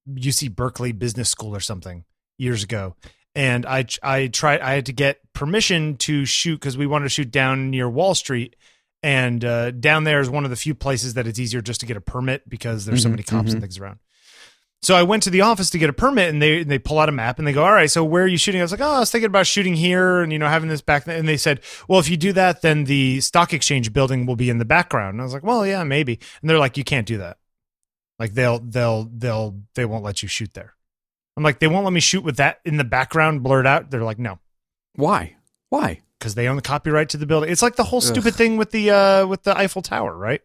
UC 0.09 0.55
Berkeley 0.55 0.93
Business 0.93 1.29
School 1.29 1.55
or 1.55 1.61
something 1.61 2.05
years 2.39 2.63
ago, 2.63 2.97
and 3.35 3.65
I 3.67 3.87
I 4.03 4.27
tried 4.29 4.61
I 4.61 4.73
had 4.75 4.87
to 4.87 4.93
get 4.93 5.21
permission 5.33 5.97
to 5.99 6.25
shoot 6.25 6.57
because 6.61 6.77
we 6.77 6.87
wanted 6.87 7.05
to 7.05 7.09
shoot 7.11 7.31
down 7.31 7.71
near 7.71 7.89
Wall 7.89 8.15
Street, 8.15 8.57
and 9.03 9.45
uh, 9.45 9.71
down 9.71 10.05
there 10.05 10.21
is 10.21 10.29
one 10.31 10.45
of 10.45 10.51
the 10.51 10.57
few 10.57 10.75
places 10.75 11.15
that 11.15 11.27
it's 11.27 11.39
easier 11.39 11.61
just 11.61 11.81
to 11.81 11.87
get 11.87 11.97
a 11.97 12.01
permit 12.01 12.49
because 12.49 12.85
there's 12.85 13.03
so 13.03 13.09
Mhm, 13.09 13.13
many 13.13 13.23
cops 13.23 13.51
mhm. 13.51 13.53
and 13.55 13.61
things 13.63 13.79
around. 13.79 13.99
So 14.85 14.97
I 14.97 15.05
went 15.05 15.23
to 15.23 15.31
the 15.31 15.43
office 15.43 15.71
to 15.71 15.79
get 15.79 15.89
a 15.91 15.93
permit, 15.93 16.29
and 16.31 16.43
they 16.43 16.65
they 16.65 16.79
pull 16.81 16.99
out 16.99 17.09
a 17.09 17.13
map 17.13 17.39
and 17.39 17.47
they 17.47 17.53
go, 17.53 17.65
"All 17.65 17.73
right, 17.73 17.89
so 17.89 18.03
where 18.03 18.25
are 18.25 18.27
you 18.29 18.37
shooting?" 18.37 18.61
I 18.61 18.65
was 18.65 18.73
like, 18.73 18.81
"Oh, 18.81 18.95
I 18.95 18.99
was 18.99 19.13
thinking 19.13 19.27
about 19.29 19.47
shooting 19.47 19.75
here, 19.75 20.21
and 20.23 20.33
you 20.33 20.41
know, 20.41 20.49
having 20.49 20.69
this 20.69 20.83
back." 20.83 21.07
And 21.07 21.29
they 21.29 21.37
said, 21.37 21.61
"Well, 21.87 22.01
if 22.01 22.09
you 22.11 22.17
do 22.17 22.33
that, 22.33 22.63
then 22.63 22.85
the 22.85 23.21
stock 23.21 23.53
exchange 23.55 23.93
building 23.93 24.27
will 24.27 24.35
be 24.35 24.51
in 24.51 24.59
the 24.59 24.65
background." 24.65 25.15
And 25.15 25.21
I 25.21 25.25
was 25.25 25.33
like, 25.35 25.45
"Well, 25.45 25.65
yeah, 25.65 25.85
maybe." 25.85 26.19
And 26.41 26.51
they're 26.51 26.59
like, 26.59 26.77
"You 26.77 26.83
can't 26.83 27.07
do 27.07 27.19
that. 27.19 27.37
Like 28.23 28.35
they'll 28.35 28.61
they'll 28.61 29.11
they'll 29.13 29.61
they 29.75 29.85
won't 29.85 30.05
let 30.05 30.23
you 30.23 30.29
shoot 30.29 30.55
there." 30.55 30.75
I'm 31.37 31.43
like, 31.43 31.59
"They 31.59 31.67
won't 31.67 31.83
let 31.83 31.93
me 31.93 31.99
shoot 31.99 32.23
with 32.23 32.37
that 32.37 32.61
in 32.65 32.77
the 32.77 32.85
background 32.85 33.43
blurred 33.43 33.67
out." 33.67 33.91
They're 33.91 34.05
like, 34.05 34.21
"No." 34.21 34.39
Why? 34.95 35.35
Why? 35.71 36.03
Because 36.21 36.37
they 36.37 36.47
own 36.47 36.55
the 36.55 36.63
copyright 36.63 37.09
to 37.09 37.17
the 37.17 37.27
building. 37.27 37.51
It's 37.51 37.63
like 37.63 37.75
the 37.75 37.83
whole 37.83 38.01
stupid 38.01 38.35
Ugh. 38.35 38.39
thing 38.39 38.57
with 38.59 38.71
the 38.71 38.93
uh 38.93 39.27
with 39.27 39.43
the 39.43 39.59
Eiffel 39.59 39.83
Tower, 39.83 40.17
right? 40.17 40.41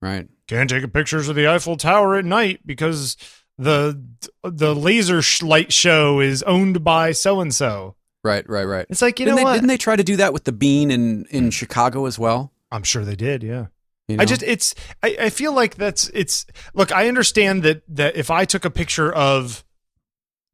Right. 0.00 0.28
can't 0.46 0.70
take 0.70 0.92
pictures 0.92 1.28
of 1.28 1.34
the 1.34 1.48
Eiffel 1.48 1.76
Tower 1.76 2.14
at 2.14 2.24
night 2.24 2.60
because 2.64 3.16
the 3.58 4.00
the 4.44 4.72
laser 4.72 5.20
sh- 5.20 5.42
light 5.42 5.72
show 5.72 6.20
is 6.20 6.44
owned 6.44 6.84
by 6.84 7.10
so 7.10 7.40
and 7.40 7.52
so. 7.52 7.96
Right. 8.22 8.48
Right. 8.48 8.66
Right. 8.66 8.86
It's 8.88 9.02
like 9.02 9.18
you 9.18 9.24
didn't 9.26 9.38
know 9.38 9.40
they, 9.40 9.44
what? 9.44 9.54
Didn't 9.54 9.66
they 9.66 9.78
try 9.78 9.96
to 9.96 10.04
do 10.04 10.14
that 10.18 10.32
with 10.32 10.44
the 10.44 10.52
bean 10.52 10.92
in 10.92 11.26
in 11.30 11.50
Chicago 11.50 12.06
as 12.06 12.20
well? 12.20 12.52
I'm 12.70 12.84
sure 12.84 13.04
they 13.04 13.16
did. 13.16 13.42
Yeah. 13.42 13.66
You 14.08 14.18
I 14.20 14.24
just 14.24 14.42
it's 14.42 14.74
I, 15.02 15.16
I 15.22 15.30
feel 15.30 15.52
like 15.52 15.74
that's 15.74 16.08
it's 16.14 16.46
look 16.74 16.92
I 16.92 17.08
understand 17.08 17.64
that 17.64 17.82
that 17.88 18.16
if 18.16 18.30
I 18.30 18.44
took 18.44 18.64
a 18.64 18.70
picture 18.70 19.12
of 19.12 19.64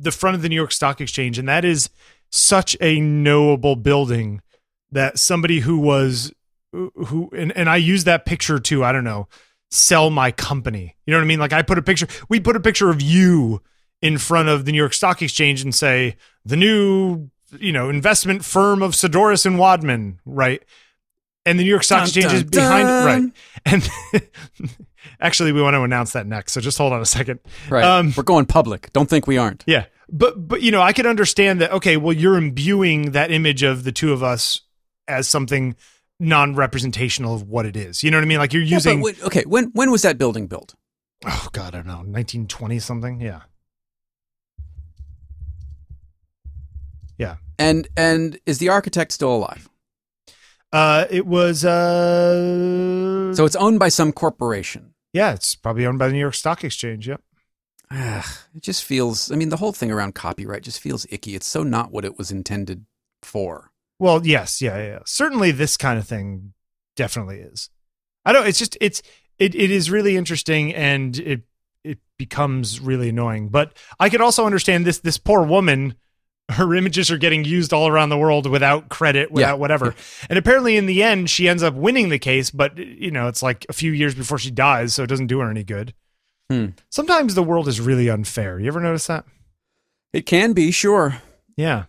the 0.00 0.11
front 0.11 0.36
of 0.36 0.42
the 0.42 0.48
New 0.48 0.57
York 0.57 0.72
Stock 0.72 1.00
Exchange 1.00 1.38
and 1.38 1.48
that 1.48 1.64
is 1.64 1.90
such 2.30 2.76
a 2.80 2.98
knowable 3.00 3.76
building 3.76 4.40
that 4.90 5.18
somebody 5.18 5.61
who 5.61 5.78
was 5.78 6.32
who 6.72 7.30
and, 7.36 7.55
and 7.55 7.68
I 7.68 7.76
use 7.76 8.05
that 8.05 8.24
picture 8.24 8.59
to 8.59 8.84
I 8.84 8.92
don't 8.92 9.05
know 9.05 9.28
sell 9.70 10.11
my 10.11 10.30
company. 10.30 10.96
You 11.07 11.12
know 11.12 11.18
what 11.18 11.24
I 11.24 11.26
mean? 11.26 11.38
Like 11.38 11.53
I 11.53 11.62
put 11.62 11.78
a 11.78 11.82
picture 11.82 12.07
we 12.30 12.40
put 12.40 12.57
a 12.57 12.61
picture 12.61 12.88
of 12.88 13.03
you 13.03 13.62
in 14.00 14.16
front 14.16 14.48
of 14.48 14.64
the 14.64 14.72
New 14.72 14.78
York 14.78 14.94
Stock 14.94 15.20
Exchange 15.20 15.62
and 15.62 15.74
say 15.74 16.16
the 16.44 16.57
new 16.57 17.28
you 17.59 17.72
know 17.72 17.90
investment 17.90 18.46
firm 18.46 18.82
of 18.82 18.92
Saddoris 18.92 19.44
and 19.44 19.59
Wadman 19.59 20.20
right 20.24 20.62
and 21.47 21.59
the 21.59 21.64
New 21.64 21.70
York 21.70 21.84
Stock 21.84 21.99
Dun, 22.01 22.05
Exchange 22.07 22.26
dun, 22.26 22.34
is 22.36 22.45
behind 22.45 22.86
dun. 22.88 23.05
right 23.07 23.32
and 23.66 24.70
actually 25.20 25.53
we 25.53 25.61
want 25.62 25.74
to 25.74 25.82
announce 25.82 26.12
that 26.12 26.26
next 26.26 26.53
so 26.53 26.61
just 26.61 26.78
hold 26.78 26.93
on 26.93 27.01
a 27.01 27.07
second 27.07 27.40
Right. 27.68 27.84
Um, 27.84 28.12
We're 28.16 28.22
going 28.22 28.47
public. 28.47 28.93
Don't 28.93 29.09
think 29.11 29.26
we 29.26 29.38
aren't. 29.38 29.64
yeah 29.66 29.86
but 30.09 30.47
but 30.49 30.61
you 30.62 30.70
know 30.70 30.82
i 30.82 30.93
could 30.93 31.07
understand 31.07 31.61
that 31.61 31.72
okay 31.72 31.97
well 31.97 32.12
you're 32.12 32.36
imbuing 32.36 33.12
that 33.12 33.30
image 33.30 33.62
of 33.62 33.84
the 33.84 33.93
two 33.93 34.12
of 34.12 34.22
us 34.22 34.61
as 35.09 35.26
something 35.28 35.74
non-representational 36.20 37.34
of 37.34 37.43
what 37.49 37.64
it 37.66 37.76
is 37.76 38.03
you 38.05 38.11
know 38.11 38.18
what 38.18 38.24
i 38.24 38.26
mean 38.26 38.38
like 38.38 38.53
you're 38.53 38.62
Yeah, 38.62 38.76
using 38.76 38.99
but 39.01 39.05
when- 39.05 39.26
okay. 39.26 39.43
When 39.47 39.64
when 39.72 39.90
was 39.90 40.03
that 40.03 40.18
building 40.18 40.47
built? 40.49 40.74
oh 41.24 41.49
god 41.53 41.74
i 41.74 41.78
don't 41.78 41.86
know 41.86 42.03
1920 42.05 42.78
something 42.78 43.20
yeah 43.20 43.40
yeah 47.18 47.36
And 47.59 47.88
and 47.97 48.38
is 48.47 48.59
the 48.59 48.68
architect 48.68 49.12
still 49.12 49.34
alive? 49.34 49.68
Uh 50.73 51.07
it 51.11 51.27
was 51.27 51.64
uh 51.64 53.35
So 53.35 53.45
it's 53.45 53.57
owned 53.57 53.79
by 53.79 53.89
some 53.89 54.12
corporation. 54.12 54.95
yeah 55.12 55.33
it's 55.33 55.55
probably 55.55 55.87
owned 55.87 55.99
by 55.99 56.07
the 56.09 56.12
new 56.14 56.20
york 56.20 56.35
stock 56.35 56.64
exchange 56.64 57.09
yep 57.09 57.20
Ugh, 57.95 58.25
it 58.55 58.62
just 58.62 58.85
feels. 58.85 59.31
I 59.31 59.37
mean, 59.37 59.51
the 59.51 59.59
whole 59.59 59.73
thing 59.73 59.91
around 59.91 60.14
copyright 60.14 60.62
just 60.62 60.81
feels 60.81 61.07
icky. 61.11 61.35
It's 61.35 61.45
so 61.47 61.62
not 61.62 61.93
what 61.93 62.07
it 62.07 62.16
was 62.16 62.31
intended 62.31 62.87
for. 63.23 63.70
Well, 63.99 64.27
yes, 64.27 64.62
yeah, 64.62 64.79
yeah. 64.79 64.99
Certainly 65.05 65.51
this 65.51 65.77
kind 65.77 65.99
of 65.99 66.09
thing 66.09 66.55
definitely 66.97 67.41
is. 67.41 67.68
I 68.25 68.33
don't 68.33 68.47
it's 68.47 68.59
just 68.59 68.79
it's 68.81 69.03
it, 69.39 69.55
it 69.55 69.70
is 69.70 69.91
really 69.91 70.16
interesting 70.16 70.75
and 70.75 71.18
it 71.18 71.43
it 71.85 71.99
becomes 72.18 72.81
really 72.81 73.11
annoying. 73.11 73.51
But 73.51 73.77
I 74.01 74.09
could 74.09 74.23
also 74.23 74.47
understand 74.47 74.87
this 74.87 75.01
this 75.01 75.18
poor 75.18 75.43
woman 75.43 75.95
her 76.51 76.74
images 76.74 77.11
are 77.11 77.16
getting 77.18 77.45
used 77.45 77.72
all 77.72 77.88
around 77.88 78.09
the 78.11 78.18
world 78.18 78.47
without 78.47 78.88
credit, 78.88 79.30
without 79.32 79.49
Yeah, 79.49 79.55
whatever. 79.55 79.86
yeah. 79.86 80.26
And 80.30 80.38
apparently 80.38 80.76
in 80.76 80.86
the 80.86 81.03
end 81.03 81.30
she 81.30 81.49
ends 81.49 81.62
up 81.62 81.74
winning 81.74 82.09
the 82.11 82.18
case, 82.18 82.51
but 82.51 82.76
you 82.76 83.11
know, 83.11 83.28
it's 83.28 83.43
like 83.43 83.64
a 83.68 83.72
few 83.72 83.93
years 83.93 84.14
before 84.14 84.38
she 84.38 84.51
dies, 84.51 84.93
so 84.95 85.03
it 85.03 85.07
doesn't 85.09 85.28
do 85.28 85.38
her 85.40 85.51
any 85.51 85.64
good. 85.64 85.95
Hmm. 86.51 86.66
Sometimes 86.90 87.34
the 87.34 87.43
world 87.43 87.68
is 87.68 87.80
really 87.80 88.11
unfair. 88.11 88.59
You 88.61 88.66
ever 88.68 88.80
notice 88.80 89.07
that? 89.07 89.24
It 90.12 90.26
can 90.26 90.53
be, 90.53 90.70
sure. 90.70 91.22
Yeah. 91.57 91.84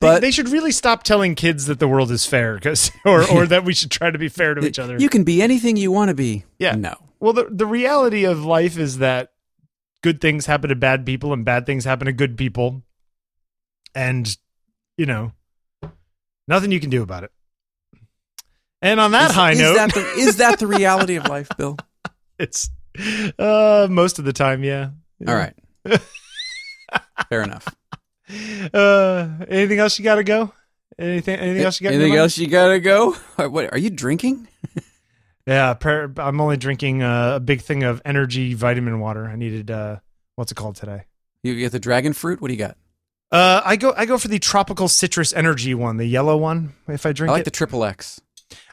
But- 0.00 0.20
they, 0.20 0.28
they 0.28 0.30
should 0.30 0.48
really 0.50 0.70
stop 0.70 1.02
telling 1.02 1.34
kids 1.34 1.66
that 1.66 1.80
the 1.80 1.88
world 1.88 2.10
is 2.12 2.24
fair 2.24 2.54
because 2.54 2.92
or 3.04 3.28
or 3.28 3.46
that 3.48 3.64
we 3.64 3.74
should 3.74 3.90
try 3.90 4.10
to 4.10 4.18
be 4.18 4.28
fair 4.28 4.54
to 4.54 4.64
each 4.64 4.78
other. 4.78 4.96
You 4.98 5.08
can 5.08 5.24
be 5.24 5.42
anything 5.42 5.76
you 5.76 5.90
want 5.90 6.10
to 6.10 6.14
be. 6.14 6.44
Yeah. 6.58 6.76
No. 6.76 6.94
Well, 7.18 7.32
the 7.32 7.48
the 7.50 7.66
reality 7.66 8.24
of 8.24 8.44
life 8.44 8.78
is 8.78 8.98
that 8.98 9.32
good 10.04 10.20
things 10.20 10.46
happen 10.46 10.68
to 10.68 10.76
bad 10.76 11.04
people 11.04 11.32
and 11.32 11.44
bad 11.44 11.66
things 11.66 11.84
happen 11.84 12.06
to 12.06 12.12
good 12.12 12.36
people. 12.36 12.84
And 13.94 14.36
you 14.96 15.06
know, 15.06 15.32
nothing 16.46 16.72
you 16.72 16.80
can 16.80 16.90
do 16.90 17.02
about 17.02 17.24
it. 17.24 17.30
And 18.80 19.00
on 19.00 19.10
that 19.12 19.30
is, 19.30 19.36
high 19.36 19.52
is 19.52 19.58
note, 19.58 19.74
that 19.74 19.94
the, 19.94 20.00
is 20.16 20.36
that 20.36 20.58
the 20.58 20.66
reality 20.78 21.16
of 21.16 21.26
life, 21.26 21.48
Bill? 21.56 21.76
it's 22.38 22.70
uh 23.38 23.88
most 23.90 24.18
of 24.18 24.24
the 24.24 24.32
time, 24.32 24.62
yeah. 24.64 24.90
All 25.26 25.34
right. 25.34 25.54
Fair 27.28 27.42
enough. 27.42 27.66
Uh 28.72 29.28
anything 29.48 29.78
else 29.78 29.98
you 29.98 30.04
got 30.04 30.16
to 30.16 30.24
go? 30.24 30.52
Anything 30.98 31.38
anything 31.38 31.64
else 31.64 31.80
you 31.80 31.84
got? 31.88 31.94
Anything 31.94 32.16
else 32.16 32.38
you 32.38 32.48
gotta 32.48 32.80
go? 32.80 33.12
What 33.36 33.72
are 33.72 33.78
you 33.78 33.90
drinking? 33.90 34.48
Yeah, 35.46 35.72
per, 35.72 36.12
I'm 36.18 36.42
only 36.42 36.58
drinking 36.58 37.02
uh, 37.02 37.36
a 37.36 37.40
big 37.40 37.62
thing 37.62 37.82
of 37.82 38.02
energy 38.04 38.52
vitamin 38.52 39.00
water. 39.00 39.24
I 39.26 39.34
needed 39.36 39.70
uh 39.70 39.96
what's 40.34 40.52
it 40.52 40.56
called 40.56 40.76
today? 40.76 41.04
You 41.42 41.54
get 41.56 41.72
the 41.72 41.80
dragon 41.80 42.12
fruit. 42.12 42.42
What 42.42 42.48
do 42.48 42.52
you 42.54 42.58
got? 42.58 42.76
Uh, 43.30 43.60
I 43.64 43.76
go 43.76 43.92
I 43.96 44.06
go 44.06 44.16
for 44.18 44.28
the 44.28 44.38
tropical 44.38 44.88
citrus 44.88 45.32
energy 45.32 45.74
one, 45.74 45.96
the 45.98 46.06
yellow 46.06 46.36
one. 46.36 46.74
If 46.88 47.04
I 47.04 47.12
drink 47.12 47.28
I 47.30 47.32
like 47.34 47.40
it, 47.42 47.44
the 47.44 47.50
triple 47.50 47.84
X. 47.84 48.20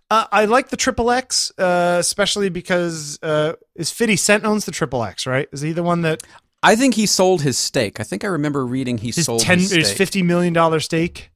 uh, 0.09 0.25
I 0.31 0.45
like 0.45 0.69
the 0.69 0.77
triple 0.77 1.11
X, 1.11 1.51
uh, 1.57 1.97
especially 1.99 2.47
because 2.49 3.19
uh, 3.21 3.53
is 3.75 3.91
Fifty 3.91 4.15
Cent 4.15 4.45
owns 4.45 4.63
the 4.65 4.71
triple 4.71 5.03
X, 5.03 5.27
right? 5.27 5.49
Is 5.51 5.59
he 5.61 5.73
the 5.73 5.83
one 5.83 6.03
that 6.03 6.23
I 6.63 6.75
think 6.77 6.93
he 6.93 7.05
sold 7.05 7.41
his 7.41 7.57
stake. 7.57 7.99
I 7.99 8.03
think 8.03 8.23
I 8.23 8.27
remember 8.27 8.65
reading 8.65 8.97
he 8.97 9.07
his 9.11 9.25
sold 9.25 9.41
ten 9.41 9.59
his 9.59 9.71
his 9.71 9.91
fifty 9.93 10.23
million 10.23 10.53
dollar 10.53 10.79
stake? 10.79 11.31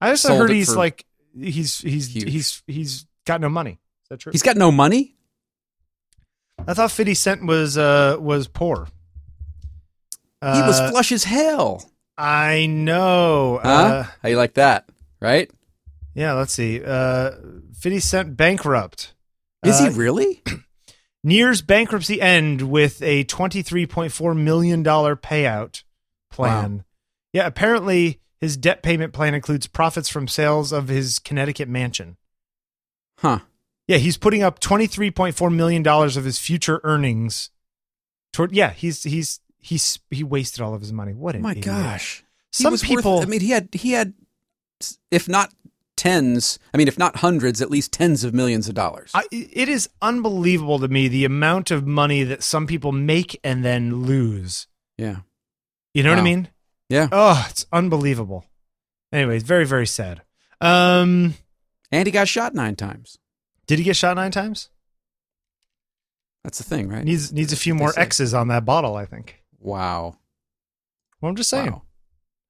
I 0.00 0.08
also 0.08 0.28
Sold 0.28 0.40
heard 0.40 0.50
he's 0.50 0.74
like 0.74 1.04
he's 1.38 1.78
he's 1.78 2.14
huge. 2.14 2.30
he's 2.32 2.62
he's 2.66 3.06
got 3.26 3.40
no 3.42 3.50
money. 3.50 3.72
Is 4.04 4.08
that 4.08 4.20
true? 4.20 4.32
He's 4.32 4.42
got 4.42 4.56
no 4.56 4.72
money. 4.72 5.14
I 6.66 6.72
thought 6.74 6.90
Fifty 6.90 7.14
Cent 7.14 7.44
was 7.46 7.76
uh 7.76 8.16
was 8.18 8.48
poor. 8.48 8.88
He 10.40 10.48
was 10.48 10.80
Uh, 10.80 10.90
flush 10.90 11.12
as 11.12 11.24
hell. 11.24 11.88
I 12.18 12.66
know. 12.66 13.60
Huh? 13.62 13.68
Uh, 13.68 14.02
How 14.22 14.28
you 14.28 14.36
like 14.36 14.54
that? 14.54 14.88
Right? 15.20 15.50
yeah, 16.14 16.32
let's 16.34 16.52
see. 16.52 16.82
Uh, 16.84 17.30
50 17.78 18.00
Cent 18.00 18.36
bankrupt. 18.36 19.14
Is 19.64 19.80
Uh, 19.80 19.90
he 19.90 19.96
really? 19.98 20.42
nears 21.24 21.62
bankruptcy 21.62 22.20
end 22.20 22.62
with 22.62 23.00
a 23.02 23.24
$23.4 23.24 24.36
million 24.36 24.84
payout 24.84 25.82
plan. 26.30 26.84
Yeah, 27.32 27.46
apparently 27.46 28.20
his 28.40 28.56
debt 28.56 28.82
payment 28.82 29.12
plan 29.12 29.34
includes 29.34 29.66
profits 29.66 30.08
from 30.08 30.26
sales 30.28 30.72
of 30.72 30.88
his 30.88 31.18
Connecticut 31.18 31.68
mansion. 31.68 32.16
Huh. 33.18 33.38
Yeah, 33.86 33.98
he's 33.98 34.16
putting 34.16 34.42
up 34.42 34.58
$23.4 34.60 35.54
million 35.54 35.86
of 35.86 36.24
his 36.24 36.38
future 36.38 36.80
earnings 36.84 37.50
toward 38.32 38.52
yeah, 38.52 38.70
he's 38.70 39.02
he's 39.04 39.40
he's 39.62 39.98
he 40.10 40.22
wasted 40.22 40.60
all 40.60 40.74
of 40.74 40.80
his 40.82 40.92
money. 40.92 41.14
What 41.14 41.34
an 41.34 41.40
my 41.42 41.52
idiot. 41.52 41.64
gosh. 41.66 42.22
Some 42.50 42.72
was 42.72 42.82
worth- 42.82 42.88
people 42.90 43.20
I 43.20 43.24
mean, 43.24 43.40
he 43.40 43.48
had 43.50 43.68
he 43.72 43.92
had, 43.92 44.12
if 45.10 45.26
not 45.28 45.54
tens, 45.96 46.58
I 46.74 46.76
mean, 46.76 46.88
if 46.88 46.98
not 46.98 47.16
hundreds, 47.16 47.62
at 47.62 47.70
least 47.70 47.92
tens 47.92 48.24
of 48.24 48.34
millions 48.34 48.68
of 48.68 48.74
dollars. 48.74 49.10
I, 49.14 49.24
it 49.30 49.68
is 49.68 49.88
unbelievable 50.02 50.78
to 50.80 50.88
me 50.88 51.08
the 51.08 51.24
amount 51.24 51.70
of 51.70 51.86
money 51.86 52.24
that 52.24 52.42
some 52.42 52.66
people 52.66 52.92
make 52.92 53.38
and 53.42 53.64
then 53.64 54.02
lose. 54.04 54.66
yeah. 54.98 55.18
You 55.94 56.02
know 56.02 56.10
what 56.10 56.18
I 56.18 56.22
mean? 56.22 56.48
Yeah. 56.88 57.08
Oh, 57.12 57.46
it's 57.50 57.64
unbelievable. 57.72 58.44
Anyways, 59.12 59.42
very 59.44 59.64
very 59.66 59.86
sad. 59.86 60.22
Um, 60.60 61.34
And 61.90 62.06
he 62.06 62.10
got 62.12 62.28
shot 62.28 62.54
nine 62.54 62.76
times. 62.76 63.18
did 63.66 63.78
he 63.78 63.84
get 63.84 63.96
shot 63.96 64.16
nine 64.16 64.30
times? 64.30 64.68
That's 66.44 66.58
the 66.58 66.64
thing, 66.64 66.88
right? 66.88 67.04
Needs 67.04 67.32
needs 67.32 67.52
a 67.52 67.56
few 67.56 67.74
more. 67.74 67.92
X's 67.96 68.34
on 68.34 68.48
that 68.48 68.64
bottle. 68.64 68.96
I 68.96 69.04
think. 69.06 69.41
Wow. 69.62 70.18
Well, 71.20 71.30
I'm 71.30 71.36
just 71.36 71.50
saying. 71.50 71.70
Wow. 71.72 71.82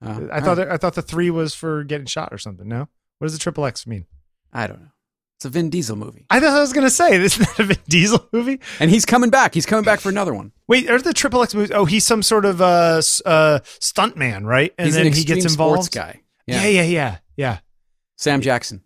Uh, 0.04 0.26
I 0.32 0.40
thought 0.40 0.58
right. 0.58 0.68
I 0.68 0.76
thought 0.78 0.94
the 0.94 1.02
three 1.02 1.30
was 1.30 1.54
for 1.54 1.84
getting 1.84 2.06
shot 2.06 2.30
or 2.32 2.38
something. 2.38 2.66
No, 2.66 2.88
what 3.18 3.26
does 3.26 3.32
the 3.34 3.38
triple 3.38 3.64
X 3.64 3.86
mean? 3.86 4.06
I 4.52 4.66
don't 4.66 4.80
know. 4.80 4.88
It's 5.36 5.44
a 5.44 5.48
Vin 5.48 5.70
Diesel 5.70 5.96
movie, 5.96 6.24
I 6.30 6.38
thought 6.38 6.56
I 6.56 6.60
was 6.60 6.72
gonna 6.72 6.90
say 6.90 7.18
this 7.18 7.38
is 7.38 7.58
a 7.58 7.64
Vin 7.64 7.78
Diesel 7.88 8.28
movie. 8.32 8.60
and 8.80 8.90
he's 8.90 9.04
coming 9.04 9.30
back. 9.30 9.54
He's 9.54 9.66
coming 9.66 9.84
back 9.84 10.00
for 10.00 10.08
another 10.08 10.32
one. 10.34 10.52
Wait, 10.68 10.88
are 10.90 11.00
the 11.00 11.12
triple 11.12 11.42
X 11.42 11.54
movies? 11.54 11.70
Oh, 11.72 11.84
he's 11.84 12.06
some 12.06 12.22
sort 12.22 12.44
of 12.44 12.60
uh, 12.60 13.00
uh 13.24 13.58
stunt 13.64 14.16
man, 14.16 14.44
right? 14.46 14.72
And 14.78 14.86
he's 14.86 14.94
then 14.94 15.06
an 15.06 15.12
he 15.12 15.24
gets 15.24 15.42
sports 15.42 15.52
involved. 15.54 15.92
guy. 15.94 16.20
Yeah, 16.46 16.66
yeah, 16.66 16.82
yeah, 16.82 17.18
yeah. 17.36 17.58
Sam 18.16 18.40
Jackson, 18.40 18.82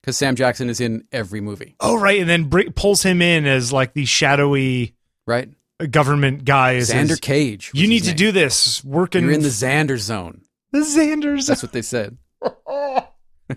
because 0.00 0.16
Sam 0.16 0.34
Jackson 0.34 0.68
is 0.70 0.80
in 0.80 1.04
every 1.12 1.40
movie, 1.42 1.76
Oh, 1.80 1.98
right, 1.98 2.20
and 2.20 2.28
then 2.28 2.44
br- 2.44 2.70
pulls 2.74 3.02
him 3.02 3.20
in 3.22 3.46
as 3.46 3.72
like 3.72 3.92
the 3.94 4.04
shadowy 4.06 4.94
right? 5.26 5.48
Government 5.90 6.44
guy. 6.44 6.72
Is 6.74 6.90
Xander 6.90 7.10
his- 7.10 7.20
Cage. 7.20 7.70
you 7.74 7.86
need 7.88 8.04
to 8.04 8.14
do 8.14 8.32
this. 8.32 8.82
Working 8.84 9.24
You're 9.24 9.32
in 9.32 9.42
the 9.42 9.48
Xander 9.48 9.98
zone. 9.98 10.42
the 10.70 10.80
Xanders. 10.80 11.46
That's 11.46 11.62
what 11.62 11.72
they 11.72 11.82
said. 11.82 12.18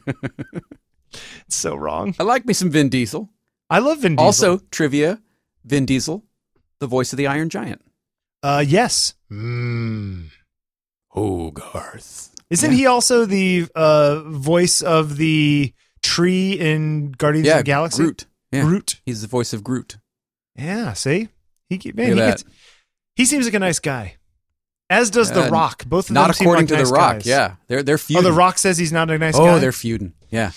It's 1.47 1.55
so 1.55 1.75
wrong. 1.75 2.13
I 2.19 2.23
like 2.23 2.45
me 2.45 2.53
some 2.53 2.69
Vin 2.69 2.89
Diesel. 2.89 3.29
I 3.69 3.79
love 3.79 3.99
Vin 3.99 4.15
Diesel. 4.17 4.25
Also, 4.25 4.57
trivia: 4.71 5.21
Vin 5.63 5.85
Diesel, 5.85 6.25
the 6.79 6.87
voice 6.87 7.13
of 7.13 7.17
the 7.17 7.27
Iron 7.27 7.49
Giant. 7.49 7.81
uh, 8.43 8.63
yes. 8.67 9.13
Mm. 9.31 10.25
Hogarth. 11.09 12.31
Isn't 12.49 12.71
Yeah. 12.71 12.77
he 12.77 12.85
also 12.85 13.25
the 13.25 13.67
uh, 13.75 14.23
voice 14.25 14.81
of 14.81 15.15
the 15.17 15.73
tree 16.03 16.53
in 16.53 17.11
Guardians 17.11 17.47
Yeah, 17.47 17.53
of 17.53 17.59
the 17.59 17.63
Galaxy? 17.63 18.03
Groot. 18.03 18.25
Yeah, 18.51 18.61
Groot. 18.63 19.01
he's 19.05 19.21
the 19.21 19.27
voice 19.27 19.53
of 19.53 19.63
Groot. 19.63 19.97
Yeah. 20.57 20.93
See, 20.93 21.29
he 21.83 21.91
man, 21.93 22.09
he, 22.09 22.15
gets, 22.15 22.43
he 23.15 23.25
seems 23.25 23.45
like 23.45 23.53
a 23.53 23.59
nice 23.59 23.79
guy. 23.79 24.15
As 24.89 25.09
does 25.09 25.31
The 25.31 25.45
Uh, 25.45 25.49
Rock. 25.49 25.85
Both 25.85 26.09
of 26.09 26.13
Not 26.13 26.27
them 26.35 26.45
according 26.45 26.63
like 26.63 26.69
to 26.69 26.75
nice 26.75 26.89
The 26.89 26.93
Rock. 26.93 27.13
guys. 27.13 27.25
Yeah, 27.25 27.55
they're 27.67 27.81
they're 27.83 27.97
feuding. 27.97 28.25
Oh. 28.25 28.29
The 28.29 28.35
Rock 28.35 28.57
says 28.57 28.77
he's 28.77 28.91
not 28.91 29.09
a 29.09 29.17
nice 29.17 29.35
oh, 29.35 29.45
guy. 29.45 29.53
Oh, 29.53 29.59
they're 29.59 29.71
feuding. 29.71 30.13
Yeah, 30.29 30.51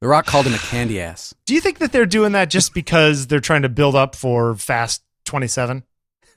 The 0.00 0.08
Rock 0.08 0.26
called 0.26 0.46
him 0.46 0.54
a 0.54 0.58
candy 0.58 1.00
ass. 1.00 1.34
Do 1.46 1.54
you 1.54 1.60
think 1.60 1.78
that 1.78 1.92
they're 1.92 2.06
doing 2.06 2.32
that 2.32 2.50
just 2.50 2.74
because 2.74 3.28
they're 3.28 3.40
trying 3.40 3.62
to 3.62 3.68
build 3.68 3.94
up 3.94 4.14
for 4.14 4.54
Fast 4.56 5.02
27? 5.24 5.84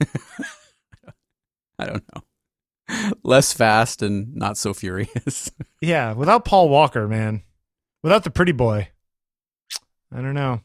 I 1.78 1.84
don't 1.86 2.04
know. 2.14 2.22
Less 3.22 3.52
fast 3.52 4.02
and 4.02 4.34
not 4.34 4.56
so 4.58 4.74
furious. 4.74 5.50
Yeah, 5.82 6.12
without 6.12 6.44
Paul 6.44 6.68
Walker, 6.68 7.08
man. 7.08 7.42
Without 8.02 8.22
the 8.22 8.30
pretty 8.30 8.52
boy. 8.52 8.88
I 10.12 10.20
don't 10.20 10.34
know. 10.34 10.60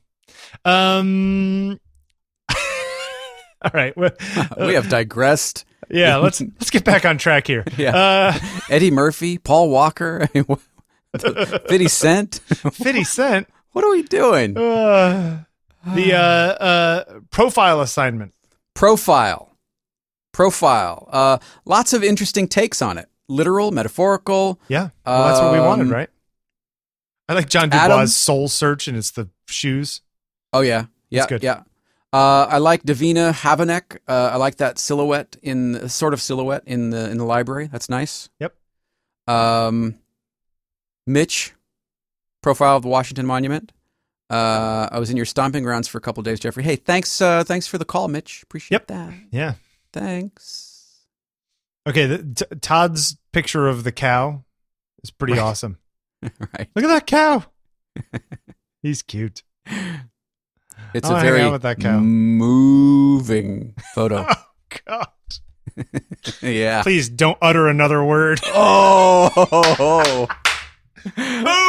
Um 0.65 1.79
All 3.66 3.72
right. 3.74 3.93
we 4.57 4.74
have 4.76 4.88
digressed. 4.89 5.66
Yeah, 5.88 6.16
let's 6.16 6.41
let's 6.41 6.72
get 6.72 6.84
back 6.84 7.05
on 7.05 7.20
track 7.20 7.45
here. 7.45 7.63
Yeah. 7.78 7.95
Uh 7.95 8.39
Eddie 8.72 8.89
Murphy, 8.89 9.38
Paul 9.38 9.70
Walker, 9.70 10.24
I 10.24 10.30
mean, 10.34 10.43
what- 10.45 10.61
50 11.22 11.88
Cent. 11.89 12.36
50 12.47 13.03
Cent. 13.03 13.47
What 13.72 13.86
are 13.86 13.91
we 13.91 14.01
doing? 14.01 14.57
Uh, 14.57 15.43
the 15.93 16.13
uh 16.16 16.18
uh 16.18 17.20
profile 17.30 17.82
assignment. 17.82 18.34
Profile. 18.74 19.55
Profile. 20.34 21.07
Uh, 21.11 21.38
lots 21.66 21.93
of 21.93 22.03
interesting 22.03 22.47
takes 22.47 22.82
on 22.82 22.97
it. 22.97 23.07
Literal, 23.30 23.72
metaphorical. 23.72 24.59
Yeah. 24.68 24.89
Well, 25.05 25.28
that's 25.28 25.39
what 25.39 25.53
we 25.53 25.59
wanted, 25.59 25.84
Um, 25.88 25.93
right? 25.93 26.09
I 27.30 27.34
like 27.36 27.47
John 27.47 27.70
Dubois' 27.70 27.86
Adam- 27.86 28.07
soul 28.07 28.47
search 28.47 28.88
and 28.88 28.97
it's 28.97 29.11
the 29.11 29.30
shoes. 29.47 30.01
Oh 30.51 30.61
yeah, 30.61 30.86
yeah, 31.11 31.28
yeah. 31.41 31.61
Uh, 32.16 32.47
I 32.49 32.59
like 32.59 32.84
Davina 32.84 33.34
Havanek. 33.34 33.97
Uh, 34.07 34.30
I 34.34 34.38
like 34.38 34.55
that 34.57 34.80
silhouette 34.80 35.36
in 35.41 35.89
sort 35.89 36.13
of 36.13 36.22
silhouette 36.22 36.63
in 36.66 36.91
the 36.91 37.09
in 37.09 37.18
the 37.18 37.26
library. 37.26 37.68
That's 37.72 37.89
nice. 37.89 38.30
Yep. 38.39 38.55
Um, 39.28 39.95
Mitch, 41.05 41.53
profile 42.41 42.78
of 42.78 42.84
the 42.84 42.88
Washington 42.89 43.26
Monument. 43.26 43.74
Uh, 44.30 44.88
I 44.91 44.97
was 44.99 45.09
in 45.09 45.18
your 45.18 45.26
stomping 45.26 45.63
grounds 45.63 45.88
for 45.88 45.97
a 45.97 46.01
couple 46.01 46.24
days, 46.24 46.39
Jeffrey. 46.39 46.63
Hey, 46.63 46.78
thanks, 46.78 47.22
uh, 47.22 47.43
thanks 47.43 47.68
for 47.68 47.78
the 47.78 47.86
call, 47.86 48.07
Mitch. 48.07 48.41
Appreciate 48.43 48.76
Yep. 48.76 48.88
that. 48.88 49.13
Yeah. 49.32 49.53
Thanks. 49.93 51.01
Okay, 51.88 52.05
the, 52.07 52.18
t- 52.34 52.55
Todd's 52.61 53.18
picture 53.34 53.68
of 53.68 53.84
the 53.84 53.91
cow 53.91 54.43
is 55.03 55.11
pretty 55.11 55.34
Right. 55.34 55.41
awesome. 55.43 55.78
right. 56.24 56.70
Look 56.76 56.86
at 56.86 56.88
that 56.88 57.05
cow. 57.07 57.43
He's 58.82 59.01
cute. 59.03 59.43
It's 60.95 61.09
I 61.09 61.19
a 61.19 61.21
very 61.21 61.51
with 61.51 61.63
that 61.63 61.79
cow. 61.81 61.99
moving 61.99 63.73
photo. 63.93 64.25
Oh 64.77 64.77
God! 64.87 65.07
yeah. 66.41 66.81
Please 66.83 67.07
don't 67.07 67.37
utter 67.41 67.67
another 67.67 68.03
word. 68.03 68.39
Oh. 68.57 70.27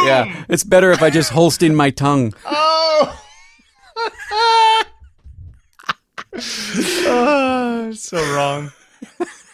yeah. 0.06 0.44
It's 0.48 0.64
better 0.64 0.92
if 0.92 1.02
I 1.02 1.10
just 1.10 1.30
Holstein 1.30 1.74
my 1.74 1.90
tongue. 1.90 2.32
Oh. 2.46 3.22
Ah, 7.08 7.90
so 7.92 8.16
wrong. 8.34 8.72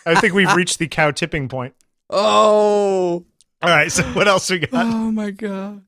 I 0.07 0.15
think 0.21 0.35
we've 0.35 0.53
reached 0.55 0.79
the 0.79 0.87
cow 0.89 1.11
tipping 1.11 1.49
point. 1.49 1.75
Oh. 2.11 3.25
All 3.63 3.71
right. 3.71 3.91
So 3.91 4.03
what 4.13 4.29
else 4.29 4.51
we 4.51 4.61
got? 4.61 4.87
Oh 4.87 5.11
my 5.11 5.31
god. 5.31 5.83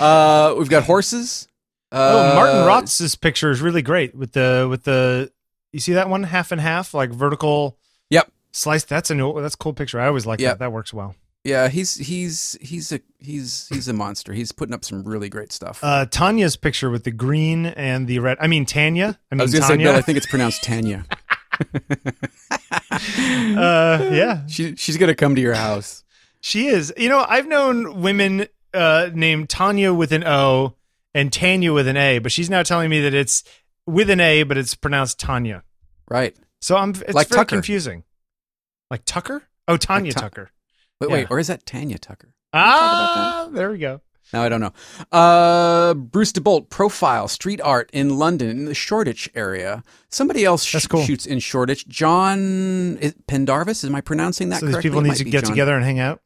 uh, 0.00 0.54
we've 0.58 0.68
got 0.70 0.82
horses. 0.84 1.48
Uh, 1.92 2.32
Oh, 2.32 2.34
Martin 2.34 2.64
Rotz's 2.66 3.14
picture 3.16 3.50
is 3.50 3.60
really 3.60 3.82
great 3.82 4.14
with 4.14 4.32
the 4.32 4.66
with 4.68 4.84
the. 4.84 5.30
You 5.72 5.80
see 5.80 5.92
that 5.92 6.08
one 6.08 6.22
half 6.24 6.52
and 6.52 6.60
half, 6.60 6.94
like 6.94 7.10
vertical 7.10 7.78
Yep. 8.10 8.30
slice. 8.52 8.84
That's 8.84 9.10
a 9.10 9.14
new. 9.14 9.40
That's 9.40 9.54
a 9.54 9.58
cool 9.58 9.72
picture. 9.74 10.00
I 10.00 10.06
always 10.08 10.26
like 10.26 10.40
Yep. 10.40 10.52
that. 10.54 10.58
That 10.64 10.72
works 10.72 10.92
well. 10.94 11.14
Yeah, 11.44 11.68
he's 11.68 11.94
he's 11.94 12.58
he's 12.60 12.90
a 12.90 13.00
he's 13.20 13.68
he's 13.68 13.86
a 13.86 13.92
monster. 13.92 14.32
He's 14.32 14.50
putting 14.50 14.74
up 14.74 14.84
some 14.84 15.04
really 15.04 15.28
great 15.28 15.52
stuff. 15.52 15.78
Uh, 15.82 16.04
Tanya's 16.06 16.56
picture 16.56 16.90
with 16.90 17.04
the 17.04 17.12
green 17.12 17.66
and 17.66 18.08
the 18.08 18.18
red. 18.18 18.36
I 18.40 18.48
mean 18.48 18.66
Tanya. 18.66 19.18
I 19.30 19.34
mean 19.36 19.40
I 19.42 19.44
was 19.44 19.52
gonna 19.52 19.64
say, 19.64 19.68
Tanya. 19.74 19.86
Bill, 19.86 19.96
I 19.96 20.00
think 20.02 20.18
it's 20.18 20.26
pronounced 20.26 20.64
Tanya. 20.64 21.04
uh, 22.90 24.08
yeah, 24.12 24.46
She 24.46 24.74
she's 24.76 24.96
gonna 24.96 25.14
come 25.14 25.34
to 25.34 25.40
your 25.40 25.54
house. 25.54 26.04
she 26.40 26.66
is. 26.66 26.92
You 26.96 27.08
know, 27.08 27.24
I've 27.28 27.46
known 27.46 28.00
women 28.02 28.46
uh, 28.74 29.10
named 29.14 29.48
Tanya 29.48 29.92
with 29.94 30.12
an 30.12 30.24
O 30.24 30.74
and 31.16 31.32
Tanya 31.32 31.72
with 31.72 31.88
an 31.88 31.96
A, 31.96 32.18
but 32.20 32.30
she's 32.30 32.48
now 32.50 32.62
telling 32.62 32.90
me 32.90 33.00
that 33.00 33.14
it's 33.14 33.42
with 33.86 34.10
an 34.10 34.20
A, 34.20 34.42
but 34.44 34.56
it's 34.58 34.74
pronounced 34.74 35.18
Tanya. 35.18 35.62
Right. 36.08 36.36
So 36.60 36.76
I'm. 36.76 36.90
It's 36.90 37.14
Like 37.14 37.28
very 37.28 37.38
Tucker. 37.40 37.56
confusing. 37.56 38.04
Like 38.90 39.02
Tucker? 39.04 39.42
Oh, 39.66 39.76
Tanya 39.76 40.12
Tu- 40.12 40.20
Tucker. 40.20 40.50
Wait, 41.00 41.08
Yeah. 41.10 41.14
wait, 41.16 41.26
or 41.30 41.38
is 41.38 41.48
that 41.48 41.66
Tanya 41.66 41.98
Tucker? 41.98 42.34
Ah, 42.52 43.48
there 43.52 43.70
we 43.70 43.78
go. 43.78 44.00
No, 44.32 44.42
I 44.42 44.48
don't 44.48 44.60
know. 44.60 44.72
Uh, 45.12 45.94
Bruce 45.94 46.32
DeBolt 46.32 46.68
profile 46.68 47.28
street 47.28 47.60
art 47.60 47.90
in 47.92 48.18
London 48.18 48.50
in 48.50 48.64
the 48.64 48.74
Shoreditch 48.74 49.28
area. 49.36 49.84
Somebody 50.08 50.44
else 50.44 50.64
sh- 50.64 50.86
cool. 50.86 51.04
shoots 51.04 51.26
in 51.26 51.38
Shoreditch. 51.38 51.86
John 51.86 52.98
is- 53.00 53.14
Pendarvis. 53.28 53.84
Am 53.84 53.94
I 53.94 54.00
pronouncing 54.00 54.48
that 54.48 54.60
so 54.60 54.66
these 54.66 54.74
correctly? 54.76 54.90
people 54.90 55.00
It 55.04 55.08
need 55.10 55.16
to 55.16 55.24
get 55.24 55.42
John. 55.44 55.50
together 55.50 55.76
and 55.76 55.84
hang 55.84 56.00
out. 56.00 56.22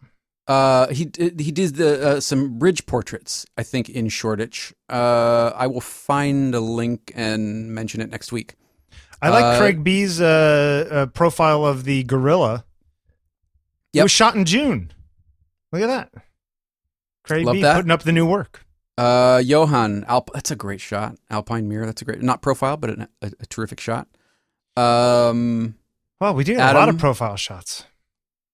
Uh, 0.51 0.89
he 0.89 1.05
did, 1.05 1.39
he 1.39 1.53
did 1.53 1.77
the 1.77 1.91
uh, 2.17 2.21
some 2.21 2.59
bridge 2.59 2.85
portraits. 2.87 3.47
I 3.57 3.63
think 3.63 3.89
in 3.89 4.09
Shoreditch. 4.09 4.75
Uh, 4.89 5.53
I 5.55 5.67
will 5.69 5.81
find 5.81 6.55
a 6.55 6.61
link 6.61 7.13
and 7.15 7.73
mention 7.73 8.01
it 8.01 8.11
next 8.11 8.33
week. 8.33 8.57
I 9.23 9.29
like 9.29 9.45
Uh, 9.45 9.59
Craig 9.59 9.85
B's 9.85 10.21
uh, 10.21 10.89
uh, 10.91 11.07
profile 11.07 11.65
of 11.65 11.85
the 11.85 12.03
gorilla. 12.05 12.65
It 13.93 14.03
was 14.03 14.11
shot 14.11 14.35
in 14.35 14.45
June. 14.45 14.93
Look 15.73 15.83
at 15.83 15.87
that. 15.87 16.11
Craig 17.23 17.45
Love 17.47 17.55
B 17.55 17.63
that. 17.63 17.77
putting 17.77 17.91
up 17.93 18.03
the 18.03 18.13
new 18.13 18.27
work. 18.27 18.65
Uh, 18.99 19.41
Johan 19.45 20.05
Alp. 20.09 20.31
That's 20.35 20.51
a 20.51 20.57
great 20.57 20.81
shot. 20.81 21.17
Alpine 21.31 21.69
mirror. 21.69 21.87
That's 21.87 22.03
a 22.03 22.05
great 22.05 22.23
not 22.23 22.43
profile, 22.43 22.77
but 22.77 22.91
a, 22.91 23.09
a, 23.23 23.31
a 23.41 23.47
terrific 23.47 23.79
shot. 23.79 24.09
Um, 24.77 25.77
Well, 26.21 26.35
we 26.35 26.45
do 26.45 26.57
have 26.57 26.75
a 26.75 26.79
lot 26.79 26.89
of 26.89 26.99
profile 26.99 27.37
shots. 27.37 27.85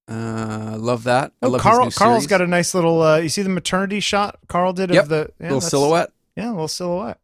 Uh, 0.08 0.76
love 0.78 1.04
that. 1.04 1.32
I 1.42 1.46
Oh, 1.46 1.48
love 1.50 1.60
Carl, 1.60 1.90
Carl's 1.90 2.26
got 2.26 2.40
a 2.40 2.46
nice 2.46 2.74
little. 2.74 3.02
Uh, 3.02 3.18
you 3.18 3.28
see 3.28 3.42
the 3.42 3.48
maternity 3.48 4.00
shot 4.00 4.38
Carl 4.48 4.72
did 4.72 4.90
Yep. 4.90 5.02
of 5.04 5.08
the 5.08 5.30
yeah, 5.40 5.46
little 5.46 5.60
silhouette. 5.60 6.10
Yeah, 6.36 6.50
a 6.50 6.52
little 6.52 6.68
silhouette. 6.68 7.18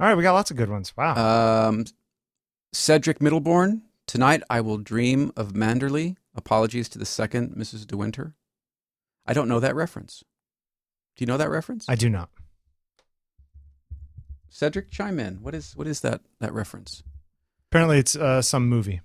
All 0.00 0.06
right, 0.08 0.14
we 0.16 0.22
got 0.22 0.32
lots 0.34 0.50
of 0.50 0.56
good 0.56 0.70
ones. 0.70 0.92
Wow. 0.96 1.68
Um, 1.68 1.84
Cedric 2.72 3.20
Middleborn. 3.20 3.82
Tonight 4.06 4.42
I 4.50 4.60
will 4.60 4.78
dream 4.78 5.32
of 5.36 5.52
Manderley. 5.52 6.16
Apologies 6.34 6.88
to 6.90 6.98
the 6.98 7.06
second 7.06 7.54
Mrs. 7.56 7.86
De 7.86 7.96
Winter. 7.96 8.34
I 9.26 9.32
don't 9.32 9.48
know 9.48 9.60
that 9.60 9.74
reference. 9.74 10.22
Do 11.16 11.22
you 11.22 11.26
know 11.26 11.36
that 11.38 11.48
reference? 11.48 11.86
I 11.88 11.94
do 11.94 12.10
not. 12.10 12.28
Cedric, 14.48 14.90
chime 14.90 15.18
in. 15.18 15.36
What 15.42 15.54
is 15.54 15.76
what 15.76 15.86
is 15.86 16.00
that 16.00 16.20
that 16.40 16.52
reference? 16.52 17.02
Apparently, 17.70 17.98
it's 17.98 18.14
uh, 18.14 18.42
some 18.42 18.68
movie. 18.68 19.00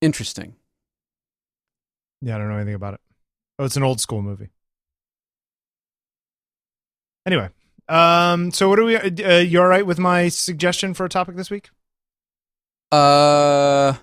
Interesting. 0.00 0.56
Yeah, 2.26 2.34
I 2.34 2.38
don't 2.38 2.48
know 2.48 2.56
anything 2.56 2.74
about 2.74 2.94
it. 2.94 3.00
Oh, 3.56 3.64
it's 3.64 3.76
an 3.76 3.84
old 3.84 4.00
school 4.00 4.20
movie. 4.20 4.48
Anyway, 7.24 7.50
um, 7.88 8.50
so 8.50 8.68
what 8.68 8.80
are 8.80 8.84
we? 8.84 8.96
Uh, 8.96 9.38
you 9.38 9.60
all 9.60 9.68
right 9.68 9.86
with 9.86 10.00
my 10.00 10.28
suggestion 10.28 10.92
for 10.92 11.06
a 11.06 11.08
topic 11.08 11.36
this 11.36 11.50
week? 11.50 11.70
Uh, 12.90 13.94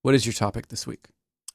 what 0.00 0.14
is 0.14 0.24
your 0.24 0.32
topic 0.32 0.68
this 0.68 0.86
week? 0.86 1.08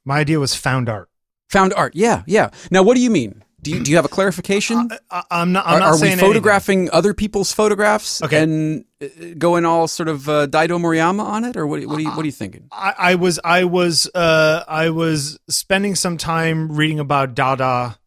My 0.05 0.19
idea 0.19 0.39
was 0.39 0.53
found 0.53 0.89
art. 0.89 1.09
Found 1.49 1.73
art. 1.73 1.95
Yeah, 1.95 2.21
yeah. 2.27 2.51
Now, 2.69 2.83
what 2.83 2.93
do 2.93 3.01
you 3.01 3.09
mean? 3.09 3.43
Do 3.61 3.71
you 3.71 3.79
do 3.83 3.91
you 3.91 3.97
have 3.97 4.05
a 4.05 4.09
clarification? 4.09 4.89
I, 5.11 5.23
am 5.29 5.51
not. 5.51 5.67
I'm 5.67 5.79
not 5.79 5.89
are 5.89 6.01
we 6.01 6.15
photographing 6.15 6.89
other 6.91 7.13
people's 7.13 7.51
photographs 7.53 8.21
Okay. 8.23 8.41
and 8.41 8.85
uh, 9.01 9.07
going 9.37 9.65
all 9.65 9.87
sort 9.87 10.09
of 10.09 10.27
uh, 10.27 10.47
Daido 10.47 10.79
Moriyama 10.79 11.21
on 11.23 11.43
it, 11.43 11.55
or 11.55 11.67
what? 11.67 11.83
What 11.85 11.97
are 11.99 12.01
you, 12.01 12.09
what 12.09 12.19
are 12.19 12.25
you 12.25 12.31
thinking? 12.31 12.67
I, 12.71 12.93
I 12.97 13.15
was 13.15 13.39
I 13.43 13.65
was 13.65 14.09
uh 14.15 14.63
I 14.67 14.89
was 14.89 15.37
spending 15.47 15.93
some 15.95 16.17
time 16.17 16.71
reading 16.75 16.99
about 16.99 17.35
Dada 17.35 17.99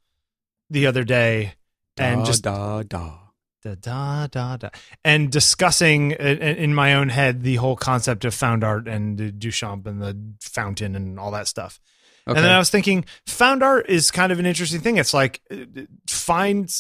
the 0.71 0.87
other 0.87 1.05
day 1.05 1.55
and 1.97 2.25
just 2.25 2.43
da 2.43 2.83
da. 2.83 3.19
da 3.63 3.75
da 3.81 4.27
da 4.27 4.57
da 4.57 4.69
and 5.05 5.31
discussing 5.31 6.13
i- 6.15 6.17
in 6.65 6.75
my 6.75 6.95
own 6.95 7.09
head 7.11 7.43
the 7.43 7.55
whole 7.57 7.77
concept 7.77 8.25
of 8.25 8.35
found 8.35 8.65
art 8.65 8.89
and 8.89 9.19
Duchamp 9.39 9.87
and 9.87 10.03
the 10.03 10.19
fountain 10.41 10.97
and 10.97 11.19
all 11.21 11.31
that 11.31 11.47
stuff. 11.49 11.79
Okay. 12.27 12.39
And 12.39 12.45
then 12.47 12.53
I 12.55 12.59
was 12.59 12.71
thinking, 12.71 13.05
found 13.27 13.63
art 13.63 13.87
is 13.89 14.11
kind 14.11 14.33
of 14.33 14.39
an 14.39 14.47
interesting 14.47 14.81
thing. 14.81 14.97
It's 14.97 15.13
like 15.13 15.43
uh, 15.51 15.83
find 16.09 16.71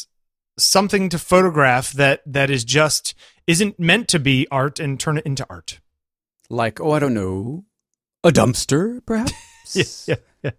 something 0.59 1.09
to 1.11 1.19
photograph 1.19 1.93
that 1.93 2.23
that 2.25 2.49
is 2.51 2.65
just 2.65 3.15
isn't 3.47 3.79
meant 3.79 4.09
to 4.09 4.19
be 4.19 4.47
art 4.51 4.81
and 4.81 4.99
turn 4.99 5.19
it 5.19 5.27
into 5.27 5.45
art. 5.51 5.81
like, 6.49 6.81
oh, 6.81 6.93
I 6.93 6.99
don't 6.99 7.13
know, 7.15 7.65
a 8.23 8.31
dumpster, 8.31 9.05
perhaps. 9.05 9.33
Yeah, 9.75 9.85
yeah, 10.07 10.17
yeah, 10.43 10.51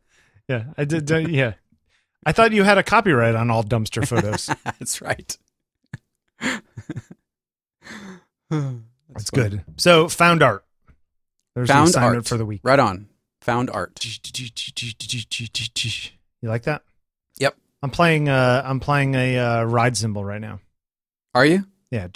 yeah. 0.49 0.63
I 0.77 0.83
did. 0.85 1.11
uh, 1.11 1.17
yeah, 1.17 1.53
I 2.25 2.31
thought 2.31 2.51
you 2.53 2.63
had 2.63 2.77
a 2.77 2.83
copyright 2.83 3.35
on 3.35 3.49
all 3.51 3.63
dumpster 3.63 4.05
photos. 4.11 4.49
That's 4.63 4.99
right. 5.01 5.37
That's 8.49 9.29
good. 9.31 9.63
So 9.77 10.09
found 10.09 10.43
art. 10.43 10.65
There's 11.55 11.69
Found 11.69 11.87
the 11.87 11.89
assignment 11.91 12.15
art 12.17 12.27
for 12.27 12.37
the 12.37 12.45
week. 12.45 12.61
Right 12.63 12.79
on. 12.79 13.07
Found 13.45 13.69
art. 13.69 14.03
You 16.41 16.49
like 16.49 16.63
that? 16.63 16.81
Yep. 17.39 17.55
I'm 17.83 17.91
playing. 17.91 18.27
Uh, 18.27 18.63
I'm 18.65 18.79
playing 18.79 19.13
a 19.13 19.37
uh, 19.37 19.63
ride 19.65 19.95
cymbal 19.95 20.25
right 20.25 20.41
now. 20.41 20.59
Are 21.35 21.45
you? 21.45 21.65
Yeah. 21.91 22.07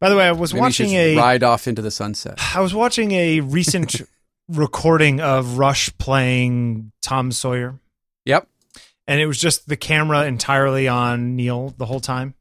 By 0.00 0.08
the 0.08 0.16
way, 0.16 0.26
I 0.26 0.32
was 0.32 0.52
Maybe 0.52 0.60
watching 0.62 0.90
a. 0.94 1.16
ride 1.16 1.44
off 1.44 1.68
into 1.68 1.80
the 1.80 1.90
sunset. 1.92 2.40
I 2.56 2.60
was 2.60 2.74
watching 2.74 3.12
a 3.12 3.40
recent 3.40 4.00
recording 4.48 5.20
of 5.20 5.58
Rush 5.58 5.96
playing 5.98 6.90
Tom 7.00 7.30
Sawyer, 7.30 7.78
Yep. 8.24 8.48
and 9.06 9.20
it 9.20 9.26
was 9.26 9.38
just 9.38 9.68
the 9.68 9.76
camera 9.76 10.24
entirely 10.24 10.88
on 10.88 11.36
Neil 11.36 11.72
the 11.78 11.86
whole 11.86 12.00
time. 12.00 12.34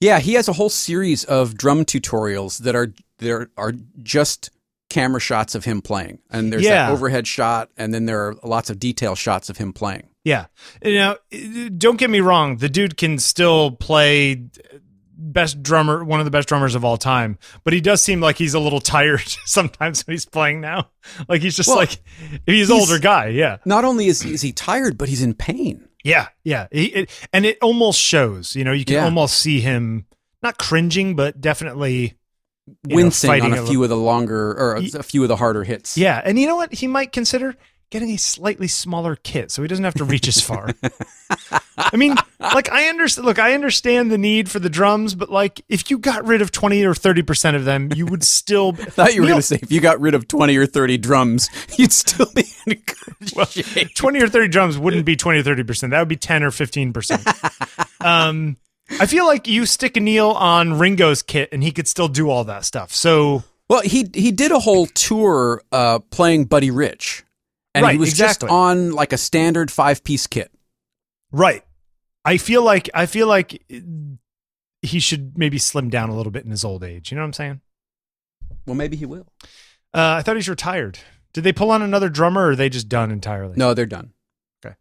Yeah, 0.00 0.18
he 0.18 0.34
has 0.34 0.48
a 0.48 0.52
whole 0.52 0.68
series 0.68 1.24
of 1.24 1.56
drum 1.56 1.86
tutorials 1.86 2.58
that 2.58 2.74
are 2.74 2.92
there 3.18 3.48
are 3.56 3.72
just 4.02 4.50
camera 4.94 5.20
shots 5.20 5.54
of 5.54 5.64
him 5.64 5.82
playing, 5.82 6.18
and 6.30 6.52
there's 6.52 6.62
Yeah. 6.62 6.86
that 6.86 6.92
overhead 6.92 7.26
shot, 7.26 7.70
and 7.76 7.92
then 7.92 8.06
there 8.06 8.20
are 8.28 8.34
lots 8.44 8.70
of 8.70 8.78
detail 8.78 9.14
shots 9.14 9.50
of 9.50 9.56
him 9.58 9.72
playing. 9.72 10.04
Yeah. 10.24 10.46
You 10.82 10.94
know, 10.94 11.16
don't 11.76 11.98
get 11.98 12.08
me 12.10 12.20
wrong. 12.20 12.56
The 12.58 12.68
dude 12.68 12.96
can 12.96 13.18
still 13.18 13.72
play 13.72 14.44
best 15.16 15.62
drummer, 15.62 16.04
one 16.04 16.20
of 16.20 16.24
the 16.24 16.30
best 16.30 16.48
drummers 16.48 16.74
of 16.74 16.84
all 16.84 16.96
time, 16.96 17.38
but 17.62 17.72
he 17.72 17.80
does 17.80 18.00
seem 18.02 18.20
like 18.20 18.36
he's 18.38 18.54
a 18.54 18.58
little 18.60 18.80
tired 18.94 19.22
sometimes 19.44 20.06
when 20.06 20.14
he's 20.14 20.24
playing 20.26 20.60
now. 20.60 20.90
Like 21.28 21.42
he's 21.42 21.56
just 21.56 21.68
Well, 21.68 21.78
like, 21.78 22.00
he's 22.46 22.70
an 22.70 22.76
he's- 22.76 22.88
older 22.88 22.98
guy. 23.00 23.28
Yeah. 23.28 23.58
Not 23.64 23.84
only 23.84 24.06
is 24.06 24.24
is 24.24 24.42
he 24.42 24.52
tired, 24.52 24.96
but 24.98 25.08
he's 25.08 25.22
in 25.22 25.34
pain. 25.34 25.88
Yeah. 26.04 26.28
Yeah. 26.44 26.66
He, 26.70 26.84
it, 26.86 27.10
and 27.32 27.46
it 27.46 27.58
almost 27.62 28.00
shows, 28.00 28.54
you 28.56 28.64
know, 28.64 28.72
you 28.72 28.84
can 28.84 28.94
Yeah. 28.94 29.04
almost 29.04 29.38
see 29.38 29.60
him 29.60 30.06
not 30.42 30.58
cringing, 30.58 31.16
but 31.16 31.40
definitely 31.40 32.14
you 32.66 32.74
know, 32.88 32.96
Wincing 32.96 33.30
on 33.30 33.52
a 33.52 33.62
a 33.62 33.66
few 33.66 33.82
of 33.82 33.88
the 33.88 33.96
longer 33.96 34.52
or 34.52 34.76
a 34.76 35.02
few 35.02 35.22
of 35.22 35.28
the 35.28 35.36
harder 35.36 35.64
hits. 35.64 35.96
Yeah, 35.96 36.20
and 36.24 36.38
you 36.38 36.46
know 36.46 36.56
what 36.56 36.72
he 36.72 36.86
might 36.86 37.12
consider 37.12 37.56
getting 37.90 38.10
a 38.10 38.16
slightly 38.16 38.66
smaller 38.66 39.14
kit 39.14 39.52
so 39.52 39.62
he 39.62 39.68
doesn't 39.68 39.84
have 39.84 39.94
to 39.94 40.04
reach 40.04 40.26
as 40.26 40.40
far. 40.40 40.70
I 41.76 41.96
mean, 41.96 42.16
like 42.40 42.70
I 42.70 42.88
understand. 42.88 43.26
Look, 43.26 43.38
I 43.38 43.54
understand 43.54 44.10
the 44.10 44.18
need 44.18 44.50
for 44.50 44.58
the 44.58 44.70
drums, 44.70 45.14
but 45.14 45.30
like 45.30 45.64
if 45.68 45.90
you 45.90 45.98
got 45.98 46.26
rid 46.26 46.42
of 46.42 46.50
twenty 46.50 46.84
or 46.84 46.94
thirty 46.94 47.22
percent 47.22 47.56
of 47.56 47.64
them, 47.64 47.90
you 47.94 48.06
would 48.06 48.24
still. 48.24 48.70
I 48.80 48.84
thought 48.86 49.14
you 49.14 49.20
were 49.20 49.28
going 49.28 49.38
to 49.38 49.42
say 49.42 49.58
if 49.62 49.70
you 49.70 49.80
got 49.80 50.00
rid 50.00 50.14
of 50.14 50.26
20 50.26 50.56
or 50.56 50.66
30 50.66 50.98
drums, 50.98 51.50
you'd 51.78 51.92
still 51.92 52.26
be 52.34 52.44
in 52.66 52.82
good 52.82 53.48
shape. 53.48 53.94
20 53.94 54.22
or 54.22 54.28
30 54.28 54.48
drums 54.48 54.78
wouldn't 54.78 55.04
be 55.04 55.16
20 55.16 55.40
or 55.40 55.42
30%. 55.42 55.90
That 55.90 55.98
would 56.00 56.08
be 56.08 56.16
10 56.16 56.42
or 56.42 56.50
15%. 56.50 58.04
um, 58.04 58.56
I 58.90 59.06
feel 59.06 59.26
like 59.26 59.48
you 59.48 59.66
stick 59.66 59.96
a 59.96 60.00
Neil 60.00 60.30
on 60.30 60.78
Ringo's 60.78 61.22
kit 61.22 61.48
and 61.52 61.62
he 61.62 61.72
could 61.72 61.88
still 61.88 62.08
do 62.08 62.28
all 62.30 62.44
that 62.44 62.64
stuff. 62.64 62.92
So, 62.92 63.42
Well, 63.68 63.80
he 63.80 64.10
he 64.14 64.30
did 64.30 64.52
a 64.52 64.58
whole 64.58 64.86
tour 64.86 65.62
uh, 65.72 66.00
playing 66.10 66.44
Buddy 66.44 66.70
Rich, 66.70 67.24
and 67.74 67.86
he 67.86 67.96
was 67.96 68.10
exactly. 68.10 68.46
just 68.46 68.52
on 68.52 68.92
like 68.92 69.12
a 69.12 69.18
standard 69.18 69.70
five 69.70 70.04
piece 70.04 70.26
kit. 70.26 70.50
right. 71.32 71.64
I 72.26 72.38
feel 72.38 72.62
like, 72.62 72.88
I 72.94 73.04
feel 73.04 73.26
like 73.26 73.62
he 74.80 74.98
should 74.98 75.36
maybe 75.36 75.58
slim 75.58 75.90
down 75.90 76.08
a 76.08 76.16
little 76.16 76.32
bit 76.32 76.44
in 76.44 76.50
his 76.50 76.64
old 76.64 76.82
age. 76.82 77.10
You 77.10 77.16
know 77.16 77.22
what 77.22 77.26
I'm 77.26 77.32
saying? 77.34 77.60
Well, 78.66 78.74
maybe 78.74 78.96
he 78.96 79.04
will. 79.04 79.26
Uh, 79.92 80.16
I 80.18 80.22
thought 80.22 80.36
he's 80.36 80.48
retired. 80.48 80.98
Did 81.34 81.44
they 81.44 81.52
pull 81.52 81.70
on 81.70 81.82
another 81.82 82.08
drummer 82.08 82.46
or 82.46 82.50
are 82.50 82.56
they 82.56 82.70
just 82.70 82.88
done 82.88 83.10
entirely? 83.10 83.56
No, 83.56 83.74
they're 83.74 83.84
done. 83.84 84.14
Okay, 84.64 84.74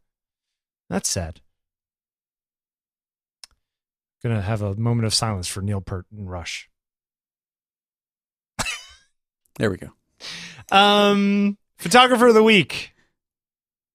that's 0.89 1.09
sad. 1.09 1.41
Gonna 4.23 4.41
have 4.41 4.61
a 4.61 4.75
moment 4.75 5.05
of 5.05 5.13
silence 5.13 5.47
for 5.47 5.61
Neil 5.61 5.81
Peart 5.81 6.05
and 6.11 6.29
Rush. 6.29 6.69
There 9.59 9.69
we 9.69 9.77
go. 9.77 9.89
Um, 10.71 11.57
photographer 11.77 12.27
of 12.27 12.33
the 12.33 12.41
week. 12.41 12.93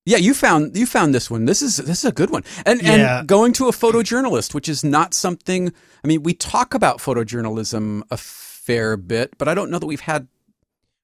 Yeah, 0.07 0.18
you 0.18 0.33
found 0.33 0.76
you 0.76 0.87
found 0.87 1.12
this 1.14 1.29
one. 1.31 1.47
This 1.47 1.62
is 1.62 1.79
this 1.79 1.99
is 1.99 2.05
a 2.05 2.12
good 2.12 2.31
one. 2.31 2.45
And 2.64 2.81
Yeah. 2.81 3.18
and 3.20 3.29
going 3.29 3.53
to 3.55 3.66
a 3.68 3.72
photojournalist, 3.72 4.55
which 4.55 4.68
is 4.68 4.85
not 4.85 5.14
something. 5.14 5.72
I 6.05 6.07
mean, 6.09 6.22
we 6.22 6.33
talk 6.33 6.74
about 6.74 6.99
photojournalism 6.99 8.03
a 8.11 8.16
fair 8.16 8.97
bit, 8.97 9.37
but 9.37 9.49
I 9.49 9.55
don't 9.55 9.70
know 9.70 9.79
that 9.81 9.87
we've 9.87 10.01
had. 10.01 10.29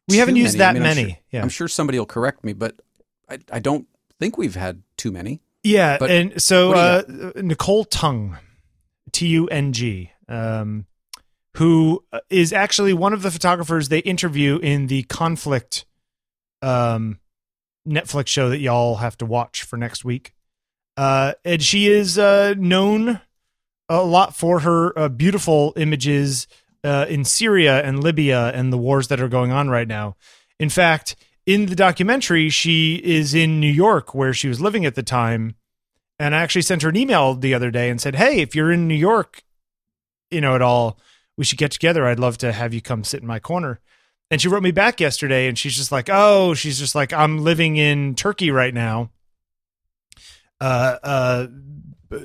We 0.09 0.18
haven't 0.18 0.37
used 0.37 0.57
many. 0.57 0.64
I 0.64 0.72
that 0.72 0.75
mean, 0.75 0.83
I'm 0.89 0.97
many. 0.97 1.09
sure- 1.11 1.18
yeah. 1.33 1.43
I'm 1.43 1.49
sure 1.49 1.66
somebody 1.66 1.99
will 1.99 2.07
correct 2.07 2.45
me, 2.45 2.53
but 2.53 2.77
I, 3.29 3.39
I 3.51 3.59
don't 3.59 3.89
think 4.20 4.39
we've 4.39 4.55
had 4.55 4.83
too 4.97 5.11
many. 5.11 5.41
Yeah, 5.64 5.97
But 5.99 6.11
and 6.11 6.41
so 6.43 6.72
uh, 6.75 7.03
Nicole 7.37 7.85
Tung, 7.87 8.37
T 9.15 9.29
U 9.29 9.47
N 9.47 9.73
G, 9.73 10.11
um, 10.29 10.87
who 11.57 12.05
is 12.29 12.53
actually 12.53 12.93
one 12.93 13.12
of 13.12 13.23
the 13.23 13.31
photographers 13.31 13.89
they 13.89 14.01
interview 14.01 14.59
in 14.59 14.89
the 14.89 15.05
Conflict 15.05 15.87
um, 16.61 17.21
Netflix 17.89 18.27
show 18.27 18.49
that 18.49 18.59
y'all 18.59 18.97
have 18.97 19.17
to 19.19 19.27
watch 19.27 19.62
for 19.62 19.77
next 19.77 20.05
week. 20.05 20.35
Uh, 20.97 21.35
and 21.45 21.62
she 21.62 21.87
is 21.87 22.19
uh, 22.19 22.55
known 22.59 23.21
a 23.89 24.03
lot 24.03 24.35
for 24.35 24.61
her 24.61 24.99
uh, 24.99 25.09
beautiful 25.09 25.73
images 25.77 26.49
uh, 26.83 27.07
in 27.09 27.25
Syria 27.25 27.83
and 27.83 28.03
Libya 28.03 28.51
and 28.53 28.73
the 28.73 28.79
wars 28.79 29.09
that 29.09 29.21
are 29.21 29.29
going 29.29 29.53
on 29.53 29.71
right 29.71 29.89
now. 29.89 30.17
In 30.59 30.69
fact, 30.69 31.15
in 31.47 31.67
the 31.67 31.77
documentary, 31.77 32.49
she 32.49 32.97
is 32.97 33.35
in 33.35 33.61
New 33.61 33.73
York 33.73 34.15
where 34.15 34.33
she 34.33 34.49
was 34.49 34.61
living 34.61 34.85
at 34.85 34.95
the 34.95 35.03
time. 35.03 35.55
And 36.19 36.35
I 36.35 36.43
actually 36.43 36.62
sent 36.62 36.83
her 36.83 36.89
an 36.89 36.97
email 36.97 37.35
the 37.35 37.55
other 37.55 37.71
day 37.71 37.91
and 37.91 38.01
said, 38.01 38.15
Hey, 38.15 38.41
if 38.41 38.55
you're 38.55 38.73
in 38.73 38.87
New 38.87 38.95
York, 38.95 39.43
you 40.31 40.41
know, 40.41 40.55
at 40.55 40.62
all, 40.62 40.99
we 41.37 41.45
should 41.45 41.59
get 41.59 41.73
together. 41.73 42.07
I'd 42.07 42.21
love 42.21 42.39
to 42.39 42.53
have 42.53 42.73
you 42.73 42.81
come 42.81 43.05
sit 43.05 43.21
in 43.21 43.27
my 43.27 43.41
corner. 43.41 43.81
And 44.31 44.41
she 44.41 44.49
wrote 44.49 44.62
me 44.62 44.71
back 44.71 45.01
yesterday 45.01 45.49
and 45.49 45.59
she's 45.59 45.77
just 45.77 45.93
like, 45.93 46.09
Oh, 46.11 46.55
she's 46.55 46.79
just 46.79 46.95
like, 46.95 47.12
I'm 47.12 47.39
living 47.39 47.77
in 47.77 48.15
Turkey 48.15 48.51
right 48.51 48.73
now. 48.73 49.11
Uh, 50.61 50.97
uh, 51.03 51.47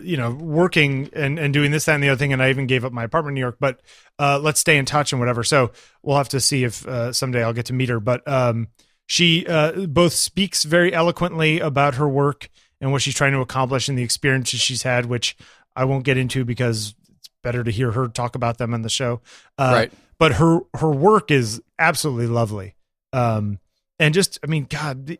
you 0.01 0.17
know, 0.17 0.31
working 0.31 1.09
and, 1.13 1.39
and 1.39 1.51
doing 1.51 1.71
this, 1.71 1.85
that, 1.85 1.95
and 1.95 2.03
the 2.03 2.09
other 2.09 2.19
thing. 2.19 2.31
And 2.31 2.43
I 2.43 2.49
even 2.49 2.67
gave 2.67 2.85
up 2.85 2.93
my 2.93 3.03
apartment 3.03 3.31
in 3.31 3.35
New 3.35 3.41
York, 3.41 3.57
but 3.59 3.81
uh, 4.19 4.39
let's 4.39 4.59
stay 4.59 4.77
in 4.77 4.85
touch 4.85 5.11
and 5.11 5.19
whatever. 5.19 5.43
So 5.43 5.71
we'll 6.03 6.17
have 6.17 6.29
to 6.29 6.39
see 6.39 6.63
if 6.63 6.87
uh, 6.87 7.11
someday 7.11 7.43
I'll 7.43 7.53
get 7.53 7.65
to 7.67 7.73
meet 7.73 7.89
her. 7.89 7.99
But 7.99 8.25
um, 8.27 8.67
she 9.07 9.47
uh, 9.47 9.87
both 9.87 10.13
speaks 10.13 10.63
very 10.63 10.93
eloquently 10.93 11.59
about 11.59 11.95
her 11.95 12.07
work 12.07 12.49
and 12.81 12.91
what 12.91 13.01
she's 13.01 13.15
trying 13.15 13.33
to 13.33 13.39
accomplish 13.39 13.89
and 13.89 13.97
the 13.97 14.03
experiences 14.03 14.59
she's 14.59 14.83
had, 14.83 15.05
which 15.05 15.35
I 15.75 15.85
won't 15.85 16.03
get 16.05 16.17
into 16.17 16.45
because 16.45 16.95
it's 17.17 17.29
better 17.43 17.63
to 17.63 17.71
hear 17.71 17.91
her 17.91 18.07
talk 18.07 18.35
about 18.35 18.57
them 18.57 18.73
on 18.73 18.81
the 18.81 18.89
show. 18.89 19.21
Uh, 19.57 19.71
Right. 19.73 19.93
But 20.17 20.33
her 20.33 20.59
her 20.75 20.91
work 20.91 21.31
is 21.31 21.61
absolutely 21.77 22.27
lovely. 22.27 22.75
Um, 23.13 23.59
and 23.99 24.13
just, 24.13 24.37
I 24.43 24.47
mean, 24.47 24.67
God, 24.69 25.17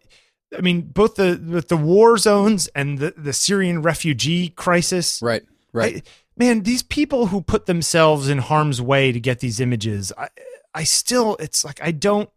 I 0.57 0.60
mean, 0.62 0.82
both 0.82 1.16
the 1.16 1.41
with 1.45 1.70
the 1.70 1.78
war 1.78 2.18
zones 2.18 2.68
and 2.76 2.97
the 2.99 3.14
the 3.16 3.32
Syrian 3.32 3.82
refugee 3.82 4.49
crisis. 4.49 5.22
Right. 5.22 5.43
Right. 5.72 5.97
I- 5.97 6.01
man, 6.36 6.64
these 6.64 6.84
people 6.84 7.28
who 7.28 7.41
put 7.41 7.66
themselves 7.66 8.28
in 8.28 8.39
harm's 8.39 8.82
way 8.82 9.14
to 9.14 9.20
get 9.22 9.39
these 9.39 9.62
images, 9.62 10.12
I 10.18 10.28
I 10.74 10.84
still, 10.84 11.38
it's 11.39 11.64
like 11.64 11.80
I 11.82 11.91
don't. 11.91 12.30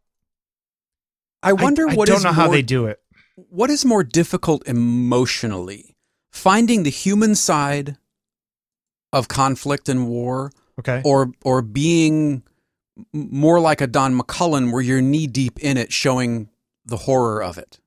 I 1.42 1.52
wonder 1.54 1.88
I, 1.88 1.94
what 1.94 2.08
I 2.08 2.12
don't 2.12 2.18
is 2.18 2.24
know 2.24 2.32
how 2.32 2.48
they 2.48 2.62
do 2.62 2.86
it. 2.86 3.01
What 3.50 3.70
is 3.70 3.84
more 3.84 4.04
difficult 4.04 4.66
emotionally 4.66 5.96
finding 6.30 6.82
the 6.82 6.90
human 6.90 7.34
side 7.34 7.96
of 9.12 9.28
conflict 9.28 9.88
and 9.88 10.08
war 10.08 10.50
Okay. 10.78 11.02
or 11.04 11.30
or 11.44 11.60
being 11.62 12.42
more 13.12 13.60
like 13.60 13.80
a 13.80 13.86
Don 13.86 14.18
McCullin 14.18 14.72
where 14.72 14.80
you're 14.82 15.02
knee 15.02 15.26
deep 15.26 15.58
in 15.60 15.76
it 15.76 15.92
showing 15.92 16.48
the 16.86 16.96
horror 16.96 17.42
of 17.42 17.58
it 17.58 17.78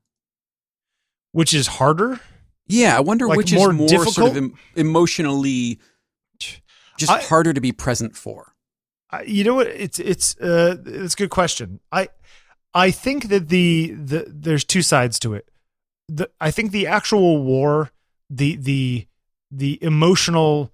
Which 1.32 1.52
is 1.54 1.66
harder. 1.66 2.20
yeah 2.68 2.96
I 2.96 3.00
wonder 3.00 3.26
Like 3.26 3.36
which 3.38 3.52
more 3.52 3.70
is 3.70 3.76
more 3.76 4.06
sort 4.06 4.30
of 4.30 4.36
em- 4.36 4.54
emotionally 4.76 5.80
just 6.98 7.10
I- 7.12 7.20
harder 7.22 7.52
to 7.52 7.60
be 7.60 7.72
present 7.72 8.16
for 8.16 8.52
I, 9.10 9.22
you 9.22 9.44
know 9.44 9.54
what? 9.54 9.68
It's 9.68 10.00
it's 10.00 10.36
uh 10.38 10.76
it's 10.84 11.14
a 11.14 11.16
good 11.16 11.30
question. 11.30 11.78
I 11.92 12.08
I 12.74 12.90
think 12.90 13.28
that 13.28 13.48
the 13.48 13.92
the 13.92 14.26
there's 14.28 14.64
two 14.64 14.82
sides 14.82 15.18
to 15.20 15.34
it. 15.34 15.48
The 16.08 16.30
I 16.40 16.50
think 16.50 16.72
the 16.72 16.86
actual 16.86 17.42
war, 17.42 17.90
the 18.30 18.56
the 18.56 19.06
the 19.50 19.82
emotional 19.82 20.72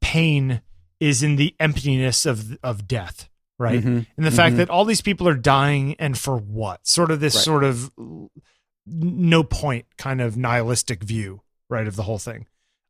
pain 0.00 0.62
is 0.98 1.22
in 1.22 1.36
the 1.36 1.54
emptiness 1.58 2.26
of 2.26 2.58
of 2.62 2.86
death, 2.86 3.28
right? 3.58 3.82
Mhm. 3.82 4.06
And 4.16 4.26
the 4.26 4.30
fact 4.30 4.54
Mhm. 4.54 4.58
that 4.58 4.70
all 4.70 4.84
these 4.84 5.00
people 5.00 5.26
are 5.28 5.34
dying 5.36 5.94
and 5.98 6.18
for 6.18 6.36
what? 6.36 6.86
Sort 6.86 7.10
of 7.10 7.20
this 7.20 7.34
Right. 7.36 7.44
sort 7.44 7.64
of 7.64 7.90
no 8.86 9.42
point 9.42 9.86
kind 9.96 10.20
of 10.20 10.36
nihilistic 10.36 11.02
view, 11.02 11.42
right, 11.68 11.86
of 11.86 11.96
the 11.96 12.02
whole 12.02 12.18
thing. 12.18 12.46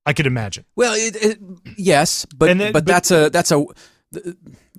I 0.06 0.12
could 0.14 0.26
imagine. 0.26 0.64
Well, 0.76 0.94
it, 0.94 1.14
it, 1.16 1.38
yes, 1.76 2.26
but 2.34 2.46
then- 2.46 2.58
but, 2.58 2.72
but- 2.72 2.86
that's 2.86 3.10
a 3.10 3.28
that's 3.30 3.52
a 3.52 3.64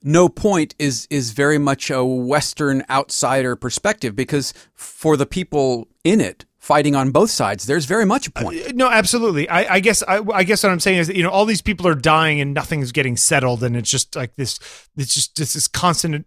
no 0.03 0.29
point 0.29 0.75
is 0.79 1.07
is 1.09 1.31
very 1.31 1.57
much 1.57 1.89
a 1.89 2.03
Western 2.03 2.83
outsider 2.89 3.55
perspective 3.55 4.15
because 4.15 4.53
for 4.73 5.15
the 5.15 5.25
people 5.25 5.87
in 6.03 6.19
it 6.19 6.45
fighting 6.61 6.95
on 6.95 7.09
both 7.09 7.31
sides, 7.31 7.65
there's 7.65 7.85
very 7.85 8.05
much 8.05 8.27
a 8.27 8.31
point. 8.31 8.61
Uh, 8.61 8.71
No, 8.75 8.87
absolutely. 8.87 9.49
I, 9.49 9.75
I 9.75 9.79
guess 9.79 10.03
I, 10.07 10.21
I 10.31 10.43
guess 10.43 10.63
what 10.63 10.71
I'm 10.71 10.79
saying 10.79 10.99
is 10.99 11.07
that 11.07 11.15
you 11.15 11.23
know 11.23 11.29
all 11.29 11.45
these 11.45 11.61
people 11.61 11.87
are 11.87 11.95
dying 11.95 12.39
and 12.39 12.53
nothing's 12.53 12.91
getting 12.91 13.17
settled, 13.17 13.63
and 13.63 13.75
it's 13.75 13.89
just 13.89 14.15
like 14.15 14.35
this. 14.35 14.59
It's 14.95 15.13
just 15.13 15.39
it's 15.39 15.55
this 15.55 15.67
constant 15.67 16.25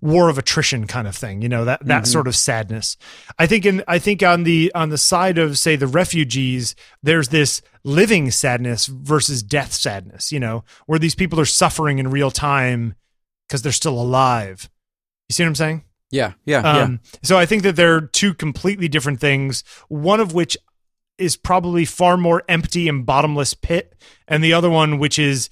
war 0.00 0.30
of 0.30 0.38
attrition 0.38 0.86
kind 0.86 1.06
of 1.06 1.16
thing. 1.16 1.42
You 1.42 1.48
know 1.48 1.64
that 1.64 1.84
that 1.86 2.06
sort 2.06 2.28
of 2.28 2.36
sadness. 2.36 2.96
I 3.38 3.46
think 3.46 3.66
in 3.66 3.82
I 3.86 3.98
think 3.98 4.22
on 4.22 4.44
the 4.44 4.72
on 4.74 4.88
the 4.88 4.98
side 4.98 5.36
of 5.36 5.58
say 5.58 5.76
the 5.76 5.86
refugees, 5.86 6.74
there's 7.02 7.28
this 7.28 7.60
living 7.84 8.30
sadness 8.30 8.86
versus 8.86 9.42
death 9.42 9.72
sadness. 9.72 10.30
You 10.30 10.40
know 10.40 10.64
where 10.86 10.98
these 10.98 11.16
people 11.16 11.40
are 11.40 11.44
suffering 11.44 11.98
in 11.98 12.10
real 12.10 12.30
time 12.30 12.94
because 13.48 13.62
they're 13.62 13.72
still 13.72 14.00
alive. 14.00 14.70
You 15.28 15.34
see 15.34 15.42
what 15.42 15.48
I'm 15.48 15.54
saying? 15.56 15.84
Yeah, 16.12 16.34
yeah, 16.44 16.60
Um, 16.60 17.00
So 17.22 17.36
I 17.38 17.46
think 17.46 17.62
that 17.64 17.74
they're 17.74 18.02
two 18.02 18.34
completely 18.34 18.86
different 18.86 19.18
things. 19.18 19.64
One 19.88 20.20
of 20.20 20.32
which 20.34 20.56
is 21.18 21.36
probably 21.36 21.84
far 21.84 22.16
more 22.16 22.42
empty 22.48 22.88
and 22.88 23.04
bottomless 23.04 23.54
pit, 23.54 23.94
and 24.28 24.44
the 24.44 24.52
other 24.52 24.70
one 24.70 24.98
which 24.98 25.18
is 25.18 25.48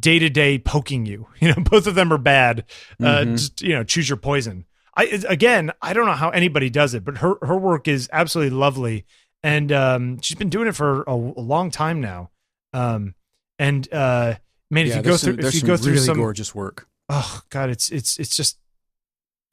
day 0.00 0.18
to 0.18 0.30
day 0.30 0.58
poking 0.58 1.04
you. 1.04 1.26
You 1.40 1.48
know, 1.48 1.62
both 1.62 1.86
of 1.86 1.94
them 1.94 2.12
are 2.12 2.18
bad. 2.18 2.64
Uh, 3.00 3.04
Mhm. 3.24 3.32
just 3.36 3.60
you 3.60 3.74
know, 3.74 3.84
choose 3.84 4.08
your 4.08 4.16
poison. 4.16 4.64
I 4.96 5.04
again, 5.28 5.72
I 5.82 5.92
don't 5.92 6.06
know 6.06 6.12
how 6.12 6.30
anybody 6.30 6.70
does 6.70 6.94
it, 6.94 7.04
but 7.04 7.18
her 7.18 7.34
her 7.42 7.56
work 7.58 7.88
is 7.88 8.08
absolutely 8.12 8.56
lovely, 8.56 9.04
and 9.42 9.72
um, 9.72 10.20
she's 10.20 10.38
been 10.38 10.48
doing 10.48 10.68
it 10.68 10.76
for 10.76 11.02
a, 11.02 11.12
a 11.12 11.42
long 11.42 11.70
time 11.72 12.00
now. 12.00 12.30
Um, 12.72 13.14
and 13.58 13.92
uh, 13.92 14.34
man, 14.70 14.86
yeah. 14.86 14.92
if 14.92 14.96
you 14.98 15.02
go 15.02 15.16
through, 15.16 15.36
some, 15.40 15.46
if 15.46 15.54
you 15.54 15.62
go 15.62 15.76
through 15.76 15.92
really 15.94 16.06
some 16.06 16.16
gorgeous 16.16 16.54
work. 16.54 16.86
oh 17.08 17.40
god 17.50 17.68
it's 17.70 17.90
it's 17.90 18.18
it's 18.18 18.34
just 18.36 18.58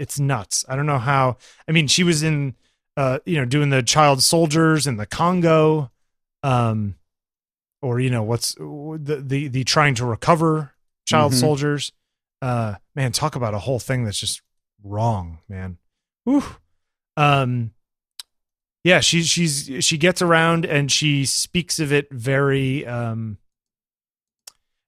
it's 0.01 0.19
nuts 0.19 0.65
i 0.67 0.75
don't 0.75 0.85
know 0.85 0.97
how 0.97 1.37
i 1.67 1.71
mean 1.71 1.87
she 1.87 2.03
was 2.03 2.23
in 2.23 2.55
uh 2.97 3.19
you 3.25 3.37
know 3.37 3.45
doing 3.45 3.69
the 3.69 3.83
child 3.83 4.21
soldiers 4.23 4.87
in 4.87 4.97
the 4.97 5.05
congo 5.05 5.91
um 6.43 6.95
or 7.81 7.99
you 7.99 8.09
know 8.09 8.23
what's 8.23 8.55
the 8.55 9.21
the, 9.25 9.47
the 9.47 9.63
trying 9.63 9.95
to 9.95 10.05
recover 10.05 10.71
child 11.05 11.31
Mhm. 11.33 11.39
soldiers 11.39 11.91
uh 12.41 12.75
man 12.95 13.11
talk 13.11 13.35
about 13.35 13.53
a 13.53 13.59
whole 13.59 13.79
thing 13.79 14.03
that's 14.03 14.19
just 14.19 14.41
wrong 14.83 15.39
man 15.47 15.77
Whew. 16.25 16.43
um 17.17 17.71
yeah, 18.83 18.99
she 18.99 19.21
she's 19.21 19.69
she 19.81 19.95
gets 19.99 20.23
around 20.23 20.65
and 20.65 20.91
she 20.91 21.23
speaks 21.25 21.77
of 21.79 21.93
it 21.93 22.07
very 22.11 22.83
um 22.87 23.37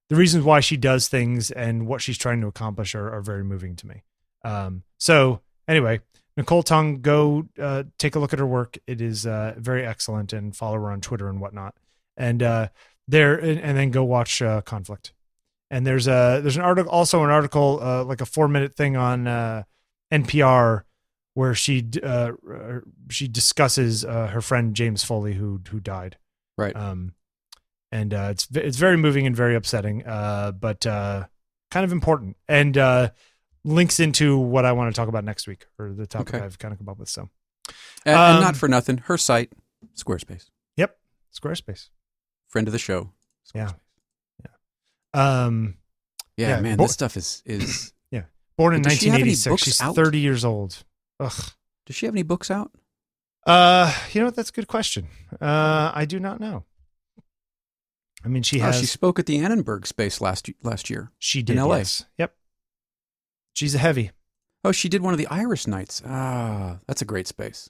the 0.10 0.16
reasons 0.16 0.44
why 0.44 0.62
she 0.62 0.78
does 0.78 1.08
things 1.08 1.52
and 1.52 1.86
what 1.88 2.02
she's 2.02 2.18
trying 2.18 2.42
to 2.42 2.48
accomplish 2.48 2.96
are, 2.96 3.12
are 3.14 3.22
very 3.22 3.44
moving 3.44 3.76
to 3.76 3.88
me. 3.88 4.02
Um 4.44 4.84
so 4.98 5.42
anyway, 5.68 6.02
Nicole 6.38 6.64
Tung, 6.64 7.02
go 7.02 7.48
uh, 7.60 7.84
take 8.00 8.16
a 8.16 8.20
look 8.20 8.34
at 8.34 8.40
her 8.40 8.48
work. 8.48 8.78
It 8.88 9.02
is 9.02 9.26
uh, 9.26 9.54
very 9.58 9.86
excellent, 9.86 10.34
and 10.34 10.56
follow 10.56 10.76
her 10.76 10.92
on 10.92 11.02
Twitter 11.02 11.28
and 11.30 11.40
whatnot. 11.40 11.76
And 12.18 12.42
uh, 12.42 12.70
there, 13.08 13.36
and, 13.36 13.60
and 13.60 13.78
then 13.78 13.92
go 13.92 14.04
watch 14.04 14.42
uh, 14.42 14.62
Conflict. 14.62 15.14
And 15.70 15.86
there's 15.86 16.08
a 16.08 16.40
there's 16.42 16.56
an 16.58 16.64
article, 16.64 16.92
also 16.92 17.24
an 17.24 17.30
article, 17.30 17.80
uh, 17.82 18.04
like 18.04 18.22
a 18.22 18.26
four 18.26 18.48
minute 18.48 18.76
thing 18.76 18.96
on 18.96 19.28
uh, 19.28 19.64
NPR, 20.12 20.84
where 21.34 21.56
she 21.56 21.88
uh, 22.02 22.32
she 23.10 23.28
discusses 23.28 24.06
uh, 24.06 24.28
her 24.28 24.42
friend 24.42 24.76
James 24.76 25.04
Foley 25.04 25.34
who 25.34 25.62
who 25.70 25.80
died. 25.80 26.18
Right. 26.58 26.76
Um, 26.76 27.14
and 27.92 28.14
uh, 28.14 28.30
it's 28.32 28.48
it's 28.54 28.78
very 28.78 28.98
moving 28.98 29.28
and 29.28 29.36
very 29.36 29.56
upsetting, 29.56 30.06
uh, 30.06 30.52
but 30.52 30.86
uh, 30.86 31.26
kind 31.70 31.84
of 31.84 31.92
important. 31.92 32.38
And 32.48 32.78
uh, 32.78 33.10
links 33.64 34.00
into 34.00 34.38
what 34.38 34.66
I 34.66 34.72
want 34.74 34.94
to 34.94 35.00
talk 35.00 35.08
about 35.08 35.24
next 35.24 35.48
week 35.48 35.66
or 35.80 35.92
the 35.94 36.06
topic 36.08 36.34
Okay. 36.36 36.44
I've 36.44 36.60
kind 36.60 36.72
of 36.74 36.78
come 36.80 36.90
up 36.90 36.98
with. 37.00 37.10
So, 37.10 37.30
And, 38.06 38.16
and 38.16 38.38
Um, 38.38 38.42
not 38.42 38.56
for 38.58 38.68
nothing, 38.68 38.98
her 39.00 39.18
site, 39.18 39.52
Squarespace, 39.96 40.50
yep, 40.78 40.98
Squarespace. 41.34 41.90
friend 42.48 42.68
of 42.68 42.72
the 42.72 42.80
show. 42.80 43.12
Yeah. 43.56 43.72
Squarespace. 45.14 45.20
Um, 45.20 45.78
Yeah, 46.38 46.50
Yeah, 46.50 46.62
man, 46.62 46.78
bo- 46.78 46.84
this 46.86 46.94
stuff 46.94 47.16
is 47.18 47.42
is. 47.46 47.94
Yeah. 48.12 48.24
Born 48.58 48.76
in 48.76 48.82
Does 48.84 48.94
she 49.00 49.10
1986. 49.10 49.64
She's 49.64 49.82
out? 49.82 49.96
30 49.96 50.20
years 50.20 50.46
old. 50.46 50.84
Ugh. 51.20 51.34
Does 51.88 51.96
she 51.96 52.06
have 52.06 52.14
any 52.14 52.22
books 52.24 52.52
out? 52.52 52.72
Uh, 53.46 53.92
you 54.12 54.22
know 54.22 54.26
what? 54.28 54.36
That's 54.36 54.50
a 54.50 54.54
good 54.54 54.68
question. 54.68 55.08
Uh, 55.42 55.92
I 55.94 56.06
do 56.06 56.20
not 56.20 56.40
know. 56.40 56.66
I 58.24 58.28
mean, 58.30 58.44
she 58.44 58.62
Oh, 58.62 58.66
has. 58.66 58.80
she 58.80 58.86
spoke 58.86 59.18
at 59.20 59.26
the 59.26 59.38
Annenberg 59.40 59.86
Space 59.88 60.22
last 60.22 60.50
last 60.62 60.90
year. 60.90 61.12
she 61.20 61.42
did. 61.44 61.58
In 61.58 61.64
LA. 61.64 61.78
Yes. 61.78 62.06
Yep. 62.18 62.36
She's 63.54 63.76
a 63.76 63.80
heavy. 63.80 64.12
Oh, 64.64 64.72
she 64.72 64.90
did 64.90 65.02
one 65.02 65.14
of 65.14 65.18
the 65.18 65.28
Iris 65.28 65.68
Nights. 65.68 66.02
Ah, 66.06 66.80
that's 66.88 67.02
a 67.02 67.06
great 67.06 67.28
space. 67.28 67.70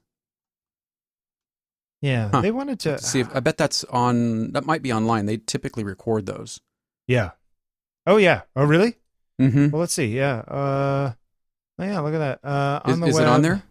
Yeah. 2.02 2.30
Huh. 2.32 2.42
They 2.42 2.52
wanted 2.52 2.80
to 2.82 3.00
See, 3.00 3.22
if, 3.22 3.34
I 3.36 3.40
bet 3.40 3.58
that's 3.58 3.84
on. 3.86 4.52
That 4.52 4.66
might 4.66 4.82
be 4.82 4.92
online. 4.92 5.26
They 5.26 5.38
typically 5.38 5.84
record 5.84 6.26
those. 6.26 6.60
Yeah. 7.08 7.32
Oh 8.06 8.18
yeah. 8.18 8.42
Oh 8.56 8.66
really? 8.66 8.96
Mm-hmm. 9.42 9.70
Well, 9.70 9.80
let's 9.80 9.94
see. 9.94 10.08
Yeah. 10.08 10.40
Uh. 10.40 11.14
Oh 11.80 11.84
yeah. 11.84 12.00
Look 12.02 12.14
at 12.14 12.20
that. 12.20 12.40
Uh, 12.44 12.82
on 12.84 12.92
Is, 12.92 13.00
the 13.00 13.06
is 13.08 13.20
it 13.20 13.28
on 13.28 13.42
there? 13.42 13.64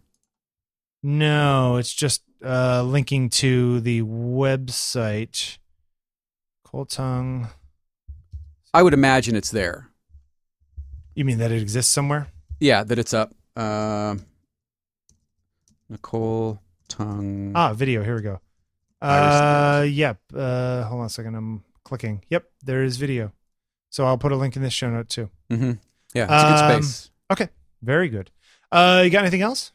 No, 1.02 1.76
it's 1.76 1.92
just 1.92 2.22
uh 2.44 2.82
linking 2.82 3.28
to 3.30 3.80
the 3.80 4.02
website. 4.02 5.58
Cold 6.64 6.88
tongue. 6.88 7.48
I 8.72 8.82
would 8.82 8.94
imagine 8.94 9.36
it's 9.36 9.50
there. 9.50 9.90
You 11.14 11.24
mean 11.24 11.38
that 11.38 11.52
it 11.52 11.60
exists 11.60 11.92
somewhere? 11.92 12.28
Yeah, 12.60 12.84
that 12.84 12.98
it's 12.98 13.12
up. 13.14 13.32
Um 13.56 14.24
Nicole 15.88 16.60
Tung. 16.88 17.52
Ah, 17.54 17.72
video. 17.74 18.02
Here 18.02 18.16
we 18.16 18.22
go. 18.22 18.40
Uh, 19.00 19.84
yep. 19.88 20.18
Uh, 20.34 20.84
hold 20.84 21.00
on 21.00 21.06
a 21.06 21.10
second. 21.10 21.34
I'm 21.34 21.64
clicking. 21.84 22.24
Yep, 22.30 22.44
there 22.64 22.82
is 22.84 22.96
video. 22.96 23.32
So 23.90 24.06
I'll 24.06 24.16
put 24.16 24.32
a 24.32 24.36
link 24.36 24.56
in 24.56 24.62
this 24.62 24.72
show 24.72 24.88
note 24.88 25.08
too. 25.08 25.28
Mm-hmm. 25.50 25.72
Yeah, 26.14 26.24
it's 26.24 26.32
a 26.32 26.66
good 26.68 26.76
Um, 26.76 26.82
space. 26.82 27.10
Very 27.82 28.08
good. 28.08 28.30
Uh, 28.70 29.02
you 29.04 29.10
got 29.10 29.22
anything 29.22 29.42
else? 29.42 29.72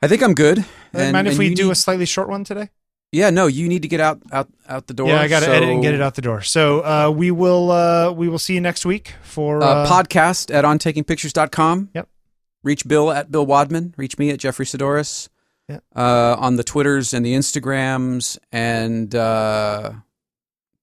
I 0.00 0.08
think 0.08 0.22
I'm 0.22 0.34
good. 0.34 0.60
Uh, 0.94 1.12
Mind 1.12 1.26
if 1.28 1.32
and 1.34 1.38
we 1.38 1.54
do 1.54 1.66
need- 1.66 1.72
a 1.72 1.74
slightly 1.74 2.06
short 2.06 2.28
one 2.30 2.44
today? 2.44 2.70
Yeah, 3.10 3.30
no, 3.30 3.46
you 3.46 3.68
need 3.68 3.82
to 3.82 3.88
get 3.88 4.00
out 4.00 4.20
out 4.32 4.48
out 4.68 4.86
the 4.86 4.94
door. 4.94 5.08
yeah, 5.08 5.20
I 5.20 5.28
got 5.28 5.40
to 5.40 5.46
so, 5.46 5.52
edit 5.52 5.68
and 5.70 5.82
get 5.82 5.94
it 5.94 6.02
out 6.02 6.14
the 6.14 6.22
door. 6.22 6.42
So 6.42 6.80
uh, 6.84 7.10
we 7.10 7.30
will 7.30 7.70
uh, 7.70 8.12
we 8.12 8.28
will 8.28 8.38
see 8.38 8.54
you 8.54 8.60
next 8.60 8.84
week 8.84 9.14
for 9.22 9.62
Uh, 9.62 9.66
uh, 9.66 9.88
podcast 9.88 10.54
at 10.54 10.64
ontakingpictures.com. 10.64 11.90
Yep. 11.94 12.08
Reach 12.62 12.86
Bill 12.86 13.10
at 13.10 13.30
Bill 13.30 13.46
Wadman. 13.46 13.94
Reach 13.96 14.18
me 14.18 14.28
at 14.30 14.38
Jeffery 14.38 14.66
Saddoris. 14.66 15.28
Yep. 15.68 15.82
Uh, 15.96 16.36
on 16.38 16.56
the 16.56 16.64
Twitters 16.64 17.14
and 17.14 17.24
the 17.24 17.34
Instagrams, 17.34 18.36
and 18.52 19.14
uh, 19.14 19.92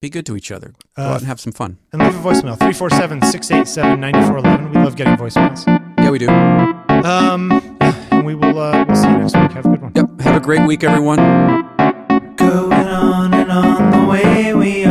be 0.01 0.09
good 0.09 0.25
to 0.27 0.35
each 0.35 0.51
other. 0.51 0.73
Go 0.95 1.03
Uh, 1.03 1.07
out 1.07 1.17
and 1.19 1.27
have 1.27 1.39
some 1.39 1.53
fun. 1.53 1.77
and 1.91 2.01
leave 2.01 2.15
a 2.15 2.19
voicemail 2.27 2.57
347-687-9411. 2.57 4.69
We 4.73 4.81
love 4.83 4.95
getting 4.95 5.15
voicemails. 5.15 5.65
Yeah, 5.99 6.09
we 6.11 6.19
do. 6.19 6.29
Um, 6.29 7.51
and 7.81 8.25
we 8.25 8.35
will 8.35 8.59
uh, 8.59 8.85
we'll 8.87 8.95
see 8.95 9.07
you 9.09 9.17
next 9.17 9.35
week. 9.35 9.51
Have 9.51 9.65
a 9.65 9.69
good 9.69 9.81
one. 9.81 9.91
Yep. 9.95 10.21
Have 10.21 10.35
a 10.35 10.39
great 10.39 10.65
week, 10.67 10.83
everyone. 10.83 11.54
Going 12.45 12.87
on 12.87 13.33
and 13.33 13.51
on 13.51 13.91
the 13.91 14.05
way 14.05 14.53
we 14.53 14.84